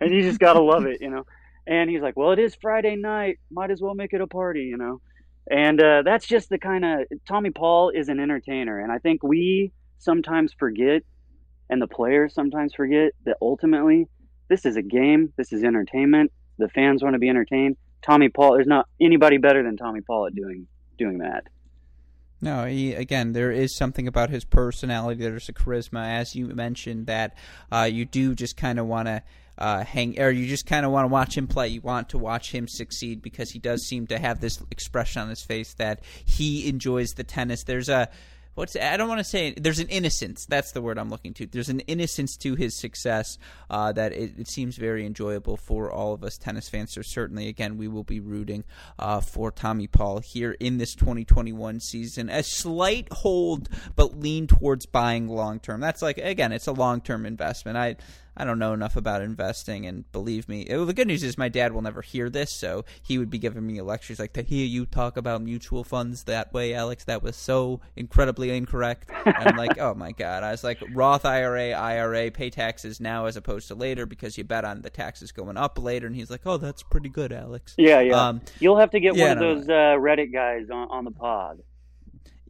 And 0.00 0.12
you 0.14 0.22
just 0.22 0.38
gotta 0.38 0.60
love 0.60 0.86
it 0.86 1.00
you 1.00 1.10
know. 1.10 1.24
And 1.66 1.88
he's 1.90 2.02
like 2.02 2.16
well 2.16 2.32
it 2.32 2.38
is 2.38 2.54
friday 2.54 2.96
night 2.96 3.38
might 3.50 3.70
as 3.70 3.80
well 3.80 3.94
make 3.94 4.12
it 4.12 4.20
a 4.20 4.26
party 4.26 4.62
you 4.62 4.76
know. 4.76 5.00
And 5.50 5.82
uh, 5.82 6.02
that's 6.04 6.26
just 6.26 6.48
the 6.48 6.58
kind 6.58 6.84
of 6.84 7.00
Tommy 7.26 7.50
Paul 7.50 7.90
is 7.90 8.08
an 8.08 8.20
entertainer, 8.20 8.78
and 8.78 8.92
I 8.92 8.98
think 8.98 9.22
we 9.22 9.72
sometimes 9.98 10.52
forget, 10.52 11.02
and 11.70 11.80
the 11.80 11.86
players 11.86 12.34
sometimes 12.34 12.74
forget 12.74 13.12
that 13.24 13.36
ultimately 13.40 14.08
this 14.48 14.66
is 14.66 14.76
a 14.76 14.82
game, 14.82 15.32
this 15.36 15.52
is 15.52 15.64
entertainment. 15.64 16.32
The 16.58 16.68
fans 16.68 17.02
want 17.02 17.14
to 17.14 17.18
be 17.18 17.28
entertained. 17.28 17.76
Tommy 18.02 18.28
Paul, 18.28 18.54
there's 18.54 18.66
not 18.66 18.86
anybody 19.00 19.38
better 19.38 19.62
than 19.62 19.76
Tommy 19.76 20.00
Paul 20.00 20.26
at 20.26 20.34
doing 20.34 20.66
doing 20.98 21.18
that. 21.18 21.44
No, 22.42 22.66
he, 22.66 22.92
again, 22.92 23.32
there 23.32 23.52
is 23.52 23.76
something 23.76 24.08
about 24.08 24.28
his 24.28 24.44
personality. 24.44 25.22
There's 25.22 25.48
a 25.48 25.52
charisma, 25.52 26.18
as 26.18 26.34
you 26.34 26.48
mentioned, 26.48 27.06
that 27.06 27.36
uh, 27.70 27.88
you 27.90 28.04
do 28.04 28.34
just 28.34 28.56
kind 28.56 28.80
of 28.80 28.86
want 28.86 29.06
to 29.06 29.22
uh, 29.58 29.84
hang, 29.84 30.20
or 30.20 30.30
you 30.30 30.48
just 30.48 30.66
kind 30.66 30.84
of 30.84 30.90
want 30.90 31.04
to 31.04 31.08
watch 31.08 31.36
him 31.36 31.46
play. 31.46 31.68
You 31.68 31.80
want 31.80 32.08
to 32.08 32.18
watch 32.18 32.50
him 32.50 32.66
succeed 32.66 33.22
because 33.22 33.52
he 33.52 33.60
does 33.60 33.86
seem 33.86 34.08
to 34.08 34.18
have 34.18 34.40
this 34.40 34.60
expression 34.72 35.22
on 35.22 35.28
his 35.28 35.44
face 35.44 35.74
that 35.74 36.02
he 36.24 36.68
enjoys 36.68 37.10
the 37.10 37.22
tennis. 37.22 37.62
There's 37.62 37.88
a 37.88 38.08
what's 38.54 38.76
I 38.76 38.96
don't 38.96 39.08
want 39.08 39.20
to 39.20 39.24
say 39.24 39.52
there's 39.52 39.78
an 39.78 39.88
innocence. 39.88 40.46
That's 40.46 40.72
the 40.72 40.82
word 40.82 40.98
I'm 40.98 41.10
looking 41.10 41.34
to. 41.34 41.46
There's 41.46 41.68
an 41.68 41.80
innocence 41.80 42.36
to 42.38 42.54
his 42.54 42.78
success 42.78 43.38
uh, 43.70 43.92
that 43.92 44.12
it, 44.12 44.38
it, 44.38 44.48
seems 44.48 44.76
very 44.76 45.06
enjoyable 45.06 45.56
for 45.56 45.90
all 45.90 46.12
of 46.12 46.22
us 46.24 46.38
tennis 46.38 46.68
fans. 46.68 46.92
So 46.92 47.02
certainly, 47.02 47.48
again, 47.48 47.76
we 47.76 47.88
will 47.88 48.04
be 48.04 48.20
rooting 48.20 48.64
uh, 48.98 49.20
for 49.20 49.50
Tommy 49.50 49.86
Paul 49.86 50.18
here 50.18 50.56
in 50.60 50.78
this 50.78 50.94
2021 50.94 51.80
season. 51.80 52.28
A 52.28 52.42
slight 52.42 53.08
hold, 53.12 53.68
but 53.96 54.18
lean 54.18 54.46
towards 54.46 54.86
buying 54.86 55.28
long 55.28 55.60
term. 55.60 55.80
That's 55.80 56.02
like 56.02 56.18
again, 56.18 56.52
it's 56.52 56.66
a 56.66 56.72
long 56.72 57.00
term 57.00 57.26
investment. 57.26 57.76
I 57.76 57.96
I 58.36 58.44
don't 58.44 58.58
know 58.58 58.72
enough 58.72 58.96
about 58.96 59.22
investing, 59.22 59.86
and 59.86 60.10
believe 60.12 60.48
me, 60.48 60.66
well, 60.68 60.86
the 60.86 60.94
good 60.94 61.06
news 61.06 61.22
is 61.22 61.36
my 61.36 61.48
dad 61.48 61.72
will 61.72 61.82
never 61.82 62.02
hear 62.02 62.30
this, 62.30 62.52
so 62.52 62.84
he 63.02 63.18
would 63.18 63.30
be 63.30 63.38
giving 63.38 63.66
me 63.66 63.80
lectures 63.80 64.18
like 64.18 64.32
to 64.34 64.42
hear 64.42 64.64
you 64.64 64.86
talk 64.86 65.16
about 65.16 65.42
mutual 65.42 65.84
funds 65.84 66.24
that 66.24 66.52
way, 66.52 66.74
Alex. 66.74 67.04
That 67.04 67.22
was 67.22 67.36
so 67.36 67.80
incredibly 67.96 68.56
incorrect. 68.56 69.10
And 69.24 69.36
I'm 69.36 69.56
like, 69.56 69.78
oh 69.78 69.94
my 69.94 70.12
god! 70.12 70.42
I 70.42 70.50
was 70.50 70.64
like, 70.64 70.78
Roth 70.92 71.24
IRA, 71.24 71.72
IRA, 71.72 72.30
pay 72.30 72.50
taxes 72.50 73.00
now 73.00 73.26
as 73.26 73.36
opposed 73.36 73.68
to 73.68 73.74
later 73.74 74.06
because 74.06 74.38
you 74.38 74.44
bet 74.44 74.64
on 74.64 74.82
the 74.82 74.90
taxes 74.90 75.32
going 75.32 75.56
up 75.56 75.78
later. 75.78 76.06
And 76.06 76.16
he's 76.16 76.30
like, 76.30 76.42
oh, 76.46 76.56
that's 76.56 76.82
pretty 76.82 77.08
good, 77.08 77.32
Alex. 77.32 77.74
Yeah, 77.76 78.00
yeah. 78.00 78.28
Um, 78.28 78.40
You'll 78.60 78.78
have 78.78 78.90
to 78.92 79.00
get 79.00 79.14
yeah, 79.14 79.34
one 79.34 79.42
of 79.42 79.58
those 79.58 79.68
uh, 79.68 79.96
Reddit 79.98 80.32
guys 80.32 80.70
on, 80.70 80.88
on 80.90 81.04
the 81.04 81.10
pod. 81.10 81.62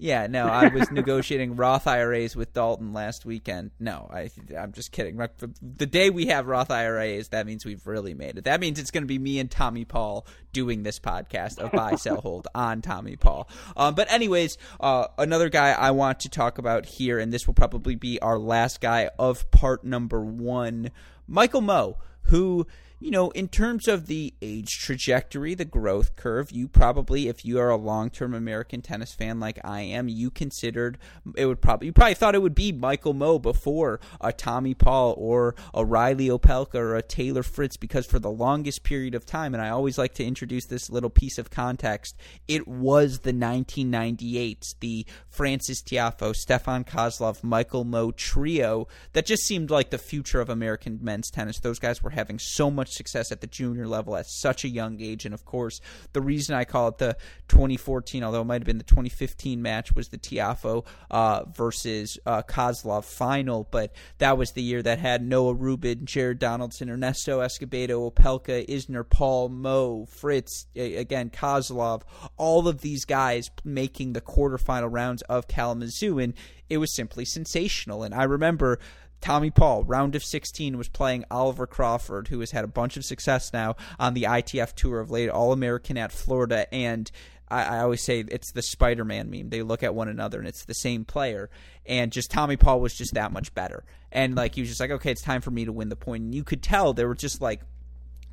Yeah, 0.02 0.26
no, 0.26 0.48
I 0.48 0.66
was 0.66 0.90
negotiating 0.90 1.54
Roth 1.56 1.86
IRAs 1.86 2.34
with 2.34 2.52
Dalton 2.52 2.92
last 2.92 3.24
weekend. 3.24 3.70
No, 3.78 4.10
I, 4.12 4.30
I'm 4.58 4.72
just 4.72 4.90
kidding. 4.90 5.16
The 5.16 5.86
day 5.86 6.10
we 6.10 6.26
have 6.26 6.48
Roth 6.48 6.72
IRAs, 6.72 7.28
that 7.28 7.46
means 7.46 7.64
we've 7.64 7.86
really 7.86 8.12
made 8.12 8.36
it. 8.36 8.42
That 8.42 8.58
means 8.58 8.80
it's 8.80 8.90
going 8.90 9.04
to 9.04 9.08
be 9.08 9.20
me 9.20 9.38
and 9.38 9.48
Tommy 9.48 9.84
Paul 9.84 10.26
doing 10.52 10.82
this 10.82 10.98
podcast 10.98 11.60
of 11.60 11.70
buy, 11.70 11.94
sell, 11.94 12.20
hold 12.20 12.48
on 12.52 12.82
Tommy 12.82 13.14
Paul. 13.14 13.48
Um, 13.76 13.94
but 13.94 14.10
anyways, 14.10 14.58
uh, 14.80 15.06
another 15.18 15.48
guy 15.48 15.70
I 15.70 15.92
want 15.92 16.18
to 16.20 16.28
talk 16.28 16.58
about 16.58 16.84
here, 16.84 17.20
and 17.20 17.32
this 17.32 17.46
will 17.46 17.54
probably 17.54 17.94
be 17.94 18.20
our 18.20 18.40
last 18.40 18.80
guy 18.80 19.08
of 19.20 19.48
part 19.52 19.84
number 19.84 20.20
one, 20.20 20.90
Michael 21.28 21.62
Mmoh, 21.62 21.94
who 22.22 22.66
you 23.02 23.10
know, 23.10 23.30
in 23.30 23.48
terms 23.48 23.88
of 23.88 24.06
the 24.06 24.32
age 24.40 24.78
trajectory, 24.78 25.54
the 25.54 25.64
growth 25.64 26.14
curve, 26.14 26.52
you 26.52 26.68
probably, 26.68 27.26
if 27.26 27.44
you 27.44 27.58
are 27.58 27.68
a 27.68 27.76
long 27.76 28.10
term 28.10 28.32
American 28.32 28.80
tennis 28.80 29.12
fan 29.12 29.40
like 29.40 29.58
I 29.64 29.80
am, 29.80 30.08
you 30.08 30.30
considered 30.30 30.98
it 31.36 31.46
would 31.46 31.60
probably, 31.60 31.86
you 31.86 31.92
probably 31.92 32.14
thought 32.14 32.36
it 32.36 32.42
would 32.42 32.54
be 32.54 32.70
Michael 32.70 33.12
Mmoh 33.12 33.42
before 33.42 33.98
a 34.20 34.32
Tommy 34.32 34.74
Paul 34.74 35.16
or 35.18 35.56
a 35.74 35.84
Reilly 35.84 36.28
Opelka 36.28 36.76
or 36.76 36.94
a 36.94 37.02
Taylor 37.02 37.42
Fritz, 37.42 37.76
because 37.76 38.06
for 38.06 38.20
the 38.20 38.30
longest 38.30 38.84
period 38.84 39.16
of 39.16 39.26
time, 39.26 39.52
and 39.52 39.62
I 39.62 39.70
always 39.70 39.98
like 39.98 40.14
to 40.14 40.24
introduce 40.24 40.66
this 40.66 40.88
little 40.88 41.10
piece 41.10 41.38
of 41.38 41.50
context, 41.50 42.14
it 42.46 42.68
was 42.68 43.20
the 43.20 43.32
1998s, 43.32 44.76
the 44.78 45.06
Frances 45.28 45.82
Tiafoe, 45.82 46.36
Stefan 46.36 46.84
Kozlov, 46.84 47.42
Michael 47.42 47.84
Mmoh 47.84 48.14
trio 48.14 48.86
that 49.12 49.26
just 49.26 49.42
seemed 49.42 49.70
like 49.70 49.90
the 49.90 49.98
future 49.98 50.40
of 50.40 50.48
American 50.48 51.00
men's 51.02 51.30
tennis. 51.30 51.58
Those 51.58 51.80
guys 51.80 52.00
were 52.00 52.10
having 52.10 52.38
so 52.38 52.70
much 52.70 52.91
success 52.92 53.32
at 53.32 53.40
the 53.40 53.46
junior 53.46 53.86
level 53.86 54.16
at 54.16 54.26
such 54.26 54.64
a 54.64 54.68
young 54.68 55.00
age. 55.00 55.24
And 55.24 55.34
of 55.34 55.44
course, 55.44 55.80
the 56.12 56.20
reason 56.20 56.54
I 56.54 56.64
call 56.64 56.88
it 56.88 56.98
the 56.98 57.16
2014, 57.48 58.22
although 58.22 58.42
it 58.42 58.44
might 58.44 58.62
have 58.62 58.66
been 58.66 58.78
the 58.78 58.84
2015 58.84 59.60
match, 59.60 59.94
was 59.94 60.08
the 60.08 60.18
Tiafoe 60.18 60.84
uh, 61.10 61.44
versus 61.44 62.18
uh, 62.26 62.42
Kozlov 62.42 63.04
final. 63.04 63.68
But 63.70 63.92
that 64.18 64.38
was 64.38 64.52
the 64.52 64.62
year 64.62 64.82
that 64.82 64.98
had 64.98 65.22
Noah 65.22 65.54
Rubin, 65.54 66.06
Jared 66.06 66.38
Donaldson, 66.38 66.90
Ernesto 66.90 67.40
Escobedo, 67.40 68.10
Opelka, 68.10 68.66
Isner, 68.68 69.08
Paul, 69.08 69.50
Mmoh, 69.50 70.08
Fritz, 70.08 70.66
again, 70.76 71.30
Kozlov, 71.30 72.02
all 72.36 72.68
of 72.68 72.80
these 72.80 73.04
guys 73.04 73.50
making 73.64 74.12
the 74.12 74.20
quarterfinal 74.20 74.88
rounds 74.90 75.22
of 75.22 75.48
Kalamazoo. 75.48 76.18
And 76.18 76.34
it 76.72 76.78
was 76.78 76.94
simply 76.94 77.26
sensational. 77.26 78.02
And 78.02 78.14
I 78.14 78.24
remember 78.24 78.78
Tommy 79.22 79.50
Paul, 79.50 79.84
round 79.84 80.14
of 80.14 80.24
16, 80.24 80.76
was 80.76 80.88
playing 80.88 81.24
Oliver 81.30 81.66
Crawford, 81.66 82.28
who 82.28 82.40
has 82.40 82.50
had 82.50 82.64
a 82.64 82.68
bunch 82.68 82.96
of 82.96 83.04
success 83.04 83.52
now 83.52 83.76
on 83.98 84.14
the 84.14 84.24
ITF 84.24 84.74
Tour 84.74 85.00
of 85.00 85.10
late, 85.10 85.30
All 85.30 85.52
American 85.52 85.96
at 85.96 86.12
Florida. 86.12 86.72
And 86.74 87.10
I, 87.48 87.62
I 87.62 87.78
always 87.80 88.02
say 88.02 88.24
it's 88.26 88.50
the 88.50 88.62
Spider 88.62 89.04
Man 89.04 89.30
meme. 89.30 89.50
They 89.50 89.62
look 89.62 89.82
at 89.82 89.94
one 89.94 90.08
another 90.08 90.40
and 90.40 90.48
it's 90.48 90.64
the 90.64 90.74
same 90.74 91.04
player. 91.04 91.50
And 91.86 92.10
just 92.10 92.30
Tommy 92.30 92.56
Paul 92.56 92.80
was 92.80 92.94
just 92.94 93.14
that 93.14 93.32
much 93.32 93.54
better. 93.54 93.84
And 94.10 94.34
like, 94.34 94.56
he 94.56 94.60
was 94.60 94.68
just 94.68 94.80
like, 94.80 94.90
okay, 94.90 95.12
it's 95.12 95.22
time 95.22 95.40
for 95.40 95.52
me 95.52 95.64
to 95.64 95.72
win 95.72 95.88
the 95.88 95.96
point. 95.96 96.24
And 96.24 96.34
you 96.34 96.42
could 96.42 96.62
tell 96.62 96.92
there 96.92 97.08
were 97.08 97.14
just 97.14 97.40
like 97.40 97.62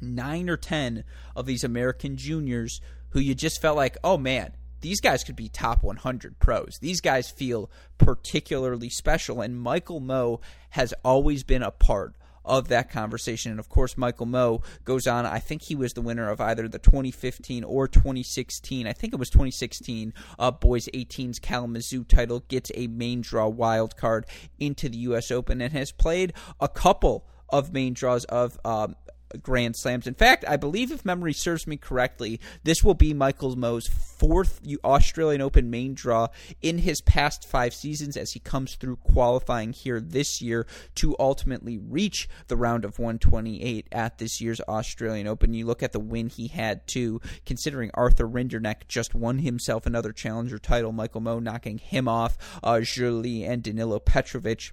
nine 0.01 0.49
or 0.49 0.57
10 0.57 1.03
of 1.35 1.45
these 1.45 1.63
American 1.63 2.17
juniors 2.17 2.81
who 3.11 3.19
you 3.19 3.35
just 3.35 3.61
felt 3.61 3.77
like, 3.77 3.97
oh 4.03 4.17
man, 4.17 4.53
these 4.81 5.01
guys 5.01 5.23
could 5.23 5.35
be 5.35 5.49
top 5.49 5.83
100 5.83 6.39
pros. 6.39 6.79
These 6.81 7.01
guys 7.01 7.29
feel 7.29 7.69
particularly 7.97 8.89
special, 8.89 9.41
and 9.41 9.59
Michael 9.59 10.01
Mmoh 10.01 10.41
has 10.71 10.93
always 11.03 11.43
been 11.43 11.63
a 11.63 11.71
part 11.71 12.15
of 12.45 12.67
that 12.69 12.89
conversation. 12.89 13.51
And 13.51 13.59
of 13.59 13.69
course, 13.69 13.97
Michael 13.97 14.25
Mmoh 14.25 14.63
goes 14.83 15.07
on. 15.07 15.25
I 15.25 15.39
think 15.39 15.61
he 15.61 15.75
was 15.75 15.93
the 15.93 16.01
winner 16.01 16.29
of 16.29 16.41
either 16.41 16.67
the 16.67 16.79
2015 16.79 17.63
or 17.63 17.87
2016. 17.87 18.87
I 18.87 18.93
think 18.93 19.13
it 19.13 19.19
was 19.19 19.29
2016. 19.29 20.13
Uh, 20.37 20.51
boys 20.51 20.89
18's 20.93 21.39
Kalamazoo 21.39 22.03
title 22.03 22.41
gets 22.47 22.71
a 22.75 22.87
main 22.87 23.21
draw 23.21 23.47
wild 23.47 23.95
card 23.95 24.25
into 24.57 24.89
the 24.89 24.97
U.S. 24.97 25.31
Open 25.31 25.61
and 25.61 25.73
has 25.73 25.91
played 25.91 26.33
a 26.59 26.67
couple 26.67 27.25
of 27.49 27.73
main 27.73 27.93
draws 27.93 28.25
of 28.25 28.59
um, 28.65 28.95
Grand 29.41 29.75
Slams. 29.75 30.07
In 30.07 30.13
fact, 30.13 30.45
I 30.47 30.57
believe 30.57 30.91
if 30.91 31.05
memory 31.05 31.33
serves 31.33 31.67
me 31.67 31.77
correctly, 31.77 32.39
this 32.63 32.83
will 32.83 32.93
be 32.93 33.13
Michael 33.13 33.55
Mmoh's 33.55 33.87
fourth 33.87 34.61
Australian 34.83 35.41
Open 35.41 35.69
main 35.69 35.93
draw 35.93 36.27
in 36.61 36.79
his 36.79 37.01
past 37.01 37.47
five 37.47 37.73
seasons 37.73 38.17
as 38.17 38.33
he 38.33 38.39
comes 38.39 38.75
through 38.75 38.97
qualifying 38.97 39.73
here 39.73 39.99
this 39.99 40.41
year 40.41 40.65
to 40.95 41.15
ultimately 41.19 41.77
reach 41.77 42.27
the 42.47 42.57
round 42.57 42.85
of 42.85 42.99
128 42.99 43.87
at 43.91 44.17
this 44.17 44.41
year's 44.41 44.61
Australian 44.61 45.27
Open. 45.27 45.53
You 45.53 45.65
look 45.65 45.83
at 45.83 45.93
the 45.93 45.99
win 45.99 46.27
he 46.27 46.47
had 46.47 46.87
too, 46.87 47.21
considering 47.45 47.91
Arthur 47.93 48.27
Rinderknech 48.27 48.87
just 48.87 49.13
won 49.15 49.39
himself 49.39 49.85
another 49.85 50.11
challenger 50.11 50.59
title, 50.59 50.91
Michael 50.91 51.21
Mmoh 51.21 51.41
knocking 51.41 51.77
him 51.77 52.07
off, 52.07 52.37
uh, 52.63 52.79
Zhili 52.81 53.47
and 53.47 53.63
Danilo 53.63 53.99
Petrovic 53.99 54.71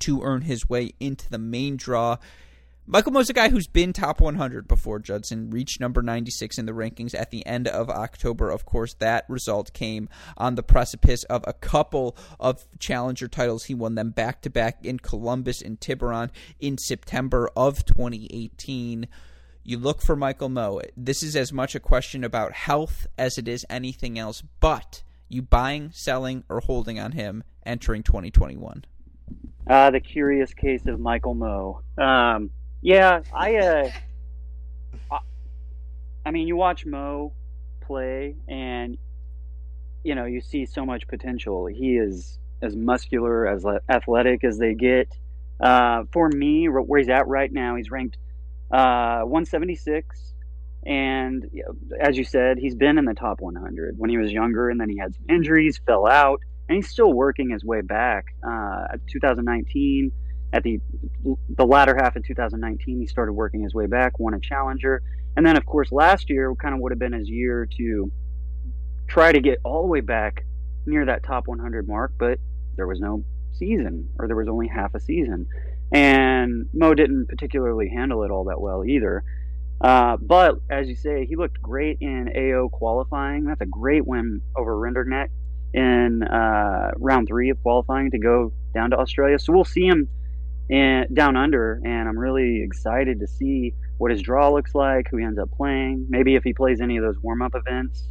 to 0.00 0.22
earn 0.22 0.42
his 0.42 0.68
way 0.68 0.92
into 0.98 1.28
the 1.30 1.38
main 1.38 1.76
draw. 1.76 2.16
Michael 2.92 3.12
Mmoh's 3.12 3.30
a 3.30 3.34
guy 3.34 3.50
who's 3.50 3.68
been 3.68 3.92
top 3.92 4.20
100 4.20 4.66
before 4.66 4.98
Judson, 4.98 5.48
reached 5.48 5.78
number 5.78 6.02
96 6.02 6.58
in 6.58 6.66
the 6.66 6.72
rankings 6.72 7.14
at 7.14 7.30
the 7.30 7.46
end 7.46 7.68
of 7.68 7.88
October. 7.88 8.50
Of 8.50 8.64
course, 8.64 8.94
that 8.94 9.26
result 9.28 9.72
came 9.72 10.08
on 10.36 10.56
the 10.56 10.64
precipice 10.64 11.22
of 11.24 11.44
a 11.46 11.52
couple 11.52 12.16
of 12.40 12.66
challenger 12.80 13.28
titles. 13.28 13.66
He 13.66 13.74
won 13.74 13.94
them 13.94 14.10
back 14.10 14.42
to 14.42 14.50
back 14.50 14.84
in 14.84 14.98
Columbus 14.98 15.62
and 15.62 15.80
Tiburon 15.80 16.32
in 16.58 16.78
September 16.78 17.48
of 17.54 17.84
2018. 17.84 19.06
You 19.62 19.78
look 19.78 20.02
for 20.02 20.16
Michael 20.16 20.48
Mmoh. 20.48 20.82
This 20.96 21.22
is 21.22 21.36
as 21.36 21.52
much 21.52 21.76
a 21.76 21.80
question 21.80 22.24
about 22.24 22.54
health 22.54 23.06
as 23.16 23.38
it 23.38 23.46
is 23.46 23.64
anything 23.70 24.18
else, 24.18 24.42
but 24.58 25.04
you 25.28 25.42
buying, 25.42 25.92
selling, 25.92 26.42
or 26.48 26.58
holding 26.58 26.98
on 26.98 27.12
him 27.12 27.44
entering 27.64 28.02
2021? 28.02 28.84
Uh, 29.68 29.92
the 29.92 30.00
curious 30.00 30.52
case 30.52 30.84
of 30.86 30.98
Michael 30.98 31.36
Mmoh. 31.36 31.82
Um, 31.96 32.50
yeah, 32.82 33.20
I, 33.34 33.56
uh, 33.56 33.90
I, 35.10 35.18
I 36.24 36.30
mean, 36.30 36.46
you 36.46 36.56
watch 36.56 36.86
Mmoh 36.86 37.32
play, 37.80 38.36
and 38.48 38.96
you 40.04 40.14
know 40.14 40.24
you 40.24 40.40
see 40.40 40.66
so 40.66 40.84
much 40.84 41.06
potential. 41.08 41.66
He 41.66 41.96
is 41.96 42.38
as 42.62 42.76
muscular, 42.76 43.46
as 43.46 43.64
athletic 43.88 44.44
as 44.44 44.58
they 44.58 44.74
get. 44.74 45.08
Uh, 45.60 46.04
for 46.12 46.28
me, 46.28 46.68
where 46.68 46.98
he's 46.98 47.08
at 47.08 47.26
right 47.26 47.52
now, 47.52 47.76
he's 47.76 47.90
ranked 47.90 48.16
uh, 48.70 49.20
176, 49.22 50.34
and 50.86 51.44
as 52.00 52.16
you 52.16 52.24
said, 52.24 52.56
he's 52.58 52.74
been 52.74 52.96
in 52.96 53.04
the 53.04 53.14
top 53.14 53.40
100 53.40 53.98
when 53.98 54.08
he 54.08 54.16
was 54.16 54.32
younger, 54.32 54.70
and 54.70 54.80
then 54.80 54.88
he 54.88 54.96
had 54.96 55.14
some 55.14 55.24
injuries, 55.28 55.80
fell 55.84 56.06
out, 56.06 56.40
and 56.68 56.76
he's 56.76 56.88
still 56.88 57.12
working 57.12 57.50
his 57.50 57.64
way 57.64 57.82
back. 57.82 58.26
Uh, 58.46 58.96
2019 59.10 60.12
at 60.52 60.62
the 60.62 60.80
the 61.56 61.66
latter 61.66 61.94
half 61.94 62.16
of 62.16 62.24
2019, 62.24 63.00
he 63.00 63.06
started 63.06 63.32
working 63.32 63.62
his 63.62 63.74
way 63.74 63.86
back, 63.86 64.18
won 64.18 64.34
a 64.34 64.40
challenger, 64.40 65.02
and 65.36 65.46
then 65.46 65.56
of 65.56 65.64
course 65.66 65.92
last 65.92 66.28
year 66.28 66.54
kind 66.56 66.74
of 66.74 66.80
would 66.80 66.92
have 66.92 66.98
been 66.98 67.12
his 67.12 67.28
year 67.28 67.68
to 67.76 68.10
try 69.08 69.32
to 69.32 69.40
get 69.40 69.58
all 69.64 69.82
the 69.82 69.88
way 69.88 70.00
back 70.00 70.44
near 70.86 71.04
that 71.04 71.22
top 71.22 71.46
100 71.46 71.86
mark, 71.86 72.12
but 72.18 72.38
there 72.76 72.86
was 72.86 73.00
no 73.00 73.24
season, 73.52 74.08
or 74.18 74.26
there 74.26 74.36
was 74.36 74.48
only 74.48 74.68
half 74.68 74.94
a 74.94 75.00
season, 75.00 75.46
and 75.92 76.66
Mmoh 76.74 76.96
didn't 76.96 77.28
particularly 77.28 77.88
handle 77.88 78.22
it 78.24 78.30
all 78.30 78.44
that 78.44 78.60
well 78.60 78.84
either. 78.84 79.22
Uh, 79.80 80.16
but 80.20 80.56
as 80.68 80.88
you 80.88 80.96
say, 80.96 81.24
he 81.26 81.36
looked 81.36 81.60
great 81.62 81.98
in 82.00 82.28
AO 82.36 82.68
qualifying. 82.68 83.44
That's 83.44 83.62
a 83.62 83.66
great 83.66 84.06
win 84.06 84.42
over 84.54 84.76
Rinderknech 84.76 85.28
in 85.72 86.22
uh, 86.22 86.90
round 86.96 87.28
three 87.28 87.50
of 87.50 87.62
qualifying 87.62 88.10
to 88.10 88.18
go 88.18 88.52
down 88.74 88.90
to 88.90 88.98
Australia. 88.98 89.38
So 89.38 89.52
we'll 89.52 89.64
see 89.64 89.86
him 89.86 90.08
and 90.70 91.12
down 91.14 91.36
under, 91.36 91.80
and 91.84 92.08
I'm 92.08 92.18
really 92.18 92.62
excited 92.62 93.18
to 93.20 93.26
see 93.26 93.74
what 93.98 94.10
his 94.10 94.22
draw 94.22 94.52
looks 94.52 94.74
like, 94.74 95.08
who 95.10 95.16
he 95.16 95.24
ends 95.24 95.38
up 95.38 95.50
playing, 95.50 96.06
maybe 96.08 96.36
if 96.36 96.44
he 96.44 96.52
plays 96.52 96.80
any 96.80 96.96
of 96.96 97.04
those 97.04 97.18
warm 97.20 97.42
up 97.42 97.54
events. 97.54 98.08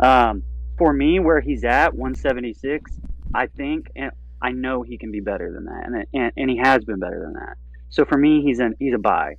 Um, 0.00 0.42
for 0.76 0.92
me, 0.92 1.20
where 1.20 1.40
he's 1.40 1.64
at 1.64 1.94
176, 1.94 2.90
I 3.32 3.46
think, 3.46 3.90
and 3.94 4.10
I 4.42 4.50
know 4.50 4.82
he 4.82 4.98
can 4.98 5.12
be 5.12 5.20
better 5.20 5.52
than 5.52 5.64
that, 5.66 5.86
and 5.86 6.06
and, 6.12 6.32
and 6.36 6.50
he 6.50 6.58
has 6.58 6.84
been 6.84 6.98
better 6.98 7.20
than 7.20 7.34
that. 7.34 7.56
So 7.90 8.04
for 8.04 8.18
me, 8.18 8.42
he's 8.42 8.58
an 8.58 8.74
he's 8.78 8.94
a 8.94 8.98
buy. 8.98 9.36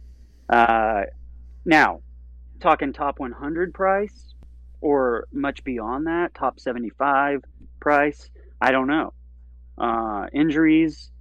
Uh, 0.49 1.01
now, 1.65 2.01
talking 2.59 2.93
top 2.93 3.19
100 3.19 3.73
price 3.73 4.33
or 4.81 5.27
much 5.33 5.63
beyond 5.63 6.07
that, 6.07 6.33
top 6.33 6.59
75 6.59 7.43
price, 7.79 8.29
I 8.61 8.71
don't 8.71 8.87
know. 8.87 9.13
Uh, 9.77 10.27
injuries, 10.33 11.11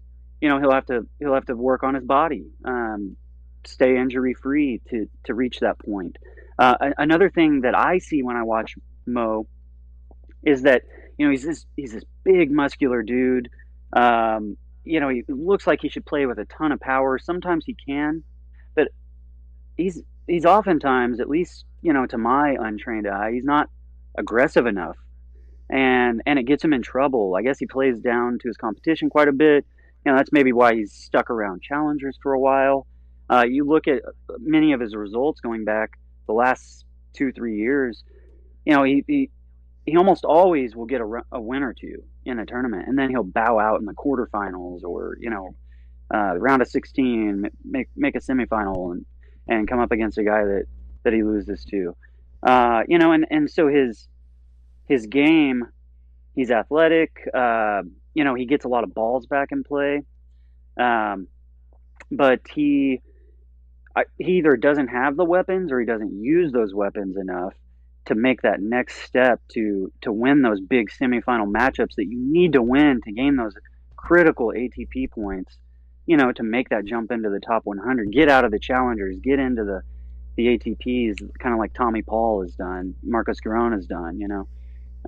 you 0.45 0.51
know 0.51 0.61
he'll 0.61 0.73
have 0.73 0.85
to 0.85 1.07
he'll 1.19 1.33
have 1.33 1.47
to 1.47 1.57
work 1.57 1.83
on 1.83 1.95
his 1.95 2.05
body, 2.05 2.45
um, 2.67 3.17
stay 3.65 3.97
injury 3.97 4.35
free 4.35 4.83
to 4.91 5.09
to 5.25 5.33
reach 5.33 5.61
that 5.61 5.79
point. 5.79 6.19
Uh, 6.59 6.75
another 6.99 7.31
thing 7.31 7.63
that 7.63 7.75
I 7.75 7.97
see 7.97 8.23
when 8.23 8.37
I 8.37 8.43
watch 8.43 8.75
Mmoh 9.09 9.47
is 10.43 10.61
that 10.65 10.83
you 11.17 11.25
know 11.25 11.31
he's 11.31 11.45
this 11.45 11.65
he's 11.79 11.95
this 11.95 12.05
big 12.25 12.51
muscular 12.51 13.03
dude. 13.03 13.49
Um, 13.95 14.59
you 14.85 15.01
know 15.01 15.09
he 15.09 15.25
looks 15.29 15.67
like 15.67 15.81
he 15.81 15.89
should 15.89 16.05
play 16.05 16.27
with 16.27 16.39
a 16.39 16.45
ton 16.45 16.73
of 16.73 16.81
power. 16.81 17.19
Sometimes 17.19 17.65
he 17.65 17.75
can, 17.89 18.23
but 18.75 18.89
he's 19.79 20.03
he's 20.27 20.45
oftentimes, 20.45 21.21
at 21.21 21.31
least 21.31 21.65
you 21.81 21.95
know 21.95 22.05
to 22.05 22.19
my 22.19 22.55
untrained 22.61 23.09
eye, 23.09 23.33
he's 23.33 23.47
not 23.47 23.71
aggressive 24.15 24.67
enough, 24.67 24.99
and 25.71 26.21
and 26.27 26.39
it 26.39 26.43
gets 26.43 26.63
him 26.63 26.75
in 26.75 26.83
trouble. 26.83 27.35
I 27.35 27.41
guess 27.41 27.59
he 27.59 27.65
plays 27.65 27.99
down 27.99 28.39
to 28.41 28.49
his 28.49 28.59
competition 28.59 29.09
quite 29.09 29.29
a 29.29 29.33
bit 29.33 29.65
you 30.05 30.13
know 30.13 30.19
that's 30.19 30.33
maybe 30.33 30.53
why 30.53 30.75
he's 30.75 30.93
stuck 30.93 31.31
around 31.31 31.63
challengers 31.63 32.19
for 32.23 32.33
a 32.33 32.41
while. 32.41 32.87
Uh, 33.31 33.45
you 33.49 33.65
look 33.65 33.89
at 33.89 34.03
many 34.39 34.73
of 34.73 34.81
his 34.81 34.95
results 34.95 35.41
going 35.41 35.65
back 35.65 35.93
the 36.27 36.33
last 36.33 36.85
two 37.15 37.33
three 37.33 37.57
years. 37.57 38.05
You 38.65 38.75
know 38.75 38.83
he 38.83 39.05
he, 39.07 39.31
he 39.87 39.97
almost 39.97 40.25
always 40.25 40.75
will 40.75 40.87
get 40.87 41.01
a, 41.01 41.23
a 41.33 41.41
win 41.41 41.63
or 41.63 41.75
two 41.75 42.03
in 42.25 42.39
a 42.39 42.47
tournament, 42.47 42.89
and 42.89 42.99
then 42.99 43.11
he'll 43.11 43.25
bow 43.25 43.59
out 43.59 43.81
in 43.81 43.87
the 43.87 43.95
quarterfinals 43.95 44.83
or 44.83 45.17
you 45.21 45.31
know 45.31 45.55
uh, 46.13 46.37
round 46.37 46.63
of 46.63 46.69
16, 46.69 47.51
make 47.65 47.89
make 47.97 48.15
a 48.15 48.21
semifinal 48.21 48.93
and 48.93 49.07
and 49.49 49.69
come 49.69 49.79
up 49.79 49.93
against 49.93 50.19
a 50.19 50.25
guy 50.25 50.45
that 50.45 50.65
that 51.03 51.13
he 51.13 51.23
loses 51.23 51.65
to. 51.67 51.97
Uh, 52.43 52.83
you 52.89 52.99
know, 52.99 53.13
and 53.13 53.27
and 53.31 53.51
so 53.51 53.69
his 53.69 54.09
his 54.87 55.07
game, 55.07 55.67
he's 56.35 56.51
athletic. 56.51 57.27
Uh, 57.33 57.83
you 58.15 58.25
know, 58.25 58.35
he 58.35 58.47
gets 58.47 58.65
a 58.65 58.69
lot 58.69 58.85
of 58.85 58.95
balls 58.95 59.27
back 59.27 59.53
in 59.53 59.65
play. 59.65 60.03
Um, 60.79 61.29
but 62.11 62.41
he 62.53 63.01
I, 63.97 64.05
he 64.19 64.39
either 64.39 64.57
doesn't 64.57 64.89
have 64.89 65.17
the 65.17 65.25
weapons 65.25 65.71
or 65.71 65.79
he 65.79 65.87
doesn't 65.87 66.13
use 66.21 66.53
those 66.53 66.75
weapons 66.75 67.17
enough 67.17 67.55
to 68.07 68.15
make 68.15 68.43
that 68.43 68.61
next 68.61 69.03
step 69.03 69.41
to 69.53 69.93
to 70.03 70.13
win 70.13 70.43
those 70.43 70.61
big 70.61 70.91
semifinal 70.91 71.51
matchups 71.51 71.95
that 71.97 72.07
you 72.07 72.19
need 72.19 72.53
to 72.53 72.63
win 72.63 73.01
to 73.05 73.13
gain 73.13 73.37
those 73.37 73.55
critical 73.97 74.49
ATP 74.49 75.11
points. 75.11 75.59
You 76.07 76.19
know, 76.19 76.33
to 76.33 76.43
make 76.43 76.69
that 76.69 76.85
jump 76.85 77.11
into 77.11 77.31
the 77.31 77.41
top 77.41 77.63
100, 77.65 78.13
get 78.13 78.29
out 78.29 78.45
of 78.45 78.51
the 78.51 78.59
challengers, 78.59 79.17
get 79.23 79.39
into 79.39 79.65
the 79.65 79.83
the 80.37 80.59
ATPs, 80.59 81.17
kind 81.39 81.55
of 81.55 81.61
like 81.61 81.73
Tommy 81.73 82.03
Paul 82.03 82.43
has 82.43 82.55
done, 82.57 82.95
Marcos 83.05 83.41
Giron 83.41 83.73
has 83.73 83.87
done. 83.87 84.19
You 84.19 84.29
know, 84.29 84.49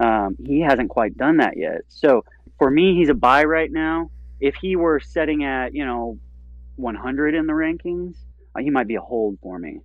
um, 0.00 0.36
he 0.42 0.60
hasn't 0.60 0.88
quite 0.88 1.16
done 1.16 1.38
that 1.38 1.56
yet. 1.56 1.82
So 1.88 2.24
for 2.58 2.70
me, 2.70 2.94
he's 2.96 3.08
a 3.08 3.14
buy 3.14 3.44
right 3.44 3.70
now. 3.70 4.10
If 4.40 4.56
he 4.56 4.76
were 4.76 5.00
setting 5.00 5.44
at 5.44 5.74
you 5.74 5.84
know 5.84 6.18
100 6.76 7.34
in 7.34 7.46
the 7.46 7.52
rankings, 7.52 8.16
uh, 8.54 8.60
he 8.60 8.70
might 8.70 8.86
be 8.86 8.96
a 8.96 9.00
hold 9.00 9.38
for 9.42 9.58
me. 9.58 9.80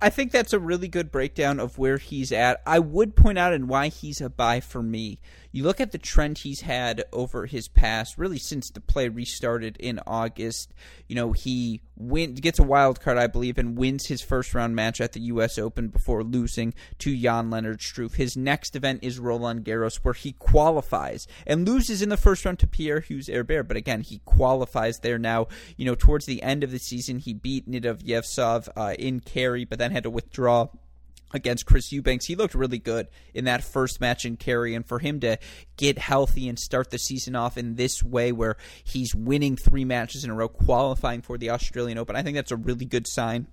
I 0.00 0.10
think 0.10 0.32
that's 0.32 0.52
a 0.52 0.58
really 0.58 0.88
good 0.88 1.12
breakdown 1.12 1.60
of 1.60 1.78
where 1.78 1.96
he's 1.96 2.32
at. 2.32 2.60
I 2.66 2.80
would 2.80 3.14
point 3.14 3.38
out 3.38 3.52
and 3.52 3.68
why 3.68 3.86
he's 3.86 4.20
a 4.20 4.28
buy 4.28 4.58
for 4.58 4.82
me. 4.82 5.20
You 5.52 5.64
look 5.64 5.80
at 5.80 5.92
the 5.92 5.98
trend 5.98 6.38
he's 6.38 6.62
had 6.62 7.04
over 7.12 7.44
his 7.44 7.68
past, 7.68 8.16
really 8.16 8.38
since 8.38 8.70
the 8.70 8.80
play 8.80 9.08
restarted 9.08 9.76
in 9.76 10.00
August. 10.06 10.72
You 11.08 11.14
know, 11.14 11.32
he 11.32 11.82
win, 11.94 12.34
gets 12.34 12.58
a 12.58 12.62
wild 12.62 13.00
card, 13.02 13.18
I 13.18 13.26
believe, 13.26 13.58
and 13.58 13.76
wins 13.76 14.06
his 14.06 14.22
first 14.22 14.54
round 14.54 14.74
match 14.74 15.00
at 15.00 15.12
the 15.12 15.20
U.S. 15.20 15.58
Open 15.58 15.88
before 15.88 16.24
losing 16.24 16.72
to 17.00 17.14
Jan-Lennard 17.14 17.80
Struff. 17.80 18.14
His 18.14 18.34
next 18.34 18.74
event 18.74 19.00
is 19.02 19.18
Roland 19.18 19.64
Garros, 19.64 19.96
where 19.96 20.14
he 20.14 20.32
qualifies 20.32 21.26
and 21.46 21.68
loses 21.68 22.00
in 22.00 22.08
the 22.08 22.16
first 22.16 22.46
round 22.46 22.58
to 22.60 22.66
Pierre-Hugues 22.66 23.28
Herbert. 23.28 23.64
But 23.64 23.76
again, 23.76 24.00
he 24.00 24.20
qualifies 24.24 25.00
there 25.00 25.18
now. 25.18 25.48
You 25.76 25.84
know, 25.84 25.94
towards 25.94 26.24
the 26.24 26.42
end 26.42 26.64
of 26.64 26.70
the 26.70 26.78
season, 26.78 27.18
he 27.18 27.34
beat 27.34 27.70
Nidavyevtsov 27.70 28.68
uh, 28.74 28.94
in 28.98 29.20
Cary, 29.20 29.66
but 29.66 29.78
then 29.78 29.90
had 29.90 30.04
to 30.04 30.10
withdraw 30.10 30.68
against 31.32 31.66
Chris 31.66 31.92
Eubanks. 31.92 32.26
He 32.26 32.34
looked 32.34 32.54
really 32.54 32.78
good 32.78 33.08
in 33.34 33.44
that 33.46 33.64
first 33.64 34.00
match 34.00 34.24
in 34.24 34.36
Cary, 34.36 34.74
and 34.74 34.86
for 34.86 34.98
him 34.98 35.20
to 35.20 35.38
get 35.76 35.98
healthy 35.98 36.48
and 36.48 36.58
start 36.58 36.90
the 36.90 36.98
season 36.98 37.36
off 37.36 37.56
in 37.56 37.74
this 37.76 38.02
way, 38.02 38.32
where 38.32 38.56
he's 38.84 39.14
winning 39.14 39.56
three 39.56 39.84
matches 39.84 40.24
in 40.24 40.30
a 40.30 40.34
row, 40.34 40.48
qualifying 40.48 41.22
for 41.22 41.38
the 41.38 41.50
Australian 41.50 41.98
Open, 41.98 42.16
I 42.16 42.22
think 42.22 42.36
that's 42.36 42.52
a 42.52 42.56
really 42.56 42.84
good 42.84 43.06
sign 43.06 43.46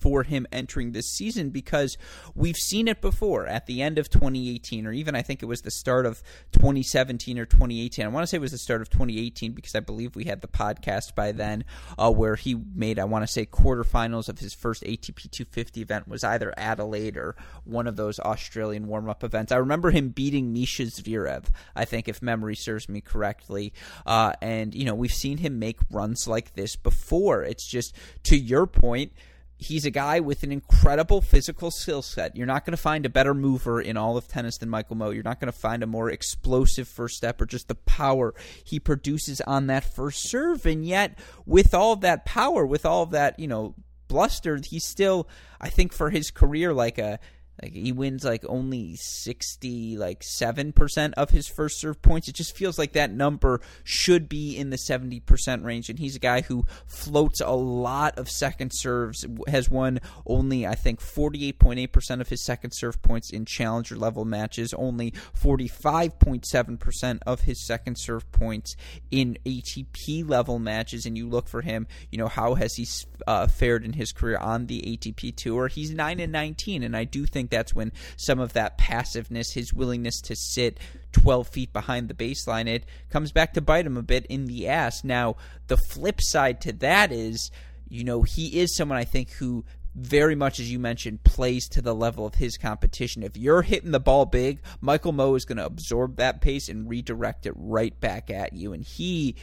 for 0.00 0.22
him 0.22 0.46
entering 0.50 0.92
this 0.92 1.06
season 1.06 1.50
because 1.50 1.96
we've 2.34 2.56
seen 2.56 2.88
it 2.88 3.00
before 3.00 3.46
at 3.46 3.66
the 3.66 3.82
end 3.82 3.98
of 3.98 4.10
2018 4.10 4.86
or 4.86 4.92
even 4.92 5.14
I 5.14 5.22
think 5.22 5.42
it 5.42 5.46
was 5.46 5.60
the 5.60 5.70
start 5.70 6.06
of 6.06 6.22
2017 6.52 7.38
or 7.38 7.44
2018. 7.44 8.04
I 8.04 8.08
want 8.08 8.22
to 8.22 8.26
say 8.26 8.38
it 8.38 8.40
was 8.40 8.52
the 8.52 8.58
start 8.58 8.80
of 8.80 8.90
2018 8.90 9.52
because 9.52 9.74
I 9.74 9.80
believe 9.80 10.16
we 10.16 10.24
had 10.24 10.40
the 10.40 10.48
podcast 10.48 11.14
by 11.14 11.32
then 11.32 11.64
uh, 11.98 12.10
where 12.10 12.36
he 12.36 12.54
made 12.74 12.98
I 12.98 13.04
want 13.04 13.26
to 13.26 13.32
say 13.32 13.46
quarterfinals 13.46 14.28
of 14.28 14.38
his 14.38 14.54
first 14.54 14.82
ATP 14.82 15.30
250 15.30 15.80
event 15.80 16.08
was 16.08 16.24
either 16.24 16.54
Adelaide 16.56 17.16
or 17.16 17.36
one 17.64 17.86
of 17.86 17.96
those 17.96 18.18
Australian 18.18 18.86
warm 18.86 19.08
up 19.08 19.22
events. 19.22 19.52
I 19.52 19.56
remember 19.56 19.90
him 19.90 20.08
beating 20.08 20.54
Mischa 20.54 20.86
Zverev, 20.86 21.46
I 21.76 21.84
think 21.84 22.08
if 22.08 22.22
memory 22.22 22.56
serves 22.56 22.88
me 22.88 23.00
correctly. 23.00 23.72
Uh, 24.06 24.32
and 24.40 24.74
you 24.74 24.84
know 24.84 24.94
we've 24.94 25.12
seen 25.12 25.38
him 25.38 25.58
make 25.58 25.78
runs 25.90 26.26
like 26.26 26.54
this 26.54 26.76
before. 26.76 27.42
It's 27.42 27.68
just 27.68 27.94
to 28.24 28.36
your 28.36 28.66
point 28.66 29.12
he's 29.60 29.84
a 29.84 29.90
guy 29.90 30.20
with 30.20 30.42
an 30.42 30.50
incredible 30.50 31.20
physical 31.20 31.70
skill 31.70 32.00
set. 32.00 32.34
You're 32.34 32.46
not 32.46 32.64
going 32.64 32.72
to 32.72 32.82
find 32.82 33.04
a 33.04 33.10
better 33.10 33.34
mover 33.34 33.80
in 33.80 33.96
all 33.96 34.16
of 34.16 34.26
tennis 34.26 34.56
than 34.56 34.70
Michael 34.70 34.96
Mmoh. 34.96 35.14
You're 35.14 35.22
not 35.22 35.38
going 35.38 35.52
to 35.52 35.58
find 35.58 35.82
a 35.82 35.86
more 35.86 36.10
explosive 36.10 36.88
first 36.88 37.18
step 37.18 37.40
or 37.40 37.46
just 37.46 37.68
the 37.68 37.74
power 37.74 38.34
he 38.64 38.80
produces 38.80 39.40
on 39.42 39.66
that 39.66 39.84
first 39.84 40.22
serve. 40.22 40.64
And 40.64 40.84
yet, 40.84 41.18
with 41.44 41.74
all 41.74 41.94
that 41.96 42.24
power, 42.24 42.64
with 42.64 42.86
all 42.86 43.02
of 43.02 43.10
that, 43.10 43.38
you 43.38 43.46
know, 43.46 43.74
bluster, 44.08 44.58
he's 44.66 44.84
still, 44.84 45.28
I 45.60 45.68
think, 45.68 45.92
for 45.92 46.08
his 46.08 46.30
career, 46.30 46.72
like 46.72 46.96
a 46.96 47.20
like 47.62 47.72
he 47.72 47.92
wins 47.92 48.24
like 48.24 48.44
only 48.48 48.96
60 48.96 49.96
like 49.96 50.20
7% 50.20 51.12
of 51.16 51.30
his 51.30 51.48
first 51.48 51.80
serve 51.80 52.00
points. 52.02 52.28
It 52.28 52.34
just 52.34 52.56
feels 52.56 52.78
like 52.78 52.92
that 52.92 53.12
number 53.12 53.60
should 53.84 54.28
be 54.28 54.56
in 54.56 54.70
the 54.70 54.76
70% 54.76 55.64
range 55.64 55.90
and 55.90 55.98
he's 55.98 56.16
a 56.16 56.20
guy 56.20 56.42
who 56.42 56.64
floats 56.86 57.40
a 57.40 57.50
lot 57.50 58.18
of 58.18 58.30
second 58.30 58.70
serves 58.70 59.26
has 59.48 59.68
won 59.68 60.00
only 60.26 60.66
I 60.66 60.74
think 60.74 61.00
48.8% 61.00 62.20
of 62.20 62.28
his 62.28 62.44
second 62.44 62.72
serve 62.72 63.00
points 63.02 63.30
in 63.30 63.44
challenger 63.44 63.96
level 63.96 64.24
matches, 64.24 64.72
only 64.74 65.12
45.7% 65.40 67.18
of 67.26 67.42
his 67.42 67.66
second 67.66 67.96
serve 67.96 68.30
points 68.32 68.76
in 69.10 69.36
ATP 69.44 70.28
level 70.28 70.58
matches 70.58 71.06
and 71.06 71.16
you 71.16 71.28
look 71.28 71.48
for 71.48 71.62
him, 71.62 71.86
you 72.10 72.18
know, 72.18 72.28
how 72.28 72.54
has 72.54 72.74
he 72.74 72.86
uh, 73.26 73.46
fared 73.46 73.84
in 73.84 73.92
his 73.92 74.12
career 74.12 74.38
on 74.38 74.66
the 74.66 74.82
ATP 74.82 75.36
tour? 75.36 75.68
He's 75.68 75.90
9 75.90 76.20
and 76.20 76.32
19 76.32 76.82
and 76.82 76.96
I 76.96 77.04
do 77.04 77.26
think 77.26 77.49
that's 77.50 77.74
when 77.74 77.92
some 78.16 78.38
of 78.38 78.52
that 78.54 78.78
passiveness, 78.78 79.52
his 79.52 79.72
willingness 79.72 80.20
to 80.22 80.36
sit 80.36 80.78
12 81.12 81.48
feet 81.48 81.72
behind 81.72 82.08
the 82.08 82.14
baseline, 82.14 82.66
it 82.66 82.84
comes 83.10 83.32
back 83.32 83.52
to 83.54 83.60
bite 83.60 83.86
him 83.86 83.96
a 83.96 84.02
bit 84.02 84.26
in 84.26 84.46
the 84.46 84.68
ass. 84.68 85.04
Now, 85.04 85.36
the 85.66 85.76
flip 85.76 86.20
side 86.20 86.60
to 86.62 86.72
that 86.74 87.12
is, 87.12 87.50
you 87.88 88.04
know, 88.04 88.22
he 88.22 88.60
is 88.60 88.76
someone 88.76 88.98
I 88.98 89.04
think 89.04 89.30
who 89.32 89.64
very 89.94 90.34
much 90.34 90.60
as 90.60 90.70
you 90.70 90.78
mentioned 90.78 91.24
plays 91.24 91.68
to 91.68 91.82
the 91.82 91.94
level 91.94 92.24
of 92.24 92.36
his 92.36 92.56
competition. 92.56 93.22
If 93.22 93.36
you're 93.36 93.62
hitting 93.62 93.90
the 93.90 94.00
ball 94.00 94.24
big, 94.24 94.60
Michael 94.80 95.12
Mmoh 95.12 95.36
is 95.36 95.44
going 95.44 95.58
to 95.58 95.66
absorb 95.66 96.16
that 96.16 96.40
pace 96.40 96.68
and 96.68 96.88
redirect 96.88 97.46
it 97.46 97.54
right 97.56 97.98
back 98.00 98.30
at 98.30 98.52
you 98.52 98.72
and 98.72 98.84
he 98.84 99.34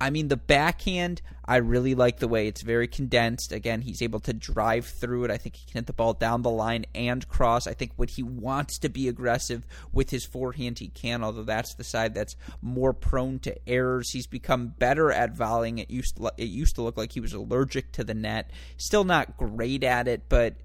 I 0.00 0.10
mean, 0.10 0.28
the 0.28 0.36
backhand, 0.36 1.22
I 1.44 1.56
really 1.56 1.94
like 1.94 2.18
the 2.18 2.28
way 2.28 2.48
it's 2.48 2.62
very 2.62 2.88
condensed. 2.88 3.52
Again, 3.52 3.80
he's 3.80 4.02
able 4.02 4.20
to 4.20 4.32
drive 4.32 4.86
through 4.86 5.24
it. 5.24 5.30
I 5.30 5.36
think 5.36 5.56
he 5.56 5.66
can 5.66 5.78
hit 5.78 5.86
the 5.86 5.92
ball 5.92 6.14
down 6.14 6.42
the 6.42 6.50
line 6.50 6.84
and 6.94 7.26
cross. 7.28 7.66
I 7.66 7.74
think 7.74 7.92
when 7.96 8.08
he 8.08 8.22
wants 8.22 8.78
to 8.80 8.88
be 8.88 9.08
aggressive 9.08 9.64
with 9.92 10.10
his 10.10 10.26
forehand, 10.26 10.80
he 10.80 10.88
can, 10.88 11.22
although 11.22 11.44
that's 11.44 11.74
the 11.74 11.84
side 11.84 12.14
that's 12.14 12.36
more 12.60 12.92
prone 12.92 13.38
to 13.40 13.56
errors. 13.68 14.10
He's 14.10 14.26
become 14.26 14.74
better 14.78 15.12
at 15.12 15.34
volleying. 15.34 15.78
It 15.78 15.90
used 15.90 16.16
to, 16.16 16.32
it 16.36 16.48
used 16.48 16.74
to 16.74 16.82
look 16.82 16.96
like 16.96 17.12
he 17.12 17.20
was 17.20 17.32
allergic 17.32 17.92
to 17.92 18.04
the 18.04 18.14
net. 18.14 18.50
Still 18.76 19.04
not 19.04 19.36
great 19.36 19.84
at 19.84 20.08
it, 20.08 20.28
but. 20.28 20.56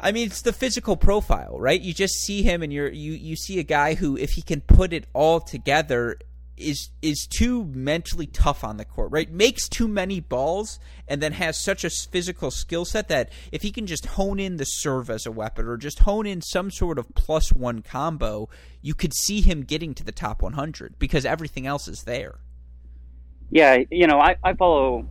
I 0.00 0.12
mean, 0.12 0.28
it's 0.28 0.42
the 0.42 0.52
physical 0.52 0.96
profile, 0.96 1.58
right? 1.58 1.80
You 1.80 1.92
just 1.92 2.14
see 2.14 2.44
him, 2.44 2.62
and 2.62 2.72
you're 2.72 2.88
you 2.88 3.14
you 3.14 3.34
see 3.34 3.58
a 3.58 3.64
guy 3.64 3.94
who, 3.94 4.16
if 4.16 4.30
he 4.30 4.42
can 4.42 4.60
put 4.60 4.92
it 4.92 5.06
all 5.12 5.40
together, 5.40 6.18
is 6.58 6.90
is 7.02 7.26
too 7.26 7.64
mentally 7.64 8.26
tough 8.26 8.64
on 8.64 8.76
the 8.76 8.84
court, 8.84 9.10
right? 9.10 9.30
Makes 9.30 9.68
too 9.68 9.88
many 9.88 10.20
balls 10.20 10.78
and 11.06 11.22
then 11.22 11.32
has 11.32 11.56
such 11.56 11.84
a 11.84 11.90
physical 11.90 12.50
skill 12.50 12.84
set 12.84 13.08
that 13.08 13.30
if 13.52 13.62
he 13.62 13.70
can 13.70 13.86
just 13.86 14.06
hone 14.06 14.38
in 14.38 14.56
the 14.56 14.64
serve 14.64 15.10
as 15.10 15.26
a 15.26 15.32
weapon 15.32 15.66
or 15.66 15.76
just 15.76 16.00
hone 16.00 16.26
in 16.26 16.42
some 16.42 16.70
sort 16.70 16.98
of 16.98 17.14
plus 17.14 17.52
one 17.52 17.82
combo, 17.82 18.48
you 18.82 18.94
could 18.94 19.14
see 19.14 19.40
him 19.40 19.62
getting 19.62 19.94
to 19.94 20.04
the 20.04 20.12
top 20.12 20.42
100 20.42 20.98
because 20.98 21.24
everything 21.24 21.66
else 21.66 21.88
is 21.88 22.02
there. 22.02 22.40
Yeah, 23.50 23.78
you 23.90 24.06
know, 24.06 24.20
I, 24.20 24.36
I 24.44 24.52
follow, 24.54 25.08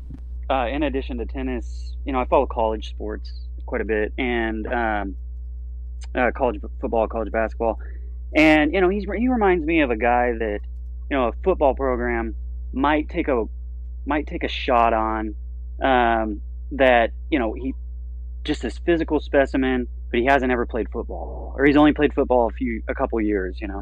uh, 0.49 0.68
in 0.68 0.84
addition 0.84 1.18
to 1.18 1.26
tennis, 1.26 1.95
you 2.06 2.14
know, 2.14 2.19
I 2.19 2.26
follow 2.26 2.45
college 2.45 2.90
sports 2.90 3.32
quite 3.65 3.82
a 3.82 3.86
bit 3.86 4.14
and 4.18 4.68
um, 4.68 5.15
uh, 6.14 6.32
college 6.36 6.61
football, 6.80 7.07
college 7.07 7.32
basketball. 7.32 7.80
And, 8.36 8.74
you 8.74 8.82
know, 8.82 8.90
he's, 8.90 9.06
he 9.18 9.28
reminds 9.28 9.65
me 9.65 9.82
of 9.82 9.90
a 9.90 9.98
guy 9.98 10.34
that– 10.34 10.60
you 11.09 11.17
know 11.17 11.27
a 11.27 11.31
football 11.43 11.75
program 11.75 12.35
might 12.73 13.09
take 13.09 13.27
a 13.27 13.45
might 14.05 14.27
take 14.27 14.43
a 14.43 14.47
shot 14.47 14.93
on 14.93 15.35
um, 15.81 16.41
that 16.71 17.11
you 17.29 17.39
know 17.39 17.53
he 17.53 17.73
just 18.43 18.61
this 18.61 18.77
physical 18.79 19.19
specimen, 19.19 19.88
but 20.09 20.19
he 20.19 20.25
hasn't 20.25 20.51
ever 20.51 20.65
played 20.65 20.88
football, 20.91 21.53
or 21.57 21.65
he's 21.65 21.77
only 21.77 21.93
played 21.93 22.13
football 22.13 22.47
a 22.47 22.53
few 22.53 22.81
a 22.88 22.95
couple 22.95 23.19
years, 23.21 23.57
you 23.61 23.67
know. 23.67 23.81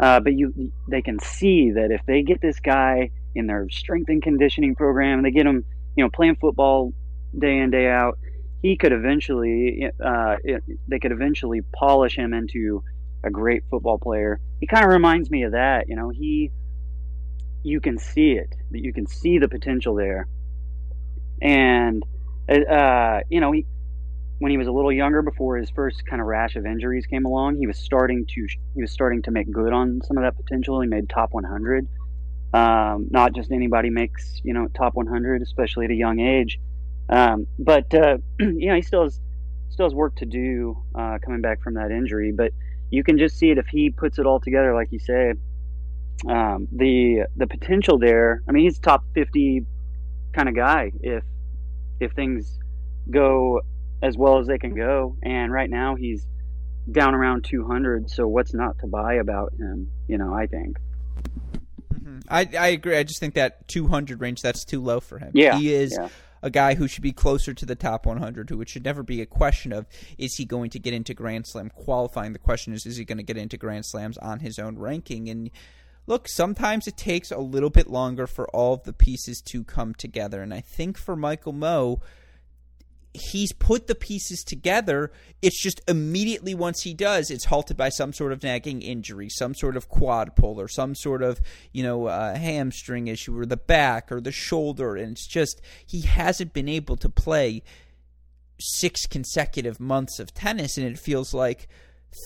Uh, 0.00 0.20
but 0.20 0.34
you 0.34 0.72
they 0.88 1.02
can 1.02 1.18
see 1.20 1.70
that 1.70 1.90
if 1.90 2.00
they 2.06 2.22
get 2.22 2.40
this 2.40 2.58
guy 2.60 3.10
in 3.34 3.46
their 3.46 3.68
strength 3.70 4.08
and 4.08 4.22
conditioning 4.22 4.74
program, 4.74 5.18
and 5.18 5.24
they 5.26 5.30
get 5.30 5.46
him 5.46 5.64
you 5.96 6.04
know 6.04 6.10
playing 6.10 6.36
football 6.36 6.92
day 7.38 7.58
in 7.58 7.70
day 7.70 7.88
out, 7.88 8.18
he 8.62 8.76
could 8.76 8.92
eventually 8.92 9.88
uh, 10.04 10.36
they 10.88 10.98
could 10.98 11.12
eventually 11.12 11.60
polish 11.74 12.16
him 12.16 12.34
into 12.34 12.82
a 13.24 13.30
great 13.30 13.62
football 13.70 13.98
player. 13.98 14.40
He 14.60 14.66
kind 14.66 14.84
of 14.84 14.90
reminds 14.90 15.30
me 15.30 15.42
of 15.42 15.52
that, 15.52 15.88
you 15.88 15.96
know. 15.96 16.10
He 16.10 16.50
you 17.66 17.80
can 17.80 17.98
see 17.98 18.30
it 18.30 18.54
that 18.70 18.80
you 18.80 18.92
can 18.92 19.06
see 19.06 19.38
the 19.38 19.48
potential 19.48 19.96
there. 19.96 20.28
And 21.42 22.02
uh, 22.48 23.20
you 23.28 23.40
know 23.40 23.50
he, 23.50 23.66
when 24.38 24.52
he 24.52 24.56
was 24.56 24.68
a 24.68 24.72
little 24.72 24.92
younger 24.92 25.20
before 25.20 25.56
his 25.56 25.68
first 25.70 26.06
kind 26.06 26.22
of 26.22 26.28
rash 26.28 26.54
of 26.54 26.64
injuries 26.64 27.06
came 27.06 27.24
along 27.24 27.56
he 27.56 27.66
was 27.66 27.78
starting 27.78 28.24
to 28.26 28.46
he 28.74 28.80
was 28.80 28.92
starting 28.92 29.20
to 29.22 29.30
make 29.30 29.50
good 29.50 29.72
on 29.72 30.00
some 30.04 30.16
of 30.16 30.22
that 30.22 30.36
potential. 30.36 30.80
He 30.80 30.86
made 30.86 31.08
top 31.08 31.32
100 31.32 31.88
um, 32.54 33.08
not 33.10 33.34
just 33.34 33.50
anybody 33.50 33.90
makes 33.90 34.40
you 34.44 34.54
know 34.54 34.68
top 34.68 34.94
100 34.94 35.42
especially 35.42 35.86
at 35.86 35.90
a 35.90 35.94
young 35.94 36.20
age. 36.20 36.60
Um, 37.08 37.48
but 37.58 37.92
uh, 37.92 38.18
you 38.38 38.68
know 38.68 38.76
he 38.76 38.82
still 38.82 39.02
has 39.02 39.20
still 39.70 39.86
has 39.86 39.94
work 39.94 40.14
to 40.16 40.24
do 40.24 40.80
uh, 40.94 41.18
coming 41.24 41.40
back 41.40 41.60
from 41.62 41.74
that 41.74 41.90
injury. 41.90 42.30
But 42.30 42.52
you 42.90 43.02
can 43.02 43.18
just 43.18 43.36
see 43.36 43.50
it 43.50 43.58
if 43.58 43.66
he 43.66 43.90
puts 43.90 44.20
it 44.20 44.26
all 44.26 44.38
together 44.38 44.72
like 44.72 44.92
you 44.92 45.00
say 45.00 45.34
um, 46.28 46.68
the 46.72 47.26
the 47.36 47.46
potential 47.46 47.98
there. 47.98 48.42
I 48.48 48.52
mean, 48.52 48.64
he's 48.64 48.78
top 48.78 49.04
fifty 49.14 49.64
kind 50.32 50.48
of 50.48 50.54
guy 50.54 50.92
if 51.00 51.24
if 52.00 52.12
things 52.12 52.58
go 53.10 53.60
as 54.02 54.16
well 54.16 54.38
as 54.38 54.46
they 54.46 54.58
can 54.58 54.74
go. 54.74 55.16
And 55.22 55.52
right 55.52 55.70
now 55.70 55.94
he's 55.94 56.26
down 56.90 57.14
around 57.14 57.44
200. 57.44 58.10
So 58.10 58.26
what's 58.26 58.54
not 58.54 58.78
to 58.80 58.86
buy 58.86 59.14
about 59.14 59.52
him? 59.58 59.90
You 60.08 60.18
know, 60.18 60.34
I 60.34 60.46
think. 60.46 60.78
Mm-hmm. 61.94 62.18
I 62.28 62.48
I 62.58 62.68
agree. 62.68 62.96
I 62.96 63.02
just 63.02 63.20
think 63.20 63.34
that 63.34 63.66
200 63.68 64.20
range 64.20 64.42
that's 64.42 64.64
too 64.64 64.82
low 64.82 65.00
for 65.00 65.18
him. 65.18 65.30
Yeah, 65.34 65.58
he 65.58 65.72
is. 65.72 65.96
Yeah. 65.98 66.08
A 66.42 66.50
guy 66.50 66.74
who 66.74 66.86
should 66.86 67.02
be 67.02 67.12
closer 67.12 67.54
to 67.54 67.66
the 67.66 67.74
top 67.74 68.06
100, 68.06 68.50
who 68.50 68.60
it 68.60 68.68
should 68.68 68.84
never 68.84 69.02
be 69.02 69.20
a 69.20 69.26
question 69.26 69.72
of 69.72 69.86
is 70.16 70.36
he 70.36 70.44
going 70.44 70.70
to 70.70 70.78
get 70.78 70.92
into 70.92 71.14
Grand 71.14 71.46
Slam 71.46 71.70
qualifying. 71.74 72.34
The 72.34 72.38
question 72.38 72.72
is, 72.72 72.86
is 72.86 72.98
he 72.98 73.04
going 73.04 73.18
to 73.18 73.24
get 73.24 73.38
into 73.38 73.56
Grand 73.56 73.84
Slams 73.84 74.18
on 74.18 74.40
his 74.40 74.58
own 74.58 74.78
ranking? 74.78 75.28
And 75.28 75.50
look, 76.06 76.28
sometimes 76.28 76.86
it 76.86 76.96
takes 76.96 77.30
a 77.30 77.38
little 77.38 77.70
bit 77.70 77.88
longer 77.88 78.26
for 78.26 78.48
all 78.50 78.74
of 78.74 78.84
the 78.84 78.92
pieces 78.92 79.40
to 79.46 79.64
come 79.64 79.94
together. 79.94 80.42
And 80.42 80.54
I 80.54 80.60
think 80.60 80.98
for 80.98 81.16
Michael 81.16 81.52
Mmoh, 81.52 82.00
he's 83.16 83.52
put 83.52 83.86
the 83.86 83.94
pieces 83.94 84.42
together. 84.44 85.10
It's 85.42 85.60
just 85.60 85.80
immediately 85.88 86.54
once 86.54 86.82
he 86.82 86.94
does, 86.94 87.30
it's 87.30 87.46
halted 87.46 87.76
by 87.76 87.88
some 87.88 88.12
sort 88.12 88.32
of 88.32 88.42
nagging 88.42 88.82
injury, 88.82 89.28
some 89.30 89.54
sort 89.54 89.76
of 89.76 89.88
quad 89.88 90.36
pull, 90.36 90.60
or 90.60 90.68
some 90.68 90.94
sort 90.94 91.22
of 91.22 91.40
you 91.72 91.82
know 91.82 92.06
uh, 92.06 92.36
hamstring 92.36 93.08
issue, 93.08 93.38
or 93.38 93.46
the 93.46 93.56
back, 93.56 94.12
or 94.12 94.20
the 94.20 94.32
shoulder, 94.32 94.96
and 94.96 95.12
it's 95.12 95.26
just 95.26 95.60
he 95.84 96.02
hasn't 96.02 96.52
been 96.52 96.68
able 96.68 96.96
to 96.96 97.08
play 97.08 97.62
six 98.58 99.06
consecutive 99.06 99.80
months 99.80 100.18
of 100.18 100.34
tennis, 100.34 100.76
and 100.76 100.86
it 100.86 100.98
feels 100.98 101.34
like 101.34 101.68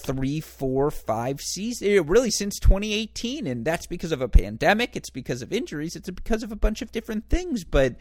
three, 0.03 0.41
four, 0.41 0.91
five 0.91 1.41
seasons, 1.41 1.91
eh, 1.91 2.03
really 2.05 2.31
since 2.31 2.59
2018. 2.59 3.47
And 3.47 3.65
that's 3.65 3.87
because 3.87 4.13
of 4.13 4.21
a 4.21 4.29
pandemic. 4.29 4.97
It's 4.97 5.11
because 5.11 5.43
of 5.43 5.53
injuries. 5.53 5.97
It's 5.97 6.11
because 6.11 6.43
of 6.43 6.53
a 6.53 6.57
bunch 6.57 6.83
of 6.83 6.93
different 6.93 7.29
things. 7.29 7.65
But 7.65 7.97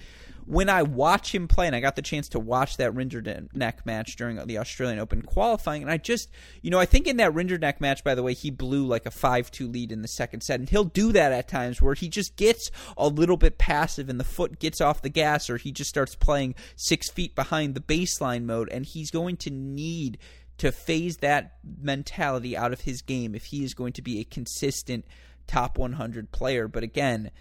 when 0.46 0.68
I 0.68 0.82
watch 0.82 1.34
him 1.34 1.48
play, 1.48 1.68
and 1.68 1.76
I 1.76 1.80
got 1.80 1.96
the 1.96 2.02
chance 2.02 2.30
to 2.30 2.40
watch 2.40 2.78
that 2.78 2.94
Rinderknech 2.94 3.86
match 3.86 4.16
during 4.16 4.44
the 4.48 4.58
Australian 4.58 4.98
Open 4.98 5.22
qualifying, 5.22 5.84
and 5.84 5.92
I 5.92 5.98
just, 5.98 6.30
you 6.64 6.72
know, 6.72 6.80
I 6.80 6.86
think 6.86 7.06
in 7.06 7.18
that 7.18 7.34
Rinderknech 7.34 7.80
match, 7.80 8.04
by 8.04 8.16
the 8.16 8.24
way, 8.24 8.34
he 8.34 8.50
blew 8.50 8.88
like 8.88 9.06
a 9.06 9.12
5 9.12 9.52
2 9.52 9.68
lead 9.68 9.92
in 9.92 10.02
the 10.02 10.08
second 10.08 10.42
set. 10.42 10.60
And 10.60 10.68
he'll 10.68 10.86
do 10.86 11.12
that 11.12 11.32
at 11.32 11.48
times 11.48 11.82
where 11.82 11.94
he 11.94 12.10
just 12.10 12.36
gets 12.36 12.72
a 12.98 13.08
little 13.08 13.38
bit 13.38 13.60
passive 13.60 14.10
and 14.10 14.20
the 14.20 14.24
foot 14.24 14.60
gets 14.60 14.82
off 14.82 15.04
the 15.04 15.10
gas, 15.10 15.50
or 15.50 15.58
he 15.58 15.72
just 15.72 15.90
starts 15.90 16.16
playing 16.16 16.56
six 16.76 17.12
feet 17.12 17.36
behind 17.36 17.76
the 17.76 17.82
baseline 17.82 18.46
mode. 18.46 18.70
And 18.70 18.86
he's 18.86 19.12
going 19.12 19.38
to 19.38 19.52
need 19.52 20.18
to 20.60 20.72
phase 20.72 21.18
that 21.18 21.58
mentality 21.82 22.56
out 22.56 22.74
of 22.74 22.82
his 22.82 23.02
game 23.02 23.36
if 23.36 23.46
he 23.46 23.64
is 23.64 23.74
going 23.74 23.94
to 23.94 24.02
be 24.02 24.20
a 24.20 24.24
consistent 24.24 25.06
top 25.48 25.78
100 25.78 26.32
player. 26.32 26.68
But 26.68 26.84
again, 26.84 27.32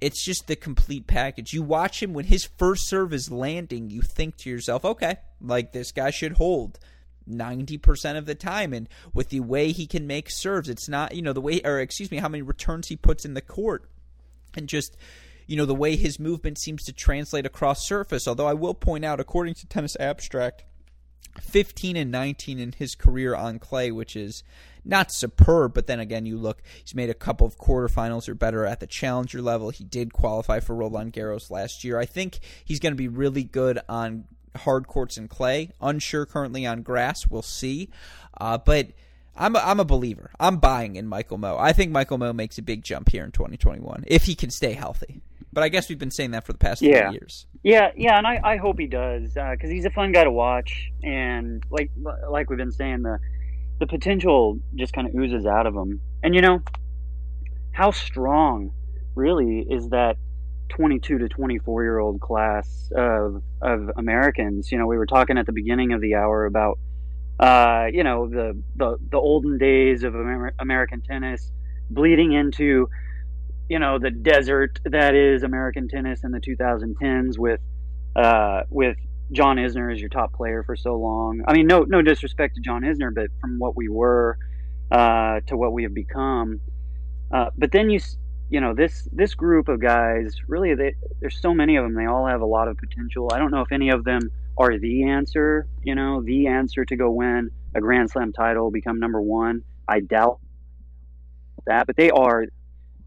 it's 0.00 0.24
just 0.24 0.46
the 0.46 0.56
complete 0.56 1.06
package. 1.06 1.52
You 1.52 1.62
watch 1.62 2.02
him 2.02 2.12
when 2.12 2.26
his 2.26 2.48
first 2.58 2.88
serve 2.88 3.12
is 3.12 3.30
landing, 3.30 3.90
you 3.90 4.02
think 4.02 4.36
to 4.38 4.50
yourself, 4.50 4.84
okay, 4.84 5.16
like 5.40 5.72
this 5.72 5.92
guy 5.92 6.10
should 6.10 6.32
hold 6.32 6.78
90% 7.28 8.16
of 8.16 8.26
the 8.26 8.34
time. 8.34 8.72
And 8.72 8.88
with 9.12 9.28
the 9.28 9.40
way 9.40 9.72
he 9.72 9.86
can 9.86 10.06
make 10.06 10.30
serves, 10.30 10.68
it's 10.68 10.88
not, 10.88 11.14
you 11.14 11.22
know, 11.22 11.32
the 11.32 11.40
way, 11.40 11.60
or 11.64 11.78
excuse 11.78 12.10
me, 12.10 12.18
how 12.18 12.28
many 12.28 12.42
returns 12.42 12.88
he 12.88 12.96
puts 12.96 13.24
in 13.24 13.34
the 13.34 13.42
court. 13.42 13.88
And 14.56 14.68
just 14.68 14.96
you 15.50 15.56
know, 15.56 15.66
the 15.66 15.74
way 15.74 15.96
his 15.96 16.20
movement 16.20 16.60
seems 16.60 16.84
to 16.84 16.92
translate 16.92 17.44
across 17.44 17.84
surface. 17.84 18.28
Although 18.28 18.46
I 18.46 18.54
will 18.54 18.72
point 18.72 19.04
out, 19.04 19.18
according 19.18 19.54
to 19.54 19.66
Tennis 19.66 19.96
Abstract, 19.98 20.62
15 21.40 21.96
and 21.96 22.10
19 22.10 22.58
in 22.58 22.72
his 22.72 22.94
career 22.94 23.34
on 23.34 23.58
clay, 23.58 23.90
which 23.90 24.16
is 24.16 24.42
not 24.84 25.12
superb, 25.12 25.74
but 25.74 25.86
then 25.86 26.00
again, 26.00 26.26
you 26.26 26.38
look, 26.38 26.62
he's 26.82 26.94
made 26.94 27.10
a 27.10 27.14
couple 27.14 27.46
of 27.46 27.58
quarterfinals 27.58 28.28
or 28.28 28.34
better 28.34 28.64
at 28.64 28.80
the 28.80 28.86
challenger 28.86 29.42
level. 29.42 29.70
He 29.70 29.84
did 29.84 30.12
qualify 30.12 30.60
for 30.60 30.74
Roland 30.74 31.12
Garros 31.12 31.50
last 31.50 31.84
year. 31.84 31.98
I 31.98 32.06
think 32.06 32.40
he's 32.64 32.80
going 32.80 32.92
to 32.92 32.96
be 32.96 33.08
really 33.08 33.44
good 33.44 33.78
on 33.88 34.24
hard 34.56 34.86
courts 34.86 35.16
and 35.16 35.28
clay. 35.28 35.70
Unsure 35.80 36.26
currently 36.26 36.66
on 36.66 36.82
grass. 36.82 37.26
We'll 37.26 37.42
see. 37.42 37.90
Uh, 38.38 38.58
but 38.58 38.88
I'm 39.36 39.54
a, 39.54 39.58
I'm 39.60 39.80
a 39.80 39.84
believer. 39.84 40.30
I'm 40.40 40.56
buying 40.58 40.96
in 40.96 41.06
Michael 41.06 41.38
Mmoh. 41.38 41.58
I 41.58 41.72
think 41.72 41.92
Michael 41.92 42.18
Mmoh 42.18 42.34
makes 42.34 42.58
a 42.58 42.62
big 42.62 42.82
jump 42.82 43.10
here 43.10 43.24
in 43.24 43.32
2021 43.32 44.04
if 44.06 44.24
he 44.24 44.34
can 44.34 44.50
stay 44.50 44.72
healthy. 44.72 45.22
But 45.52 45.64
I 45.64 45.68
guess 45.68 45.88
we've 45.88 45.98
been 45.98 46.10
saying 46.12 46.30
that 46.30 46.46
for 46.46 46.52
the 46.52 46.58
past 46.58 46.80
yeah. 46.80 47.10
few 47.10 47.18
years. 47.20 47.46
Yeah, 47.62 47.90
yeah, 47.96 48.16
and 48.16 48.26
I, 48.26 48.40
I 48.42 48.56
hope 48.56 48.78
he 48.78 48.86
does 48.86 49.34
because 49.34 49.58
uh, 49.64 49.68
he's 49.68 49.84
a 49.84 49.90
fun 49.90 50.12
guy 50.12 50.24
to 50.24 50.30
watch, 50.30 50.90
and 51.02 51.62
like 51.70 51.90
like 52.30 52.48
we've 52.48 52.58
been 52.58 52.72
saying, 52.72 53.02
the 53.02 53.18
the 53.80 53.86
potential 53.86 54.60
just 54.76 54.92
kind 54.92 55.08
of 55.08 55.14
oozes 55.14 55.46
out 55.46 55.66
of 55.66 55.74
him. 55.74 56.00
And 56.22 56.34
you 56.34 56.40
know, 56.40 56.60
how 57.72 57.90
strong 57.90 58.72
really 59.14 59.66
is 59.68 59.88
that 59.88 60.16
22 60.68 61.18
to 61.18 61.28
24 61.28 61.82
year 61.82 61.98
old 61.98 62.20
class 62.20 62.92
of 62.94 63.42
of 63.60 63.90
Americans? 63.96 64.70
You 64.70 64.78
know, 64.78 64.86
we 64.86 64.96
were 64.96 65.06
talking 65.06 65.36
at 65.36 65.46
the 65.46 65.52
beginning 65.52 65.92
of 65.92 66.00
the 66.00 66.14
hour 66.14 66.46
about 66.46 66.78
uh, 67.40 67.86
you 67.92 68.04
know 68.04 68.28
the, 68.28 68.62
the 68.76 68.98
the 69.10 69.18
olden 69.18 69.58
days 69.58 70.04
of 70.04 70.14
Amer- 70.14 70.54
American 70.58 71.02
tennis 71.02 71.50
bleeding 71.90 72.32
into 72.32 72.88
you 73.70 73.78
know 73.78 74.00
the 74.00 74.10
desert 74.10 74.80
that 74.84 75.14
is 75.14 75.44
American 75.44 75.88
tennis 75.88 76.24
in 76.24 76.32
the 76.32 76.40
2010s 76.40 77.38
with 77.38 77.60
uh, 78.16 78.62
with 78.68 78.96
John 79.30 79.58
Isner 79.58 79.92
as 79.92 80.00
your 80.00 80.08
top 80.08 80.32
player 80.32 80.64
for 80.64 80.74
so 80.74 80.96
long. 80.96 81.44
I 81.46 81.52
mean, 81.52 81.68
no 81.68 81.84
no 81.84 82.02
disrespect 82.02 82.56
to 82.56 82.60
John 82.60 82.82
Isner, 82.82 83.14
but 83.14 83.28
from 83.40 83.60
what 83.60 83.76
we 83.76 83.88
were 83.88 84.36
uh, 84.90 85.40
to 85.46 85.56
what 85.56 85.72
we 85.72 85.84
have 85.84 85.94
become. 85.94 86.60
Uh, 87.30 87.50
but 87.56 87.70
then 87.70 87.88
you 87.90 88.00
you 88.50 88.60
know 88.60 88.74
this 88.74 89.08
this 89.12 89.34
group 89.34 89.68
of 89.68 89.80
guys 89.80 90.34
really 90.48 90.74
they, 90.74 90.96
there's 91.20 91.40
so 91.40 91.54
many 91.54 91.76
of 91.76 91.84
them. 91.84 91.94
They 91.94 92.06
all 92.06 92.26
have 92.26 92.40
a 92.40 92.46
lot 92.46 92.66
of 92.66 92.76
potential. 92.76 93.30
I 93.32 93.38
don't 93.38 93.52
know 93.52 93.60
if 93.60 93.70
any 93.70 93.90
of 93.90 94.02
them 94.02 94.32
are 94.58 94.76
the 94.78 95.04
answer. 95.04 95.68
You 95.84 95.94
know, 95.94 96.22
the 96.22 96.48
answer 96.48 96.84
to 96.84 96.96
go 96.96 97.12
win 97.12 97.50
a 97.76 97.80
Grand 97.80 98.10
Slam 98.10 98.32
title, 98.32 98.72
become 98.72 98.98
number 98.98 99.22
one. 99.22 99.62
I 99.86 100.00
doubt 100.00 100.40
that, 101.66 101.86
but 101.86 101.94
they 101.94 102.10
are 102.10 102.46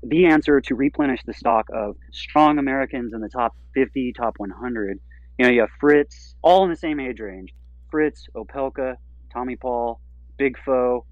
the 0.06 0.26
answer 0.26 0.62
to 0.62 0.76
replenish 0.76 1.22
the 1.26 1.34
stock 1.34 1.68
of 1.74 1.96
strong 2.12 2.58
Americans 2.58 3.14
in 3.14 3.22
the 3.22 3.30
top 3.30 3.56
50, 3.74 4.14
top 4.14 4.36
100 4.38 5.00
you 5.38 5.46
know, 5.46 5.52
you 5.52 5.62
have 5.62 5.70
Fritz, 5.80 6.36
all 6.42 6.64
in 6.64 6.70
the 6.70 6.76
same 6.76 7.00
age 7.00 7.20
range. 7.20 7.54
Fritz, 7.90 8.28
Opelka, 8.36 8.96
Tommy 9.32 9.56
Paul, 9.56 10.00
Big 10.38 10.58
Foe, 10.64 11.06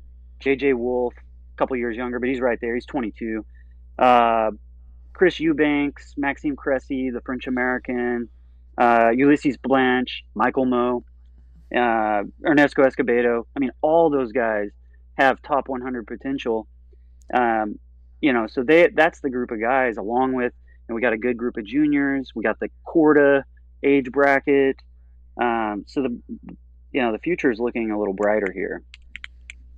JJ 0.43 0.75
Wolf, 0.75 1.13
a 1.17 1.57
couple 1.57 1.75
years 1.77 1.95
younger, 1.95 2.19
but 2.19 2.29
he's 2.29 2.39
right 2.39 2.57
there. 2.61 2.75
He's 2.75 2.85
22. 2.85 3.45
Uh, 3.97 4.51
Chris 5.13 5.39
Eubanks, 5.39 6.13
Maxime 6.17 6.55
Cressy, 6.55 7.09
the 7.09 7.21
French 7.21 7.47
American, 7.47 8.29
uh, 8.77 9.09
Ulises 9.09 9.61
Blanch, 9.61 10.23
Michael 10.33 10.65
Mmoh, 10.65 11.03
uh, 11.75 12.23
Ernesto 12.45 12.83
Escobedo. 12.83 13.45
I 13.55 13.59
mean, 13.59 13.71
all 13.81 14.09
those 14.09 14.31
guys 14.31 14.69
have 15.17 15.41
top 15.41 15.67
100 15.67 16.07
potential. 16.07 16.67
Um, 17.33 17.79
you 18.21 18.33
know, 18.33 18.47
so 18.47 18.63
they 18.63 18.89
that's 18.93 19.19
the 19.19 19.29
group 19.29 19.51
of 19.51 19.59
guys 19.59 19.97
along 19.97 20.33
with, 20.33 20.53
and 20.87 20.95
we 20.95 21.01
got 21.01 21.13
a 21.13 21.17
good 21.17 21.37
group 21.37 21.57
of 21.57 21.65
juniors. 21.65 22.31
We 22.35 22.43
got 22.43 22.59
the 22.59 22.69
Korda 22.85 23.43
age 23.83 24.11
bracket. 24.11 24.77
Um, 25.41 25.85
so 25.87 26.03
the 26.03 26.21
you 26.91 27.01
know 27.01 27.11
the 27.11 27.19
future 27.19 27.51
is 27.51 27.59
looking 27.59 27.91
a 27.91 27.99
little 27.99 28.13
brighter 28.13 28.51
here. 28.53 28.83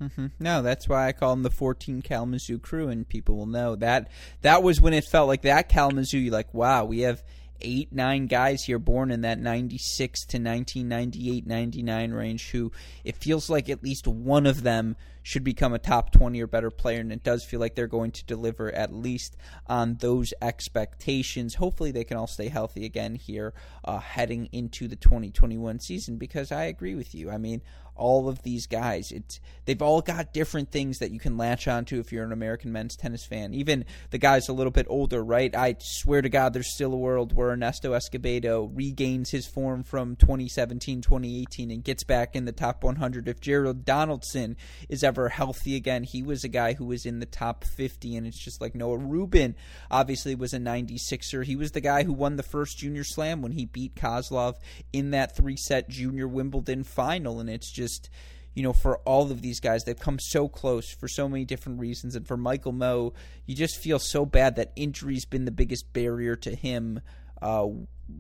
Mm-hmm. 0.02 0.28
No, 0.40 0.62
that's 0.62 0.90
why 0.90 1.08
I 1.08 1.14
call 1.14 1.30
them 1.30 1.44
the 1.44 1.50
14 1.50 2.02
Kalamazoo 2.02 2.60
crew, 2.60 2.90
and 2.90 3.08
people 3.08 3.38
will 3.38 3.46
know 3.46 3.76
that 3.78 4.10
that 4.42 4.62
was 4.62 4.82
when 4.82 4.94
it 4.94 5.06
felt 5.06 5.30
like 5.30 5.44
that 5.44 5.70
Kalamazoo. 5.70 6.18
You're 6.18 6.34
like, 6.34 6.54
wow, 6.54 6.84
we 6.84 7.02
have 7.02 7.24
eight, 7.62 7.94
nine 7.94 8.28
guys 8.28 8.64
here 8.64 8.80
born 8.80 9.12
in 9.12 9.22
that 9.22 9.40
96 9.40 10.26
to 10.26 10.38
1998, 10.38 11.48
99 11.48 12.12
range 12.12 12.50
who 12.52 12.72
it 13.06 13.16
feels 13.16 13.50
like 13.50 13.70
at 13.70 13.84
least 13.84 14.08
one 14.08 14.46
of 14.46 14.64
them 14.64 14.98
should 15.24 15.44
become 15.44 15.74
a 15.74 15.80
top 15.80 16.12
20 16.12 16.42
or 16.42 16.48
better 16.48 16.70
player. 16.70 17.00
And 17.00 17.12
it 17.12 17.24
does 17.24 17.44
feel 17.44 17.60
like 17.60 17.76
they're 17.76 17.88
going 17.88 18.12
to 18.12 18.26
deliver 18.26 18.72
at 18.72 18.94
least 18.94 19.36
on 19.68 19.96
those 19.96 20.34
expectations. 20.42 21.56
Hopefully, 21.56 21.92
they 21.92 22.04
can 22.04 22.18
all 22.18 22.28
stay 22.28 22.50
healthy 22.50 22.86
again 22.86 23.16
here 23.16 23.54
uh, 23.86 24.00
heading 24.00 24.50
into 24.52 24.88
the 24.88 24.98
2021 24.98 25.80
season 25.80 26.18
because 26.18 26.52
I 26.52 26.66
agree 26.66 26.94
with 26.94 27.16
you. 27.16 27.32
I 27.32 27.38
mean, 27.38 27.62
all 27.96 28.28
of 28.28 28.44
these 28.44 28.68
guys. 28.68 29.12
It's 29.12 29.40
they've 29.66 29.82
all 29.82 30.02
got 30.02 30.34
different 30.34 30.72
things 30.72 31.00
that 31.00 31.12
you 31.12 31.20
can 31.20 31.38
latch 31.38 31.68
onto 31.68 32.00
if 32.00 32.12
you're 32.12 32.24
an 32.24 32.32
American 32.32 32.72
men's 32.72 32.96
tennis 32.96 33.26
fan. 33.26 33.54
Even 33.54 33.86
the 34.10 34.18
guys 34.18 34.50
a 34.50 34.54
little 34.54 34.72
bit 34.72 34.88
older, 34.90 35.24
right? 35.24 35.56
I 35.56 35.76
swear 35.80 36.22
to 36.22 36.30
God, 36.30 36.54
there's 36.54 36.74
still 36.74 36.94
a 36.94 36.98
world 36.98 37.34
where 37.34 37.50
Ernesto 37.50 37.94
Escobedo 37.94 38.70
regains 38.74 39.30
his 39.30 39.46
form 39.46 39.84
from 39.84 40.16
2017, 40.16 41.02
2018, 41.02 41.72
and 41.72 41.84
gets 41.84 42.04
back 42.04 42.36
in 42.36 42.46
the 42.46 42.52
top 42.52 42.84
100. 42.84 43.28
If 43.28 43.40
Jared 43.40 43.86
Donaldson 43.86 44.58
is 44.90 45.04
ever 45.04 45.30
healthy 45.30 45.76
again, 45.76 46.04
he 46.04 46.24
was 46.24 46.44
a 46.44 46.50
guy 46.50 46.74
who 46.74 46.86
was 46.86 47.06
in 47.06 47.20
the 47.20 47.26
top 47.26 47.64
50, 47.64 48.16
and 48.16 48.28
it's 48.28 48.44
just 48.44 48.62
like 48.62 48.76
Noah 48.76 48.98
Rubin 48.98 49.56
obviously 49.92 50.36
was 50.36 50.54
a 50.54 50.60
96er. 50.60 51.46
He 51.46 51.56
was 51.56 51.72
the 51.72 51.82
guy 51.82 52.04
who 52.04 52.14
won 52.14 52.36
the 52.36 52.44
first 52.44 52.80
Junior 52.80 53.04
Slam 53.04 53.42
when 53.42 53.52
he 53.52 53.66
beat 53.66 53.96
Kozlov 53.96 54.56
in 54.92 55.12
that 55.12 55.36
three 55.36 55.58
set 55.58 55.90
Junior 55.90 56.28
Wimbledon 56.28 56.84
final, 56.84 57.40
and 57.40 57.50
it's 57.50 57.72
just 57.72 57.83
just 57.84 58.10
you 58.56 58.62
know, 58.62 58.74
for 58.74 58.98
all 59.00 59.32
of 59.32 59.42
these 59.42 59.60
guys, 59.60 59.84
they've 59.84 60.00
come 60.00 60.20
so 60.20 60.48
close 60.48 60.94
for 60.94 61.08
so 61.08 61.28
many 61.28 61.44
different 61.46 61.80
reasons. 61.80 62.16
And 62.16 62.28
for 62.28 62.38
Michael 62.38 62.74
Mmoh, 62.74 63.14
you 63.46 63.56
just 63.56 63.78
feel 63.78 64.00
so 64.00 64.26
bad 64.26 64.56
that 64.58 64.72
injury's 64.76 65.26
been 65.26 65.46
the 65.46 65.52
biggest 65.52 65.92
barrier 65.92 66.36
to 66.38 66.56
him 66.56 67.02
uh, 67.42 67.68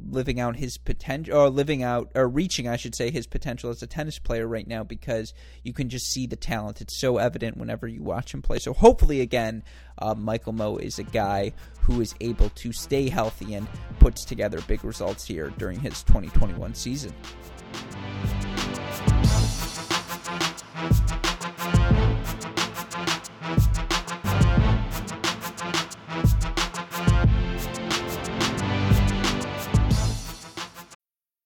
living 0.09 0.39
out 0.39 0.55
his 0.55 0.77
potential, 0.77 1.37
or 1.37 1.49
living 1.49 1.83
out, 1.83 2.11
or 2.15 2.27
reaching, 2.27 2.67
I 2.67 2.77
should 2.77 2.95
say, 2.95 3.11
his 3.11 3.27
potential 3.27 3.69
as 3.69 3.83
a 3.83 3.87
tennis 3.87 4.17
player 4.17 4.47
right 4.47 4.67
now 4.67 4.83
because 4.83 5.33
you 5.63 5.71
can 5.71 5.87
just 5.87 6.07
see 6.07 6.25
the 6.25 6.35
talent. 6.35 6.81
It's 6.81 6.99
so 6.99 7.17
evident 7.17 7.57
whenever 7.57 7.87
you 7.87 8.01
watch 8.01 8.33
him 8.33 8.41
play. 8.41 8.59
So 8.59 8.73
hopefully, 8.73 9.21
again, 9.21 9.63
uh, 9.99 10.15
Michael 10.15 10.53
Mmoh 10.53 10.81
is 10.81 10.99
a 10.99 11.03
guy 11.03 11.53
who 11.81 12.01
is 12.01 12.15
able 12.21 12.49
to 12.49 12.73
stay 12.73 13.07
healthy 13.07 13.53
and 13.53 13.67
puts 13.99 14.25
together 14.25 14.59
big 14.67 14.83
results 14.83 15.25
here 15.25 15.53
during 15.57 15.79
his 15.79 16.01
2021 16.03 16.73
season. 16.73 17.13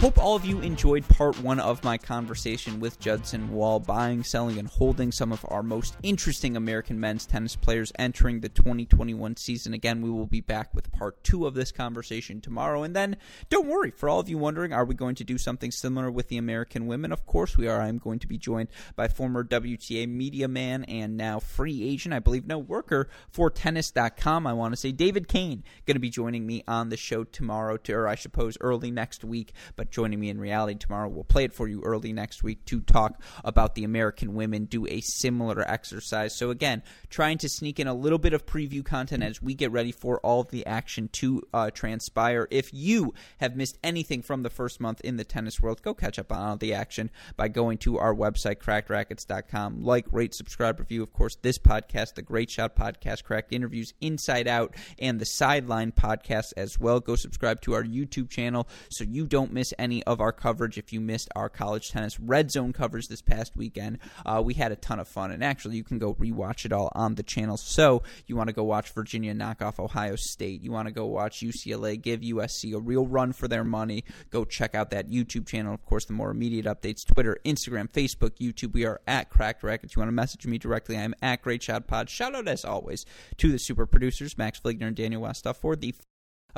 Hope 0.00 0.16
all 0.16 0.36
of 0.36 0.44
you 0.44 0.60
enjoyed 0.60 1.08
part 1.08 1.42
one 1.42 1.58
of 1.58 1.82
my 1.82 1.98
conversation 1.98 2.78
with 2.78 3.00
Judson 3.00 3.50
Wall, 3.50 3.80
buying, 3.80 4.22
selling, 4.22 4.56
and 4.56 4.68
holding 4.68 5.10
some 5.10 5.32
of 5.32 5.44
our 5.48 5.64
most 5.64 5.96
interesting 6.04 6.56
American 6.56 7.00
men's 7.00 7.26
tennis 7.26 7.56
players 7.56 7.92
entering 7.98 8.38
the 8.38 8.48
2021 8.48 9.36
season. 9.36 9.74
Again, 9.74 10.00
we 10.00 10.08
will 10.08 10.26
be 10.26 10.40
back 10.40 10.72
with 10.72 10.92
part 10.92 11.24
two 11.24 11.48
of 11.48 11.54
this 11.54 11.72
conversation 11.72 12.40
tomorrow. 12.40 12.84
And 12.84 12.94
then, 12.94 13.16
don't 13.50 13.66
worry, 13.66 13.90
for 13.90 14.08
all 14.08 14.20
of 14.20 14.28
you 14.28 14.38
wondering, 14.38 14.72
are 14.72 14.84
we 14.84 14.94
going 14.94 15.16
to 15.16 15.24
do 15.24 15.36
something 15.36 15.72
similar 15.72 16.12
with 16.12 16.28
the 16.28 16.38
American 16.38 16.86
women? 16.86 17.10
Of 17.10 17.26
course 17.26 17.56
we 17.56 17.66
are. 17.66 17.80
I'm 17.80 17.98
going 17.98 18.20
to 18.20 18.28
be 18.28 18.38
joined 18.38 18.68
by 18.94 19.08
former 19.08 19.42
WTA 19.42 20.08
media 20.08 20.46
man 20.46 20.84
and 20.84 21.16
now 21.16 21.40
free 21.40 21.82
agent, 21.82 22.14
I 22.14 22.20
believe, 22.20 22.46
no 22.46 22.60
worker 22.60 23.08
for 23.32 23.50
tennis.com. 23.50 24.46
I 24.46 24.52
want 24.52 24.74
to 24.74 24.76
say 24.76 24.92
David 24.92 25.26
Kane 25.26 25.64
going 25.86 25.96
to 25.96 26.00
be 26.00 26.08
joining 26.08 26.46
me 26.46 26.62
on 26.68 26.90
the 26.90 26.96
show 26.96 27.24
tomorrow, 27.24 27.76
to, 27.78 27.94
or 27.94 28.06
I 28.06 28.14
suppose 28.14 28.56
early 28.60 28.92
next 28.92 29.24
week. 29.24 29.52
But 29.74 29.87
joining 29.90 30.20
me 30.20 30.30
in 30.30 30.40
reality 30.40 30.78
tomorrow, 30.78 31.08
we'll 31.08 31.24
play 31.24 31.44
it 31.44 31.52
for 31.52 31.68
you 31.68 31.82
early 31.82 32.12
next 32.12 32.42
week 32.42 32.64
to 32.66 32.80
talk 32.80 33.20
about 33.44 33.74
the 33.74 33.84
American 33.84 34.34
women, 34.34 34.64
do 34.64 34.86
a 34.86 35.00
similar 35.00 35.60
exercise. 35.68 36.36
So 36.36 36.50
again, 36.50 36.82
trying 37.10 37.38
to 37.38 37.48
sneak 37.48 37.80
in 37.80 37.86
a 37.86 37.94
little 37.94 38.18
bit 38.18 38.32
of 38.32 38.46
preview 38.46 38.84
content 38.84 39.22
as 39.22 39.42
we 39.42 39.54
get 39.54 39.70
ready 39.70 39.92
for 39.92 40.20
all 40.20 40.44
the 40.44 40.66
action 40.66 41.08
to 41.14 41.42
uh, 41.52 41.70
transpire. 41.70 42.46
If 42.50 42.72
you 42.72 43.14
have 43.38 43.56
missed 43.56 43.78
anything 43.82 44.22
from 44.22 44.42
the 44.42 44.50
first 44.50 44.80
month 44.80 45.00
in 45.02 45.16
the 45.16 45.24
tennis 45.24 45.60
world, 45.60 45.82
go 45.82 45.94
catch 45.94 46.18
up 46.18 46.32
on 46.32 46.38
all 46.38 46.56
the 46.56 46.74
action 46.74 47.10
by 47.36 47.48
going 47.48 47.78
to 47.78 47.98
our 47.98 48.14
website, 48.14 48.56
crackedracquets.com. 48.56 49.82
Like, 49.82 50.06
rate, 50.12 50.34
subscribe, 50.34 50.78
review. 50.78 51.02
Of 51.02 51.12
course, 51.12 51.36
this 51.36 51.58
podcast, 51.58 52.14
the 52.14 52.22
Great 52.22 52.50
Shot 52.50 52.76
Podcast, 52.76 53.24
cracked 53.24 53.52
interviews 53.52 53.94
inside 54.00 54.48
out, 54.48 54.74
and 54.98 55.20
the 55.20 55.26
Sideline 55.26 55.92
Podcast 55.92 56.52
as 56.56 56.78
well. 56.78 57.00
Go 57.00 57.16
subscribe 57.16 57.60
to 57.62 57.74
our 57.74 57.84
YouTube 57.84 58.30
channel 58.30 58.68
so 58.90 59.04
you 59.04 59.26
don't 59.26 59.52
miss 59.52 59.72
any 59.78 60.02
of 60.04 60.20
our 60.20 60.32
coverage. 60.32 60.78
If 60.78 60.92
you 60.92 61.00
missed 61.00 61.28
our 61.34 61.48
college 61.48 61.90
tennis 61.90 62.18
red 62.20 62.50
zone 62.50 62.72
coverage 62.72 63.08
this 63.08 63.22
past 63.22 63.56
weekend, 63.56 63.98
uh, 64.26 64.42
we 64.44 64.54
had 64.54 64.72
a 64.72 64.76
ton 64.76 65.00
of 65.00 65.08
fun. 65.08 65.30
And 65.30 65.42
actually, 65.44 65.76
you 65.76 65.84
can 65.84 65.98
go 65.98 66.14
rewatch 66.14 66.64
it 66.64 66.72
all 66.72 66.90
on 66.94 67.14
the 67.14 67.22
channel. 67.22 67.56
So 67.56 68.02
you 68.26 68.36
want 68.36 68.48
to 68.48 68.54
go 68.54 68.64
watch 68.64 68.90
Virginia 68.90 69.34
knock 69.34 69.62
off 69.62 69.80
Ohio 69.80 70.16
State. 70.16 70.62
You 70.62 70.72
want 70.72 70.88
to 70.88 70.94
go 70.94 71.06
watch 71.06 71.40
UCLA 71.40 72.00
give 72.00 72.20
USC 72.20 72.74
a 72.74 72.78
real 72.78 73.06
run 73.06 73.32
for 73.32 73.48
their 73.48 73.64
money. 73.64 74.04
Go 74.30 74.44
check 74.44 74.74
out 74.74 74.90
that 74.90 75.10
YouTube 75.10 75.46
channel. 75.46 75.74
Of 75.74 75.84
course, 75.84 76.04
the 76.04 76.12
more 76.12 76.30
immediate 76.30 76.66
updates 76.66 77.06
Twitter, 77.06 77.38
Instagram, 77.44 77.90
Facebook, 77.90 78.38
YouTube. 78.38 78.72
We 78.72 78.84
are 78.84 79.00
at 79.06 79.30
Cracked 79.30 79.62
Racquets. 79.62 79.94
You 79.94 80.00
want 80.00 80.08
to 80.08 80.12
message 80.12 80.46
me 80.46 80.58
directly? 80.58 80.96
I'm 80.96 81.14
at 81.22 81.42
Great 81.42 81.62
Shot 81.62 81.86
Pod. 81.86 82.10
Shout 82.10 82.34
out, 82.34 82.48
as 82.48 82.64
always, 82.64 83.04
to 83.38 83.50
the 83.50 83.58
super 83.58 83.86
producers, 83.86 84.36
Max 84.38 84.60
Fligner 84.60 84.88
and 84.88 84.96
Daniel 84.96 85.22
Westoff, 85.22 85.56
for 85.56 85.76
the 85.76 85.94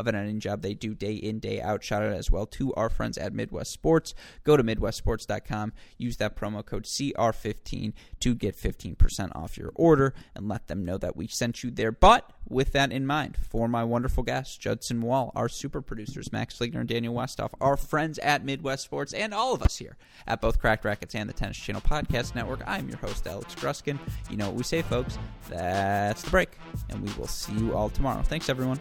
of 0.00 0.06
an 0.06 0.14
editing 0.14 0.40
job 0.40 0.62
they 0.62 0.74
do 0.74 0.94
day 0.94 1.14
in, 1.14 1.38
day 1.38 1.60
out. 1.60 1.84
Shout 1.84 2.02
out 2.02 2.12
as 2.12 2.30
well 2.30 2.46
to 2.46 2.74
our 2.74 2.88
friends 2.88 3.16
at 3.18 3.32
Midwest 3.32 3.70
Sports. 3.70 4.14
Go 4.44 4.56
to 4.56 4.64
MidwestSports.com, 4.64 5.72
use 5.98 6.16
that 6.16 6.36
promo 6.36 6.64
code 6.64 6.84
CR15 6.84 7.92
to 8.20 8.34
get 8.34 8.56
15% 8.56 9.36
off 9.36 9.56
your 9.56 9.72
order 9.74 10.14
and 10.34 10.48
let 10.48 10.68
them 10.68 10.84
know 10.84 10.98
that 10.98 11.16
we 11.16 11.26
sent 11.26 11.62
you 11.62 11.70
there. 11.70 11.92
But 11.92 12.32
with 12.48 12.72
that 12.72 12.90
in 12.90 13.06
mind, 13.06 13.36
for 13.48 13.68
my 13.68 13.84
wonderful 13.84 14.24
guests, 14.24 14.56
Judson 14.56 15.00
Wall, 15.02 15.30
our 15.36 15.48
super 15.48 15.80
producers, 15.80 16.32
Max 16.32 16.58
Fligner 16.58 16.80
and 16.80 16.88
Daniel 16.88 17.14
Westoff, 17.14 17.52
our 17.60 17.76
friends 17.76 18.18
at 18.18 18.44
Midwest 18.44 18.84
Sports, 18.84 19.12
and 19.12 19.32
all 19.32 19.54
of 19.54 19.62
us 19.62 19.76
here 19.76 19.96
at 20.26 20.40
both 20.40 20.58
Cracked 20.58 20.84
Racquets 20.84 21.14
and 21.14 21.28
the 21.28 21.34
Tennis 21.34 21.56
Channel 21.58 21.82
Podcast 21.82 22.34
Network, 22.34 22.62
I'm 22.66 22.88
your 22.88 22.98
host, 22.98 23.26
Alex 23.26 23.54
Gruskin. 23.54 23.98
You 24.30 24.36
know 24.36 24.46
what 24.46 24.56
we 24.56 24.64
say, 24.64 24.82
folks. 24.82 25.18
That's 25.48 26.22
the 26.22 26.30
break. 26.30 26.58
And 26.88 27.02
we 27.02 27.12
will 27.14 27.28
see 27.28 27.52
you 27.52 27.76
all 27.76 27.90
tomorrow. 27.90 28.22
Thanks, 28.22 28.48
everyone. 28.48 28.80